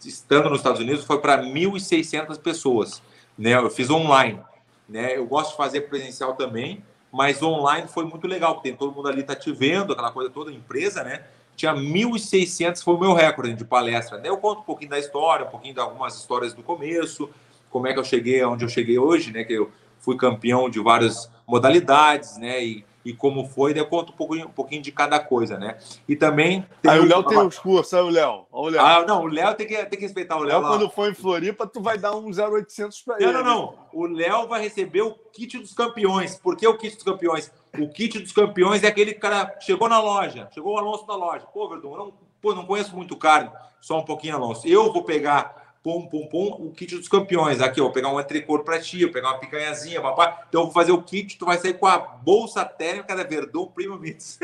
estando 0.03 0.49
nos 0.49 0.59
Estados 0.59 0.79
Unidos, 0.79 1.03
foi 1.03 1.19
para 1.19 1.43
1.600 1.43 2.39
pessoas 2.39 3.01
né? 3.37 3.53
Eu 3.53 3.69
fiz 3.69 3.89
online, 3.89 4.39
né? 4.87 5.17
Eu 5.17 5.25
gosto 5.25 5.51
de 5.51 5.57
fazer 5.57 5.81
presencial 5.81 6.35
também, 6.35 6.83
mas 7.11 7.41
online 7.41 7.87
foi 7.87 8.05
muito 8.05 8.27
legal, 8.27 8.55
porque 8.55 8.71
todo 8.73 8.93
mundo 8.93 9.07
ali 9.07 9.23
tá 9.23 9.35
te 9.35 9.51
vendo, 9.51 9.93
aquela 9.93 10.11
coisa 10.11 10.29
toda, 10.29 10.51
empresa, 10.51 11.03
né? 11.03 11.23
Tinha 11.55 11.73
1.600, 11.73 12.83
foi 12.83 12.93
o 12.93 12.99
meu 12.99 13.13
recorde 13.13 13.53
de 13.53 13.65
palestra. 13.65 14.19
Né? 14.19 14.29
Eu 14.29 14.37
conto 14.37 14.61
um 14.61 14.63
pouquinho 14.63 14.91
da 14.91 14.99
história, 14.99 15.45
um 15.45 15.49
pouquinho 15.49 15.73
de 15.73 15.79
algumas 15.79 16.15
histórias 16.15 16.53
do 16.53 16.61
começo, 16.61 17.29
como 17.69 17.87
é 17.87 17.93
que 17.93 17.99
eu 17.99 18.03
cheguei 18.03 18.43
onde 18.43 18.63
eu 18.63 18.69
cheguei 18.69 18.99
hoje, 18.99 19.31
né? 19.31 19.43
Que 19.43 19.53
eu, 19.53 19.71
fui 19.99 20.15
campeão 20.15 20.69
de 20.69 20.79
várias 20.79 21.29
modalidades, 21.45 22.37
né? 22.37 22.63
E, 22.63 22.85
e 23.07 23.13
como 23.13 23.45
foi, 23.45 23.73
daí 23.73 23.81
eu 23.81 23.87
conto 23.87 24.11
um 24.11 24.15
pouquinho, 24.15 24.47
um 24.47 24.51
pouquinho 24.51 24.81
de 24.81 24.91
cada 24.91 25.17
coisa, 25.17 25.57
né? 25.57 25.77
E 26.09 26.13
também. 26.13 26.65
Aí 26.85 26.99
o 26.99 27.05
Léo 27.05 27.23
tem 27.23 27.37
os 27.37 27.57
cursos, 27.57 27.93
aí 27.93 28.01
o 28.01 28.09
Léo. 28.09 28.45
Ah, 28.77 29.05
não, 29.07 29.23
o 29.23 29.27
Léo 29.27 29.55
tem 29.55 29.65
que, 29.65 29.77
tem 29.85 29.97
que 29.97 30.05
respeitar 30.05 30.35
o 30.35 30.43
Léo. 30.43 30.59
Léo, 30.59 30.69
quando 30.69 30.89
for 30.89 31.09
em 31.09 31.13
Floripa, 31.13 31.65
tu 31.65 31.81
vai 31.81 31.97
dar 31.97 32.13
um 32.17 32.29
0800 32.29 33.01
para 33.03 33.15
ele. 33.15 33.31
Não, 33.31 33.43
não, 33.43 33.43
não. 33.43 33.79
O 33.93 34.05
Léo 34.05 34.45
vai 34.49 34.61
receber 34.61 35.03
o 35.03 35.13
kit 35.31 35.57
dos 35.57 35.73
campeões. 35.73 36.35
Por 36.35 36.57
que 36.57 36.67
o 36.67 36.77
kit 36.77 36.95
dos 36.95 37.03
campeões? 37.03 37.49
O 37.79 37.87
kit 37.87 38.19
dos 38.19 38.33
campeões 38.33 38.83
é 38.83 38.87
aquele 38.87 39.13
cara 39.13 39.55
chegou 39.61 39.87
na 39.87 40.01
loja, 40.01 40.49
chegou 40.53 40.75
o 40.75 40.77
Alonso 40.77 41.07
na 41.07 41.15
loja. 41.15 41.45
Pô, 41.53 41.69
Verdun, 41.69 41.95
não, 41.95 42.13
pô, 42.41 42.53
não 42.53 42.65
conheço 42.65 42.93
muito 42.93 43.15
carne, 43.15 43.49
só 43.79 43.99
um 43.99 44.03
pouquinho, 44.03 44.35
Alonso. 44.35 44.67
Eu 44.67 44.91
vou 44.91 45.03
pegar 45.03 45.66
pum, 45.83 46.07
pum, 46.07 46.27
pum, 46.27 46.47
o 46.59 46.71
kit 46.71 46.95
dos 46.95 47.07
campeões. 47.07 47.61
Aqui, 47.61 47.79
vou 47.79 47.91
pegar 47.91 48.09
um 48.09 48.23
tricor 48.23 48.63
para 48.63 48.79
ti, 48.79 49.03
vou 49.03 49.13
pegar 49.13 49.29
uma 49.29 49.39
picanhazinha, 49.39 50.01
papai. 50.01 50.37
Então, 50.49 50.61
eu 50.61 50.65
vou 50.65 50.73
fazer 50.73 50.91
o 50.91 51.01
kit, 51.01 51.37
tu 51.37 51.45
vai 51.45 51.57
sair 51.57 51.73
com 51.73 51.85
a 51.87 51.97
bolsa 51.97 52.65
térmica 52.65 53.15
da 53.15 53.23
Verdun 53.23 53.67
Primo 53.67 53.97
Mix. 53.97 54.39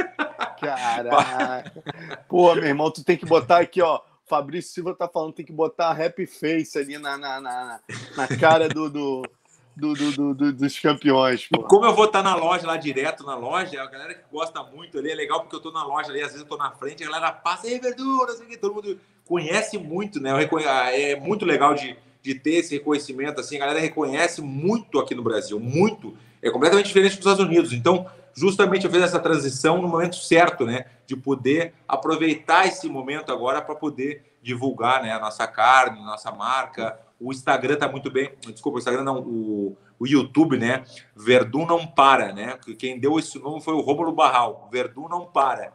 Caraca. 0.60 1.72
Pô, 2.28 2.54
meu 2.56 2.66
irmão, 2.66 2.92
tu 2.92 3.04
tem 3.04 3.18
que 3.18 3.26
botar 3.26 3.60
aqui, 3.60 3.82
ó. 3.82 4.02
Fabrício 4.26 4.74
Silva 4.74 4.96
tá 4.96 5.08
falando, 5.08 5.34
tem 5.34 5.46
que 5.46 5.52
botar 5.52 5.92
happy 5.92 6.26
face 6.26 6.78
ali 6.78 6.98
na, 6.98 7.18
na, 7.18 7.42
na, 7.42 7.80
na 8.16 8.28
cara 8.28 8.70
do, 8.70 8.90
do 8.90 9.24
do, 9.76 9.94
do, 9.94 10.34
do, 10.34 10.54
dos 10.54 10.80
campeões. 10.80 11.48
Pô. 11.48 11.64
Como 11.64 11.86
eu 11.86 11.96
vou 11.96 12.06
estar 12.06 12.22
na 12.22 12.36
loja 12.36 12.68
lá 12.68 12.78
direto 12.78 13.26
na 13.26 13.36
loja, 13.36 13.82
a 13.82 13.88
galera 13.88 14.14
que 14.14 14.24
gosta 14.32 14.64
muito 14.64 14.98
ali 14.98 15.12
é 15.12 15.16
legal 15.16 15.42
porque 15.42 15.56
eu 15.56 15.58
estou 15.58 15.74
na 15.74 15.84
loja 15.84 16.10
ali, 16.10 16.22
às 16.22 16.28
vezes 16.28 16.40
eu 16.40 16.44
estou 16.44 16.58
na 16.58 16.72
frente, 16.72 17.04
a 17.04 17.08
galera 17.08 17.32
passa, 17.32 17.68
ei, 17.68 17.80
verdura, 17.80 18.32
assim, 18.32 18.46
todo 18.58 18.76
mundo 18.76 19.00
conhece 19.26 19.78
muito, 19.78 20.20
né? 20.20 20.32
Ah, 20.68 20.92
é 20.96 21.16
muito 21.16 21.46
legal 21.46 21.74
de, 21.74 21.98
de 22.22 22.36
ter 22.36 22.56
esse 22.56 22.76
reconhecimento, 22.76 23.40
assim, 23.40 23.56
a 23.56 23.60
galera 23.60 23.80
reconhece 23.80 24.42
muito 24.42 25.00
aqui 25.00 25.16
no 25.16 25.24
Brasil, 25.24 25.60
muito. 25.60 26.16
É 26.42 26.52
completamente 26.52 26.88
diferente 26.88 27.18
dos 27.18 27.20
Estados 27.20 27.44
Unidos. 27.44 27.72
Então, 27.72 28.06
justamente 28.34 28.86
eu 28.86 28.92
fiz 28.92 29.02
essa 29.02 29.20
transição 29.20 29.82
no 29.82 29.88
momento 29.88 30.18
certo, 30.18 30.66
né? 30.66 30.86
De 31.08 31.16
poder 31.16 31.74
aproveitar 31.88 32.68
esse 32.68 32.88
momento 32.90 33.32
agora 33.32 33.62
para 33.62 33.76
poder 33.76 34.24
divulgar 34.42 35.02
né, 35.02 35.14
a 35.14 35.20
nossa 35.20 35.48
carne, 35.48 36.04
nossa 36.04 36.30
marca, 36.32 37.00
o 37.24 37.32
Instagram 37.32 37.78
tá 37.78 37.88
muito 37.88 38.12
bem. 38.12 38.34
Desculpa, 38.42 38.78
o 38.78 38.80
Instagram 38.80 39.04
não, 39.04 39.22
o, 39.22 39.78
o 39.98 40.06
YouTube, 40.06 40.58
né? 40.58 40.84
Verdun 41.16 41.66
não 41.66 41.88
para, 41.88 42.34
né? 42.34 42.60
Quem 42.78 43.00
deu 43.00 43.18
esse 43.18 43.40
nome 43.40 43.62
foi 43.62 43.74
o 43.74 43.80
Rômulo 43.80 44.12
Barral. 44.12 44.68
Verdun 44.72 45.08
não 45.08 45.26
para. 45.26 45.74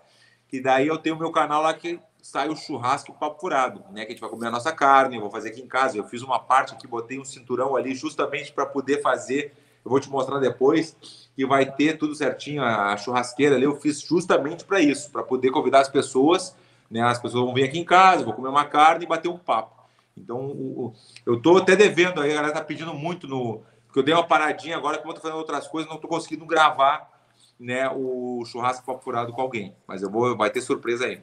E 0.52 0.60
daí 0.60 0.86
eu 0.86 0.98
tenho 0.98 1.18
meu 1.18 1.30
canal 1.30 1.62
lá 1.62 1.72
que 1.72 1.98
sai 2.20 2.48
o 2.50 2.56
churrasco 2.56 3.14
papo 3.14 3.40
furado, 3.40 3.82
né? 3.90 4.02
Que 4.04 4.08
a 4.08 4.10
gente 4.10 4.20
vai 4.20 4.28
comer 4.28 4.48
a 4.48 4.50
nossa 4.50 4.72
carne, 4.72 5.16
eu 5.16 5.22
vou 5.22 5.30
fazer 5.30 5.48
aqui 5.48 5.62
em 5.62 5.66
casa. 5.66 5.96
Eu 5.96 6.04
fiz 6.04 6.20
uma 6.20 6.38
parte 6.38 6.74
aqui, 6.74 6.86
botei 6.86 7.18
um 7.18 7.24
cinturão 7.24 7.74
ali 7.74 7.94
justamente 7.94 8.52
para 8.52 8.66
poder 8.66 9.00
fazer. 9.00 9.54
Eu 9.82 9.90
vou 9.90 10.00
te 10.00 10.10
mostrar 10.10 10.38
depois 10.38 10.96
que 11.34 11.46
vai 11.46 11.64
ter 11.64 11.96
tudo 11.96 12.14
certinho 12.14 12.62
a 12.62 12.94
churrasqueira 12.98 13.56
ali. 13.56 13.64
Eu 13.64 13.76
fiz 13.76 14.00
justamente 14.02 14.64
para 14.64 14.80
isso, 14.80 15.10
para 15.10 15.22
poder 15.22 15.50
convidar 15.50 15.80
as 15.80 15.88
pessoas, 15.88 16.54
né? 16.90 17.00
As 17.00 17.18
pessoas 17.18 17.44
vão 17.44 17.54
vir 17.54 17.64
aqui 17.64 17.78
em 17.78 17.84
casa, 17.84 18.24
vou 18.24 18.34
comer 18.34 18.48
uma 18.48 18.66
carne 18.66 19.04
e 19.04 19.08
bater 19.08 19.28
um 19.28 19.38
papo. 19.38 19.77
Então, 20.18 20.46
o, 20.46 20.94
eu 21.24 21.34
estou 21.34 21.58
até 21.58 21.76
devendo 21.76 22.20
aí, 22.20 22.30
a 22.30 22.34
galera 22.34 22.52
está 22.52 22.64
pedindo 22.64 22.92
muito 22.94 23.26
no. 23.26 23.62
Porque 23.86 24.00
eu 24.00 24.02
dei 24.02 24.14
uma 24.14 24.26
paradinha 24.26 24.76
agora, 24.76 24.98
como 24.98 25.10
eu 25.10 25.16
estou 25.16 25.30
fazendo 25.30 25.38
outras 25.38 25.66
coisas, 25.66 25.88
não 25.88 25.96
estou 25.96 26.10
conseguindo 26.10 26.44
gravar 26.44 27.10
né, 27.58 27.88
o 27.88 28.44
churrasco 28.44 28.84
papo 28.84 29.02
furado 29.02 29.32
com 29.32 29.40
alguém. 29.40 29.74
Mas 29.86 30.02
eu 30.02 30.10
vou, 30.10 30.36
vai 30.36 30.50
ter 30.50 30.60
surpresa 30.60 31.06
aí. 31.06 31.20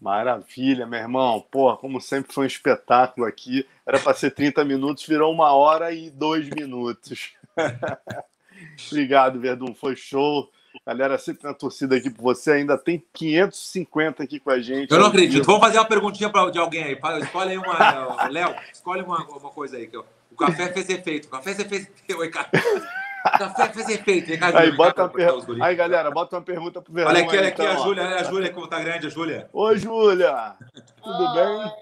Maravilha, 0.00 0.86
meu 0.86 0.98
irmão. 0.98 1.44
Pô, 1.50 1.76
como 1.76 2.00
sempre 2.00 2.32
foi 2.32 2.44
um 2.44 2.46
espetáculo 2.46 3.26
aqui. 3.26 3.66
Era 3.86 3.98
para 3.98 4.14
ser 4.14 4.32
30 4.32 4.64
minutos, 4.64 5.06
virou 5.06 5.32
uma 5.32 5.52
hora 5.52 5.92
e 5.92 6.10
dois 6.10 6.48
minutos. 6.50 7.34
Obrigado, 8.90 9.40
Verdun. 9.40 9.74
Foi 9.74 9.96
show. 9.96 10.50
Galera, 10.86 11.16
sempre 11.18 11.44
na 11.44 11.54
torcida 11.54 11.96
aqui 11.96 12.10
por 12.10 12.22
você. 12.22 12.52
Ainda 12.52 12.76
tem 12.76 13.02
550 13.12 14.22
aqui 14.22 14.40
com 14.40 14.50
a 14.50 14.60
gente. 14.60 14.90
Eu 14.90 14.98
não 14.98 15.06
acredito. 15.06 15.44
Vamos 15.44 15.60
fazer 15.60 15.78
uma 15.78 15.84
perguntinha 15.84 16.30
pra, 16.30 16.50
de 16.50 16.58
alguém 16.58 16.84
aí. 16.84 16.98
Escolhe 17.22 17.50
aí 17.50 17.58
uma. 17.58 18.28
Léo, 18.28 18.54
escolhe 18.72 19.02
uma, 19.02 19.24
uma 19.24 19.50
coisa 19.50 19.76
aí. 19.76 19.86
Que 19.86 19.96
eu, 19.96 20.04
o 20.30 20.36
café 20.36 20.72
fez 20.72 20.88
efeito. 20.88 21.26
O 21.26 21.30
café 21.30 21.54
fez 21.54 21.72
efeito. 21.72 21.92
O 23.24 23.38
café 23.38 23.72
fez 23.72 23.88
efeito. 23.88 24.38
Cá, 24.38 24.58
aí, 24.60 24.70
bota 24.72 25.08
per... 25.08 25.30
aí, 25.62 25.74
galera, 25.74 26.10
bota 26.10 26.36
uma 26.36 26.42
pergunta 26.42 26.82
pro 26.82 26.92
Verão. 26.92 27.08
Olha 27.08 27.22
aqui, 27.22 27.38
olha 27.38 27.48
aqui 27.48 27.62
então, 27.62 27.74
a 27.74 27.76
Júlia. 27.78 28.02
Olha 28.02 28.16
a 28.16 28.22
Júlia 28.22 28.52
como 28.52 28.68
tá 28.68 28.78
grande, 28.80 29.06
a 29.06 29.10
Júlia. 29.10 29.48
Oi, 29.50 29.78
Júlia. 29.78 30.54
Tudo 31.02 31.32
bem? 31.32 31.72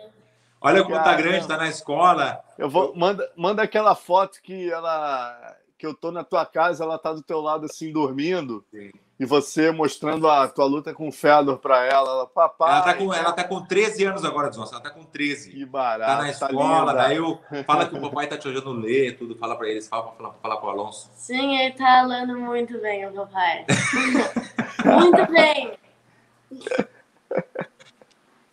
Olha 0.60 0.84
como 0.84 0.94
tá 0.94 1.16
grande, 1.16 1.48
tá 1.48 1.56
na 1.56 1.68
escola. 1.68 2.40
Eu 2.56 2.70
vou, 2.70 2.94
manda, 2.94 3.28
manda 3.36 3.60
aquela 3.60 3.96
foto 3.96 4.40
que 4.40 4.70
ela 4.70 5.56
que 5.82 5.86
eu 5.86 5.94
tô 5.94 6.12
na 6.12 6.22
tua 6.22 6.46
casa, 6.46 6.84
ela 6.84 6.96
tá 6.96 7.12
do 7.12 7.24
teu 7.24 7.40
lado 7.40 7.66
assim 7.66 7.92
dormindo. 7.92 8.64
Sim. 8.70 8.92
E 9.18 9.24
você 9.24 9.72
mostrando 9.72 10.30
a 10.30 10.46
tua 10.46 10.64
luta 10.64 10.94
com 10.94 11.08
o 11.08 11.12
Fedor 11.12 11.58
para 11.58 11.84
ela, 11.84 12.08
ela, 12.08 12.26
papai. 12.28 12.70
Ela 12.70 12.82
tá, 12.82 12.94
com, 12.94 13.12
ela 13.12 13.32
tá 13.32 13.42
com 13.42 13.66
13 13.66 14.04
anos 14.04 14.24
agora, 14.24 14.48
Desonça. 14.48 14.76
Ela 14.76 14.84
tá 14.84 14.90
com 14.90 15.02
13. 15.02 15.50
Que 15.50 15.66
barato. 15.66 16.08
Tá 16.08 16.16
na 16.18 16.22
tá 16.22 16.46
escola, 16.46 16.94
tá 16.94 17.02
daí 17.02 17.16
eu 17.16 17.36
fala 17.66 17.88
que 17.88 17.96
o 17.96 18.00
papai 18.00 18.28
tá 18.28 18.38
te 18.38 18.46
ajudando 18.46 18.78
a 18.78 18.80
ler, 18.80 19.18
tudo, 19.18 19.34
fala 19.34 19.56
para 19.56 19.68
eles, 19.68 19.88
fala 19.88 20.04
para 20.12 20.30
falar 20.34 20.56
pro 20.58 20.70
Alonso. 20.70 21.10
Sim, 21.14 21.56
ele 21.56 21.74
tá 21.74 22.02
lendo 22.02 22.38
muito 22.38 22.80
bem, 22.80 23.08
o 23.08 23.12
papai. 23.12 23.66
muito 24.86 25.32
bem. 25.32 25.72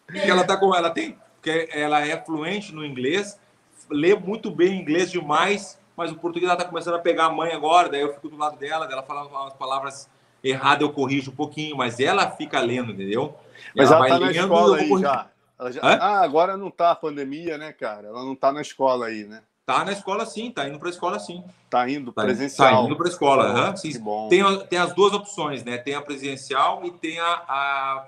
Porque 0.08 0.32
ela 0.32 0.44
tá 0.44 0.58
com 0.58 0.74
ela 0.74 0.90
tem, 0.90 1.16
porque 1.36 1.70
ela 1.72 2.02
é 2.04 2.20
fluente 2.26 2.74
no 2.74 2.84
inglês, 2.84 3.40
lê 3.88 4.16
muito 4.16 4.50
bem 4.50 4.82
inglês 4.82 5.12
demais 5.12 5.79
mas 6.00 6.14
o 6.14 6.16
português 6.16 6.50
ela 6.50 6.58
está 6.58 6.64
começando 6.64 6.96
a 6.96 7.00
pegar 7.00 7.26
a 7.26 7.30
mãe 7.30 7.52
agora, 7.52 7.90
daí 7.90 8.00
eu 8.00 8.14
fico 8.14 8.30
do 8.30 8.38
lado 8.38 8.58
dela, 8.58 8.88
ela 8.90 9.04
fala 9.04 9.28
umas 9.28 9.54
palavras 9.54 10.10
erradas, 10.42 10.82
eu 10.82 10.94
corrijo 10.94 11.30
um 11.30 11.36
pouquinho, 11.36 11.76
mas 11.76 12.00
ela 12.00 12.32
fica 12.32 12.58
lendo, 12.62 12.94
entendeu? 12.94 13.36
Mas 13.76 13.92
ela, 13.92 14.08
ela 14.08 14.16
tá 14.16 14.20
na 14.22 14.32
lendo, 14.32 14.40
escola 14.40 14.78
aí 14.78 14.90
já. 14.98 15.28
já... 15.72 15.82
Ah, 15.84 16.22
agora 16.22 16.56
não 16.56 16.72
tá 16.72 16.92
a 16.92 16.96
pandemia, 16.96 17.58
né, 17.58 17.74
cara? 17.74 18.08
Ela 18.08 18.24
não 18.24 18.34
tá 18.34 18.50
na 18.50 18.62
escola 18.62 19.08
aí, 19.08 19.26
né? 19.26 19.42
Tá 19.66 19.84
na 19.84 19.92
escola 19.92 20.26
sim, 20.26 20.50
tá 20.50 20.70
indo 20.70 20.80
para 20.80 20.88
a 20.88 20.92
escola 20.92 21.20
sim. 21.20 21.44
Tá 21.70 21.90
indo 21.90 22.14
tá 22.14 22.22
presencial. 22.22 22.78
Tá 22.78 22.82
indo 22.84 22.96
para 22.96 23.06
a 23.06 23.10
escola, 23.10 23.70
uhum, 23.70 23.76
sim. 23.76 23.92
Tem, 24.30 24.60
tem 24.68 24.80
as 24.80 24.94
duas 24.94 25.12
opções, 25.12 25.66
né? 25.66 25.78
Tem 25.78 25.96
a 25.96 26.02
presencial 26.02 26.82
e 26.86 26.92
tem 26.92 27.20
a, 27.20 27.44
a 27.46 28.06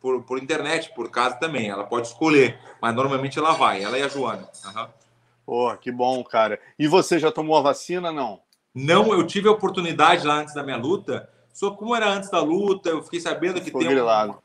por, 0.00 0.22
por 0.22 0.42
internet, 0.42 0.90
por 0.94 1.10
casa 1.10 1.36
também. 1.36 1.68
Ela 1.68 1.84
pode 1.84 2.06
escolher, 2.06 2.58
mas 2.80 2.94
normalmente 2.94 3.38
ela 3.38 3.52
vai, 3.52 3.82
ela 3.82 3.98
e 3.98 4.02
a 4.02 4.08
Joana. 4.08 4.48
Uhum. 4.64 4.86
Pô, 5.44 5.74
que 5.76 5.92
bom, 5.92 6.22
cara. 6.24 6.58
E 6.78 6.86
você 6.86 7.18
já 7.18 7.30
tomou 7.30 7.56
a 7.56 7.62
vacina, 7.62 8.10
não? 8.10 8.40
Não, 8.74 9.12
eu 9.12 9.26
tive 9.26 9.48
a 9.48 9.52
oportunidade 9.52 10.26
lá 10.26 10.40
antes 10.40 10.54
da 10.54 10.62
minha 10.62 10.76
luta. 10.76 11.28
Só 11.52 11.70
como 11.70 11.94
era 11.94 12.08
antes 12.08 12.30
da 12.30 12.40
luta, 12.40 12.88
eu 12.88 13.02
fiquei 13.02 13.20
sabendo 13.20 13.60
que 13.60 13.70
tem 13.70 13.86
grilado. 13.86 14.32
um, 14.32 14.36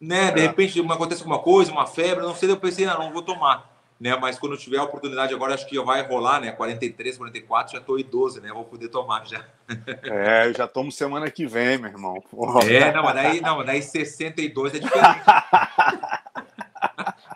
né, 0.00 0.30
de 0.30 0.40
é. 0.40 0.46
repente 0.46 0.80
acontece 0.80 1.20
alguma 1.20 1.38
coisa, 1.38 1.70
uma 1.70 1.86
febre, 1.86 2.24
não 2.24 2.34
sei, 2.34 2.50
eu 2.50 2.56
pensei, 2.56 2.86
ah, 2.86 2.98
não 2.98 3.12
vou 3.12 3.20
tomar, 3.20 3.70
né? 4.00 4.16
Mas 4.16 4.38
quando 4.38 4.52
eu 4.52 4.58
tiver 4.58 4.78
a 4.78 4.84
oportunidade 4.84 5.34
agora, 5.34 5.52
acho 5.52 5.66
que 5.66 5.78
vai 5.80 6.06
rolar, 6.06 6.40
né? 6.40 6.52
43, 6.52 7.18
44, 7.18 7.74
já 7.74 7.80
tô 7.82 7.98
idoso, 7.98 8.40
né? 8.40 8.50
Vou 8.50 8.64
poder 8.64 8.88
tomar 8.88 9.26
já. 9.26 9.44
É, 10.04 10.46
eu 10.46 10.54
já 10.54 10.66
tomo 10.66 10.90
semana 10.90 11.30
que 11.30 11.46
vem, 11.46 11.76
meu 11.76 11.90
irmão. 11.90 12.22
Porra. 12.30 12.64
É, 12.72 12.92
não, 12.92 13.02
mas 13.02 13.14
daí, 13.14 13.40
não, 13.40 13.64
daí 13.64 13.82
62 13.82 14.76
é 14.76 14.78
diferente. 14.78 15.20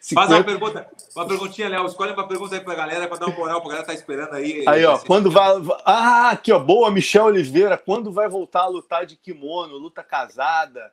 50... 0.00 0.14
Faz 0.14 0.30
uma 0.30 0.44
pergunta, 0.44 0.88
uma 1.14 1.26
perguntinha, 1.26 1.68
Léo. 1.68 1.86
Escolhe 1.86 2.12
uma 2.12 2.28
pergunta 2.28 2.54
aí 2.54 2.60
pra 2.60 2.74
galera, 2.74 3.08
pra 3.08 3.16
dar 3.16 3.26
uma 3.26 3.36
moral, 3.36 3.60
pra 3.60 3.70
galera 3.70 3.86
tá 3.86 3.94
esperando 3.94 4.34
aí. 4.34 4.64
Aí, 4.66 4.84
ó, 4.84 4.98
quando 4.98 5.30
vai. 5.30 5.52
Ah, 5.84 6.30
aqui, 6.30 6.52
ó, 6.52 6.58
boa, 6.58 6.90
Michel 6.90 7.24
Oliveira. 7.24 7.76
Quando 7.76 8.12
vai 8.12 8.28
voltar 8.28 8.62
a 8.62 8.68
lutar 8.68 9.06
de 9.06 9.16
kimono, 9.16 9.76
luta 9.76 10.02
casada? 10.02 10.92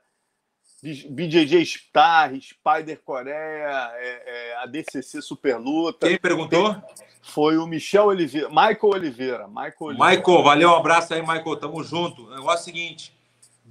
BJJ 0.81 1.63
Star, 1.63 2.31
Spider 2.41 2.99
Coreia, 3.05 3.91
é, 3.95 4.23
é, 4.25 4.57
a 4.63 4.65
DCC 4.65 5.21
Super 5.21 5.57
Luta. 5.57 6.07
Quem 6.07 6.17
perguntou? 6.17 6.75
Foi 7.21 7.57
o 7.57 7.67
Michel 7.67 8.07
Oliveira, 8.07 8.49
Michael 8.49 8.77
Oliveira. 8.81 9.47
Michael, 9.47 9.75
Oliveira. 9.79 10.17
Michael, 10.17 10.43
valeu, 10.43 10.69
um 10.71 10.75
abraço 10.75 11.13
aí, 11.13 11.21
Michael. 11.21 11.55
Tamo 11.57 11.83
junto. 11.83 12.25
O 12.25 12.29
negócio 12.31 12.57
é 12.57 12.61
o 12.61 12.63
seguinte: 12.63 13.15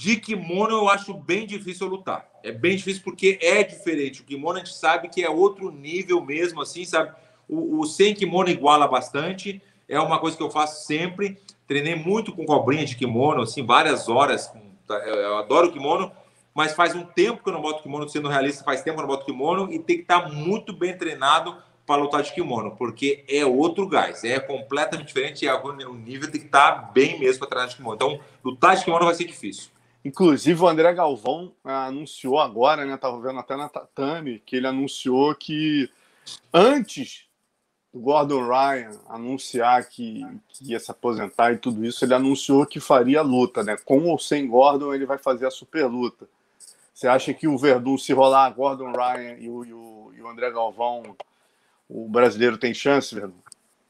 de 0.01 0.17
kimono 0.17 0.73
eu 0.73 0.89
acho 0.89 1.13
bem 1.13 1.47
difícil 1.47 1.87
lutar. 1.87 2.27
É 2.43 2.51
bem 2.51 2.75
difícil 2.75 3.03
porque 3.05 3.39
é 3.43 3.63
diferente. 3.63 4.23
O 4.23 4.25
kimono 4.25 4.57
a 4.57 4.65
gente 4.65 4.75
sabe 4.75 5.11
que 5.11 5.23
é 5.23 5.29
outro 5.29 5.71
nível 5.71 6.25
mesmo, 6.25 6.63
assim, 6.63 6.87
sabe? 6.87 7.13
O, 7.47 7.81
o 7.81 7.85
sem 7.85 8.15
kimono 8.15 8.49
iguala 8.49 8.89
bastante. 8.89 9.61
É 9.87 10.01
uma 10.01 10.19
coisa 10.19 10.39
que 10.39 10.43
eu 10.43 10.51
faço 10.51 10.87
sempre. 10.87 11.37
Treinei 11.67 11.95
muito 11.95 12.33
com 12.33 12.47
cobrinha 12.47 12.87
de 12.87 12.97
kimono, 12.97 13.43
assim, 13.43 13.63
várias 13.63 14.09
horas. 14.09 14.51
Tá? 14.87 14.95
Eu 14.95 15.37
adoro 15.37 15.71
kimono, 15.71 16.11
mas 16.55 16.73
faz 16.73 16.95
um 16.95 17.05
tempo 17.05 17.43
que 17.43 17.51
eu 17.51 17.53
não 17.53 17.61
boto 17.61 17.83
kimono, 17.83 18.09
sendo 18.09 18.27
realista, 18.27 18.65
faz 18.65 18.81
tempo 18.81 18.97
que 18.97 19.03
eu 19.03 19.07
não 19.07 19.15
boto 19.15 19.27
kimono 19.27 19.71
e 19.71 19.79
tem 19.79 19.97
que 19.97 20.03
estar 20.03 20.33
muito 20.33 20.73
bem 20.73 20.97
treinado 20.97 21.59
para 21.87 22.01
lutar 22.01 22.23
de 22.23 22.33
kimono, 22.33 22.75
porque 22.75 23.23
é 23.29 23.45
outro 23.45 23.87
gás, 23.87 24.25
é 24.25 24.41
completamente 24.41 25.09
diferente 25.09 25.45
e 25.45 25.49
o 25.51 25.93
nível 25.93 26.31
tem 26.31 26.41
que 26.41 26.47
estar 26.47 26.91
bem 26.93 27.19
mesmo 27.19 27.41
para 27.41 27.49
treinar 27.49 27.69
de 27.69 27.77
kimono. 27.77 27.97
Então, 27.97 28.21
lutar 28.43 28.77
de 28.77 28.85
kimono 28.85 29.05
vai 29.05 29.15
ser 29.15 29.25
difícil. 29.25 29.71
Inclusive, 30.05 30.63
o 30.63 30.69
André 30.69 30.93
Galvão 30.95 31.53
ah, 31.63 31.87
anunciou 31.87 32.39
agora, 32.39 32.85
né? 32.85 32.95
Estava 32.95 33.21
vendo 33.21 33.39
até 33.39 33.57
na 33.57 33.69
Tatame, 33.69 34.43
que 34.45 34.57
ele 34.57 34.67
anunciou 34.67 35.35
que 35.35 35.91
antes 36.53 37.27
do 37.93 38.01
Gordon 38.01 38.47
Ryan 38.47 38.99
anunciar 39.09 39.85
que, 39.89 40.25
que, 40.49 40.73
ia 40.73 40.81
se 40.81 40.91
aposentar 40.91 41.53
e 41.53 41.59
tudo 41.59 41.85
isso, 41.85 42.05
ele 42.05 42.15
anunciou 42.15 42.65
que 42.65 42.81
faria 42.81 43.21
luta, 43.21 43.63
né? 43.63 43.77
Com 43.85 44.05
ou 44.05 44.19
sem 44.19 44.47
Gordon, 44.47 44.95
ele 44.95 45.05
vai 45.05 45.19
fazer 45.19 45.47
a 45.47 45.51
super 45.51 45.87
luta. 45.87 46.29
Você 46.95 47.09
acha 47.09 47.35
que 47.35 47.49
o 47.49 47.59
Verdun, 47.59 47.99
se 47.99 48.13
rolar 48.13 48.51
Gordon 48.51 48.93
Ryan 48.93 49.37
e 49.39 49.51
o, 49.51 49.65
e 49.65 49.73
o, 49.73 50.13
e 50.17 50.23
o 50.23 50.29
André 50.29 50.51
Galvão, 50.51 51.17
o 51.89 52.09
brasileiro 52.09 52.57
tem 52.57 52.73
chance, 52.73 53.15
Verdun? 53.15 53.41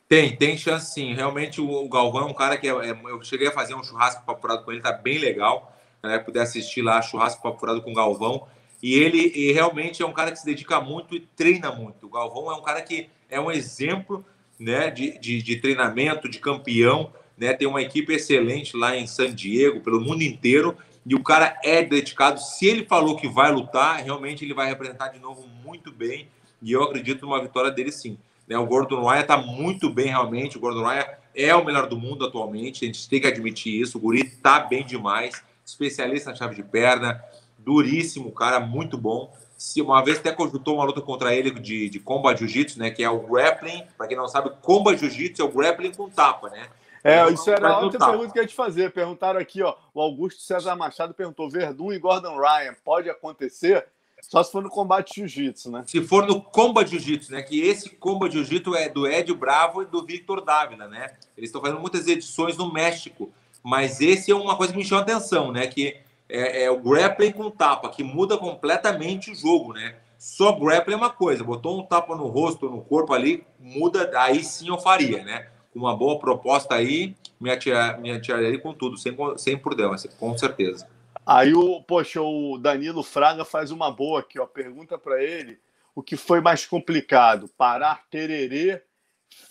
Tem, 0.08 0.34
tem 0.34 0.58
chance 0.58 0.92
sim. 0.92 1.14
Realmente 1.14 1.60
o, 1.60 1.88
Galvão 1.88 2.22
é 2.22 2.26
um 2.26 2.34
cara 2.34 2.56
que 2.56 2.66
é, 2.66 2.70
é, 2.70 3.00
eu 3.04 3.22
cheguei 3.22 3.46
a 3.46 3.52
fazer 3.52 3.74
um 3.74 3.84
churrasco 3.84 4.24
papurado 4.24 4.64
com 4.64 4.72
ele, 4.72 4.80
tá 4.80 4.90
bem 4.90 5.18
legal. 5.18 5.69
Né? 6.02 6.18
Puder 6.18 6.42
assistir 6.42 6.82
lá, 6.82 7.00
churrasco 7.02 7.42
papurado 7.42 7.82
com 7.82 7.90
o 7.90 7.94
Galvão. 7.94 8.46
E 8.82 8.94
ele 8.94 9.32
e 9.34 9.52
realmente 9.52 10.02
é 10.02 10.06
um 10.06 10.12
cara 10.12 10.32
que 10.32 10.38
se 10.38 10.46
dedica 10.46 10.80
muito 10.80 11.14
e 11.14 11.20
treina 11.20 11.70
muito. 11.70 12.06
O 12.06 12.10
Galvão 12.10 12.50
é 12.50 12.56
um 12.56 12.62
cara 12.62 12.80
que 12.80 13.10
é 13.28 13.38
um 13.40 13.50
exemplo 13.50 14.24
né, 14.58 14.90
de, 14.90 15.18
de, 15.18 15.42
de 15.42 15.56
treinamento, 15.56 16.28
de 16.28 16.38
campeão. 16.38 17.12
Né? 17.36 17.52
Tem 17.52 17.68
uma 17.68 17.82
equipe 17.82 18.12
excelente 18.12 18.76
lá 18.76 18.96
em 18.96 19.06
San 19.06 19.34
Diego, 19.34 19.80
pelo 19.80 20.00
mundo 20.00 20.22
inteiro. 20.22 20.76
E 21.04 21.14
o 21.14 21.22
cara 21.22 21.58
é 21.64 21.82
dedicado. 21.82 22.40
Se 22.40 22.66
ele 22.66 22.84
falou 22.84 23.16
que 23.16 23.28
vai 23.28 23.50
lutar, 23.50 24.02
realmente 24.02 24.44
ele 24.44 24.54
vai 24.54 24.68
representar 24.68 25.08
de 25.08 25.18
novo 25.18 25.46
muito 25.64 25.90
bem. 25.90 26.28
E 26.62 26.72
eu 26.72 26.82
acredito 26.82 27.22
numa 27.22 27.40
vitória 27.40 27.70
dele 27.70 27.90
sim. 27.90 28.18
Né? 28.46 28.58
O 28.58 28.66
Gordon 28.66 29.06
Ryan 29.06 29.20
está 29.20 29.36
muito 29.36 29.88
bem 29.88 30.08
realmente. 30.08 30.58
O 30.58 30.60
Gordon 30.60 30.86
Ryan 30.86 31.06
é 31.34 31.54
o 31.54 31.64
melhor 31.64 31.86
do 31.86 31.96
mundo 31.98 32.24
atualmente. 32.24 32.84
A 32.84 32.86
gente 32.86 33.08
tem 33.08 33.20
que 33.20 33.26
admitir 33.26 33.80
isso. 33.80 33.96
O 33.96 34.00
Guri 34.00 34.20
está 34.20 34.60
bem 34.60 34.84
demais. 34.84 35.42
Especialista 35.70 36.30
na 36.30 36.36
chave 36.36 36.54
de 36.54 36.62
perna 36.62 37.22
duríssimo, 37.64 38.32
cara, 38.32 38.58
muito 38.58 38.96
bom. 38.96 39.32
Se 39.56 39.82
uma 39.82 40.02
vez 40.02 40.18
até 40.18 40.32
conjuntou 40.32 40.76
uma 40.76 40.84
luta 40.84 41.02
contra 41.02 41.34
ele 41.34 41.50
de, 41.50 41.90
de 41.90 42.00
combat 42.00 42.38
jiu-jitsu, 42.38 42.78
né? 42.78 42.90
Que 42.90 43.04
é 43.04 43.10
o 43.10 43.20
grappling. 43.20 43.84
Para 43.96 44.06
quem 44.06 44.16
não 44.16 44.26
sabe, 44.26 44.50
combat 44.62 44.98
jiu-jitsu 44.98 45.42
é 45.42 45.44
o 45.44 45.52
grappling 45.52 45.92
com 45.92 46.08
tapa, 46.08 46.48
né? 46.48 46.66
É, 47.04 47.30
isso 47.30 47.50
era 47.50 47.68
a 47.68 47.80
outra 47.80 47.98
pergunta 47.98 48.32
que 48.32 48.38
eu 48.38 48.42
ia 48.42 48.48
te 48.48 48.54
fazer. 48.54 48.90
Perguntaram 48.90 49.38
aqui, 49.38 49.62
ó. 49.62 49.74
O 49.94 50.00
Augusto 50.00 50.40
César 50.40 50.76
Machado 50.76 51.12
perguntou: 51.12 51.50
Verdun 51.50 51.92
e 51.92 51.98
Gordon 51.98 52.38
Ryan, 52.38 52.74
pode 52.82 53.10
acontecer? 53.10 53.86
Só 54.22 54.42
se 54.42 54.52
for 54.52 54.62
no 54.62 54.68
combate 54.68 55.16
jiu-jitsu, 55.16 55.70
né? 55.70 55.82
Se 55.86 56.02
for 56.02 56.26
no 56.26 56.42
combat 56.42 56.88
jiu-jitsu, 56.88 57.32
né? 57.32 57.42
Que 57.42 57.60
esse 57.60 57.90
combat 57.90 58.32
jiu-jitsu 58.32 58.74
é 58.74 58.88
do 58.88 59.06
Ed 59.06 59.32
Bravo 59.34 59.82
e 59.82 59.86
do 59.86 60.04
Victor 60.04 60.42
Dávila, 60.42 60.88
né? 60.88 61.14
Eles 61.36 61.48
estão 61.48 61.60
fazendo 61.60 61.80
muitas 61.80 62.06
edições 62.06 62.56
no 62.56 62.70
México. 62.72 63.32
Mas 63.62 64.00
esse 64.00 64.30
é 64.30 64.34
uma 64.34 64.56
coisa 64.56 64.72
que 64.72 64.78
me 64.78 64.84
chamou 64.84 65.00
a 65.00 65.06
atenção, 65.06 65.52
né? 65.52 65.66
Que 65.66 65.96
é, 66.28 66.64
é, 66.64 66.70
o 66.70 66.78
grappling 66.78 67.32
com 67.32 67.50
tapa, 67.50 67.88
que 67.88 68.02
muda 68.02 68.38
completamente 68.38 69.30
o 69.30 69.34
jogo, 69.34 69.72
né? 69.72 69.96
Só 70.18 70.52
grappling 70.52 70.94
é 70.94 70.96
uma 70.96 71.10
coisa, 71.10 71.42
botou 71.42 71.78
um 71.78 71.84
tapa 71.84 72.14
no 72.14 72.26
rosto, 72.26 72.68
no 72.68 72.82
corpo 72.82 73.12
ali, 73.12 73.44
muda, 73.58 74.10
aí 74.18 74.44
sim 74.44 74.68
eu 74.68 74.78
faria, 74.78 75.24
né? 75.24 75.48
Com 75.72 75.80
uma 75.80 75.96
boa 75.96 76.18
proposta 76.18 76.74
aí, 76.74 77.14
me, 77.40 77.50
atirar, 77.50 78.00
me 78.00 78.10
atiraria 78.10 78.58
com 78.58 78.72
tudo, 78.72 78.96
sem, 78.96 79.16
sem 79.36 79.58
problema, 79.58 79.96
com 80.18 80.36
certeza. 80.36 80.86
Aí, 81.24 81.54
o, 81.54 81.82
poxa, 81.82 82.20
o 82.20 82.58
Danilo 82.58 83.02
Fraga 83.02 83.44
faz 83.44 83.70
uma 83.70 83.90
boa 83.90 84.20
aqui, 84.20 84.38
ó. 84.38 84.46
Pergunta 84.46 84.98
para 84.98 85.22
ele 85.22 85.58
o 85.94 86.02
que 86.02 86.16
foi 86.16 86.40
mais 86.40 86.66
complicado, 86.66 87.48
parar 87.56 88.04
Tererê, 88.10 88.82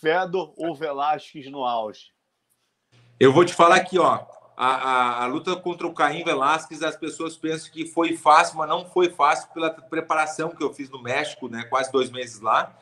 Fedor 0.01 0.53
ou 0.57 0.75
Velasquez 0.75 1.49
no 1.49 1.63
auge? 1.63 2.11
Eu 3.19 3.33
vou 3.33 3.43
te 3.43 3.53
falar 3.53 3.75
aqui, 3.75 3.99
ó 3.99 4.25
a, 4.61 4.67
a, 4.67 5.23
a, 5.23 5.25
luta 5.25 5.55
contra 5.55 5.87
o 5.87 5.93
Caim 5.93 6.21
Velasquez, 6.21 6.83
as 6.83 6.97
pessoas 6.97 7.37
pensam 7.37 7.71
que 7.71 7.85
foi 7.85 8.17
fácil, 8.17 8.57
mas 8.57 8.67
não 8.67 8.83
foi 8.83 9.09
fácil 9.09 9.47
pela 9.53 9.69
preparação 9.69 10.49
que 10.49 10.61
eu 10.61 10.73
fiz 10.73 10.89
no 10.89 11.01
México, 11.01 11.47
né? 11.47 11.63
Quase 11.69 11.89
dois 11.89 12.09
meses 12.09 12.41
lá. 12.41 12.75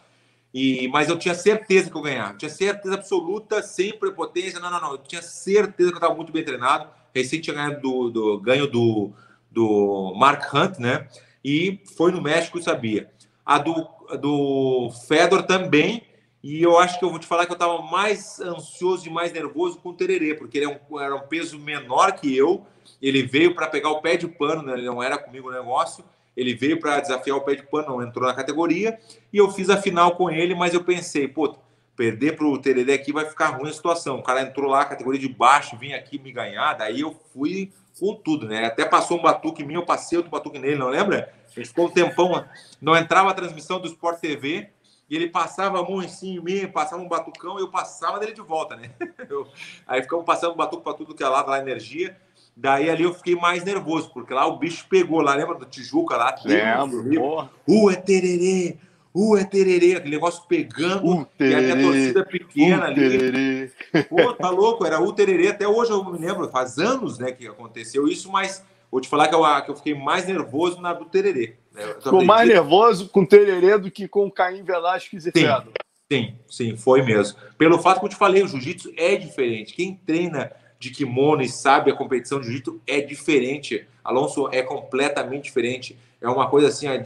E, 0.51 0.87
mas 0.87 1.07
eu 1.07 1.19
tinha 1.19 1.35
certeza 1.35 1.91
que 1.91 1.95
eu 1.95 2.01
ganhava. 2.01 2.35
tinha 2.35 2.49
certeza 2.49 2.95
absoluta, 2.95 3.61
sem 3.61 3.95
prepotência. 3.95 4.59
Não, 4.59 4.71
não, 4.71 4.81
não. 4.81 4.91
Eu 4.93 4.97
tinha 4.97 5.21
certeza 5.21 5.91
que 5.91 5.95
eu 5.95 5.99
estava 5.99 6.15
muito 6.15 6.33
bem 6.33 6.43
treinado. 6.43 6.89
Recente 7.13 7.43
tinha 7.43 7.55
ganho 7.55 7.79
do, 7.79 8.09
do, 8.09 8.41
ganho 8.41 8.65
do, 8.65 9.11
do 9.51 10.15
Mark 10.17 10.51
Hunt, 10.51 10.79
né? 10.79 11.07
E 11.45 11.79
foi 11.95 12.11
no 12.11 12.19
México, 12.19 12.59
sabia. 12.59 13.11
A 13.45 13.59
do, 13.59 13.87
do 14.19 14.89
Fedor 15.07 15.43
também 15.43 16.07
e 16.43 16.61
eu 16.61 16.77
acho 16.77 16.99
que 16.99 17.05
eu 17.05 17.09
vou 17.09 17.19
te 17.19 17.25
falar 17.25 17.45
que 17.45 17.51
eu 17.51 17.55
estava 17.55 17.81
mais 17.81 18.39
ansioso 18.39 19.07
e 19.07 19.11
mais 19.11 19.31
nervoso 19.31 19.79
com 19.79 19.89
o 19.89 19.93
Tererê, 19.93 20.35
porque 20.35 20.57
ele 20.57 20.65
é 20.65 20.69
um, 20.69 20.99
era 20.99 21.15
um 21.15 21.27
peso 21.27 21.59
menor 21.59 22.13
que 22.13 22.35
eu. 22.35 22.65
Ele 23.01 23.23
veio 23.23 23.53
para 23.55 23.67
pegar 23.67 23.89
o 23.89 24.01
pé 24.01 24.15
de 24.15 24.27
pano, 24.27 24.61
né? 24.61 24.73
ele 24.73 24.85
não 24.85 25.01
era 25.01 25.17
comigo 25.17 25.49
o 25.49 25.51
negócio. 25.51 26.03
Ele 26.35 26.53
veio 26.53 26.79
para 26.79 26.99
desafiar 26.99 27.35
o 27.35 27.41
pé 27.41 27.55
de 27.55 27.63
pano, 27.63 27.89
não 27.89 28.03
entrou 28.03 28.27
na 28.27 28.33
categoria. 28.33 28.99
E 29.33 29.37
eu 29.37 29.49
fiz 29.51 29.69
a 29.69 29.77
final 29.77 30.15
com 30.15 30.29
ele, 30.29 30.53
mas 30.53 30.73
eu 30.73 30.83
pensei, 30.83 31.27
pô, 31.27 31.57
perder 31.95 32.35
para 32.35 32.45
o 32.45 32.57
Tererê 32.59 32.93
aqui 32.93 33.11
vai 33.11 33.25
ficar 33.25 33.57
ruim 33.57 33.69
a 33.69 33.73
situação. 33.73 34.19
O 34.19 34.23
cara 34.23 34.43
entrou 34.43 34.69
lá, 34.69 34.85
categoria 34.85 35.19
de 35.19 35.27
baixo, 35.27 35.75
vinha 35.75 35.97
aqui 35.97 36.19
me 36.19 36.31
ganhar. 36.31 36.75
Daí 36.75 37.01
eu 37.01 37.19
fui 37.33 37.73
com 37.99 38.13
tudo, 38.13 38.47
né? 38.47 38.65
Até 38.65 38.85
passou 38.85 39.17
um 39.17 39.21
batuque 39.21 39.63
em 39.63 39.65
mim, 39.65 39.73
eu 39.73 39.85
passei 39.85 40.17
outro 40.17 40.31
batuque 40.31 40.59
nele, 40.59 40.75
não 40.75 40.89
lembra? 40.89 41.33
A 41.45 41.59
gente 41.59 41.69
ficou 41.69 41.87
um 41.87 41.89
tempão, 41.89 42.45
não 42.79 42.95
entrava 42.95 43.31
a 43.31 43.33
transmissão 43.33 43.79
do 43.79 43.87
Sport 43.87 44.19
TV 44.19 44.69
e 45.09 45.15
ele 45.15 45.29
passava 45.29 45.79
a 45.79 45.83
mão 45.83 45.99
assim 45.99 46.35
em 46.35 46.39
mim, 46.41 46.67
passava 46.67 47.01
um 47.01 47.07
batucão, 47.07 47.57
e 47.57 47.61
eu 47.61 47.69
passava 47.69 48.19
dele 48.19 48.33
de 48.33 48.41
volta, 48.41 48.75
né? 48.75 48.91
Eu, 49.29 49.47
aí 49.85 50.01
ficamos 50.01 50.25
passando 50.25 50.55
batuco 50.55 50.83
para 50.83 50.93
tudo 50.93 51.13
que 51.13 51.23
é 51.23 51.27
lado, 51.27 51.49
lá 51.49 51.59
energia. 51.59 52.17
Daí 52.55 52.89
ali 52.89 53.03
eu 53.03 53.13
fiquei 53.13 53.35
mais 53.35 53.63
nervoso, 53.63 54.09
porque 54.11 54.33
lá 54.33 54.47
o 54.47 54.57
bicho 54.57 54.87
pegou 54.89 55.21
lá, 55.21 55.35
lembra 55.35 55.53
do 55.53 55.65
Tijuca 55.65 56.17
lá? 56.17 56.33
Lembro, 56.43 57.07
porra. 57.13 57.51
Uh, 57.67 57.91
é 57.91 57.95
tererê, 57.95 58.77
uh, 59.13 59.37
é 59.37 59.43
tererê, 59.43 59.95
aquele 59.95 60.15
negócio 60.15 60.43
pegando, 60.47 61.05
uh, 61.07 61.27
e 61.39 61.53
a 61.53 61.61
minha 61.61 61.81
torcida 61.81 62.25
pequena 62.25 62.85
uh, 62.85 62.85
ali. 62.85 62.95
Tererê. 62.95 63.71
Pô, 64.09 64.33
tá 64.33 64.49
louco, 64.49 64.85
era 64.85 64.99
o 64.99 65.13
tererê, 65.13 65.49
até 65.49 65.67
hoje 65.67 65.91
eu 65.91 66.03
me 66.03 66.17
lembro, 66.17 66.49
faz 66.49 66.79
anos, 66.79 67.19
né, 67.19 67.31
que 67.31 67.47
aconteceu 67.47 68.07
isso, 68.07 68.31
mas 68.31 68.65
vou 68.91 69.01
te 69.01 69.07
falar 69.07 69.27
que 69.27 69.35
eu, 69.35 69.43
que 69.63 69.71
eu 69.71 69.75
fiquei 69.75 69.93
mais 69.93 70.25
nervoso 70.25 70.81
na 70.81 70.93
do 70.93 71.05
tererê. 71.05 71.57
Ficou 72.01 72.23
mais 72.23 72.47
nervoso 72.47 73.09
com 73.09 73.21
o 73.21 73.27
Tererê 73.27 73.77
do 73.77 73.91
que 73.91 74.07
com 74.07 74.25
o 74.25 74.31
Caim 74.31 74.63
Velasquez 74.63 75.25
e 75.25 75.31
Fedor. 75.31 75.73
Sim, 76.11 76.35
sim, 76.47 76.77
foi 76.77 77.01
mesmo. 77.01 77.37
Pelo 77.57 77.79
fato 77.79 77.99
que 77.99 78.05
eu 78.05 78.09
te 78.09 78.15
falei, 78.15 78.41
o 78.41 78.47
jiu-jitsu 78.47 78.93
é 78.95 79.15
diferente. 79.15 79.73
Quem 79.73 79.95
treina 79.95 80.51
de 80.79 80.89
kimono 80.91 81.41
e 81.41 81.49
sabe 81.49 81.91
a 81.91 81.95
competição 81.95 82.39
de 82.39 82.45
jiu-jitsu 82.45 82.81
é 82.87 83.01
diferente. 83.01 83.85
Alonso 84.03 84.47
é 84.51 84.61
completamente 84.61 85.43
diferente. 85.43 85.97
É 86.21 86.29
uma 86.29 86.49
coisa 86.49 86.69
assim, 86.69 86.87
é, 86.87 87.03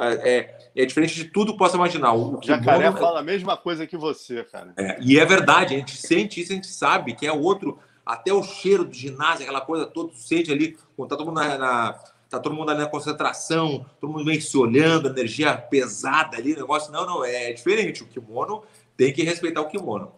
é, 0.00 0.70
é 0.74 0.86
diferente 0.86 1.14
de 1.14 1.26
tudo 1.26 1.52
que 1.52 1.58
possa 1.58 1.76
imaginar. 1.76 2.14
O 2.14 2.40
Jacaré 2.42 2.86
kimono... 2.86 2.98
fala 2.98 3.20
a 3.20 3.22
mesma 3.22 3.56
coisa 3.56 3.86
que 3.86 3.96
você, 3.96 4.42
cara. 4.44 4.72
É, 4.76 4.98
e 5.00 5.18
é 5.18 5.24
verdade, 5.24 5.74
a 5.74 5.78
gente 5.78 5.96
sente 5.96 6.40
isso, 6.40 6.52
a 6.52 6.56
gente 6.56 6.66
sabe 6.66 7.14
que 7.14 7.26
é 7.26 7.32
outro, 7.32 7.78
até 8.04 8.32
o 8.32 8.42
cheiro 8.42 8.84
do 8.84 8.94
ginásio, 8.94 9.44
aquela 9.44 9.60
coisa 9.60 9.86
toda, 9.86 10.12
sente 10.14 10.50
ali, 10.50 10.76
quando 10.96 11.10
tá 11.10 11.16
todo 11.16 11.26
mundo 11.26 11.36
na, 11.36 11.58
na 11.58 11.98
tá 12.28 12.38
todo 12.38 12.54
mundo 12.54 12.70
ali 12.70 12.80
na 12.80 12.86
concentração, 12.86 13.86
todo 14.00 14.12
mundo 14.12 14.24
meio 14.24 14.40
se 14.40 14.56
olhando, 14.56 15.08
energia 15.08 15.56
pesada 15.56 16.36
ali, 16.36 16.54
negócio. 16.54 16.92
Não, 16.92 17.06
não, 17.06 17.24
é 17.24 17.52
diferente. 17.52 18.02
O 18.02 18.06
kimono 18.06 18.62
tem 18.96 19.12
que 19.12 19.22
respeitar 19.22 19.60
o 19.60 19.68
kimono. 19.68 20.12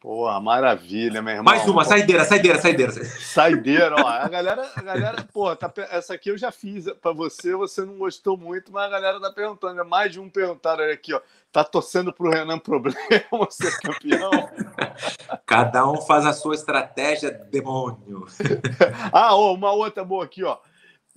Pô, 0.00 0.30
maravilha, 0.40 1.20
meu 1.20 1.32
irmão. 1.32 1.44
Mais 1.44 1.66
uma, 1.66 1.84
saideira, 1.84 2.24
saideira, 2.24 2.60
saideira. 2.60 2.92
Saideira, 2.92 3.96
ó. 3.96 4.06
A 4.06 4.28
galera, 4.28 4.70
a 4.76 4.80
galera, 4.80 5.28
pô, 5.32 5.54
tá, 5.56 5.72
essa 5.90 6.14
aqui 6.14 6.30
eu 6.30 6.38
já 6.38 6.52
fiz 6.52 6.84
para 7.02 7.12
você, 7.12 7.52
você 7.56 7.84
não 7.84 7.98
gostou 7.98 8.36
muito, 8.36 8.70
mas 8.70 8.84
a 8.84 8.88
galera 8.88 9.20
tá 9.20 9.32
perguntando. 9.32 9.80
É 9.80 9.84
mais 9.84 10.12
de 10.12 10.20
um 10.20 10.30
perguntaram 10.30 10.84
aqui, 10.84 11.12
ó. 11.12 11.20
Tá 11.50 11.64
torcendo 11.64 12.12
pro 12.12 12.30
Renan 12.30 12.60
Problema 12.60 12.96
ser 13.50 13.76
campeão? 13.80 14.30
Cada 15.44 15.90
um 15.90 16.00
faz 16.00 16.24
a 16.26 16.32
sua 16.32 16.54
estratégia, 16.54 17.32
demônio. 17.32 18.28
ah, 19.12 19.34
ó, 19.34 19.52
uma 19.52 19.72
outra 19.72 20.04
boa 20.04 20.24
aqui, 20.24 20.44
ó. 20.44 20.58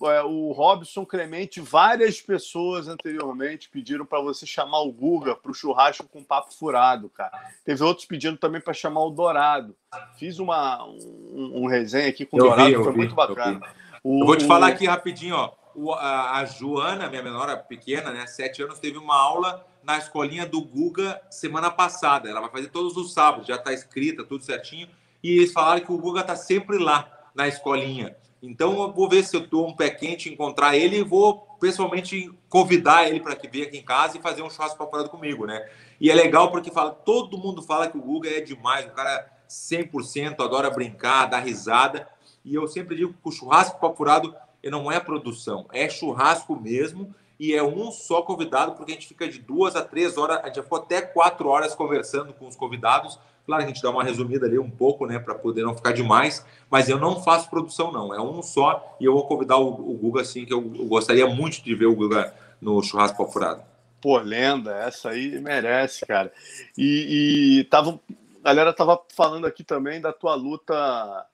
É, 0.03 0.23
o 0.23 0.51
Robson 0.51 1.05
Clemente, 1.05 1.61
várias 1.61 2.19
pessoas 2.19 2.87
anteriormente 2.87 3.69
pediram 3.69 4.05
para 4.05 4.19
você 4.19 4.45
chamar 4.45 4.81
o 4.81 4.91
Guga 4.91 5.35
para 5.35 5.51
o 5.51 5.53
churrasco 5.53 6.07
com 6.07 6.23
papo 6.23 6.53
furado, 6.53 7.09
cara. 7.09 7.31
Teve 7.63 7.83
outros 7.83 8.07
pedindo 8.07 8.37
também 8.37 8.59
para 8.59 8.73
chamar 8.73 9.01
o 9.01 9.11
Dourado. 9.11 9.75
Fiz 10.17 10.39
uma, 10.39 10.83
um, 10.85 11.63
um 11.63 11.67
resenha 11.67 12.09
aqui 12.09 12.25
com 12.25 12.37
o 12.37 12.39
Dourado, 12.39 12.69
vi, 12.69 12.83
foi 12.83 12.91
vi, 12.93 12.97
muito 12.97 13.13
bacana. 13.13 13.61
Eu, 14.03 14.19
eu 14.19 14.25
vou 14.25 14.35
te 14.35 14.45
falar 14.45 14.67
aqui 14.67 14.87
rapidinho, 14.87 15.35
ó. 15.35 15.53
O, 15.73 15.93
a, 15.93 16.39
a, 16.39 16.45
Joana, 16.45 17.07
minha 17.07 17.23
menor 17.23 17.55
pequena, 17.63 18.11
né, 18.11 18.25
sete 18.27 18.61
anos, 18.61 18.79
teve 18.79 18.97
uma 18.97 19.15
aula 19.15 19.65
na 19.83 19.97
escolinha 19.97 20.45
do 20.45 20.61
Guga 20.61 21.21
semana 21.29 21.69
passada. 21.69 22.29
Ela 22.29 22.41
vai 22.41 22.49
fazer 22.49 22.69
todos 22.69 22.97
os 22.97 23.13
sábados, 23.13 23.47
já 23.47 23.55
está 23.55 23.71
escrita, 23.71 24.23
tudo 24.23 24.43
certinho. 24.43 24.89
E 25.23 25.37
eles 25.37 25.53
falaram 25.53 25.85
que 25.85 25.91
o 25.91 25.97
Guga 25.97 26.21
está 26.21 26.35
sempre 26.35 26.77
lá 26.77 27.09
na 27.33 27.47
escolinha. 27.47 28.15
Então, 28.41 28.81
eu 28.81 28.91
vou 28.91 29.07
ver 29.07 29.23
se 29.23 29.35
eu 29.35 29.45
dou 29.45 29.67
um 29.67 29.75
pé 29.75 29.89
quente, 29.89 30.29
encontrar 30.29 30.75
ele 30.75 30.97
e 30.97 31.03
vou 31.03 31.47
pessoalmente 31.59 32.31
convidar 32.49 33.07
ele 33.07 33.19
para 33.19 33.35
que 33.35 33.47
venha 33.47 33.65
aqui 33.65 33.77
em 33.77 33.83
casa 33.83 34.17
e 34.17 34.21
fazer 34.21 34.41
um 34.41 34.49
churrasco 34.49 34.79
paporado 34.79 35.09
comigo, 35.09 35.45
né? 35.45 35.69
E 35.99 36.09
é 36.09 36.15
legal 36.15 36.49
porque 36.49 36.71
fala, 36.71 36.91
todo 36.91 37.37
mundo 37.37 37.61
fala 37.61 37.87
que 37.87 37.97
o 37.97 38.01
Guga 38.01 38.29
é 38.29 38.41
demais, 38.41 38.87
o 38.87 38.91
cara 38.91 39.31
100%, 39.47 40.39
adora 40.39 40.71
brincar, 40.71 41.27
dar 41.27 41.39
risada. 41.39 42.07
E 42.43 42.55
eu 42.55 42.67
sempre 42.67 42.95
digo 42.95 43.13
que 43.13 43.29
o 43.29 43.31
churrasco 43.31 43.79
papurado 43.79 44.35
não 44.63 44.91
é 44.91 44.99
produção, 44.99 45.67
é 45.71 45.87
churrasco 45.87 46.59
mesmo. 46.59 47.13
E 47.41 47.55
é 47.55 47.63
um 47.63 47.91
só 47.91 48.21
convidado, 48.21 48.73
porque 48.73 48.91
a 48.91 48.93
gente 48.93 49.07
fica 49.07 49.27
de 49.27 49.39
duas 49.39 49.75
a 49.75 49.83
três 49.83 50.15
horas, 50.15 50.41
a 50.43 50.45
gente 50.45 50.61
ficou 50.61 50.77
até 50.77 51.01
quatro 51.01 51.49
horas 51.49 51.73
conversando 51.73 52.33
com 52.33 52.45
os 52.45 52.55
convidados. 52.55 53.19
Claro 53.47 53.63
a 53.63 53.65
gente 53.65 53.81
dá 53.81 53.89
uma 53.89 54.03
resumida 54.03 54.45
ali 54.45 54.59
um 54.59 54.69
pouco, 54.69 55.07
né, 55.07 55.17
para 55.17 55.33
poder 55.33 55.63
não 55.63 55.75
ficar 55.75 55.91
demais, 55.91 56.45
mas 56.69 56.87
eu 56.87 56.99
não 56.99 57.19
faço 57.23 57.49
produção, 57.49 57.91
não. 57.91 58.13
É 58.13 58.21
um 58.21 58.43
só 58.43 58.95
e 58.99 59.05
eu 59.05 59.13
vou 59.13 59.25
convidar 59.25 59.57
o, 59.57 59.69
o 59.69 59.97
Guga, 59.97 60.21
assim, 60.21 60.45
que 60.45 60.53
eu, 60.53 60.59
eu, 60.59 60.85
gostaria 60.85 61.25
muito 61.25 61.63
de 61.63 61.73
ver 61.73 61.87
o 61.87 61.95
Guga 61.95 62.31
no 62.61 62.79
churrasco 62.83 63.23
apurado. 63.23 63.63
Pô, 63.99 64.19
lenda, 64.19 64.75
essa 64.75 65.09
aí 65.09 65.39
merece, 65.41 66.05
cara. 66.05 66.31
E, 66.77 67.61
e 67.61 67.63
tava, 67.71 67.99
a 68.43 68.49
galera 68.49 68.71
tava 68.71 69.01
falando 69.15 69.47
aqui 69.47 69.63
também 69.63 69.99
da 69.99 70.13
tua 70.13 70.35
luta 70.35 71.25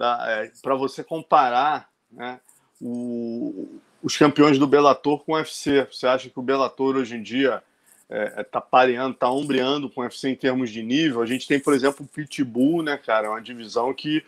é, 0.00 0.50
para 0.60 0.74
você 0.74 1.04
comparar, 1.04 1.88
né, 2.10 2.40
o, 2.82 3.78
os 4.04 4.18
campeões 4.18 4.58
do 4.58 4.66
Bellator 4.66 5.24
com 5.24 5.32
o 5.32 5.36
UFC. 5.36 5.88
Você 5.90 6.06
acha 6.06 6.28
que 6.28 6.38
o 6.38 6.42
Bellator 6.42 6.94
hoje 6.94 7.16
em 7.16 7.22
dia 7.22 7.62
está 8.02 8.14
é, 8.14 8.40
é 8.40 8.44
tá 8.44 8.60
pareando, 8.60 9.14
está 9.14 9.30
ombreando 9.30 9.88
com 9.88 10.02
o 10.02 10.04
UFC 10.04 10.28
em 10.28 10.34
termos 10.34 10.70
de 10.70 10.82
nível. 10.82 11.22
A 11.22 11.26
gente 11.26 11.48
tem, 11.48 11.58
por 11.58 11.72
exemplo, 11.72 12.04
o 12.04 12.08
Pitbull, 12.08 12.82
né, 12.82 12.98
cara? 12.98 13.28
É 13.28 13.30
uma 13.30 13.40
divisão 13.40 13.94
que, 13.94 14.22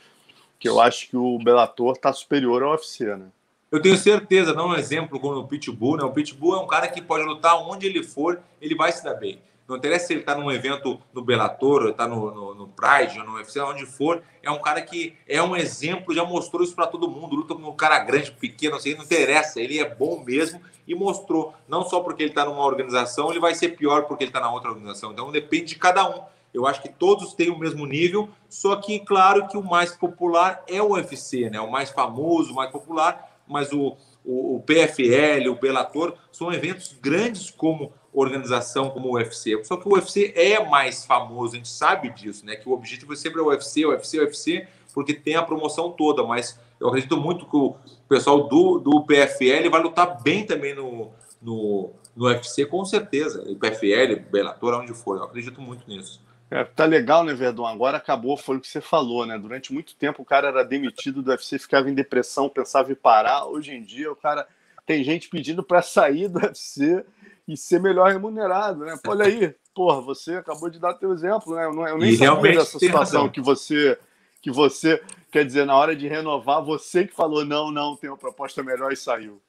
que 0.59 0.67
eu 0.67 0.81
acho 0.81 1.11
que 1.11 1.17
o 1.17 1.39
Bellator 1.39 1.93
está 1.93 2.11
superior 2.11 2.63
ao 2.63 2.73
UFC, 2.73 3.05
né? 3.05 3.27
Eu 3.71 3.83
tenho 3.83 3.99
certeza, 3.99 4.55
não 4.55 4.69
um 4.69 4.75
exemplo 4.75 5.21
como 5.21 5.41
o 5.41 5.47
Pitbull, 5.47 5.99
né? 5.99 6.05
O 6.05 6.13
Pitbull 6.13 6.57
é 6.57 6.59
um 6.59 6.67
cara 6.67 6.89
que 6.89 7.03
pode 7.03 7.25
lutar 7.25 7.57
onde 7.57 7.87
ele 7.87 8.03
for, 8.03 8.41
ele 8.63 8.75
vai 8.75 8.91
se 8.93 9.05
dar 9.05 9.15
bem. 9.15 9.43
Não 9.69 9.77
interessa 9.77 10.07
se 10.07 10.13
ele 10.13 10.21
está 10.21 10.35
num 10.37 10.51
evento 10.51 11.01
no 11.13 11.23
Bellator, 11.23 11.89
está 11.89 12.07
no, 12.07 12.33
no, 12.33 12.55
no, 12.55 12.69
Pride, 12.69 13.19
no 13.19 13.35
UFC, 13.35 13.61
onde 13.61 13.85
for. 13.85 14.23
É 14.43 14.51
um 14.51 14.61
cara 14.61 14.81
que 14.81 15.17
é 15.27 15.43
um 15.43 15.57
exemplo, 15.57 16.15
já 16.15 16.25
mostrou 16.25 16.63
isso 16.63 16.75
para 16.75 16.87
todo 16.87 17.11
mundo. 17.11 17.35
Luta 17.35 17.55
com 17.55 17.63
um 17.63 17.77
cara 17.77 17.99
grande, 17.99 18.31
pequeno, 18.31 18.79
sei, 18.79 18.95
não 18.95 19.03
interessa. 19.03 19.61
Ele 19.61 19.81
é 19.81 19.89
bom 19.89 20.23
mesmo 20.25 20.61
e 20.87 20.95
mostrou. 20.95 21.53
Não 21.67 21.85
só 21.85 22.01
porque 22.01 22.23
ele 22.23 22.31
está 22.31 22.45
numa 22.45 22.65
organização, 22.65 23.31
ele 23.31 23.41
vai 23.41 23.55
ser 23.55 23.71
pior 23.71 24.05
porque 24.05 24.23
ele 24.23 24.31
está 24.31 24.41
na 24.41 24.53
outra 24.53 24.71
organização. 24.71 25.11
Então 25.11 25.33
depende 25.33 25.67
de 25.67 25.77
cada 25.77 26.09
um. 26.09 26.23
Eu 26.55 26.67
acho 26.67 26.81
que 26.81 26.89
todos 26.89 27.35
têm 27.35 27.51
o 27.51 27.59
mesmo 27.59 27.85
nível, 27.85 28.31
só 28.49 28.77
que, 28.77 29.01
claro, 29.01 29.47
que 29.47 29.59
o 29.59 29.63
mais 29.63 29.95
popular 29.95 30.65
é 30.67 30.81
o 30.81 30.93
UFC, 30.93 31.51
né? 31.51 31.61
O 31.61 31.71
mais 31.71 31.91
famoso, 31.91 32.53
o 32.53 32.55
mais 32.55 32.71
popular, 32.71 33.37
mas 33.47 33.73
o, 33.73 33.97
o, 34.25 34.57
o 34.57 34.63
PFL, 34.63 35.51
o 35.51 35.57
Bellator, 35.57 36.15
são 36.33 36.51
eventos 36.51 36.97
grandes 36.99 37.51
como 37.51 37.93
organização 38.17 38.89
como 38.91 39.11
o 39.11 39.15
UFC. 39.15 39.63
Só 39.63 39.77
que 39.77 39.87
o 39.87 39.93
UFC 39.93 40.33
é 40.35 40.65
mais 40.65 41.05
famoso, 41.05 41.55
a 41.55 41.57
gente 41.59 41.69
sabe 41.69 42.09
disso, 42.11 42.45
né? 42.47 42.57
Que 42.57 42.69
o 42.69 42.73
objetivo 42.73 43.13
é 43.13 43.17
sempre 43.17 43.41
o 43.41 43.49
UFC, 43.49 43.85
o 43.85 43.91
UFC, 43.91 44.19
o 44.19 44.23
UFC, 44.23 44.69
porque 44.95 45.13
tem 45.13 45.37
a 45.37 45.43
promoção 45.43 45.93
toda, 45.93 46.25
mas 46.25 46.59
eu 46.81 46.89
acredito 46.89 47.17
muito 47.19 47.45
que 47.45 47.57
o 47.57 47.77
pessoal 48.09 48.49
do, 48.49 48.79
do 48.79 49.05
PFL 49.05 49.69
vai 49.71 49.83
lutar 49.83 50.23
bem 50.23 50.47
também 50.47 50.75
no, 50.75 51.11
no, 51.43 51.91
no 52.17 52.27
UFC, 52.27 52.65
com 52.65 52.85
certeza. 52.85 53.43
O 53.43 53.57
PFL, 53.57 54.21
Bellator, 54.31 54.81
onde 54.81 54.95
for, 54.95 55.19
eu 55.19 55.25
acredito 55.25 55.61
muito 55.61 55.87
nisso. 55.87 56.25
É, 56.51 56.65
tá 56.65 56.85
legal, 56.85 57.25
né, 57.25 57.35
Verdão? 57.35 57.67
Agora 57.67 57.97
acabou, 57.99 58.37
foi 58.37 58.57
o 58.57 58.61
que 58.61 58.69
você 58.69 58.81
falou, 58.81 59.27
né? 59.27 59.37
Durante 59.37 59.73
muito 59.73 59.95
tempo 59.97 60.23
o 60.23 60.25
cara 60.25 60.49
era 60.49 60.65
demitido 60.65 61.21
do 61.21 61.31
UFC, 61.31 61.59
ficava 61.59 61.91
em 61.91 61.95
depressão, 61.95 62.49
pensava 62.49 62.91
em 62.91 62.95
parar. 62.95 63.47
Hoje 63.47 63.75
em 63.75 63.83
dia 63.83 64.11
o 64.11 64.17
cara 64.17 64.47
tem 64.87 65.03
gente 65.03 65.29
pedindo 65.29 65.63
para 65.65 65.83
sair 65.83 66.29
do 66.29 66.39
UFC 66.39 67.05
e 67.47 67.57
ser 67.57 67.81
melhor 67.81 68.11
remunerado, 68.11 68.85
né? 68.85 68.99
Pô, 69.03 69.13
olha 69.13 69.27
aí, 69.27 69.55
porra, 69.75 70.01
você 70.01 70.35
acabou 70.35 70.69
de 70.69 70.79
dar 70.79 70.95
teu 70.95 71.13
exemplo, 71.13 71.55
né? 71.55 71.65
Eu, 71.65 71.87
eu 71.87 71.99
nem 71.99 72.11
e 72.11 72.17
sabia 72.17 72.53
dessa 72.53 72.79
situação 72.79 73.29
que 73.29 73.41
você, 73.41 73.99
que 74.43 74.51
você, 74.51 75.03
quer 75.31 75.45
dizer, 75.45 75.65
na 75.65 75.77
hora 75.77 75.95
de 75.95 76.09
renovar, 76.09 76.65
você 76.65 77.07
que 77.07 77.15
falou 77.15 77.45
não, 77.45 77.71
não, 77.71 77.97
tem 77.97 78.11
uma 78.11 78.17
proposta 78.17 78.63
melhor 78.63 78.93
e 78.93 78.97
saiu. 78.97 79.41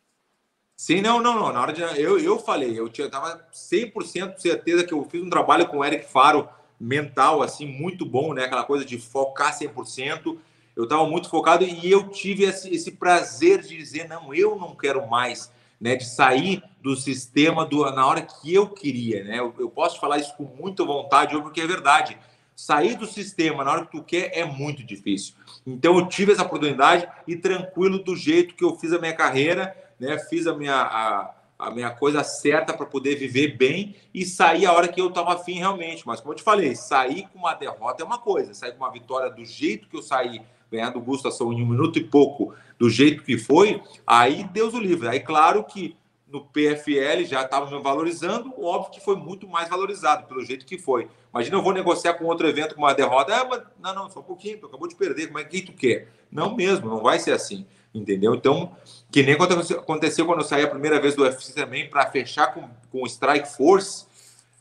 Sim, 0.79 1.01
não, 1.01 1.19
não, 1.19 1.33
não. 1.33 1.51
Na 1.51 1.59
hora 1.59 1.73
de. 1.73 1.81
Eu, 1.81 2.19
eu 2.19 2.37
falei, 2.37 2.79
eu 2.79 2.87
tinha, 2.87 3.09
tava 3.09 3.43
100% 3.51 4.37
certeza 4.37 4.83
que 4.83 4.93
eu 4.93 5.03
fiz 5.05 5.23
um 5.23 5.29
trabalho 5.29 5.67
com 5.67 5.79
o 5.79 5.85
Eric 5.85 6.05
Faro 6.05 6.47
mental, 6.79 7.41
assim, 7.41 7.65
muito 7.65 8.05
bom, 8.05 8.31
né? 8.33 8.45
Aquela 8.45 8.63
coisa 8.63 8.85
de 8.85 8.99
focar 8.99 9.57
100%. 9.57 10.37
Eu 10.75 10.83
estava 10.83 11.07
muito 11.07 11.27
focado 11.27 11.63
e 11.63 11.91
eu 11.91 12.09
tive 12.09 12.43
esse, 12.43 12.69
esse 12.69 12.91
prazer 12.91 13.61
de 13.61 13.75
dizer: 13.75 14.07
não, 14.07 14.31
eu 14.31 14.55
não 14.55 14.75
quero 14.75 15.07
mais 15.07 15.51
né, 15.79 15.95
de 15.95 16.05
sair 16.05 16.63
do 16.81 16.95
sistema 16.95 17.65
do, 17.65 17.89
na 17.91 18.05
hora 18.05 18.21
que 18.21 18.53
eu 18.53 18.67
queria. 18.67 19.23
Né? 19.23 19.39
Eu, 19.39 19.53
eu 19.59 19.69
posso 19.69 19.99
falar 19.99 20.17
isso 20.17 20.35
com 20.35 20.43
muita 20.43 20.83
vontade, 20.83 21.39
porque 21.41 21.61
é 21.61 21.67
verdade. 21.67 22.17
Sair 22.55 22.95
do 22.95 23.05
sistema 23.05 23.63
na 23.63 23.71
hora 23.71 23.85
que 23.85 23.91
tu 23.91 24.03
quer 24.03 24.31
é 24.33 24.43
muito 24.43 24.83
difícil. 24.83 25.35
Então 25.65 25.97
eu 25.97 26.07
tive 26.07 26.31
essa 26.31 26.43
oportunidade 26.43 27.07
e 27.27 27.35
tranquilo 27.35 27.99
do 27.99 28.15
jeito 28.15 28.55
que 28.55 28.63
eu 28.63 28.75
fiz 28.75 28.91
a 28.91 28.99
minha 28.99 29.13
carreira, 29.13 29.75
né? 29.99 30.17
Fiz 30.17 30.47
a 30.47 30.55
minha, 30.55 30.75
a, 30.75 31.35
a 31.59 31.69
minha 31.69 31.91
coisa 31.91 32.23
certa 32.23 32.73
para 32.73 32.87
poder 32.87 33.15
viver 33.15 33.55
bem 33.57 33.95
e 34.11 34.25
sair 34.25 34.65
a 34.65 34.73
hora 34.73 34.87
que 34.87 34.99
eu 34.99 35.09
estava 35.09 35.35
afim 35.35 35.59
realmente. 35.59 36.07
Mas 36.07 36.19
como 36.19 36.33
eu 36.33 36.37
te 36.37 36.43
falei, 36.43 36.75
sair 36.75 37.27
com 37.31 37.39
uma 37.39 37.53
derrota 37.53 38.01
é 38.01 38.05
uma 38.05 38.17
coisa, 38.17 38.55
sair 38.55 38.71
com 38.71 38.83
uma 38.83 38.91
vitória 38.91 39.29
do 39.29 39.45
jeito 39.45 39.87
que 39.87 39.95
eu 39.97 40.01
saí 40.01 40.41
ganhando 40.71 40.99
o 40.99 41.01
Gustafsson 41.01 41.53
em 41.53 41.63
um 41.63 41.67
minuto 41.67 41.97
e 41.97 42.03
pouco, 42.03 42.53
do 42.77 42.89
jeito 42.89 43.23
que 43.23 43.37
foi, 43.37 43.81
aí 44.05 44.43
Deus 44.43 44.73
o 44.73 44.79
livre. 44.79 45.07
Aí, 45.07 45.19
claro 45.19 45.63
que 45.63 45.95
no 46.27 46.41
PFL 46.41 47.23
já 47.25 47.43
estava 47.43 47.69
me 47.71 47.81
valorizando, 47.81 48.53
óbvio 48.61 48.91
que 48.91 48.99
foi 48.99 49.15
muito 49.15 49.47
mais 49.47 49.69
valorizado 49.69 50.27
pelo 50.27 50.43
jeito 50.43 50.65
que 50.65 50.77
foi. 50.77 51.07
Imagina 51.33 51.57
eu 51.57 51.63
vou 51.63 51.73
negociar 51.73 52.15
com 52.15 52.25
outro 52.25 52.47
evento 52.47 52.75
com 52.75 52.81
uma 52.81 52.93
derrota. 52.93 53.33
Ah, 53.33 53.45
mas, 53.45 53.61
não, 53.81 53.95
não, 53.95 54.09
só 54.09 54.19
um 54.19 54.23
pouquinho, 54.23 54.59
tu 54.59 54.65
acabou 54.65 54.87
de 54.87 54.95
perder, 54.95 55.27
como 55.27 55.39
é 55.39 55.43
que 55.43 55.61
tu 55.61 55.71
quer? 55.71 56.09
Não 56.29 56.55
mesmo, 56.55 56.89
não 56.89 57.01
vai 57.01 57.17
ser 57.17 57.31
assim, 57.31 57.65
entendeu? 57.93 58.35
Então, 58.35 58.75
que 59.09 59.23
nem 59.23 59.35
aconteceu 59.35 60.25
quando 60.25 60.39
eu 60.39 60.45
saí 60.45 60.63
a 60.63 60.69
primeira 60.69 60.99
vez 60.99 61.15
do 61.15 61.23
UFC 61.23 61.53
também, 61.53 61.89
para 61.89 62.09
fechar 62.11 62.53
com, 62.53 62.69
com 62.91 63.03
o 63.03 63.07
Strike 63.07 63.47
Force, 63.55 64.05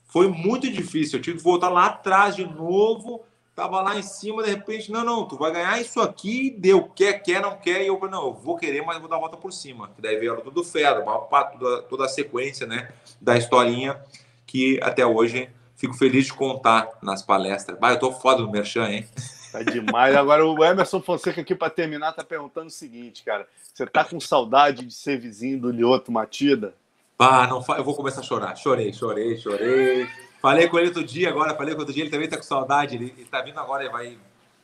foi 0.04 0.28
muito 0.28 0.70
difícil. 0.70 1.18
Eu 1.18 1.22
tive 1.22 1.38
que 1.38 1.44
voltar 1.44 1.68
lá 1.68 1.86
atrás 1.86 2.36
de 2.36 2.46
novo 2.46 3.24
Tava 3.56 3.80
lá 3.80 3.98
em 3.98 4.02
cima, 4.02 4.42
de 4.42 4.50
repente, 4.50 4.92
não, 4.92 5.02
não, 5.02 5.26
tu 5.26 5.38
vai 5.38 5.50
ganhar 5.50 5.80
isso 5.80 5.98
aqui, 5.98 6.54
deu, 6.58 6.82
quer, 6.94 7.14
quer, 7.14 7.40
não 7.40 7.56
quer, 7.56 7.82
e 7.82 7.86
eu 7.86 7.98
falei, 7.98 8.14
não, 8.14 8.26
eu 8.26 8.34
vou 8.34 8.58
querer, 8.58 8.84
mas 8.84 8.98
vou 8.98 9.08
dar 9.08 9.16
a 9.16 9.18
volta 9.18 9.38
por 9.38 9.50
cima. 9.50 9.88
Que 9.96 10.02
daí 10.02 10.14
veio 10.18 10.32
a 10.32 10.36
luta 10.36 10.50
do 10.50 10.62
Fera, 10.62 11.00
toda, 11.00 11.82
toda 11.84 12.04
a 12.04 12.08
sequência, 12.08 12.66
né, 12.66 12.90
da 13.18 13.34
historinha, 13.34 13.98
que 14.46 14.78
até 14.82 15.06
hoje 15.06 15.48
fico 15.74 15.94
feliz 15.94 16.26
de 16.26 16.34
contar 16.34 16.86
nas 17.00 17.22
palestras. 17.22 17.78
Mas 17.80 17.94
eu 17.94 17.98
tô 17.98 18.12
foda 18.12 18.42
no 18.42 18.50
Merchan, 18.50 18.90
hein? 18.90 19.08
Tá 19.50 19.62
demais. 19.62 20.14
Agora 20.14 20.44
o 20.46 20.62
Emerson 20.62 21.00
Fonseca 21.00 21.40
aqui 21.40 21.54
para 21.54 21.70
terminar 21.70 22.12
tá 22.12 22.22
perguntando 22.22 22.66
o 22.66 22.70
seguinte, 22.70 23.22
cara, 23.24 23.48
você 23.72 23.86
tá 23.86 24.04
com 24.04 24.20
saudade 24.20 24.84
de 24.84 24.92
ser 24.92 25.18
vizinho 25.18 25.58
do 25.58 25.70
Lioto 25.70 26.12
Matida? 26.12 26.74
Ah, 27.18 27.46
não, 27.46 27.64
eu 27.74 27.84
vou 27.84 27.94
começar 27.94 28.20
a 28.20 28.24
chorar. 28.24 28.54
Chorei, 28.54 28.92
chorei, 28.92 29.38
chorei. 29.38 30.06
Falei 30.46 30.68
com 30.68 30.78
ele 30.78 30.86
outro 30.86 31.02
dia 31.02 31.28
agora, 31.28 31.56
falei 31.56 31.74
com 31.74 31.80
outro 31.80 31.92
dia, 31.92 32.04
ele 32.04 32.10
também 32.10 32.28
tá 32.28 32.36
com 32.36 32.42
saudade. 32.44 32.94
Ele, 32.94 33.12
ele 33.18 33.26
tá 33.26 33.42
vindo 33.42 33.58
agora, 33.58 33.82
ele 33.82 33.92
vai. 33.92 34.16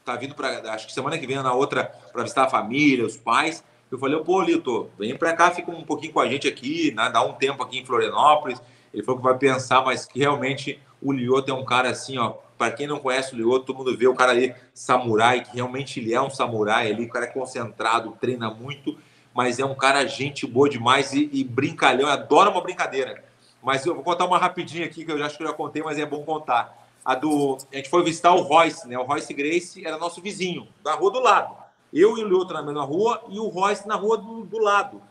Tá 0.04 0.14
vindo 0.14 0.32
para 0.32 0.72
Acho 0.72 0.86
que 0.86 0.92
semana 0.92 1.18
que 1.18 1.26
vem 1.26 1.34
na 1.42 1.52
outra, 1.52 1.92
para 2.12 2.22
visitar 2.22 2.44
a 2.44 2.48
família, 2.48 3.04
os 3.04 3.16
pais. 3.16 3.64
Eu 3.90 3.98
falei, 3.98 4.16
pô, 4.20 4.40
Lito, 4.42 4.88
vem 4.96 5.18
para 5.18 5.32
cá, 5.32 5.50
fica 5.50 5.72
um 5.72 5.82
pouquinho 5.82 6.12
com 6.12 6.20
a 6.20 6.28
gente 6.28 6.46
aqui, 6.46 6.92
né, 6.92 7.10
dá 7.12 7.24
um 7.24 7.32
tempo 7.32 7.64
aqui 7.64 7.80
em 7.80 7.84
Florianópolis. 7.84 8.62
Ele 8.94 9.02
falou 9.02 9.20
que 9.20 9.26
vai 9.26 9.36
pensar, 9.36 9.84
mas 9.84 10.06
que 10.06 10.20
realmente 10.20 10.80
o 11.02 11.12
Lioto 11.12 11.50
é 11.50 11.54
um 11.54 11.64
cara 11.64 11.90
assim, 11.90 12.16
ó. 12.16 12.34
Para 12.56 12.70
quem 12.70 12.86
não 12.86 13.00
conhece 13.00 13.34
o 13.34 13.36
Lioto, 13.36 13.64
todo 13.66 13.78
mundo 13.78 13.98
vê 13.98 14.06
o 14.06 14.14
cara 14.14 14.30
ali, 14.30 14.54
samurai, 14.72 15.42
que 15.42 15.56
realmente 15.56 15.98
ele 15.98 16.14
é 16.14 16.22
um 16.22 16.30
samurai 16.30 16.92
ali, 16.92 17.06
o 17.06 17.08
cara 17.08 17.24
é 17.24 17.28
concentrado, 17.28 18.16
treina 18.20 18.48
muito, 18.48 18.96
mas 19.34 19.58
é 19.58 19.64
um 19.64 19.74
cara 19.74 20.06
gente 20.06 20.46
boa 20.46 20.70
demais 20.70 21.12
e, 21.12 21.28
e 21.32 21.42
brincalhão, 21.42 22.08
adora 22.08 22.50
uma 22.50 22.60
brincadeira. 22.60 23.31
Mas 23.62 23.86
eu 23.86 23.94
vou 23.94 24.02
contar 24.02 24.24
uma 24.24 24.38
rapidinha 24.38 24.86
aqui, 24.86 25.04
que 25.04 25.12
eu 25.12 25.18
já 25.18 25.26
acho 25.26 25.36
que 25.36 25.42
eu 25.42 25.48
já 25.48 25.52
contei, 25.54 25.82
mas 25.82 25.98
é 25.98 26.04
bom 26.04 26.24
contar. 26.24 26.76
A 27.04 27.14
do. 27.14 27.58
A 27.72 27.76
gente 27.76 27.88
foi 27.88 28.02
visitar 28.02 28.32
o 28.32 28.42
Royce, 28.42 28.86
né? 28.88 28.98
O 28.98 29.04
Royce 29.04 29.32
Grace 29.32 29.84
era 29.84 29.98
nosso 29.98 30.20
vizinho, 30.20 30.68
da 30.82 30.94
rua 30.94 31.10
do 31.10 31.20
lado. 31.20 31.54
Eu 31.92 32.16
e 32.16 32.24
o 32.24 32.28
Lioto 32.28 32.54
na 32.54 32.62
mesma 32.62 32.84
rua 32.84 33.22
e 33.28 33.38
o 33.38 33.48
Royce 33.48 33.86
na 33.86 33.96
rua 33.96 34.16
do, 34.16 34.44
do 34.44 34.58
lado. 34.58 35.02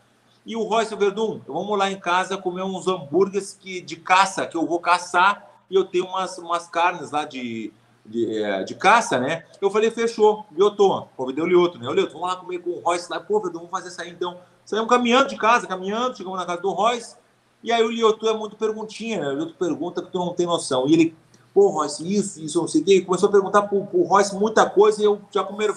E 0.46 0.56
o 0.56 0.64
Royce, 0.64 0.96
Verdun, 0.96 1.40
vamos 1.48 1.78
lá 1.78 1.92
em 1.92 2.00
casa 2.00 2.38
comer 2.38 2.64
uns 2.64 2.88
hambúrgueres 2.88 3.54
que, 3.60 3.80
de 3.80 3.96
caça, 3.96 4.48
que 4.48 4.58
eu 4.58 4.66
vou 4.66 4.80
caçar 4.80 5.48
e 5.70 5.76
eu 5.76 5.86
tenho 5.86 6.06
umas, 6.06 6.38
umas 6.40 6.68
carnes 6.68 7.12
lá 7.12 7.26
de, 7.26 7.72
de, 8.04 8.42
é, 8.42 8.64
de 8.64 8.74
caça, 8.74 9.20
né? 9.20 9.46
Eu 9.62 9.70
falei, 9.70 9.92
fechou, 9.92 10.46
Lioto, 10.52 11.08
convidei 11.16 11.44
o 11.44 11.48
Lioto, 11.48 11.78
né? 11.78 11.88
O 11.88 11.94
Lioto, 11.94 12.14
vamos 12.14 12.28
lá 12.28 12.36
comer 12.36 12.60
com 12.60 12.72
o 12.72 12.80
Royce 12.80 13.12
lá. 13.12 13.20
Pô, 13.20 13.40
Verdun, 13.40 13.60
vamos 13.60 13.72
fazer 13.72 13.90
isso 13.90 14.02
aí 14.02 14.10
então. 14.10 14.40
Saímos 14.66 14.90
caminhando 14.90 15.30
de 15.30 15.38
casa, 15.38 15.68
caminhando, 15.68 16.18
chegamos 16.18 16.40
na 16.40 16.46
casa 16.46 16.62
do 16.62 16.72
Royce. 16.72 17.16
E 17.64 17.72
aí 17.72 17.84
o 17.84 17.92
Liotu 17.92 18.28
é 18.28 18.36
muito 18.36 18.56
perguntinha, 18.56 19.20
né? 19.20 19.28
O 19.28 19.34
Liotu 19.34 19.56
pergunta 19.56 20.02
que 20.02 20.12
tu 20.12 20.18
não 20.18 20.34
tem 20.34 20.46
noção. 20.46 20.88
E 20.88 20.94
ele, 20.94 21.16
pô, 21.54 21.70
Royce, 21.70 22.04
isso, 22.04 22.42
isso, 22.42 22.60
não 22.60 22.68
sei 22.68 22.82
o 22.82 22.86
quê. 22.86 22.96
E 22.96 23.06
começou 23.06 23.30
a 23.30 23.32
perguntar 23.32 23.64
pro, 23.64 23.86
pro 23.86 24.04
Royce 24.04 24.36
muita 24.36 24.70
coisa 24.70 25.02
e 25.02 25.06
eu 25.06 25.22
já 25.32 25.44
primeiro, 25.44 25.76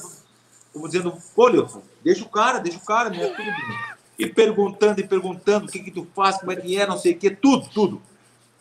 como 0.73 0.87
dizendo, 0.87 1.13
pô, 1.35 1.49
Liotu, 1.49 1.83
deixa 2.03 2.25
o 2.25 2.29
cara, 2.29 2.59
deixa 2.59 2.79
o 2.79 2.85
cara, 2.85 3.11
né? 3.11 3.29
Tudo. 3.29 3.51
E 4.19 4.27
perguntando 4.27 5.01
e 5.01 5.07
perguntando 5.07 5.67
o 5.67 5.69
que 5.69 5.81
que 5.81 5.91
tu 5.91 6.07
faz, 6.15 6.39
como 6.39 6.53
é 6.53 6.57
que 6.57 6.79
é, 6.79 6.87
não 6.87 6.97
sei 6.97 7.13
o 7.13 7.19
quê, 7.19 7.31
tudo, 7.31 7.69
tudo. 7.69 8.03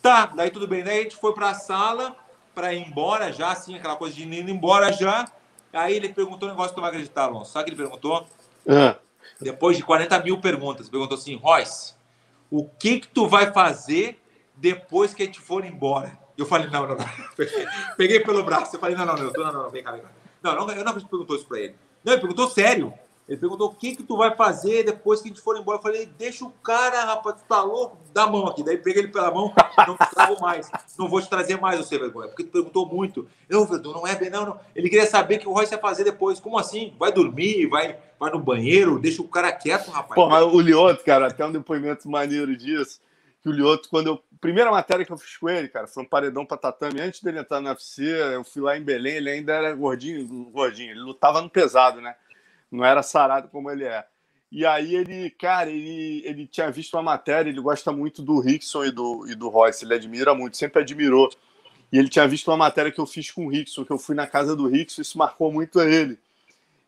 Tá, 0.02 0.26
daí 0.26 0.50
tudo 0.50 0.68
bem. 0.68 0.84
Daí 0.84 1.00
a 1.00 1.02
gente 1.02 1.16
foi 1.16 1.32
pra 1.32 1.54
sala 1.54 2.14
para 2.54 2.74
ir 2.74 2.86
embora 2.86 3.32
já, 3.32 3.52
assim, 3.52 3.74
aquela 3.74 3.96
coisa 3.96 4.14
de 4.14 4.22
ir 4.22 4.48
embora 4.48 4.92
já. 4.92 5.26
Aí 5.72 5.94
ele 5.94 6.08
perguntou 6.08 6.48
um 6.48 6.52
negócio 6.52 6.70
que 6.70 6.76
tu 6.76 6.80
vai 6.80 6.90
acreditar, 6.90 7.24
Alonso. 7.24 7.52
Sabe 7.52 7.62
o 7.62 7.64
que 7.64 7.70
ele 7.70 7.82
perguntou? 7.82 8.26
É. 8.66 8.96
Depois 9.40 9.76
de 9.76 9.82
40 9.82 10.20
mil 10.20 10.40
perguntas, 10.40 10.88
perguntou 10.88 11.16
assim, 11.16 11.36
Royce, 11.36 11.94
o 12.56 12.64
que 12.78 13.00
que 13.00 13.08
tu 13.08 13.26
vai 13.26 13.52
fazer 13.52 14.22
depois 14.54 15.12
que 15.12 15.24
a 15.24 15.26
gente 15.26 15.40
for 15.40 15.64
embora? 15.64 16.16
Eu 16.38 16.46
falei, 16.46 16.68
não, 16.70 16.86
não, 16.86 16.96
não. 16.96 17.06
Peguei 17.96 18.20
pelo 18.20 18.44
braço, 18.44 18.76
eu 18.76 18.80
falei, 18.80 18.94
não, 18.94 19.04
não, 19.04 19.16
não, 19.16 19.32
não, 19.32 19.52
não, 19.52 19.70
vem 19.70 19.82
cá. 19.82 19.98
Não, 20.40 20.54
não, 20.54 20.70
eu 20.70 20.84
não 20.84 20.92
perguntou 20.94 21.34
isso 21.34 21.46
para 21.46 21.58
ele. 21.58 21.74
Não, 22.04 22.12
ele 22.12 22.20
perguntou 22.20 22.48
sério. 22.48 22.94
Ele 23.26 23.38
perguntou 23.38 23.68
o 23.68 23.74
que 23.74 23.96
que 23.96 24.02
tu 24.02 24.18
vai 24.18 24.36
fazer 24.36 24.84
depois 24.84 25.22
que 25.22 25.28
a 25.28 25.32
gente 25.32 25.40
for 25.40 25.56
embora. 25.56 25.78
Eu 25.78 25.82
falei, 25.82 26.04
deixa 26.04 26.44
o 26.44 26.50
cara, 26.50 27.04
rapaz, 27.04 27.36
tu 27.36 27.44
tá 27.48 27.62
louco? 27.62 27.96
Dá 28.12 28.24
a 28.24 28.26
mão 28.26 28.46
aqui. 28.46 28.62
Daí 28.62 28.76
peguei 28.76 29.02
ele 29.02 29.12
pela 29.12 29.30
mão, 29.30 29.50
não 29.86 29.96
trago 29.96 30.40
mais. 30.42 30.70
Não 30.98 31.08
vou 31.08 31.22
te 31.22 31.28
trazer 31.28 31.58
mais, 31.58 31.78
você 31.78 31.98
vergonha. 31.98 32.28
Porque 32.28 32.44
tu 32.44 32.50
perguntou 32.50 32.86
muito. 32.86 33.26
Eu, 33.48 33.64
Verdun, 33.64 33.92
não 33.92 34.06
é 34.06 34.14
bem, 34.14 34.28
não, 34.28 34.44
não. 34.44 34.60
Ele 34.76 34.90
queria 34.90 35.06
saber 35.06 35.36
o 35.36 35.38
que 35.38 35.48
o 35.48 35.52
Royce 35.52 35.72
ia 35.72 35.80
fazer 35.80 36.04
depois. 36.04 36.38
Como 36.38 36.58
assim? 36.58 36.94
Vai 36.98 37.12
dormir, 37.12 37.66
vai, 37.66 37.98
vai 38.20 38.30
no 38.30 38.38
banheiro, 38.38 38.98
deixa 38.98 39.22
o 39.22 39.28
cara 39.28 39.50
quieto, 39.50 39.90
rapaz. 39.90 40.14
Pô, 40.14 40.28
mas 40.28 40.44
o 40.44 40.60
Lioto, 40.60 41.02
cara, 41.02 41.28
até 41.28 41.46
um 41.46 41.52
depoimento 41.52 42.08
maneiro 42.10 42.54
disso. 42.54 43.00
Que 43.42 43.48
o 43.48 43.52
Lioto, 43.52 43.88
quando 43.88 44.08
eu. 44.08 44.22
Primeira 44.38 44.70
matéria 44.70 45.06
que 45.06 45.10
eu 45.10 45.16
fiz 45.16 45.38
com 45.38 45.48
ele, 45.48 45.68
cara, 45.68 45.86
foi 45.86 46.02
um 46.02 46.06
paredão 46.06 46.44
pra 46.44 46.58
tatame. 46.58 47.00
Antes 47.00 47.22
dele 47.22 47.38
entrar 47.38 47.62
no 47.62 47.70
UFC, 47.70 48.04
eu 48.04 48.44
fui 48.44 48.60
lá 48.60 48.76
em 48.76 48.82
Belém, 48.82 49.14
ele 49.14 49.30
ainda 49.30 49.54
era 49.54 49.74
gordinho, 49.74 50.26
gordinho. 50.50 50.90
Ele 50.90 51.00
lutava 51.00 51.40
no 51.40 51.48
pesado, 51.48 51.98
né? 52.02 52.14
Não 52.74 52.84
era 52.84 53.02
sarado 53.02 53.48
como 53.48 53.70
ele 53.70 53.84
é. 53.84 54.04
E 54.50 54.64
aí 54.64 54.94
ele, 54.94 55.30
cara, 55.30 55.70
ele, 55.70 56.22
ele 56.24 56.46
tinha 56.46 56.70
visto 56.70 56.94
uma 56.94 57.02
matéria, 57.02 57.50
ele 57.50 57.60
gosta 57.60 57.90
muito 57.90 58.22
do 58.22 58.38
Rickson 58.38 58.84
e 58.84 58.90
do, 58.90 59.26
e 59.28 59.34
do 59.34 59.48
Royce, 59.48 59.84
ele 59.84 59.94
admira 59.94 60.34
muito, 60.34 60.56
sempre 60.56 60.80
admirou. 60.80 61.28
E 61.90 61.98
ele 61.98 62.08
tinha 62.08 62.26
visto 62.26 62.48
uma 62.48 62.56
matéria 62.56 62.92
que 62.92 63.00
eu 63.00 63.06
fiz 63.06 63.30
com 63.30 63.46
o 63.46 63.48
Rickson, 63.48 63.84
que 63.84 63.90
eu 63.90 63.98
fui 63.98 64.14
na 64.14 64.26
casa 64.26 64.54
do 64.54 64.68
Rickson, 64.68 65.02
isso 65.02 65.18
marcou 65.18 65.52
muito 65.52 65.80
a 65.80 65.88
ele. 65.88 66.18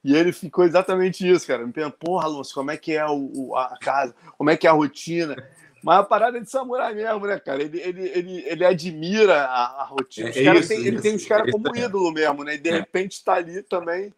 E 0.04 0.14
ele 0.14 0.32
ficou 0.32 0.64
exatamente 0.64 1.28
isso, 1.28 1.46
cara. 1.46 1.66
Me 1.66 1.72
perguntou, 1.72 1.98
porra, 1.98 2.26
Alonso, 2.26 2.54
como 2.54 2.70
é 2.70 2.76
que 2.76 2.92
é 2.92 3.04
o, 3.04 3.56
a 3.56 3.76
casa? 3.80 4.14
Como 4.38 4.50
é 4.50 4.56
que 4.56 4.66
é 4.66 4.70
a 4.70 4.72
rotina? 4.72 5.36
Mas 5.82 5.98
a 5.98 6.04
parada 6.04 6.38
é 6.38 6.40
de 6.40 6.50
samurai 6.50 6.94
mesmo, 6.94 7.26
né, 7.26 7.38
cara? 7.40 7.62
Ele, 7.62 7.80
ele, 7.80 8.08
ele, 8.08 8.44
ele 8.46 8.64
admira 8.64 9.42
a, 9.42 9.82
a 9.82 9.84
rotina. 9.84 10.30
É, 10.30 10.44
é 10.44 10.54
isso, 10.54 10.68
tem, 10.68 10.86
ele 10.86 11.00
tem 11.00 11.16
os 11.16 11.26
caras 11.26 11.50
como 11.50 11.76
ídolo 11.76 12.12
mesmo, 12.12 12.44
né? 12.44 12.54
E 12.54 12.58
de 12.58 12.70
repente 12.70 13.14
está 13.14 13.34
ali 13.34 13.62
também 13.62 14.12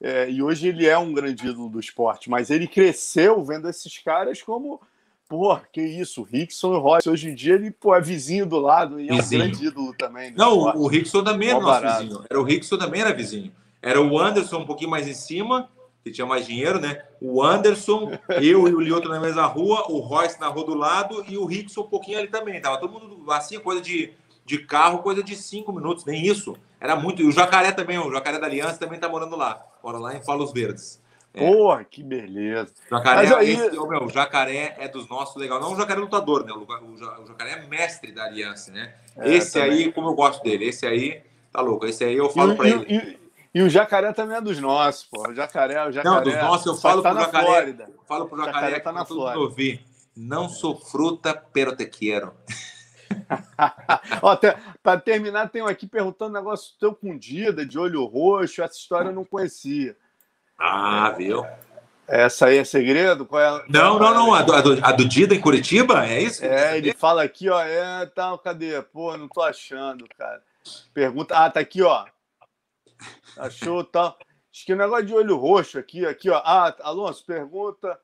é, 0.00 0.30
e 0.30 0.40
hoje 0.42 0.68
ele 0.68 0.86
é 0.86 0.96
um 0.96 1.12
grande 1.12 1.46
ídolo 1.46 1.68
do 1.68 1.80
esporte, 1.80 2.30
mas 2.30 2.50
ele 2.50 2.68
cresceu 2.68 3.42
vendo 3.44 3.68
esses 3.68 3.98
caras 3.98 4.40
como, 4.40 4.80
pô, 5.28 5.58
que 5.72 5.82
isso, 5.82 6.22
Rickson 6.22 6.74
e 6.74 6.78
Royce. 6.78 7.10
Hoje 7.10 7.30
em 7.30 7.34
dia 7.34 7.54
ele 7.54 7.70
pô, 7.70 7.94
é 7.94 8.00
vizinho 8.00 8.46
do 8.46 8.58
lado 8.58 9.00
e 9.00 9.08
é 9.08 9.12
um 9.12 9.28
grande 9.28 9.66
ídolo 9.66 9.92
também. 9.94 10.32
Não, 10.36 10.58
esporte. 10.58 10.78
o 10.78 10.86
Rickson 10.86 11.24
também 11.24 11.50
era 11.50 11.60
nosso 11.60 11.82
vizinho. 11.82 12.24
Era 12.30 12.40
o 12.40 12.44
Rickson 12.44 12.78
também 12.78 13.00
era 13.00 13.12
vizinho. 13.12 13.52
Era 13.82 14.00
o 14.00 14.18
Anderson 14.18 14.58
um 14.58 14.66
pouquinho 14.66 14.90
mais 14.90 15.08
em 15.08 15.14
cima, 15.14 15.68
que 16.04 16.12
tinha 16.12 16.26
mais 16.26 16.46
dinheiro, 16.46 16.80
né? 16.80 17.02
O 17.20 17.42
Anderson, 17.42 18.12
eu 18.40 18.68
e 18.68 18.74
o 18.74 18.80
Lioto 18.80 19.08
na 19.08 19.18
mesma 19.18 19.46
rua, 19.46 19.84
o 19.90 19.98
Royce 19.98 20.40
na 20.40 20.46
rua 20.46 20.64
do 20.64 20.74
lado 20.74 21.24
e 21.28 21.36
o 21.36 21.44
Rickson 21.44 21.80
um 21.80 21.88
pouquinho 21.88 22.18
ali 22.18 22.28
também. 22.28 22.60
Tava 22.60 22.78
todo 22.78 22.92
mundo 22.92 23.32
assim, 23.32 23.58
coisa 23.58 23.80
de, 23.80 24.12
de 24.46 24.58
carro, 24.58 24.98
coisa 24.98 25.24
de 25.24 25.34
cinco 25.34 25.72
minutos, 25.72 26.04
nem 26.04 26.24
isso. 26.24 26.56
Era 26.80 26.94
muito. 26.94 27.20
E 27.20 27.26
o 27.26 27.32
Jacaré 27.32 27.72
também, 27.72 27.98
o 27.98 28.12
Jacaré 28.12 28.38
da 28.38 28.46
Aliança 28.46 28.78
também 28.78 29.00
tá 29.00 29.08
morando 29.08 29.34
lá. 29.34 29.64
Mora 29.88 29.98
lá 29.98 30.14
em 30.14 30.20
Palos 30.22 30.52
Verdes. 30.52 31.00
É. 31.32 31.50
Porra, 31.50 31.82
que 31.82 32.02
beleza. 32.02 32.70
Jacaré, 32.90 33.22
Mas 33.22 33.32
aí... 33.32 33.52
esse, 33.52 33.70
meu, 33.70 34.04
o 34.04 34.10
jacaré 34.10 34.76
é 34.78 34.86
dos 34.86 35.08
nossos 35.08 35.34
legal. 35.36 35.58
Não 35.58 35.72
o 35.72 35.76
jacaré 35.76 35.98
lutador, 35.98 36.44
né? 36.44 36.52
O, 36.52 37.26
jacaré 37.26 37.52
é 37.52 37.66
mestre 37.66 38.12
da 38.12 38.24
aliança, 38.24 38.70
né? 38.70 38.94
É, 39.16 39.32
esse 39.32 39.54
também. 39.54 39.70
aí, 39.70 39.92
como 39.92 40.08
eu 40.08 40.14
gosto 40.14 40.42
dele, 40.42 40.66
esse 40.66 40.86
aí, 40.86 41.22
tá 41.50 41.62
louco. 41.62 41.86
Esse 41.86 42.04
aí 42.04 42.14
eu 42.14 42.28
falo 42.28 42.54
para 42.54 42.68
ele. 42.68 42.84
E, 42.86 43.18
e, 43.58 43.62
o 43.62 43.70
jacaré 43.70 44.12
também 44.12 44.36
é 44.36 44.42
dos 44.42 44.58
nossos, 44.58 45.04
pô. 45.04 45.26
O 45.26 45.34
jacaré, 45.34 45.88
o 45.88 45.90
jacaré. 45.90 46.16
Não, 46.16 46.22
dos 46.22 46.34
nossos, 46.34 46.66
eu 46.66 46.74
falo 46.74 47.00
tá 47.00 47.12
pro 47.12 47.20
jacaré. 47.20 47.46
Flórida. 47.46 47.90
Falo 48.06 48.28
pro 48.28 48.36
jacaré, 48.36 48.54
jacaré 48.66 48.80
tá 48.80 48.92
na 48.92 49.06
Flórida. 49.06 49.40
Ouvir. 49.40 49.86
Não 50.14 50.50
sou 50.50 50.76
fruta, 50.76 51.34
pero 51.50 51.74
te 51.74 51.86
quero. 51.86 52.34
Para 54.82 55.00
terminar, 55.00 55.48
tenho 55.48 55.66
aqui 55.66 55.86
perguntando 55.86 56.30
um 56.30 56.40
negócio 56.40 56.74
teu 56.78 56.94
com 56.94 57.16
Dida, 57.16 57.64
de 57.64 57.78
olho 57.78 58.04
roxo. 58.04 58.62
Essa 58.62 58.78
história 58.78 59.08
eu 59.08 59.14
não 59.14 59.24
conhecia. 59.24 59.96
Ah, 60.58 61.10
viu? 61.16 61.44
Essa 62.06 62.46
aí 62.46 62.58
é 62.58 62.64
segredo? 62.64 63.26
Qual 63.26 63.40
é, 63.40 63.64
não, 63.68 63.98
não, 63.98 64.14
não. 64.14 64.34
A 64.34 64.42
do, 64.42 64.52
a, 64.54 64.60
do, 64.60 64.84
a 64.84 64.92
do 64.92 65.04
Dida 65.06 65.34
em 65.34 65.40
Curitiba? 65.40 66.06
É 66.06 66.22
isso? 66.22 66.44
É, 66.44 66.76
ele 66.76 66.92
fala 66.94 67.22
aqui, 67.22 67.48
ó. 67.48 67.62
É, 67.62 68.06
tá, 68.06 68.36
cadê? 68.38 68.80
Pô, 68.82 69.16
não 69.16 69.28
tô 69.28 69.42
achando, 69.42 70.06
cara. 70.16 70.42
Pergunta. 70.94 71.36
Ah, 71.36 71.50
tá 71.50 71.60
aqui, 71.60 71.82
ó. 71.82 72.06
Achou 73.36 73.84
tal. 73.84 74.12
Tá. 74.12 74.24
Acho 74.52 74.66
que 74.66 74.72
o 74.72 74.76
negócio 74.76 75.06
de 75.06 75.14
olho 75.14 75.36
roxo 75.36 75.78
aqui, 75.78 76.04
aqui, 76.06 76.30
ó. 76.30 76.42
Ah, 76.44 76.74
Alonso, 76.82 77.24
pergunta 77.24 77.98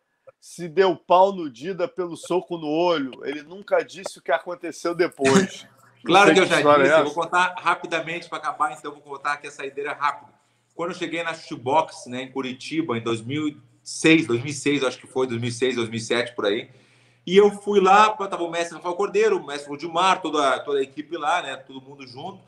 se 0.45 0.69
deu 0.69 0.95
pau 0.95 1.33
no 1.33 1.49
Dida 1.49 1.89
pelo 1.89 2.19
soco 2.19 2.59
no 2.59 2.69
olho. 2.69 3.13
Ele 3.25 3.43
nunca 3.43 3.83
disse 3.83 4.19
o 4.19 4.23
que 4.23 4.31
aconteceu 4.31 4.95
depois. 4.95 5.67
claro 6.05 6.35
que 6.35 6.41
eu 6.41 6.45
já 6.45 6.57
disse. 6.57 6.93
É 6.93 7.01
eu 7.01 7.05
vou 7.05 7.15
contar 7.15 7.55
rapidamente 7.57 8.29
para 8.29 8.37
acabar, 8.37 8.71
então 8.73 8.93
vou 8.93 9.01
contar 9.01 9.33
aqui 9.33 9.47
a 9.47 9.51
saideira 9.51 9.95
rápida. 9.95 10.31
Quando 10.75 10.91
eu 10.91 10.99
cheguei 10.99 11.23
na 11.23 11.33
Shootbox, 11.33 12.09
né, 12.09 12.25
em 12.25 12.31
Curitiba, 12.31 12.99
em 12.99 13.01
2006, 13.01 14.27
2006, 14.27 14.85
acho 14.85 14.99
que 14.99 15.07
foi, 15.07 15.27
2006, 15.27 15.77
2007, 15.77 16.35
por 16.35 16.45
aí. 16.45 16.69
E 17.27 17.39
eu 17.39 17.51
fui 17.51 17.81
lá, 17.81 18.09
estava 18.13 18.45
o 18.45 18.51
mestre 18.51 18.77
Rafael 18.77 18.97
Cordeiro, 18.97 19.39
o 19.39 19.47
mestre 19.47 19.71
Rudimar, 19.71 20.21
toda, 20.21 20.59
toda 20.61 20.79
a 20.79 20.83
equipe 20.83 21.17
lá, 21.17 21.41
né, 21.41 21.57
todo 21.57 21.81
mundo 21.81 22.07
junto. 22.07 22.39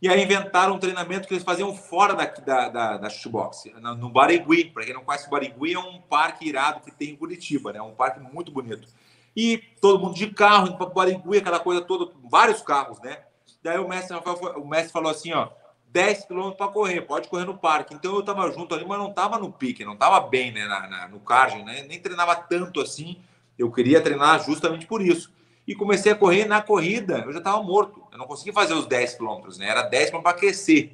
E 0.00 0.08
aí 0.08 0.22
inventaram 0.22 0.74
um 0.74 0.78
treinamento 0.78 1.26
que 1.26 1.32
eles 1.32 1.44
faziam 1.44 1.74
fora 1.74 2.14
da, 2.14 2.26
da, 2.26 2.68
da, 2.68 2.96
da 2.98 3.10
shootbox, 3.10 3.64
no 3.98 4.10
Barigui. 4.10 4.66
Para 4.66 4.84
quem 4.84 4.92
não 4.92 5.02
conhece, 5.02 5.26
o 5.26 5.30
Barigui 5.30 5.72
é 5.72 5.78
um 5.78 6.00
parque 6.00 6.46
irado 6.46 6.80
que 6.80 6.90
tem 6.90 7.10
em 7.10 7.16
Curitiba, 7.16 7.72
né? 7.72 7.80
Um 7.80 7.94
parque 7.94 8.20
muito 8.20 8.52
bonito. 8.52 8.88
E 9.34 9.58
todo 9.80 9.98
mundo 9.98 10.14
de 10.14 10.26
carro, 10.28 10.68
indo 10.68 10.76
para 10.76 10.86
Barigui, 10.86 11.38
aquela 11.38 11.60
coisa 11.60 11.80
toda, 11.80 12.12
vários 12.30 12.60
carros, 12.60 13.00
né? 13.00 13.20
Daí 13.62 13.78
o 13.78 13.88
mestre, 13.88 14.16
o 14.56 14.66
mestre 14.66 14.92
falou 14.92 15.10
assim, 15.10 15.32
ó, 15.32 15.48
10 15.88 16.26
quilômetros 16.26 16.58
para 16.58 16.68
correr, 16.68 17.00
pode 17.00 17.28
correr 17.28 17.46
no 17.46 17.56
parque. 17.56 17.94
Então 17.94 18.12
eu 18.12 18.20
estava 18.20 18.50
junto 18.52 18.74
ali, 18.74 18.84
mas 18.84 18.98
não 18.98 19.08
estava 19.08 19.38
no 19.38 19.50
pique, 19.50 19.84
não 19.84 19.94
estava 19.94 20.20
bem 20.20 20.52
né, 20.52 20.66
na, 20.66 20.86
na, 20.86 21.08
no 21.08 21.20
cardio, 21.20 21.64
né? 21.64 21.82
Nem 21.88 21.98
treinava 21.98 22.36
tanto 22.36 22.80
assim. 22.82 23.18
Eu 23.58 23.72
queria 23.72 24.02
treinar 24.02 24.44
justamente 24.44 24.86
por 24.86 25.00
isso 25.00 25.32
e 25.66 25.74
comecei 25.74 26.12
a 26.12 26.14
correr. 26.14 26.44
Na 26.44 26.62
corrida, 26.62 27.24
eu 27.26 27.32
já 27.32 27.38
estava 27.38 27.62
morto. 27.62 28.02
Eu 28.12 28.18
não 28.18 28.26
conseguia 28.26 28.52
fazer 28.52 28.74
os 28.74 28.86
10 28.86 29.14
quilômetros, 29.14 29.58
né? 29.58 29.68
Era 29.68 29.82
10 29.82 30.10
para 30.10 30.30
aquecer. 30.30 30.92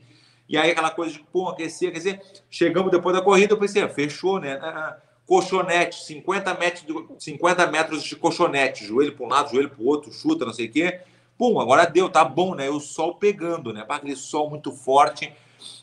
E 0.49 0.57
aí 0.57 0.71
aquela 0.71 0.91
coisa 0.91 1.13
de, 1.13 1.21
pô, 1.21 1.49
aquecer, 1.49 1.91
aquecer. 1.91 2.21
Chegamos 2.51 2.91
depois 2.91 3.15
da 3.15 3.23
corrida, 3.23 3.55
eu 3.55 3.59
pensei, 3.59 3.83
ah, 3.83 3.89
fechou, 3.89 4.41
né? 4.41 4.59
Ah, 4.61 4.97
colchonete, 5.27 6.05
50 6.05 6.55
metros, 6.55 6.85
de, 6.85 7.25
50 7.25 7.67
metros 7.69 8.03
de 8.03 8.17
colchonete, 8.17 8.85
joelho 8.85 9.17
para 9.17 9.25
um 9.25 9.29
lado, 9.29 9.51
joelho 9.51 9.71
para 9.71 9.83
o 9.83 9.87
outro, 9.87 10.13
chuta, 10.13 10.45
não 10.45 10.53
sei 10.53 10.67
o 10.67 10.73
quê. 10.73 11.01
Pum, 11.39 11.59
agora 11.61 11.87
deu, 11.87 12.09
tá 12.09 12.25
bom, 12.25 12.55
né? 12.55 12.69
O 12.69 12.81
sol 12.81 13.15
pegando, 13.15 13.73
né? 13.73 13.85
Para 13.85 13.97
aquele 13.97 14.17
sol 14.17 14.51
muito 14.51 14.73
forte. 14.73 15.33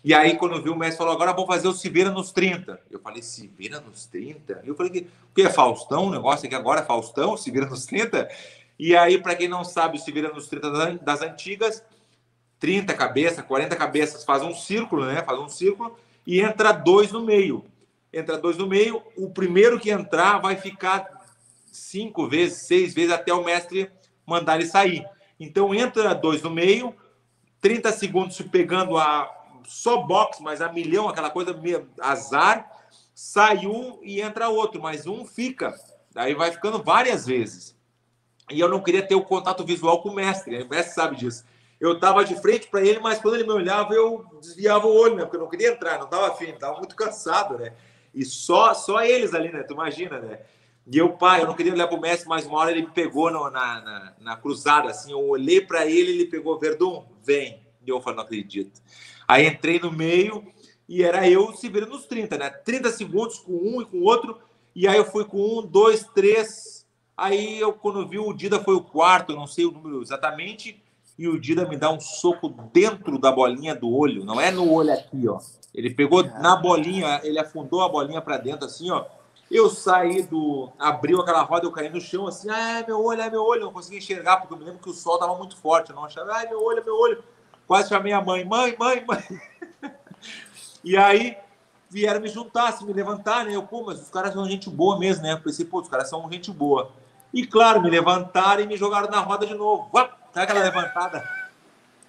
E 0.04 0.14
aí, 0.14 0.36
quando 0.36 0.56
eu 0.56 0.62
vi 0.62 0.70
o 0.70 0.76
mestre 0.76 0.98
falou, 0.98 1.14
agora 1.14 1.34
vou 1.34 1.46
fazer 1.46 1.68
o 1.68 1.74
Se 1.74 1.90
Vira 1.90 2.12
nos 2.12 2.32
30. 2.32 2.80
Eu 2.90 3.00
falei, 3.00 3.22
Se 3.22 3.48
Vira 3.48 3.80
nos 3.80 4.06
30? 4.06 4.62
Eu 4.64 4.76
falei, 4.76 5.08
o 5.32 5.34
que 5.34 5.42
é 5.42 5.50
Faustão? 5.50 6.06
O 6.06 6.12
negócio 6.12 6.46
aqui 6.46 6.56
agora 6.56 6.82
é 6.82 6.86
Faustão, 6.86 7.36
Se 7.36 7.50
Vira 7.50 7.66
nos 7.66 7.86
30? 7.86 8.30
E 8.80 8.96
aí, 8.96 9.22
para 9.22 9.36
quem 9.36 9.50
não 9.50 9.66
sabe, 9.66 10.00
se 10.00 10.10
vira 10.10 10.32
nos 10.32 10.48
30 10.48 10.96
das 11.02 11.22
antigas, 11.22 11.84
30 12.60 12.94
cabeças, 12.94 13.46
40 13.46 13.76
cabeças, 13.76 14.24
faz 14.24 14.42
um 14.42 14.56
círculo, 14.56 15.06
né? 15.06 15.22
Faz 15.22 15.38
um 15.38 15.50
círculo 15.50 15.98
e 16.26 16.40
entra 16.40 16.72
dois 16.72 17.12
no 17.12 17.22
meio. 17.22 17.66
Entra 18.12 18.38
dois 18.38 18.58
no 18.58 18.66
meio, 18.66 19.04
o 19.18 19.30
primeiro 19.30 19.80
que 19.80 19.92
entrar 19.92 20.40
vai 20.40 20.56
ficar 20.56 21.06
cinco 21.72 22.28
vezes, 22.28 22.60
seis 22.60 22.94
vezes 22.94 23.12
até 23.12 23.34
o 23.34 23.44
mestre 23.44 23.92
mandar 24.26 24.56
ele 24.56 24.66
sair. 24.66 25.06
Então 25.38 25.76
entra 25.76 26.16
dois 26.16 26.42
no 26.42 26.50
meio, 26.50 26.96
30 27.62 27.92
segundos 27.92 28.38
se 28.38 28.46
pegando 28.46 28.98
a 28.98 29.30
só 29.66 30.02
box, 30.02 30.40
mas 30.42 30.62
a 30.62 30.72
milhão, 30.72 31.08
aquela 31.08 31.30
coisa 31.30 31.60
azar, 32.02 32.68
sai 33.14 33.68
um 33.68 34.00
e 34.02 34.22
entra 34.22 34.50
outro, 34.50 34.82
mas 34.82 35.06
um 35.06 35.26
fica. 35.26 35.76
Daí 36.12 36.34
vai 36.34 36.52
ficando 36.52 36.82
várias 36.82 37.28
vezes 37.28 37.78
e 38.50 38.60
eu 38.60 38.70
não 38.70 38.82
queria 38.82 39.06
ter 39.06 39.16
o 39.16 39.24
contato 39.24 39.64
visual 39.64 40.02
com 40.02 40.10
o 40.10 40.16
mestre, 40.16 40.58
né? 40.58 40.64
o 40.64 40.70
mestre 40.70 40.94
sabe 40.94 41.16
disso. 41.16 41.46
Eu 41.80 41.94
estava 41.94 42.26
de 42.26 42.36
frente 42.36 42.68
para 42.68 42.82
ele, 42.82 43.00
mas 43.00 43.20
quando 43.20 43.36
ele 43.36 43.46
me 43.46 43.54
olhava, 43.54 43.94
eu 43.94 44.26
desviava 44.42 44.86
o 44.86 44.94
olho, 44.94 45.16
né? 45.16 45.24
Porque 45.24 45.38
eu 45.38 45.42
não 45.42 45.50
queria 45.50 45.72
entrar, 45.72 45.98
não 45.98 46.06
estava 46.06 46.28
afim, 46.28 46.50
estava 46.50 46.78
muito 46.78 46.94
cansado, 46.94 47.58
né? 47.58 47.74
E 48.14 48.26
só, 48.26 48.74
só 48.74 49.02
eles 49.02 49.34
ali, 49.34 49.50
né? 49.50 49.64
Tu 49.64 49.74
imagina, 49.74 50.20
né? 50.20 50.40
E 50.92 50.98
eu, 50.98 51.14
pai, 51.14 51.42
eu 51.42 51.48
não 51.48 51.54
queria 51.54 51.72
olhar 51.72 51.88
para 51.88 51.98
o 51.98 52.02
mestre, 52.02 52.28
mas 52.28 52.46
uma 52.46 52.58
hora 52.58 52.72
ele 52.72 52.82
me 52.82 52.92
pegou 52.92 53.32
no, 53.32 53.50
na, 53.50 53.82
na, 53.82 54.14
na, 54.20 54.36
cruzada, 54.36 54.90
assim, 54.90 55.12
eu 55.12 55.24
olhei 55.24 55.62
para 55.62 55.86
ele, 55.86 56.12
ele 56.12 56.26
pegou, 56.26 56.60
Verdun, 56.60 57.06
vem. 57.24 57.62
E 57.86 57.90
eu 57.90 58.02
falei, 58.02 58.18
não 58.18 58.24
acredito. 58.24 58.82
Aí 59.28 59.48
entrei 59.48 59.80
no 59.80 59.92
meio 59.92 60.52
e 60.88 61.04
era 61.04 61.30
eu 61.30 61.54
se 61.54 61.70
vendo 61.70 61.88
nos 61.88 62.08
30, 62.08 62.38
né? 62.38 62.50
30 62.50 62.90
segundos 62.90 63.38
com 63.38 63.54
um 63.54 63.82
e 63.82 63.86
com 63.86 64.02
outro. 64.02 64.40
E 64.76 64.88
aí 64.88 64.98
eu 64.98 65.06
fui 65.06 65.24
com 65.26 65.60
um, 65.60 65.66
dois, 65.66 66.04
três, 66.16 66.79
Aí 67.20 67.60
eu, 67.60 67.74
quando 67.74 68.08
vi 68.08 68.18
o 68.18 68.32
Dida 68.32 68.60
foi 68.60 68.76
o 68.76 68.82
quarto, 68.82 69.34
eu 69.34 69.36
não 69.36 69.46
sei 69.46 69.66
o 69.66 69.72
número 69.72 70.02
exatamente, 70.02 70.82
e 71.18 71.28
o 71.28 71.38
Dida 71.38 71.68
me 71.68 71.76
dá 71.76 71.92
um 71.92 72.00
soco 72.00 72.48
dentro 72.72 73.20
da 73.20 73.30
bolinha 73.30 73.76
do 73.76 73.94
olho, 73.94 74.24
não 74.24 74.40
é 74.40 74.50
no 74.50 74.72
olho 74.72 74.94
aqui, 74.94 75.28
ó. 75.28 75.38
Ele 75.76 75.90
pegou 75.90 76.24
na 76.24 76.56
bolinha, 76.56 77.20
ele 77.24 77.38
afundou 77.38 77.82
a 77.82 77.90
bolinha 77.90 78.22
para 78.22 78.38
dentro 78.38 78.66
assim, 78.66 78.90
ó. 78.90 79.06
Eu 79.52 79.70
saí 79.70 80.24
do. 80.24 80.72
abriu 80.80 81.20
aquela 81.20 81.42
roda, 81.42 81.66
eu 81.66 81.72
caí 81.72 81.90
no 81.90 82.00
chão 82.00 82.26
assim, 82.26 82.50
ah, 82.50 82.84
meu 82.88 83.04
olho, 83.04 83.22
é 83.22 83.30
meu 83.30 83.44
olho, 83.44 83.66
não 83.66 83.74
consegui 83.74 83.98
enxergar, 83.98 84.38
porque 84.38 84.54
eu 84.54 84.58
me 84.58 84.64
lembro 84.64 84.80
que 84.80 84.90
o 84.90 84.94
sol 84.94 85.16
estava 85.16 85.36
muito 85.36 85.58
forte, 85.58 85.90
eu 85.90 85.96
não 85.96 86.06
achava, 86.06 86.32
ai, 86.34 86.48
meu 86.48 86.64
olho, 86.64 86.80
é 86.80 86.84
meu 86.84 86.96
olho. 86.96 87.22
Quase 87.68 87.90
chamei 87.90 88.14
a 88.14 88.22
mãe, 88.22 88.46
mãe, 88.46 88.76
mãe, 88.80 89.04
mãe. 89.06 89.42
e 90.84 90.96
aí 90.96 91.36
vieram 91.90 92.22
me 92.22 92.30
juntar, 92.30 92.72
se 92.72 92.86
me 92.86 92.94
levantar, 92.94 93.46
né? 93.46 93.56
Eu, 93.56 93.64
pô, 93.64 93.84
mas 93.84 94.02
os 94.02 94.10
caras 94.10 94.34
são 94.34 94.48
gente 94.48 94.70
boa 94.70 94.98
mesmo, 94.98 95.24
né? 95.24 95.34
Eu 95.34 95.42
pensei, 95.42 95.66
pô, 95.66 95.82
os 95.82 95.90
caras 95.90 96.10
são 96.10 96.32
gente 96.32 96.52
boa. 96.52 96.92
E 97.34 97.46
claro, 97.46 97.82
me 97.82 97.90
levantaram 97.90 98.64
e 98.64 98.68
me 98.68 98.76
jogaram 98.76 99.10
na 99.10 99.20
roda 99.20 99.46
de 99.46 99.54
novo. 99.54 99.90
Uap, 99.94 100.12
sabe 100.34 100.44
aquela 100.44 100.64
levantada? 100.64 101.24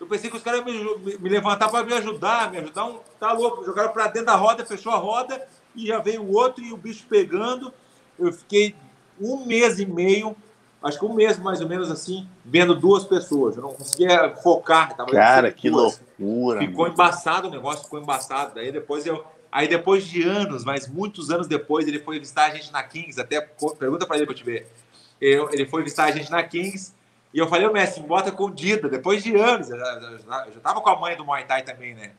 Eu 0.01 0.07
pensei 0.07 0.31
que 0.31 0.37
os 0.37 0.43
caras 0.43 0.65
iam 0.67 0.99
me, 0.99 1.19
me 1.19 1.29
levantar 1.29 1.69
para 1.69 1.85
me 1.85 1.93
ajudar, 1.93 2.51
me 2.51 2.57
ajudar. 2.59 2.87
Um, 2.87 2.99
tá 3.19 3.33
louco, 3.33 3.65
jogaram 3.65 3.93
para 3.93 4.07
dentro 4.07 4.27
da 4.27 4.35
roda, 4.35 4.65
fechou 4.65 4.93
a 4.93 4.97
roda 4.97 5.47
e 5.77 5.87
já 5.87 5.99
veio 5.99 6.23
o 6.23 6.35
outro 6.35 6.65
e 6.65 6.73
o 6.73 6.77
bicho 6.77 7.05
pegando. 7.07 7.73
Eu 8.19 8.33
fiquei 8.33 8.75
um 9.21 9.45
mês 9.45 9.79
e 9.79 9.85
meio, 9.85 10.35
acho 10.83 10.99
que 10.99 11.05
um 11.05 11.13
mês 11.13 11.39
mais 11.39 11.61
ou 11.61 11.69
menos 11.69 11.91
assim, 11.91 12.27
vendo 12.43 12.75
duas 12.75 13.05
pessoas. 13.05 13.57
Eu 13.57 13.63
não 13.63 13.75
conseguia 13.75 14.35
focar. 14.43 14.97
Cara, 14.97 15.53
que 15.53 15.69
duas. 15.69 16.01
loucura. 16.19 16.61
Ficou 16.61 16.85
mano. 16.85 16.95
embaçado 16.95 17.49
o 17.49 17.51
negócio, 17.51 17.85
ficou 17.85 18.01
embaçado. 18.01 18.55
Daí 18.55 18.73
depois 18.73 19.05
eu. 19.05 19.23
Aí 19.53 19.67
depois 19.67 20.05
de 20.05 20.23
anos, 20.23 20.65
mas 20.65 20.87
muitos 20.87 21.29
anos 21.29 21.49
depois, 21.49 21.87
ele 21.87 21.99
foi 21.99 22.21
visitar 22.21 22.47
a 22.47 22.55
gente 22.55 22.73
na 22.73 22.83
Kings. 22.85 23.21
Até 23.21 23.41
pergunta 23.79 24.07
para 24.07 24.17
ele 24.17 24.25
para 24.25 24.35
te 24.35 24.45
ver. 24.45 24.67
Eu, 25.21 25.51
ele 25.53 25.67
foi 25.67 25.83
visitar 25.83 26.05
a 26.05 26.11
gente 26.11 26.31
na 26.31 26.43
Kings. 26.43 26.95
E 27.33 27.39
eu 27.39 27.49
falei, 27.49 27.67
ô 27.67 27.73
Messi, 27.73 28.01
bota 28.01 28.33
com 28.33 28.51
Dida, 28.51 28.89
depois 28.89 29.23
de 29.23 29.35
anos. 29.37 29.71
Eu 29.71 29.79
já, 29.79 30.47
eu 30.47 30.53
já 30.55 30.61
tava 30.61 30.81
com 30.81 30.89
a 30.89 30.99
mãe 30.99 31.17
do 31.17 31.25
Muay 31.25 31.45
Thai 31.45 31.63
também, 31.63 31.95
né? 31.95 32.13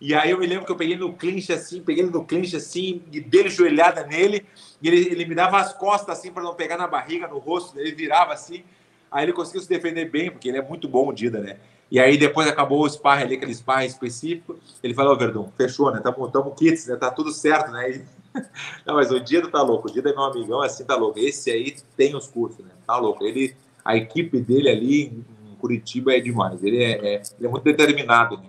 E 0.00 0.14
aí 0.14 0.30
eu 0.32 0.38
me 0.38 0.46
lembro 0.46 0.66
que 0.66 0.72
eu 0.72 0.76
peguei 0.76 0.96
no 0.96 1.12
clinch 1.12 1.52
assim, 1.52 1.80
peguei 1.80 2.04
no 2.04 2.24
clinch 2.24 2.56
assim, 2.56 3.02
e 3.12 3.20
dei 3.20 3.48
joelhada 3.48 4.04
nele, 4.04 4.44
e 4.82 4.88
ele, 4.88 5.12
ele 5.12 5.24
me 5.24 5.34
dava 5.34 5.60
as 5.60 5.72
costas 5.72 6.18
assim 6.18 6.32
para 6.32 6.42
não 6.42 6.54
pegar 6.54 6.76
na 6.76 6.88
barriga, 6.88 7.28
no 7.28 7.38
rosto, 7.38 7.78
ele 7.78 7.92
virava 7.92 8.32
assim. 8.32 8.64
Aí 9.12 9.24
ele 9.24 9.32
conseguiu 9.32 9.60
se 9.60 9.68
defender 9.68 10.10
bem, 10.10 10.28
porque 10.28 10.48
ele 10.48 10.58
é 10.58 10.62
muito 10.62 10.88
bom 10.88 11.08
o 11.08 11.12
Dida, 11.12 11.38
né? 11.38 11.58
E 11.88 12.00
aí 12.00 12.16
depois 12.16 12.48
acabou 12.48 12.82
o 12.82 12.88
sparring 12.88 13.24
ali, 13.24 13.34
aquele 13.36 13.54
sparring 13.54 13.86
específico. 13.86 14.58
Ele 14.82 14.92
falou, 14.92 15.16
Verdun, 15.16 15.52
fechou, 15.56 15.92
né? 15.92 16.00
Tamo, 16.00 16.28
tamo 16.30 16.50
kits, 16.52 16.88
né? 16.88 16.96
Tá 16.96 17.10
tudo 17.10 17.30
certo, 17.30 17.70
né? 17.70 17.90
E... 17.90 18.04
Não, 18.86 18.94
mas 18.94 19.10
o 19.10 19.20
Dida 19.20 19.48
tá 19.48 19.62
louco. 19.62 19.88
O 19.88 19.92
Dida 19.92 20.10
é 20.10 20.12
meu 20.12 20.24
amigão, 20.24 20.60
assim, 20.60 20.84
tá 20.84 20.96
louco. 20.96 21.18
Esse 21.18 21.50
aí 21.50 21.76
tem 21.96 22.14
os 22.16 22.26
cursos, 22.26 22.64
né? 22.64 22.72
Tá 22.86 22.96
louco. 22.96 23.24
Ele, 23.24 23.54
a 23.84 23.96
equipe 23.96 24.40
dele 24.40 24.68
ali 24.68 25.04
em 25.04 25.54
Curitiba 25.60 26.14
é 26.14 26.20
demais. 26.20 26.62
Ele 26.62 26.82
é, 26.82 26.92
é 26.92 27.22
ele 27.38 27.46
é 27.46 27.48
muito 27.48 27.64
determinado, 27.64 28.36
né? 28.38 28.48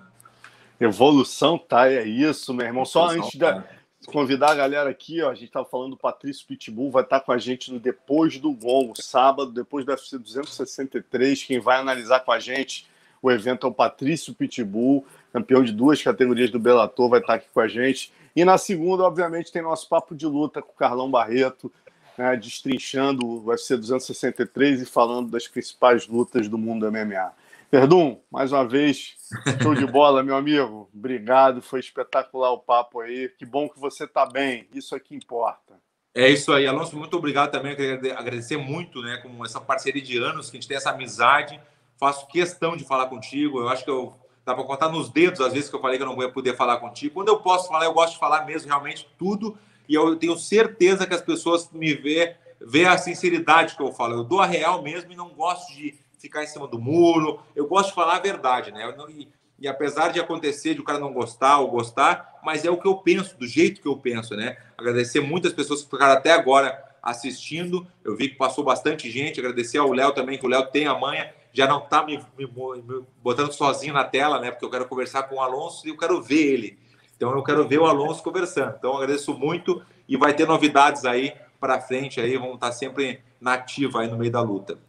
Evolução, 0.80 1.58
tá? 1.58 1.90
É 1.90 2.04
isso, 2.04 2.54
meu 2.54 2.66
irmão. 2.66 2.86
Só 2.86 3.10
antes 3.10 3.32
de 3.32 3.40
tá. 3.40 3.64
convidar 4.08 4.52
a 4.52 4.56
galera 4.56 4.90
aqui, 4.90 5.22
ó, 5.22 5.30
a 5.30 5.36
gente 5.36 5.46
estava 5.46 5.66
falando 5.66 5.92
do 5.92 5.98
Patrício 5.98 6.46
Pitbull, 6.48 6.92
vai 6.92 7.04
estar 7.04 7.20
tá 7.20 7.26
com 7.26 7.32
a 7.32 7.38
gente 7.38 7.72
no 7.72 7.80
Depois 7.80 8.38
do 8.38 8.52
Gongo, 8.52 8.94
sábado, 9.02 9.52
depois 9.52 9.86
do 9.86 9.92
UFC 9.92 10.18
263. 10.18 11.44
Quem 11.44 11.60
vai 11.60 11.78
analisar 11.78 12.20
com 12.22 12.32
a 12.32 12.40
gente 12.40 12.86
o 13.24 13.32
evento 13.32 13.66
é 13.66 13.70
o 13.70 13.74
Patrício 13.74 14.34
Pitbull, 14.34 15.06
campeão 15.32 15.64
de 15.64 15.72
duas 15.72 16.04
categorias 16.04 16.52
do 16.52 16.60
Bellator, 16.60 17.08
vai 17.08 17.22
estar 17.22 17.34
tá 17.34 17.36
aqui 17.36 17.48
com 17.54 17.62
a 17.62 17.70
gente. 17.70 18.12
E 18.36 18.44
na 18.44 18.58
segunda, 18.58 19.04
obviamente, 19.04 19.52
tem 19.52 19.62
nosso 19.62 19.88
papo 19.88 20.16
de 20.16 20.26
luta 20.26 20.62
com 20.62 20.72
o 20.72 20.76
Carlão 20.76 21.10
Barreto, 21.10 21.72
né, 22.18 22.36
destrinchando 22.36 23.26
o 23.26 23.46
UFC 23.46 23.78
263 23.78 24.82
e 24.82 24.86
falando 24.86 25.30
das 25.30 25.48
principais 25.48 26.08
lutas 26.08 26.48
do 26.48 26.58
mundo 26.58 26.92
MMA. 26.92 27.32
Perdão, 27.70 28.22
mais 28.30 28.52
uma 28.52 28.68
vez, 28.68 29.16
show 29.62 29.74
de 29.74 29.86
bola, 29.86 30.22
meu 30.22 30.36
amigo. 30.36 30.90
Obrigado, 30.94 31.62
foi 31.62 31.80
espetacular 31.80 32.52
o 32.52 32.60
papo 32.60 33.00
aí. 33.00 33.30
Que 33.30 33.46
bom 33.46 33.68
que 33.68 33.80
você 33.80 34.04
está 34.04 34.26
bem, 34.26 34.68
isso 34.74 34.96
é 34.96 35.00
que 35.00 35.16
importa. 35.16 35.82
É 36.16 36.30
isso 36.30 36.54
aí, 36.54 36.68
Alonso, 36.68 36.96
muito 36.96 37.18
obrigado 37.18 37.50
também. 37.50 37.72
Eu 37.72 37.78
queria 37.78 38.18
agradecer 38.18 38.58
muito 38.58 39.02
né, 39.02 39.18
com 39.18 39.44
essa 39.44 39.60
parceria 39.60 40.02
de 40.02 40.20
anos, 40.20 40.52
que 40.52 40.58
a 40.58 40.60
gente 40.60 40.68
tem 40.68 40.78
essa 40.78 40.92
amizade. 40.92 41.60
Faço 41.98 42.28
questão 42.28 42.78
de 42.78 42.84
falar 42.84 43.08
contigo. 43.08 43.60
Eu 43.60 43.70
acho 43.70 43.84
que 43.84 43.90
eu 43.90 44.14
dá 44.46 44.54
para 44.54 44.64
contar 44.64 44.90
nos 44.90 45.10
dedos, 45.10 45.42
às 45.42 45.54
vezes, 45.54 45.70
que 45.70 45.76
eu 45.76 45.82
falei 45.82 45.98
que 45.98 46.04
eu 46.04 46.08
não 46.08 46.22
ia 46.22 46.30
poder 46.30 46.56
falar 46.56 46.78
contigo. 46.78 47.14
Quando 47.14 47.30
eu 47.30 47.40
posso 47.40 47.68
falar, 47.70 47.86
eu 47.86 47.94
gosto 47.94 48.14
de 48.14 48.20
falar 48.20 48.46
mesmo, 48.46 48.68
realmente, 48.68 49.08
tudo. 49.18 49.58
E 49.88 49.96
eu 49.96 50.16
tenho 50.16 50.38
certeza 50.38 51.06
que 51.06 51.14
as 51.14 51.22
pessoas 51.22 51.70
me 51.72 51.94
vê, 51.94 52.36
vê 52.60 52.86
a 52.86 52.98
sinceridade 52.98 53.76
que 53.76 53.82
eu 53.82 53.92
falo. 53.92 54.16
Eu 54.16 54.24
dou 54.24 54.42
a 54.42 54.46
real 54.46 54.82
mesmo 54.82 55.12
e 55.12 55.16
não 55.16 55.30
gosto 55.30 55.74
de 55.74 55.96
ficar 56.20 56.44
em 56.44 56.48
cima 56.48 56.68
do 56.68 56.80
muro. 56.80 57.40
Eu 57.56 57.68
gosto 57.68 57.90
de 57.90 57.96
falar 57.96 58.18
a 58.18 58.20
verdade, 58.20 58.72
né? 58.72 58.94
Não, 58.98 59.10
e, 59.10 59.30
e, 59.60 59.68
apesar 59.68 60.10
de 60.10 60.20
acontecer 60.20 60.74
de 60.74 60.82
o 60.82 60.84
cara 60.84 61.00
não 61.00 61.14
gostar 61.14 61.60
ou 61.60 61.70
gostar, 61.70 62.40
mas 62.44 62.66
é 62.66 62.70
o 62.70 62.78
que 62.78 62.88
eu 62.88 62.96
penso, 62.96 63.38
do 63.38 63.48
jeito 63.48 63.82
que 63.82 63.88
eu 63.88 63.98
penso, 63.98 64.36
né? 64.36 64.58
Agradecer 64.78 65.20
muitas 65.20 65.54
pessoas 65.54 65.84
que 65.84 65.90
ficaram 65.90 66.14
até 66.14 66.32
agora 66.32 66.82
assistindo. 67.02 67.86
Eu 68.04 68.16
vi 68.16 68.30
que 68.30 68.36
passou 68.36 68.64
bastante 68.64 69.12
gente. 69.12 69.40
Agradecer 69.40 69.78
ao 69.78 69.92
Léo 69.92 70.14
também, 70.14 70.38
que 70.38 70.46
o 70.46 70.50
Léo 70.50 70.66
tem 70.68 70.88
a 70.88 70.98
manha. 70.98 71.34
Já 71.54 71.68
não 71.68 71.82
tá 71.82 72.04
me, 72.04 72.18
me, 72.38 72.48
me, 72.48 73.06
botando 73.22 73.52
sozinho 73.52 73.94
na 73.94 74.04
tela, 74.04 74.40
né? 74.40 74.50
Porque 74.50 74.66
eu 74.66 74.72
quero 74.72 74.88
conversar 74.88 75.24
com 75.24 75.36
o 75.36 75.40
Alonso 75.40 75.86
e 75.86 75.92
eu 75.92 75.98
quero 75.98 76.22
ver 76.22 76.54
ele. 76.54 76.80
Então 77.16 77.32
eu 77.32 77.44
quero 77.44 77.68
ver 77.68 77.80
o 77.80 77.86
Alonso 77.86 78.24
conversando. 78.24 78.76
Então 78.78 78.98
agradeço 78.98 79.34
muito 79.34 79.82
e 80.10 80.18
vai 80.18 80.34
ter 80.34 80.48
novidades 80.48 81.06
aí 81.06 81.34
para 81.60 81.80
frente 81.80 82.20
aí. 82.20 82.36
Vamos 82.38 82.56
estar 82.56 82.72
sempre 82.72 83.22
na 83.40 83.54
ativa 83.54 84.02
aí 84.02 84.08
no 84.10 84.18
meio 84.18 84.32
da 84.32 84.42
luta. 84.42 84.80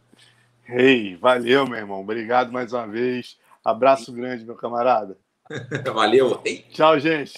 Hey, 0.67 1.15
valeu, 1.17 1.67
meu 1.67 1.77
irmão. 1.77 2.01
Obrigado 2.01 2.51
mais 2.51 2.73
uma 2.73 2.87
vez. 2.87 3.37
Abraço 3.63 4.11
grande, 4.11 4.43
meu 4.43 4.55
camarada. 4.55 5.17
valeu. 5.93 6.41
Tchau, 6.71 6.99
gente. 6.99 7.33